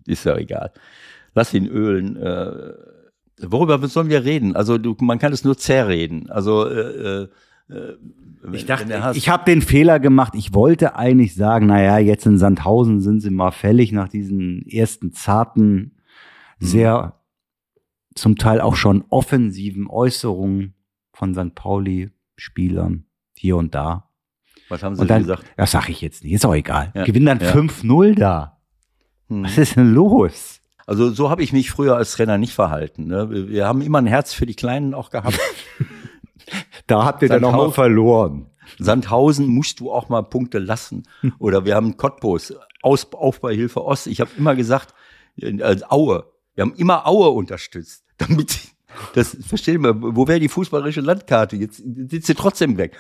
Ist 0.05 0.24
ja 0.26 0.36
egal. 0.38 0.72
Lass 1.36 1.53
ihn 1.53 1.68
ölen. 1.68 2.18
Äh, 2.18 2.74
worüber 3.41 3.86
sollen 3.88 4.10
wir 4.10 4.24
reden? 4.24 4.55
Also 4.55 4.78
du, 4.78 4.95
man 5.01 5.20
kann 5.20 5.34
es 5.34 5.43
nur 5.43 5.57
zerreden. 5.57 6.30
Also 6.30 6.66
äh, 6.68 7.28
äh, 7.70 7.74
äh 7.74 7.97
ich 8.53 8.65
dachte, 8.65 9.13
ich 9.15 9.30
habe 9.30 9.45
den 9.45 9.61
Fehler 9.61 9.99
gemacht. 9.99 10.34
Ich 10.36 10.53
wollte 10.53 10.95
eigentlich 10.95 11.36
sagen, 11.36 11.67
naja, 11.67 11.97
jetzt 11.97 12.26
in 12.26 12.38
Sandhausen 12.38 13.01
sind 13.01 13.22
sie 13.22 13.30
mal 13.30 13.51
fällig 13.51 13.91
nach 13.91 14.07
diesen 14.07 14.65
ersten 14.67 15.11
zarten, 15.13 15.97
mhm. 16.59 16.65
sehr 16.65 17.20
zum 18.15 18.36
Teil 18.36 18.61
auch 18.61 18.76
schon 18.76 19.05
offensiven 19.09 19.88
Äußerungen 19.88 20.74
von 21.13 21.34
St. 21.34 21.55
Pauli-Spielern 21.55 23.05
hier 23.36 23.57
und 23.57 23.76
da. 23.76 24.09
Was 24.70 24.84
haben 24.84 24.95
sie 24.95 25.05
dann, 25.05 25.24
gesagt? 25.24 25.45
Das 25.57 25.72
sage 25.72 25.91
ich 25.91 26.01
jetzt 26.01 26.24
nicht, 26.24 26.34
ist 26.34 26.45
auch 26.45 26.53
egal. 26.53 26.91
Ja. 26.93 27.03
Gewinnen 27.03 27.26
dann 27.26 27.39
ja. 27.39 27.51
5-0 27.51 28.15
da. 28.15 28.59
Hm. 29.28 29.43
Was 29.43 29.57
ist 29.57 29.76
denn 29.76 29.93
los? 29.93 30.61
Also 30.86 31.11
so 31.11 31.30
habe 31.30 31.43
ich 31.43 31.53
mich 31.53 31.70
früher 31.70 31.95
als 31.95 32.13
Trainer 32.13 32.38
nicht 32.38 32.53
verhalten. 32.53 33.05
Ne? 33.05 33.49
Wir 33.49 33.67
haben 33.67 33.82
immer 33.82 33.99
ein 33.99 34.07
Herz 34.07 34.34
für 34.34 34.45
die 34.45 34.55
Kleinen 34.55 34.93
auch 34.93 35.11
gehabt. 35.11 35.39
Da 36.90 37.06
habt 37.06 37.22
ihr 37.22 37.30
dann 37.30 37.42
nochmal 37.42 37.72
verloren. 37.72 38.48
Sandhausen 38.80 39.48
musst 39.48 39.80
du 39.80 39.92
auch 39.92 40.10
mal 40.10 40.24
Punkte 40.24 40.58
lassen. 40.58 41.04
Oder 41.38 41.64
wir 41.64 41.76
haben 41.76 41.98
Cottbus, 41.98 42.54
Aus, 42.82 43.14
Aufbauhilfe 43.14 43.86
Ost. 43.86 44.08
Ich 44.08 44.20
habe 44.20 44.32
immer 44.38 44.56
gesagt, 44.56 44.96
äh, 45.38 45.78
Aue. 45.88 46.26
Wir 46.56 46.64
haben 46.64 46.74
immer 46.74 47.08
Aue 47.08 47.30
unterstützt. 47.30 48.04
Damit, 48.18 48.60
das 49.14 49.38
verstehen 49.40 49.84
wir, 49.84 50.02
wo 50.02 50.28
wäre 50.28 50.40
die 50.40 50.50
fußballerische 50.50 51.02
Landkarte? 51.02 51.56
Jetzt 51.56 51.78
sitzt 51.78 52.26
sie 52.26 52.36
trotzdem 52.36 52.78
weg. 52.78 52.98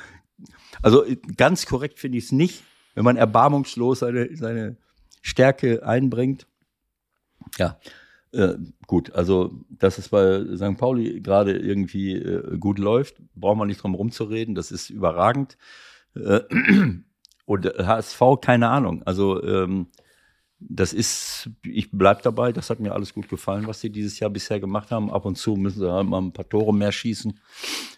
Also 0.83 1.03
ganz 1.35 1.65
korrekt 1.65 1.97
finde 1.99 2.19
ich 2.19 2.25
es 2.25 2.31
nicht, 2.31 2.63
wenn 2.93 3.03
man 3.03 3.17
erbarmungslos 3.17 3.99
seine, 3.99 4.29
seine 4.37 4.77
Stärke 5.21 5.85
einbringt. 5.85 6.45
Ja, 7.57 7.79
äh, 8.31 8.55
gut, 8.85 9.13
also 9.13 9.65
dass 9.69 9.97
es 9.97 10.09
bei 10.09 10.43
St. 10.55 10.77
Pauli 10.77 11.21
gerade 11.21 11.57
irgendwie 11.57 12.13
äh, 12.13 12.57
gut 12.57 12.79
läuft, 12.79 13.21
braucht 13.35 13.57
man 13.57 13.67
nicht 13.67 13.81
drum 13.81 13.95
rumzureden, 13.95 14.55
das 14.55 14.71
ist 14.71 14.89
überragend. 14.89 15.57
Äh, 16.15 16.41
und 17.45 17.65
HSV, 17.65 18.21
keine 18.41 18.69
Ahnung. 18.69 19.01
Also 19.03 19.43
ähm, 19.43 19.87
das 20.59 20.93
ist, 20.93 21.49
ich 21.63 21.89
bleib 21.91 22.21
dabei, 22.21 22.51
das 22.51 22.69
hat 22.69 22.79
mir 22.79 22.93
alles 22.93 23.13
gut 23.13 23.29
gefallen, 23.29 23.65
was 23.65 23.79
sie 23.79 23.89
dieses 23.89 24.19
Jahr 24.19 24.29
bisher 24.29 24.59
gemacht 24.59 24.91
haben. 24.91 25.09
Ab 25.09 25.25
und 25.25 25.37
zu 25.37 25.55
müssen 25.55 25.79
sie 25.79 25.91
halt 25.91 26.07
mal 26.07 26.21
ein 26.21 26.33
paar 26.33 26.47
Tore 26.47 26.73
mehr 26.73 26.91
schießen. 26.91 27.39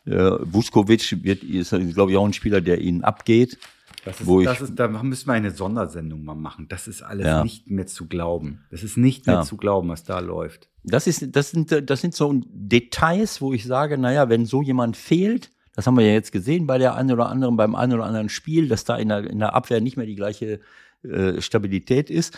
Äh, 0.06 0.32
Vuskovic 0.40 1.24
wird, 1.24 1.44
ist, 1.44 1.72
glaube 1.94 2.12
ich, 2.12 2.18
auch 2.18 2.26
ein 2.26 2.34
Spieler, 2.34 2.62
der 2.62 2.80
ihnen 2.80 3.04
abgeht. 3.04 3.58
Das 4.06 4.20
ist, 4.20 4.28
wo 4.28 4.42
das 4.42 4.58
ich, 4.58 4.62
ist, 4.64 4.76
da 4.76 4.88
müssen 4.88 5.28
wir 5.28 5.34
eine 5.34 5.52
Sondersendung 5.52 6.24
mal 6.24 6.36
machen. 6.36 6.68
Das 6.68 6.88
ist 6.88 7.04
alles 7.04 7.28
ja. 7.28 7.44
nicht 7.44 7.70
mehr 7.70 7.86
zu 7.86 8.08
glauben. 8.08 8.64
Das 8.72 8.84
ist 8.84 8.98
nicht 8.98 9.28
mehr 9.28 9.38
ja. 9.38 9.42
zu 9.44 9.58
glauben, 9.58 9.90
was 9.90 10.04
da 10.04 10.20
läuft. 10.20 10.70
Das 10.84 11.06
ist, 11.06 11.36
das 11.36 11.52
sind, 11.52 11.90
das 11.90 12.02
sind 12.02 12.16
so 12.16 12.42
Details, 12.46 13.42
wo 13.42 13.54
ich 13.54 13.66
sage, 13.66 13.98
naja, 13.98 14.30
wenn 14.30 14.46
so 14.46 14.64
jemand 14.64 14.98
fehlt, 14.98 15.52
das 15.76 15.88
haben 15.88 15.98
wir 15.98 16.06
ja 16.06 16.14
jetzt 16.14 16.32
gesehen 16.32 16.68
bei 16.68 16.78
der 16.78 16.96
einen 16.96 17.12
oder 17.12 17.30
anderen, 17.30 17.56
beim 17.56 17.76
einen 17.76 17.94
oder 17.94 18.06
anderen 18.06 18.30
Spiel, 18.30 18.68
dass 18.68 18.84
da 18.84 18.98
in 18.98 19.10
der, 19.10 19.30
in 19.30 19.40
der 19.40 19.54
Abwehr 19.54 19.82
nicht 19.82 19.98
mehr 19.98 20.06
die 20.06 20.16
gleiche 20.16 20.60
äh, 21.04 21.42
Stabilität 21.42 22.10
ist. 22.10 22.38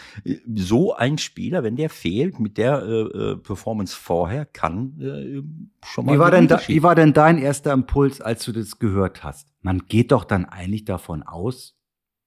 So 0.55 0.93
ein 0.95 1.17
Spieler, 1.17 1.63
wenn 1.63 1.75
der 1.75 1.89
fehlt 1.89 2.39
mit 2.39 2.57
der 2.57 2.81
äh, 2.81 3.01
äh 3.01 3.35
Performance 3.37 3.95
vorher, 3.95 4.45
kann 4.45 4.99
äh, 4.99 5.41
schon 5.85 6.05
mal. 6.05 6.15
Wie 6.15 6.19
war, 6.19 6.31
denn 6.31 6.47
da, 6.47 6.61
wie 6.67 6.83
war 6.83 6.95
denn 6.95 7.13
dein 7.13 7.37
erster 7.37 7.73
Impuls, 7.73 8.21
als 8.21 8.45
du 8.45 8.51
das 8.51 8.79
gehört 8.79 9.23
hast? 9.23 9.49
Man 9.61 9.87
geht 9.87 10.11
doch 10.11 10.23
dann 10.23 10.45
eigentlich 10.45 10.85
davon 10.85 11.23
aus, 11.23 11.75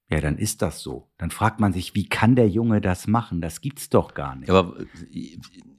ja, 0.09 0.21
dann 0.21 0.37
ist 0.37 0.61
das 0.61 0.81
so. 0.81 1.11
Dann 1.17 1.31
fragt 1.31 1.59
man 1.59 1.73
sich, 1.73 1.93
wie 1.93 2.07
kann 2.07 2.35
der 2.35 2.47
Junge 2.47 2.81
das 2.81 3.07
machen? 3.07 3.41
Das 3.41 3.59
gibt's 3.59 3.89
doch 3.89 4.13
gar 4.13 4.35
nicht. 4.35 4.49
Aber 4.49 4.75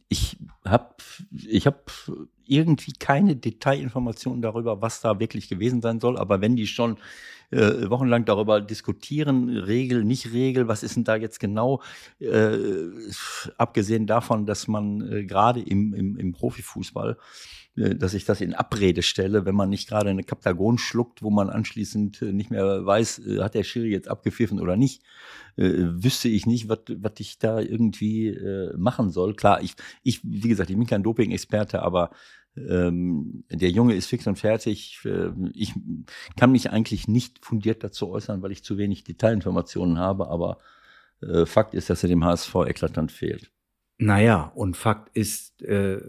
ich 0.09 0.37
habe 0.65 0.97
ich 1.31 1.67
hab 1.67 1.91
irgendwie 2.49 2.93
keine 2.93 3.37
Detailinformationen 3.37 4.43
darüber, 4.43 4.81
was 4.83 5.01
da 5.01 5.21
wirklich 5.21 5.49
gewesen 5.49 5.81
sein 5.83 6.01
soll. 6.01 6.19
Aber 6.19 6.41
wenn 6.41 6.57
die 6.57 6.67
schon 6.67 6.99
äh, 7.51 7.89
wochenlang 7.89 8.25
darüber 8.25 8.61
diskutieren, 8.61 9.49
Regel, 9.49 10.05
nicht 10.05 10.33
Regel, 10.33 10.69
was 10.69 10.83
ist 10.83 10.97
denn 10.97 11.05
da 11.05 11.17
jetzt 11.17 11.41
genau, 11.41 11.83
äh, 12.21 12.57
abgesehen 13.57 14.07
davon, 14.07 14.47
dass 14.47 14.69
man 14.69 15.01
äh, 15.11 15.25
gerade 15.25 15.61
im, 15.61 15.95
im, 15.95 16.17
im 16.17 16.33
Profifußball 16.33 17.17
äh, 17.79 17.95
dass 17.95 18.15
ich 18.15 18.25
das 18.25 18.41
in 18.41 18.55
Abrede 18.55 19.03
stelle, 19.03 19.45
wenn 19.47 19.55
man 19.55 19.69
nicht 19.69 19.89
gerade 19.89 20.11
eine 20.11 20.25
Kaptagon 20.25 20.79
schluckt, 20.79 21.23
wo 21.23 21.31
man 21.31 21.51
anschließend 21.51 22.23
äh, 22.23 22.33
nicht 22.33 22.51
mehr 22.51 22.85
weiß, 22.85 23.21
äh, 23.27 23.41
hat 23.41 23.55
der 23.55 23.65
Schiri 23.65 23.91
jetzt 23.91 24.09
abgepfiffen 24.09 24.61
oder 24.61 24.77
nicht, 24.77 25.03
wüsste 25.61 26.29
ich 26.29 26.47
nicht, 26.47 26.69
was 26.69 27.13
ich 27.19 27.39
da 27.41 27.59
irgendwie 27.59 28.39
machen 28.77 29.11
soll. 29.11 29.35
Klar, 29.35 29.61
ich, 29.61 29.75
ich, 30.05 30.21
wie 30.23 30.49
gesagt, 30.49 30.71
ich 30.71 30.77
bin 30.77 30.87
kein 30.87 31.03
Doping-Experte, 31.03 31.83
aber 31.83 32.11
ähm, 32.57 33.45
der 33.51 33.71
Junge 33.71 33.95
ist 33.95 34.07
fix 34.07 34.27
und 34.27 34.39
fertig. 34.39 35.01
Äh, 35.05 35.31
ich 35.53 35.75
kann 36.37 36.53
mich 36.53 36.71
eigentlich 36.71 37.09
nicht 37.09 37.45
fundiert 37.45 37.85
dazu 37.85 38.11
äußern, 38.11 38.43
weil 38.43 38.53
ich 38.53 38.65
zu 38.65 38.79
wenig 38.79 39.05
Detailinformationen 39.05 39.99
habe, 39.99 40.29
aber 40.29 40.59
äh, 41.23 41.47
Fakt 41.47 41.75
ist, 41.75 41.91
dass 41.91 42.03
er 42.03 42.09
dem 42.09 42.25
HSV 42.25 42.55
eklatant 42.67 43.13
fehlt. 43.13 43.51
Naja, 43.99 44.53
und 44.55 44.77
Fakt 44.77 45.17
ist, 45.17 45.63
äh, 45.63 46.01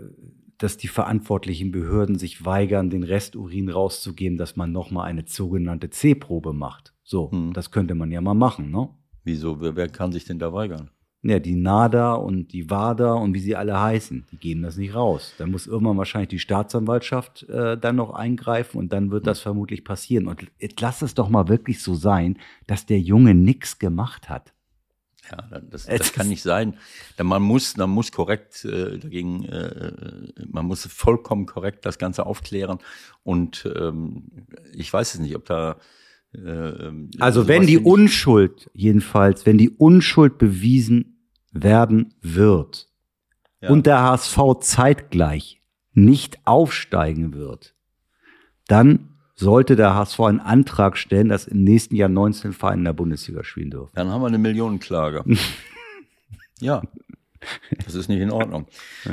dass 0.57 0.77
die 0.77 0.87
verantwortlichen 0.87 1.71
Behörden 1.71 2.19
sich 2.19 2.45
weigern, 2.45 2.89
den 2.89 3.03
Resturin 3.03 3.69
rauszugeben, 3.69 4.37
dass 4.37 4.55
man 4.55 4.71
nochmal 4.71 5.05
eine 5.05 5.23
sogenannte 5.25 5.89
C-Probe 5.89 6.53
macht. 6.53 6.93
So, 7.03 7.31
hm. 7.31 7.53
das 7.53 7.71
könnte 7.71 7.95
man 7.95 8.11
ja 8.11 8.21
mal 8.21 8.33
machen, 8.33 8.69
ne? 8.69 8.89
Wieso? 9.23 9.61
Wer, 9.61 9.75
wer 9.75 9.89
kann 9.89 10.11
sich 10.11 10.25
denn 10.25 10.39
da 10.39 10.53
weigern? 10.53 10.91
Ja, 11.21 11.39
die 11.39 11.55
NADA 11.55 12.13
und 12.13 12.53
die 12.53 12.69
WADA 12.69 13.13
und 13.13 13.33
wie 13.33 13.41
sie 13.41 13.57
alle 13.57 13.77
heißen, 13.77 14.25
die 14.31 14.37
geben 14.37 14.61
das 14.61 14.77
nicht 14.77 14.95
raus. 14.95 15.33
Da 15.37 15.47
muss 15.47 15.67
irgendwann 15.67 15.97
wahrscheinlich 15.97 16.29
die 16.29 16.39
Staatsanwaltschaft 16.39 17.43
äh, 17.49 17.77
dann 17.77 17.97
noch 17.97 18.11
eingreifen 18.11 18.77
und 18.77 18.93
dann 18.93 19.11
wird 19.11 19.27
das 19.27 19.41
vermutlich 19.41 19.83
passieren. 19.83 20.27
Und 20.27 20.47
lass 20.79 21.01
es 21.01 21.15
doch 21.15 21.27
mal 21.27 21.49
wirklich 21.49 21.83
so 21.83 21.93
sein, 21.93 22.37
dass 22.67 22.85
der 22.85 23.01
Junge 23.01 23.35
nichts 23.35 23.79
gemacht 23.79 24.29
hat. 24.29 24.53
Ja, 25.29 25.59
das, 25.59 25.85
das 25.85 26.13
kann 26.13 26.29
nicht 26.29 26.41
sein. 26.41 26.77
Man 27.21 27.41
muss, 27.41 27.75
man 27.75 27.89
muss 27.89 28.11
korrekt 28.11 28.63
äh, 28.65 28.97
dagegen, 28.97 29.43
äh, 29.45 29.91
man 30.47 30.65
muss 30.65 30.85
vollkommen 30.87 31.45
korrekt 31.45 31.85
das 31.85 31.97
Ganze 31.97 32.25
aufklären. 32.25 32.79
Und 33.23 33.69
ähm, 33.77 34.23
ich 34.73 34.91
weiß 34.91 35.15
es 35.15 35.19
nicht, 35.19 35.35
ob 35.35 35.45
da 35.45 35.75
äh, 36.33 36.91
also 37.19 37.47
wenn 37.47 37.65
die 37.65 37.77
Unschuld, 37.77 38.69
jedenfalls, 38.73 39.45
wenn 39.45 39.57
die 39.57 39.69
Unschuld 39.69 40.37
bewiesen 40.37 41.27
werden 41.51 42.13
wird 42.21 42.87
ja. 43.61 43.69
und 43.69 43.85
der 43.85 44.01
HSV 44.01 44.37
zeitgleich 44.61 45.61
nicht 45.93 46.39
aufsteigen 46.45 47.33
wird, 47.33 47.75
dann 48.67 49.09
sollte 49.35 49.75
der 49.75 49.95
HSV 49.95 50.19
einen 50.19 50.39
Antrag 50.39 50.97
stellen, 50.97 51.29
dass 51.29 51.47
im 51.47 51.63
nächsten 51.63 51.95
Jahr 51.95 52.09
19 52.09 52.53
Vereine 52.53 52.79
in 52.79 52.85
der 52.85 52.93
Bundesliga 52.93 53.43
spielen 53.43 53.71
dürfen. 53.71 53.91
Dann 53.95 54.09
haben 54.09 54.21
wir 54.21 54.27
eine 54.27 54.37
Millionenklage. 54.37 55.23
ja, 56.59 56.81
das 57.85 57.95
ist 57.95 58.09
nicht 58.09 58.19
in 58.19 58.31
Ordnung. 58.31 58.67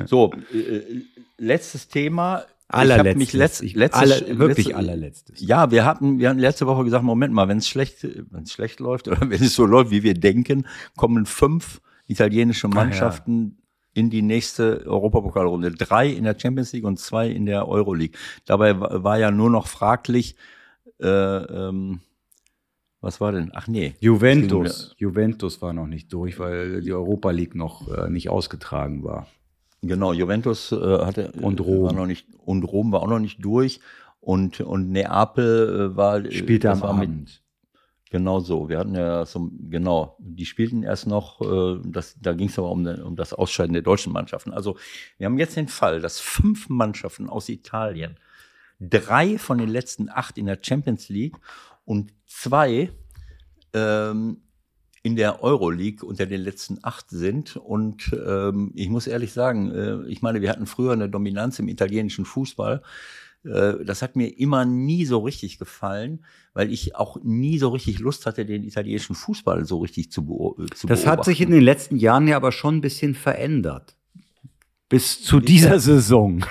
So, 0.06 0.32
äh, 0.52 1.02
letztes 1.38 1.88
Thema. 1.88 2.44
Allerletztes. 2.68 3.16
Mich 3.16 3.32
letzt, 3.32 3.74
letztes, 3.74 4.22
Aller, 4.22 4.38
wirklich 4.38 4.66
letzte, 4.66 4.76
allerletztes. 4.76 5.40
Ja, 5.40 5.70
wir 5.70 5.84
hatten, 5.84 6.18
wir 6.18 6.28
hatten 6.28 6.40
letzte 6.40 6.66
Woche 6.66 6.84
gesagt, 6.84 7.04
Moment 7.04 7.32
mal, 7.32 7.48
wenn 7.48 7.58
es 7.58 7.68
schlecht, 7.68 8.02
wenn 8.02 8.42
es 8.42 8.52
schlecht 8.52 8.80
läuft 8.80 9.06
oder 9.06 9.20
wenn 9.30 9.42
es 9.42 9.54
so 9.54 9.66
läuft, 9.66 9.90
wie 9.90 10.02
wir 10.02 10.14
denken, 10.14 10.66
kommen 10.96 11.26
fünf 11.26 11.80
italienische 12.08 12.68
Mannschaften 12.68 13.58
in 13.94 14.10
die 14.10 14.22
nächste 14.22 14.84
Europapokalrunde. 14.86 15.70
Drei 15.72 16.08
in 16.08 16.24
der 16.24 16.38
Champions 16.38 16.72
League 16.72 16.84
und 16.84 16.98
zwei 16.98 17.28
in 17.28 17.46
der 17.46 17.66
Euroleague. 17.66 18.16
Dabei 18.44 18.78
war 18.78 19.18
ja 19.18 19.30
nur 19.30 19.50
noch 19.50 19.68
fraglich, 19.68 20.36
äh, 21.00 21.06
ähm, 21.08 22.00
was 23.00 23.20
war 23.20 23.32
denn? 23.32 23.52
Ach 23.54 23.68
nee. 23.68 23.94
Juventus. 24.00 24.94
Juventus 24.98 25.62
war 25.62 25.72
noch 25.72 25.86
nicht 25.86 26.12
durch, 26.12 26.38
weil 26.38 26.80
die 26.80 26.92
Europa 26.92 27.30
League 27.30 27.54
noch 27.54 27.88
äh, 27.88 28.10
nicht 28.10 28.28
ausgetragen 28.28 29.04
war. 29.04 29.28
Genau, 29.82 30.12
Juventus 30.12 30.72
äh, 30.72 30.76
hatte 30.76 31.32
und 31.40 31.60
Rom. 31.60 31.84
war 31.84 31.92
noch 31.92 32.06
nicht 32.06 32.26
und 32.38 32.62
Rom 32.64 32.92
war 32.92 33.02
auch 33.02 33.08
noch 33.08 33.18
nicht 33.18 33.44
durch 33.44 33.80
und 34.20 34.60
und 34.60 34.90
Neapel 34.90 35.92
äh, 35.92 35.96
war 35.96 36.30
spielte 36.30 36.70
am 36.70 36.82
Abend. 36.82 37.20
Mit, 37.20 37.42
Genau 38.10 38.38
so. 38.38 38.68
Wir 38.68 38.78
hatten 38.78 38.94
ja 38.94 39.26
so, 39.26 39.50
genau, 39.68 40.16
die 40.20 40.46
spielten 40.46 40.84
erst 40.84 41.08
noch, 41.08 41.40
äh, 41.40 41.80
das, 41.84 42.16
da 42.20 42.34
ging 42.34 42.48
es 42.48 42.58
aber 42.58 42.70
um, 42.70 42.86
um 42.86 43.16
das 43.16 43.32
Ausscheiden 43.32 43.72
der 43.72 43.82
deutschen 43.82 44.12
Mannschaften. 44.12 44.52
Also 44.52 44.76
wir 45.18 45.26
haben 45.26 45.38
jetzt 45.38 45.56
den 45.56 45.66
Fall, 45.66 46.00
dass 46.00 46.20
fünf 46.20 46.68
Mannschaften 46.68 47.28
aus 47.28 47.48
Italien, 47.48 48.16
drei 48.78 49.38
von 49.38 49.58
den 49.58 49.68
letzten 49.68 50.08
acht 50.08 50.38
in 50.38 50.46
der 50.46 50.58
Champions 50.62 51.08
League 51.08 51.36
und 51.84 52.12
zwei 52.26 52.90
ähm, 53.72 54.42
in 55.06 55.14
der 55.14 55.40
Euroleague 55.40 56.04
unter 56.04 56.26
den 56.26 56.40
letzten 56.40 56.78
acht 56.82 57.10
sind. 57.10 57.56
Und 57.56 58.10
ähm, 58.26 58.72
ich 58.74 58.88
muss 58.88 59.06
ehrlich 59.06 59.32
sagen, 59.32 59.70
äh, 59.70 60.02
ich 60.08 60.20
meine, 60.20 60.40
wir 60.40 60.50
hatten 60.50 60.66
früher 60.66 60.92
eine 60.94 61.08
Dominanz 61.08 61.60
im 61.60 61.68
italienischen 61.68 62.24
Fußball. 62.24 62.82
Äh, 63.44 63.84
das 63.84 64.02
hat 64.02 64.16
mir 64.16 64.36
immer 64.36 64.64
nie 64.64 65.04
so 65.04 65.20
richtig 65.20 65.60
gefallen, 65.60 66.24
weil 66.54 66.72
ich 66.72 66.96
auch 66.96 67.18
nie 67.22 67.58
so 67.58 67.68
richtig 67.68 68.00
Lust 68.00 68.26
hatte, 68.26 68.44
den 68.44 68.64
italienischen 68.64 69.14
Fußball 69.14 69.64
so 69.64 69.78
richtig 69.78 70.10
zu, 70.10 70.22
äh, 70.22 70.24
zu 70.24 70.26
das 70.26 70.80
beobachten. 70.80 70.88
Das 70.88 71.06
hat 71.06 71.24
sich 71.24 71.40
in 71.40 71.52
den 71.52 71.62
letzten 71.62 71.98
Jahren 71.98 72.26
ja 72.26 72.34
aber 72.34 72.50
schon 72.50 72.78
ein 72.78 72.80
bisschen 72.80 73.14
verändert. 73.14 73.96
Bis 74.88 75.22
zu 75.22 75.38
dieser 75.38 75.78
Saison. 75.78 76.44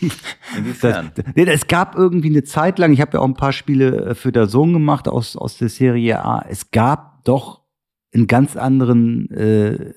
Inwiefern? 0.58 1.12
Das, 1.14 1.24
nee, 1.34 1.44
es 1.44 1.66
gab 1.66 1.96
irgendwie 1.96 2.28
eine 2.28 2.44
Zeit 2.44 2.78
lang, 2.78 2.92
ich 2.92 3.00
habe 3.00 3.12
ja 3.14 3.20
auch 3.20 3.26
ein 3.26 3.34
paar 3.34 3.54
Spiele 3.54 4.04
äh, 4.04 4.14
für 4.14 4.32
der 4.32 4.48
Sohn 4.48 4.74
gemacht 4.74 5.08
aus, 5.08 5.34
aus 5.34 5.56
der 5.56 5.70
Serie 5.70 6.22
A. 6.22 6.44
Es 6.46 6.70
gab 6.70 7.24
doch 7.24 7.61
einen 8.14 8.26
ganz 8.26 8.56
anderen 8.56 9.30
äh, 9.30 9.92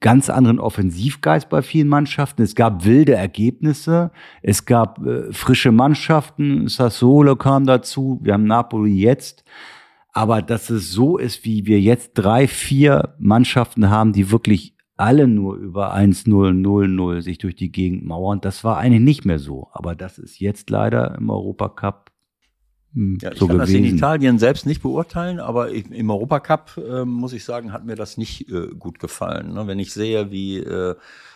ganz 0.00 0.30
anderen 0.30 0.60
Offensivgeist 0.60 1.48
bei 1.48 1.62
vielen 1.62 1.88
Mannschaften. 1.88 2.42
Es 2.42 2.54
gab 2.54 2.84
wilde 2.84 3.14
Ergebnisse. 3.14 4.12
Es 4.42 4.64
gab 4.64 5.04
äh, 5.04 5.32
frische 5.32 5.72
Mannschaften. 5.72 6.68
Sassuolo 6.68 7.36
kam 7.36 7.66
dazu. 7.66 8.20
Wir 8.22 8.34
haben 8.34 8.44
Napoli 8.44 8.94
jetzt. 8.94 9.44
Aber 10.12 10.40
dass 10.40 10.70
es 10.70 10.92
so 10.92 11.18
ist, 11.18 11.44
wie 11.44 11.66
wir 11.66 11.80
jetzt 11.80 12.12
drei, 12.14 12.48
vier 12.48 13.14
Mannschaften 13.18 13.90
haben, 13.90 14.12
die 14.12 14.30
wirklich 14.30 14.76
alle 14.96 15.28
nur 15.28 15.56
über 15.56 15.94
1-0-0-0 15.94 17.20
sich 17.20 17.38
durch 17.38 17.54
die 17.54 17.70
Gegend 17.70 18.04
mauern, 18.06 18.40
das 18.40 18.64
war 18.64 18.78
eigentlich 18.78 19.02
nicht 19.02 19.24
mehr 19.26 19.38
so. 19.38 19.68
Aber 19.72 19.94
das 19.94 20.18
ist 20.18 20.38
jetzt 20.38 20.70
leider 20.70 21.16
im 21.16 21.28
Europacup 21.28 22.10
ja, 22.96 23.30
ich 23.32 23.38
so 23.38 23.46
kann 23.46 23.58
gewesen. 23.58 23.82
das 23.82 23.90
in 23.90 23.96
Italien 23.96 24.38
selbst 24.38 24.64
nicht 24.64 24.80
beurteilen, 24.80 25.38
aber 25.38 25.70
im 25.70 26.10
Europacup 26.10 26.78
äh, 26.78 27.04
muss 27.04 27.34
ich 27.34 27.44
sagen, 27.44 27.72
hat 27.72 27.84
mir 27.84 27.94
das 27.94 28.16
nicht 28.16 28.48
äh, 28.48 28.68
gut 28.68 28.98
gefallen. 28.98 29.52
Ne? 29.52 29.66
Wenn 29.66 29.78
ich 29.78 29.92
sehe, 29.92 30.30
wie, 30.30 30.56
äh, 30.58 30.94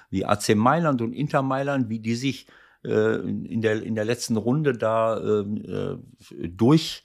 wie 0.09 0.25
AC 0.25 0.57
Mailand 0.57 1.03
und 1.03 1.13
Inter 1.13 1.43
Mailand, 1.43 1.91
wie 1.91 1.99
die 1.99 2.15
sich 2.15 2.47
äh, 2.83 3.17
in, 3.17 3.61
der, 3.61 3.83
in 3.83 3.95
der 3.95 4.07
letzten 4.07 4.39
Runde 4.39 4.73
da 4.73 5.21
ähm, 5.21 6.01
äh, 6.41 6.49
durch 6.49 7.05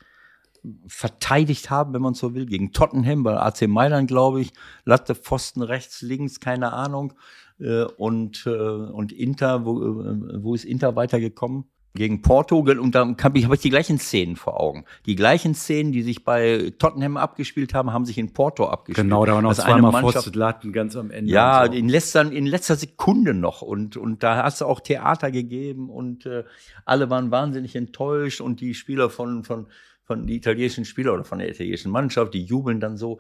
verteidigt 0.87 1.69
haben, 1.69 1.93
wenn 1.93 2.01
man 2.01 2.13
so 2.13 2.33
will, 2.33 2.45
gegen 2.45 2.71
Tottenham, 2.71 3.23
bei 3.23 3.37
AC 3.37 3.67
Mailand, 3.67 4.07
glaube 4.07 4.41
ich, 4.41 4.53
Latte, 4.85 5.15
Pfosten 5.15 5.61
rechts, 5.61 6.01
links, 6.01 6.39
keine 6.39 6.71
Ahnung. 6.71 7.13
Äh, 7.59 7.83
und, 7.83 8.45
äh, 8.45 8.49
und 8.49 9.11
Inter, 9.11 9.65
wo, 9.65 10.01
äh, 10.01 10.43
wo 10.43 10.55
ist 10.55 10.63
Inter 10.63 10.95
weitergekommen? 10.95 11.65
Gegen 11.95 12.21
Porto 12.21 12.57
und 12.59 12.93
da 12.93 13.15
habe 13.23 13.39
ich, 13.39 13.47
die 13.61 13.69
gleichen 13.69 13.97
Szenen 13.97 14.35
vor 14.35 14.59
Augen. 14.59 14.85
Die 15.05 15.15
gleichen 15.15 15.55
Szenen, 15.55 15.91
die 15.91 16.01
sich 16.03 16.23
bei 16.23 16.73
Tottenham 16.77 17.17
abgespielt 17.17 17.73
haben, 17.73 17.91
haben 17.93 18.05
sich 18.05 18.17
in 18.17 18.33
Porto 18.33 18.67
abgespielt. 18.67 19.07
Genau, 19.07 19.25
da 19.25 19.33
waren 19.33 19.43
noch 19.43 19.49
also 19.49 19.63
zweimal 19.63 20.13
Latten 20.33 20.73
ganz 20.73 20.95
am 20.95 21.09
Ende. 21.09 21.31
Ja, 21.31 21.65
so. 21.65 21.71
in, 21.71 21.89
letzter, 21.89 22.31
in 22.31 22.45
letzter 22.45 22.75
Sekunde 22.75 23.33
noch 23.33 23.61
und, 23.61 23.97
und 23.97 24.23
da 24.23 24.43
hast 24.43 24.61
du 24.61 24.65
auch 24.65 24.81
Theater 24.81 25.31
gegeben 25.31 25.89
und 25.89 26.25
äh, 26.25 26.43
alle 26.83 27.09
waren 27.09 27.31
wahnsinnig 27.31 27.75
enttäuscht 27.75 28.41
und 28.41 28.59
die 28.59 28.73
Spieler 28.73 29.09
von, 29.09 29.43
von, 29.43 29.67
von 30.03 30.27
die 30.27 30.35
italienischen 30.35 30.85
Spieler 30.85 31.13
oder 31.13 31.23
von 31.23 31.39
der 31.39 31.49
italienischen 31.49 31.91
Mannschaft, 31.91 32.33
die 32.33 32.43
jubeln 32.43 32.79
dann 32.79 32.97
so 32.97 33.19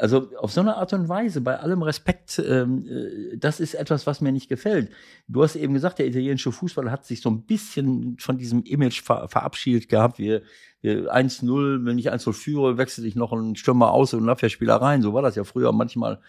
also 0.00 0.30
auf 0.38 0.52
so 0.52 0.60
eine 0.60 0.76
Art 0.76 0.92
und 0.92 1.08
Weise, 1.08 1.40
bei 1.40 1.58
allem 1.58 1.82
Respekt, 1.82 2.38
ähm, 2.38 2.86
äh, 2.86 3.36
das 3.36 3.60
ist 3.60 3.74
etwas, 3.74 4.06
was 4.06 4.20
mir 4.20 4.32
nicht 4.32 4.48
gefällt. 4.48 4.90
Du 5.28 5.42
hast 5.42 5.56
eben 5.56 5.74
gesagt, 5.74 5.98
der 5.98 6.06
italienische 6.06 6.52
Fußball 6.52 6.90
hat 6.90 7.04
sich 7.04 7.20
so 7.20 7.30
ein 7.30 7.42
bisschen 7.42 8.16
von 8.18 8.38
diesem 8.38 8.62
Image 8.64 9.02
ver 9.02 9.28
verabschiedet 9.28 9.88
gehabt. 9.88 10.18
Wir, 10.18 10.42
wir 10.80 11.14
1-0, 11.14 11.84
wenn 11.84 11.98
ich 11.98 12.12
1-0 12.12 12.32
führe, 12.32 12.78
wechsle 12.78 13.06
ich 13.06 13.16
noch 13.16 13.32
einen 13.32 13.56
Stürmer 13.56 13.92
aus 13.92 14.12
und 14.12 14.20
einen 14.20 14.28
Abwehrspieler 14.28 14.76
rein. 14.76 15.02
So 15.02 15.14
war 15.14 15.22
das 15.22 15.36
ja 15.36 15.44
früher 15.44 15.72
manchmal 15.72 16.20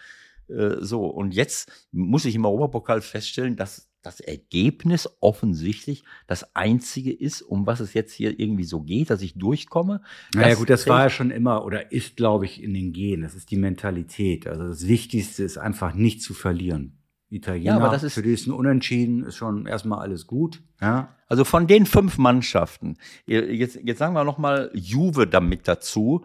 äh, 0.48 0.76
so. 0.80 1.06
Und 1.06 1.34
jetzt 1.34 1.88
muss 1.92 2.24
ich 2.24 2.34
im 2.34 2.44
Europapokal 2.44 3.00
feststellen, 3.00 3.56
dass 3.56 3.87
das 4.02 4.20
Ergebnis 4.20 5.08
offensichtlich 5.20 6.04
das 6.26 6.54
einzige 6.54 7.12
ist, 7.12 7.42
um 7.42 7.66
was 7.66 7.80
es 7.80 7.94
jetzt 7.94 8.12
hier 8.12 8.38
irgendwie 8.38 8.64
so 8.64 8.80
geht, 8.80 9.10
dass 9.10 9.22
ich 9.22 9.34
durchkomme. 9.34 10.02
Naja 10.34 10.54
gut, 10.54 10.70
das 10.70 10.86
war 10.86 11.04
ja 11.04 11.10
schon 11.10 11.30
immer 11.30 11.64
oder 11.64 11.92
ist, 11.92 12.16
glaube 12.16 12.44
ich, 12.44 12.62
in 12.62 12.74
den 12.74 12.92
Genen. 12.92 13.22
Das 13.22 13.34
ist 13.34 13.50
die 13.50 13.56
Mentalität. 13.56 14.46
Also 14.46 14.68
das 14.68 14.86
Wichtigste 14.86 15.42
ist 15.42 15.58
einfach 15.58 15.94
nicht 15.94 16.22
zu 16.22 16.34
verlieren. 16.34 16.94
Italiener, 17.30 17.72
ja, 17.72 17.76
aber 17.76 17.90
das 17.90 18.04
ist, 18.04 18.14
für 18.14 18.22
die 18.22 18.32
ist 18.32 18.46
ein 18.46 18.52
Unentschieden, 18.52 19.24
ist 19.24 19.36
schon 19.36 19.66
erstmal 19.66 19.98
alles 19.98 20.26
gut. 20.26 20.62
Ja. 20.80 21.14
Also 21.26 21.44
von 21.44 21.66
den 21.66 21.84
fünf 21.84 22.16
Mannschaften, 22.16 22.96
jetzt, 23.26 23.78
jetzt 23.82 23.98
sagen 23.98 24.14
wir 24.14 24.24
noch 24.24 24.38
mal 24.38 24.70
Juve 24.72 25.26
damit 25.26 25.68
dazu. 25.68 26.24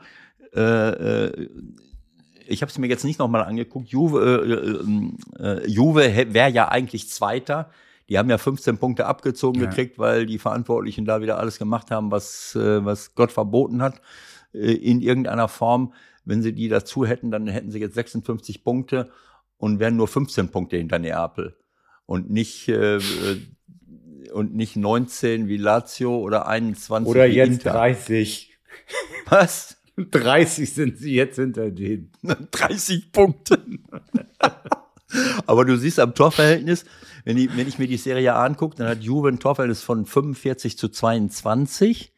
Äh, 0.56 0.62
äh, 0.62 1.50
ich 2.48 2.62
habe 2.62 2.70
es 2.70 2.78
mir 2.78 2.88
jetzt 2.88 3.04
nicht 3.04 3.20
nochmal 3.20 3.44
angeguckt, 3.44 3.90
Juve, 3.90 5.14
äh, 5.40 5.44
äh, 5.44 5.62
äh 5.64 5.68
Juve 5.68 6.34
wäre 6.34 6.52
ja 6.52 6.70
eigentlich 6.70 7.10
Zweiter. 7.10 7.70
Die 8.10 8.18
haben 8.18 8.30
ja 8.30 8.38
15 8.38 8.78
Punkte 8.78 9.06
abgezogen 9.06 9.62
Ja. 9.62 9.70
gekriegt, 9.70 9.98
weil 9.98 10.26
die 10.26 10.38
Verantwortlichen 10.38 11.06
da 11.06 11.22
wieder 11.22 11.40
alles 11.40 11.58
gemacht 11.58 11.90
haben, 11.92 12.12
was, 12.12 12.56
äh, 12.56 12.84
was 12.84 13.16
Gott 13.16 13.32
verboten 13.32 13.82
hat, 13.82 14.02
äh, 14.54 14.74
in 14.74 15.02
irgendeiner 15.02 15.48
Form. 15.48 15.94
Wenn 16.26 16.42
sie 16.42 16.54
die 16.54 16.70
dazu 16.70 17.06
hätten, 17.06 17.32
dann 17.32 17.48
hätten 17.48 17.72
sie 17.72 17.80
jetzt 17.80 17.96
56 17.96 18.64
Punkte 18.64 19.12
und 19.58 19.80
wären 19.80 19.96
nur 19.96 20.08
15 20.08 20.50
Punkte 20.50 20.78
hinter 20.78 21.00
Neapel. 21.00 21.56
Und 22.06 22.30
nicht, 22.30 22.68
äh, 22.68 22.98
äh, 22.98 23.02
und 24.34 24.54
nicht 24.56 24.76
19 24.76 25.48
wie 25.48 25.58
Lazio 25.58 26.18
oder 26.18 26.48
21 26.48 27.10
Oder 27.10 27.28
wie 27.28 27.34
jetzt 27.34 27.50
Inter. 27.50 27.72
30. 27.72 28.58
Was? 29.30 29.78
30 29.98 30.74
sind 30.74 30.98
sie 30.98 31.14
jetzt 31.14 31.36
hinter 31.36 31.72
denen. 31.72 32.12
30 32.52 33.12
Punkte. 33.12 33.60
Aber 35.46 35.66
du 35.66 35.78
siehst 35.78 36.00
am 36.00 36.16
Torverhältnis, 36.16 36.86
wenn 37.24 37.38
ich, 37.38 37.56
wenn 37.56 37.68
ich 37.68 37.78
mir 37.78 37.88
die 37.88 37.98
Serie 37.98 38.34
A 38.34 38.46
angucke, 38.46 38.76
dann 38.78 38.88
hat 38.88 39.04
Juve 39.04 39.30
ein 39.30 39.40
Torverhältnis 39.40 39.84
von 39.84 40.06
45 40.06 40.78
zu 40.78 40.90
22. 40.90 42.14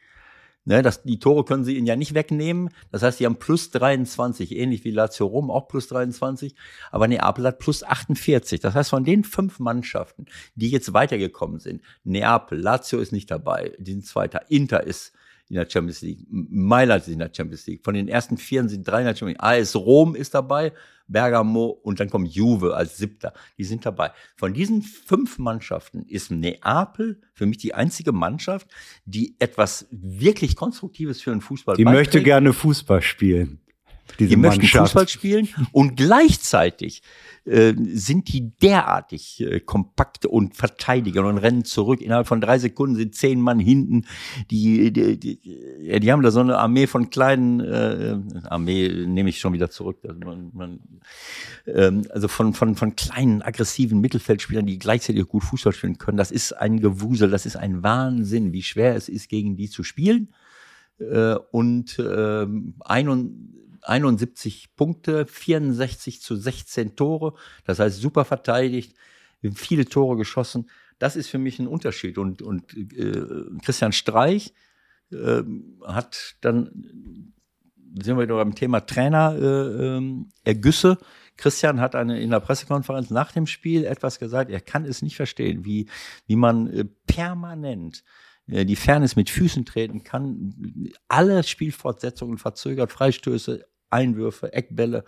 Ne, 0.68 0.82
das, 0.82 1.04
die 1.04 1.20
Tore 1.20 1.46
können 1.46 1.64
sie 1.64 1.78
ihnen 1.78 1.86
ja 1.86 1.96
nicht 1.96 2.16
wegnehmen. 2.16 2.72
Das 2.92 3.04
heißt, 3.04 3.20
die 3.20 3.28
haben 3.28 3.36
plus 3.36 3.70
23, 3.70 4.56
ähnlich 4.56 4.84
wie 4.84 4.90
Lazio 4.90 5.28
Rom, 5.28 5.52
auch 5.52 5.68
plus 5.68 5.88
23. 5.90 6.56
Aber 6.90 7.08
Neapel 7.08 7.46
hat 7.46 7.60
plus 7.60 7.84
48. 7.84 8.62
Das 8.62 8.74
heißt, 8.74 8.90
von 8.90 9.04
den 9.04 9.24
fünf 9.24 9.60
Mannschaften, 9.60 10.26
die 10.56 10.72
jetzt 10.72 10.92
weitergekommen 10.94 11.60
sind, 11.60 11.84
Neapel, 12.04 12.60
Lazio 12.60 13.00
ist 13.00 13.12
nicht 13.12 13.30
dabei, 13.30 13.74
die 13.78 13.92
sind 13.92 14.08
Zweiter, 14.08 14.50
Inter 14.50 14.84
ist 14.84 15.14
in 15.50 15.56
der 15.56 15.70
Champions 15.70 16.02
League, 16.02 16.26
Mailand 16.30 17.04
ist 17.04 17.10
in 17.10 17.20
der 17.20 17.32
Champions 17.32 17.68
League. 17.68 17.84
Von 17.84 17.94
den 17.94 18.08
ersten 18.08 18.38
vier 18.38 18.68
sind 18.68 18.88
drei 18.88 19.00
in 19.02 19.06
der 19.06 19.16
Champions 19.16 19.40
League. 19.42 19.62
AS 19.62 19.76
Rom 19.76 20.16
ist 20.16 20.34
dabei, 20.34 20.74
Bergamo 21.08 21.68
und 21.68 22.00
dann 22.00 22.10
kommt 22.10 22.34
Juve 22.34 22.76
als 22.76 22.98
Siebter. 22.98 23.34
Die 23.58 23.64
sind 23.64 23.86
dabei. 23.86 24.12
Von 24.36 24.54
diesen 24.54 24.82
fünf 24.82 25.38
Mannschaften 25.38 26.04
ist 26.08 26.32
Neapel 26.32 27.22
für 27.34 27.46
mich 27.46 27.58
die 27.58 27.74
einzige 27.76 28.12
Mannschaft, 28.12 28.68
die 29.06 29.36
etwas 29.40 29.88
wirklich 29.92 30.56
Konstruktives 30.56 31.22
für 31.22 31.32
den 31.32 31.42
Fußball 31.42 31.76
Die 31.76 31.86
möchte 31.86 32.18
beiträgt. 32.18 32.26
gerne 32.26 32.54
Fußball 32.54 33.02
spielen. 33.02 33.60
Diese 34.20 34.30
Die 34.30 34.36
möchten 34.36 34.62
Mannschaft. 34.62 34.92
Fußball 34.92 35.08
spielen 35.08 35.50
und 35.72 35.96
gleichzeitig 35.98 37.02
äh, 37.46 37.74
sind 37.78 38.32
die 38.34 38.52
derartig 38.58 39.42
äh, 39.42 39.60
kompakt 39.60 40.26
und 40.26 40.56
verteidigen 40.56 41.26
und 41.26 41.38
rennen 41.38 41.64
zurück. 41.64 42.02
Innerhalb 42.02 42.28
von 42.28 42.42
drei 42.42 42.58
Sekunden 42.58 42.96
sind 42.96 43.14
zehn 43.14 43.40
Mann 43.40 43.60
hinten. 43.60 44.06
Die, 44.50 44.92
die, 44.92 45.20
die, 45.20 46.00
die 46.00 46.12
haben 46.12 46.24
da 46.24 46.32
so 46.32 46.40
eine 46.40 46.58
Armee 46.58 46.88
von 46.88 47.10
kleinen, 47.10 47.60
äh, 47.60 48.18
Armee 48.46 49.06
nehme 49.06 49.30
ich 49.30 49.40
schon 49.40 49.54
wieder 49.54 49.70
zurück. 49.70 50.00
Also, 50.08 50.20
man, 50.20 50.50
man, 50.54 50.80
ähm, 51.68 52.04
also 52.10 52.28
von, 52.28 52.54
von, 52.54 52.76
von 52.76 52.96
kleinen, 52.96 53.42
aggressiven 53.42 54.02
Mittelfeldspielern, 54.02 54.66
die 54.66 54.80
gleichzeitig 54.80 55.28
gut 55.28 55.44
Fußball 55.44 55.74
spielen 55.74 55.98
können. 55.98 56.18
Das 56.18 56.32
ist 56.32 56.54
ein 56.54 56.80
Gewusel, 56.80 57.30
das 57.30 57.46
ist 57.46 57.58
ein 57.58 57.84
Wahnsinn, 57.84 58.54
wie 58.54 58.64
schwer 58.64 58.96
es 58.96 59.10
ist, 59.10 59.30
gegen 59.30 59.56
die 59.56 59.70
zu 59.70 59.84
spielen. 59.84 60.34
Äh, 61.00 61.36
und 61.52 62.00
ähm, 62.00 62.76
71 63.86 64.76
Punkte, 64.76 65.26
64 65.26 66.22
zu 66.22 66.36
16 66.36 66.96
Tore. 66.96 67.34
Das 67.66 67.80
heißt, 67.80 68.00
super 68.00 68.26
verteidigt, 68.26 68.96
viele 69.54 69.86
Tore 69.86 70.18
geschossen. 70.18 70.70
Das 71.00 71.16
ist 71.16 71.30
für 71.30 71.38
mich 71.38 71.60
ein 71.60 71.68
Unterschied. 71.68 72.18
Und, 72.18 72.42
und 72.42 72.74
äh, 72.76 73.26
Christian 73.64 73.92
Streich 73.92 74.54
äh, 75.12 75.44
hat 75.84 76.36
dann, 76.42 77.34
sind 78.02 78.18
wir 78.18 78.24
wieder 78.24 78.36
beim 78.36 78.56
Thema 78.56 78.82
Trainer 78.82 79.36
äh, 79.36 80.02
Ergüsse. 80.44 80.98
Christian 81.38 81.82
hat 81.82 81.96
eine, 81.96 82.22
in 82.22 82.30
der 82.30 82.40
Pressekonferenz 82.40 83.10
nach 83.10 83.32
dem 83.32 83.46
Spiel 83.46 83.86
etwas 83.86 84.20
gesagt, 84.20 84.50
er 84.50 84.62
kann 84.62 84.86
es 84.86 85.02
nicht 85.02 85.18
verstehen, 85.18 85.66
wie, 85.66 85.88
wie 86.28 86.38
man 86.38 86.68
äh, 86.68 86.86
permanent 87.08 88.04
äh, 88.48 88.66
die 88.66 88.76
Fairness 88.76 89.16
mit 89.16 89.30
Füßen 89.30 89.66
treten 89.66 90.04
kann, 90.04 90.92
alle 91.08 91.44
Spielfortsetzungen 91.44 92.38
verzögert, 92.38 92.92
Freistöße, 92.92 93.66
Einwürfe, 93.90 94.54
Eckbälle 94.54 95.04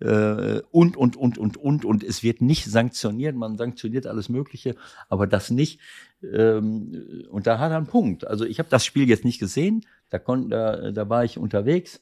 äh, 0.00 0.60
und, 0.70 0.96
und, 0.96 1.16
und, 1.16 1.38
und, 1.38 1.56
und. 1.56 1.84
Und 1.84 2.04
es 2.04 2.22
wird 2.22 2.40
nicht 2.40 2.64
sanktioniert, 2.64 3.36
man 3.36 3.56
sanktioniert 3.56 4.06
alles 4.06 4.28
Mögliche, 4.28 4.76
aber 5.08 5.26
das 5.26 5.50
nicht. 5.50 5.80
Ähm, 6.22 7.26
und 7.30 7.46
da 7.46 7.58
hat 7.58 7.70
er 7.70 7.76
einen 7.76 7.86
Punkt. 7.86 8.26
Also 8.26 8.44
ich 8.44 8.58
habe 8.58 8.68
das 8.68 8.84
Spiel 8.84 9.08
jetzt 9.08 9.24
nicht 9.24 9.40
gesehen, 9.40 9.84
da, 10.08 10.18
kon, 10.18 10.50
da, 10.50 10.90
da 10.90 11.08
war 11.08 11.24
ich 11.24 11.38
unterwegs. 11.38 12.00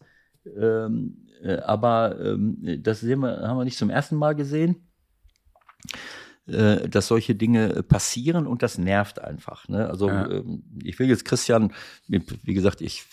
Ähm, 0.56 1.26
äh, 1.42 1.58
aber 1.58 2.18
ähm, 2.20 2.80
das 2.82 3.00
sehen 3.00 3.20
wir, 3.20 3.46
haben 3.46 3.58
wir 3.58 3.64
nicht 3.64 3.78
zum 3.78 3.90
ersten 3.90 4.16
Mal 4.16 4.34
gesehen 4.34 4.88
äh, 6.48 6.88
dass 6.88 7.08
solche 7.08 7.34
Dinge 7.34 7.82
passieren 7.82 8.46
und 8.46 8.62
das 8.62 8.78
nervt 8.78 9.20
einfach. 9.20 9.68
Ne? 9.68 9.88
Also 9.88 10.08
Ja. 10.08 10.30
ähm, 10.30 10.62
ich 10.82 10.98
will 10.98 11.08
jetzt 11.08 11.24
Christian, 11.24 11.72
wie 12.06 12.54
gesagt, 12.54 12.80
ich, 12.80 13.04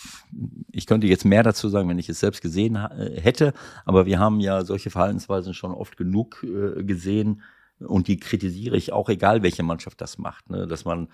ich 0.71 0.85
könnte 0.85 1.07
jetzt 1.07 1.25
mehr 1.25 1.43
dazu 1.43 1.67
sagen, 1.69 1.89
wenn 1.89 1.99
ich 1.99 2.09
es 2.09 2.19
selbst 2.19 2.41
gesehen 2.41 2.75
äh, 2.75 3.19
hätte, 3.19 3.53
aber 3.83 4.05
wir 4.05 4.19
haben 4.19 4.39
ja 4.39 4.63
solche 4.63 4.89
Verhaltensweisen 4.89 5.53
schon 5.53 5.71
oft 5.71 5.97
genug 5.97 6.43
äh, 6.43 6.83
gesehen. 6.83 7.41
Und 7.79 8.07
die 8.07 8.17
kritisiere 8.17 8.77
ich 8.77 8.93
auch, 8.93 9.09
egal 9.09 9.43
welche 9.43 9.63
Mannschaft 9.63 9.99
das 9.99 10.17
macht, 10.17 10.49
ne? 10.49 10.65
dass 10.65 10.85
man 10.85 11.09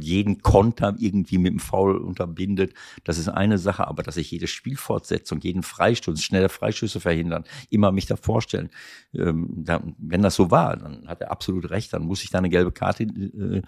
jeden 0.00 0.40
Konter 0.40 0.96
irgendwie 0.98 1.36
mit 1.36 1.52
dem 1.52 1.58
Foul 1.58 1.98
unterbindet. 1.98 2.72
Das 3.04 3.18
ist 3.18 3.28
eine 3.28 3.58
Sache, 3.58 3.86
aber 3.86 4.02
dass 4.02 4.16
ich 4.16 4.30
jede 4.30 4.46
Spielfortsetzung, 4.46 5.40
jeden 5.40 5.62
Freistoß, 5.62 6.22
schnelle 6.22 6.48
Freischüsse 6.48 7.00
verhindern, 7.00 7.44
immer 7.68 7.92
mich 7.92 8.06
da 8.06 8.16
vorstellen. 8.16 8.70
Ähm, 9.12 9.48
da, 9.50 9.82
wenn 9.98 10.22
das 10.22 10.36
so 10.36 10.50
war, 10.50 10.76
dann 10.76 11.06
hat 11.06 11.20
er 11.20 11.30
absolut 11.30 11.68
recht, 11.70 11.92
dann 11.92 12.04
muss 12.04 12.24
ich 12.24 12.30
da 12.30 12.38
eine 12.38 12.48
gelbe 12.48 12.72
Karte 12.72 13.04
äh, 13.04 13.62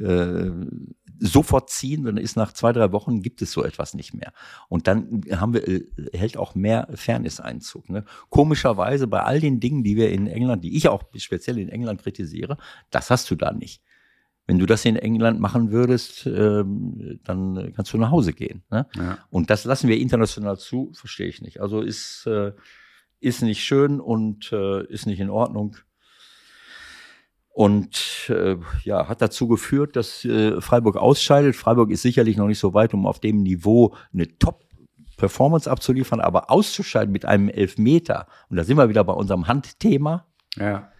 äh, 0.00 0.52
sofort 1.20 1.70
ziehen, 1.70 2.04
dann 2.04 2.16
ist 2.16 2.36
nach 2.36 2.52
zwei, 2.52 2.72
drei 2.72 2.92
Wochen 2.92 3.22
gibt 3.22 3.42
es 3.42 3.52
so 3.52 3.64
etwas 3.64 3.94
nicht 3.94 4.14
mehr. 4.14 4.32
Und 4.68 4.86
dann 4.86 5.22
haben 5.32 5.54
wir, 5.54 5.66
äh, 5.66 5.84
hält 6.12 6.36
auch 6.36 6.54
mehr 6.54 6.88
Fairness 6.94 7.40
Einzug. 7.40 7.88
Ne? 7.88 8.04
Komischerweise 8.30 9.06
bei 9.06 9.22
all 9.22 9.40
den 9.40 9.60
Dingen, 9.60 9.84
die 9.84 9.96
wir 9.96 10.10
in 10.10 10.26
England, 10.26 10.64
die 10.64 10.76
ich 10.76 10.88
auch 10.88 11.04
speziell 11.16 11.58
in 11.58 11.68
England 11.68 12.02
kritisiere, 12.02 12.56
das 12.90 13.10
hast 13.10 13.30
du 13.30 13.34
da 13.34 13.52
nicht. 13.52 13.82
Wenn 14.46 14.58
du 14.58 14.64
das 14.64 14.84
in 14.86 14.96
England 14.96 15.40
machen 15.40 15.72
würdest, 15.72 16.26
ähm, 16.26 17.20
dann 17.24 17.72
kannst 17.76 17.92
du 17.92 17.98
nach 17.98 18.10
Hause 18.10 18.32
gehen. 18.32 18.62
Ne? 18.70 18.86
Ja. 18.96 19.18
Und 19.28 19.50
das 19.50 19.64
lassen 19.64 19.88
wir 19.88 19.98
international 19.98 20.58
zu, 20.58 20.90
verstehe 20.94 21.28
ich 21.28 21.42
nicht. 21.42 21.60
Also 21.60 21.82
ist, 21.82 22.26
äh, 22.26 22.52
ist 23.20 23.42
nicht 23.42 23.62
schön 23.62 24.00
und 24.00 24.50
äh, 24.52 24.86
ist 24.86 25.06
nicht 25.06 25.20
in 25.20 25.28
Ordnung. 25.28 25.76
Und 27.58 28.30
äh, 28.30 28.54
ja, 28.84 29.08
hat 29.08 29.20
dazu 29.20 29.48
geführt, 29.48 29.96
dass 29.96 30.24
äh, 30.24 30.60
Freiburg 30.60 30.96
ausscheidet. 30.96 31.56
Freiburg 31.56 31.90
ist 31.90 32.02
sicherlich 32.02 32.36
noch 32.36 32.46
nicht 32.46 32.60
so 32.60 32.72
weit, 32.72 32.94
um 32.94 33.04
auf 33.04 33.18
dem 33.18 33.42
Niveau 33.42 33.96
eine 34.12 34.28
Top-Performance 34.38 35.68
abzuliefern, 35.68 36.20
aber 36.20 36.52
auszuscheiden 36.52 37.10
mit 37.10 37.24
einem 37.24 37.48
Elfmeter, 37.48 38.28
und 38.48 38.58
da 38.58 38.62
sind 38.62 38.76
wir 38.76 38.88
wieder 38.88 39.02
bei 39.02 39.12
unserem 39.12 39.48
Handthema, 39.48 40.24
Ja. 40.56 40.92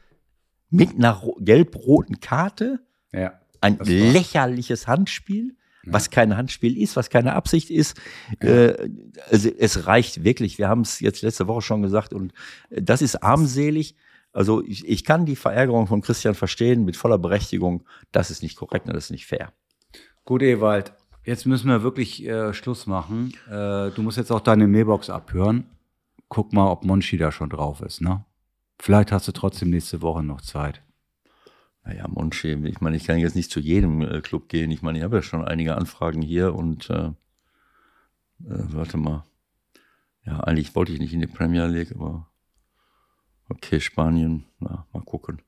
mit 0.69 0.97
einer 0.97 1.13
ro- 1.13 1.37
gelb-roten 1.41 2.19
Karte, 2.19 2.81
Ja. 3.13 3.35
ein 3.61 3.79
lächerliches 3.85 4.89
Handspiel, 4.89 5.55
was 5.85 6.11
kein 6.11 6.37
Handspiel 6.37 6.77
ist, 6.77 6.97
was 6.97 7.09
keine 7.09 7.35
Absicht 7.35 7.71
ist. 7.71 7.97
Äh, 8.41 8.91
also 9.31 9.49
es 9.57 9.87
reicht 9.87 10.25
wirklich. 10.25 10.59
Wir 10.59 10.69
haben 10.69 10.81
es 10.81 10.99
jetzt 10.99 11.23
letzte 11.23 11.47
Woche 11.47 11.63
schon 11.63 11.83
gesagt 11.83 12.13
und 12.13 12.33
äh, 12.71 12.83
das 12.83 13.01
ist 13.01 13.23
armselig. 13.23 13.95
Also 14.33 14.63
ich, 14.63 14.87
ich 14.87 15.05
kann 15.05 15.27
die 15.27 15.37
Verärgerung 15.37 15.87
von 15.87 16.01
Christian 16.01 16.35
verstehen 16.35 16.85
mit 16.85 16.97
voller 16.97 17.19
Berechtigung. 17.19 17.85
Das 18.13 18.31
ist 18.31 18.43
nicht 18.43 18.57
korrekt 18.57 18.87
und 18.87 18.95
das 18.95 19.07
ist 19.07 19.11
nicht 19.11 19.27
fair. 19.27 19.53
Gut, 20.25 20.43
Ewald, 20.43 20.93
jetzt 21.25 21.47
müssen 21.47 21.69
wir 21.69 21.83
wirklich 21.83 22.25
äh, 22.27 22.53
Schluss 22.53 22.87
machen. 22.87 23.33
Äh, 23.49 23.91
du 23.91 24.03
musst 24.03 24.19
jetzt 24.19 24.31
auch 24.31 24.41
deine 24.41 24.69
Mailbox 24.69 25.11
abhören. 25.11 25.67
Guck 26.29 26.53
mal, 26.53 26.71
ob 26.71 26.85
Monchi 26.85 27.17
da 27.17 27.33
schon 27.33 27.49
drauf 27.49 27.81
ist, 27.81 28.01
ne? 28.01 28.25
Vielleicht 28.79 29.11
hast 29.11 29.27
du 29.27 29.33
trotzdem 29.33 29.71
nächste 29.71 30.03
Woche 30.03 30.23
noch 30.23 30.41
Zeit. 30.41 30.83
Naja, 31.85 32.07
Monchi, 32.07 32.53
ich 32.53 32.81
meine, 32.81 32.97
ich 32.97 33.05
kann 33.05 33.19
jetzt 33.19 33.35
nicht 33.35 33.51
zu 33.51 33.61
jedem 33.61 34.03
äh, 34.03 34.21
Club 34.21 34.49
gehen. 34.49 34.71
Ich 34.71 34.83
meine, 34.83 34.99
ich 34.99 35.05
habe 35.05 35.17
ja 35.17 35.23
schon 35.23 35.45
einige 35.45 35.77
Anfragen 35.77 36.21
hier 36.21 36.55
und 36.55 36.91
äh, 36.91 37.07
äh, 37.07 37.13
warte 38.41 38.99
mal. 38.99 39.25
Ja, 40.27 40.41
eigentlich 40.41 40.75
wollte 40.75 40.93
ich 40.93 41.01
nicht 41.01 41.15
in 41.15 41.21
die 41.21 41.27
Premier 41.27 41.67
League, 41.67 41.93
aber 41.95 42.29
okay, 43.49 43.81
Spanien, 43.81 44.45
na, 44.61 44.87
mal 44.93 45.03
gucken. 45.03 45.41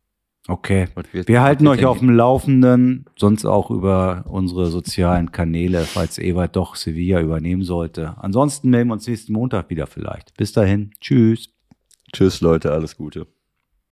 Okay. 0.48 0.89
Wir 1.12 1.39
was 1.39 1.44
halten 1.44 1.66
euch 1.68 1.85
auf 1.85 1.98
dem 1.98 2.10
Laufenden, 2.10 3.05
sonst 3.16 3.44
auch 3.44 3.70
über 3.70 4.24
unsere 4.27 4.70
sozialen 4.70 5.32
Kanäle, 5.32 5.82
falls 5.82 6.18
Ewald 6.18 6.56
doch 6.56 6.77
Sevilla 6.77 7.20
übernehmen 7.20 7.62
sollte. 7.62 8.16
Ansonsten 8.18 8.70
melden 8.70 8.89
wir 8.89 8.94
uns 8.94 9.06
nächsten 9.06 9.32
Montag 9.32 9.70
wieder 9.70 9.86
vielleicht. 9.86 10.36
Bis 10.36 10.52
dahin. 10.52 10.93
Tschüss. 11.01 11.51
Tschüss, 12.12 12.40
Leute, 12.40 12.72
alles 12.72 12.97
Gute. 12.97 13.27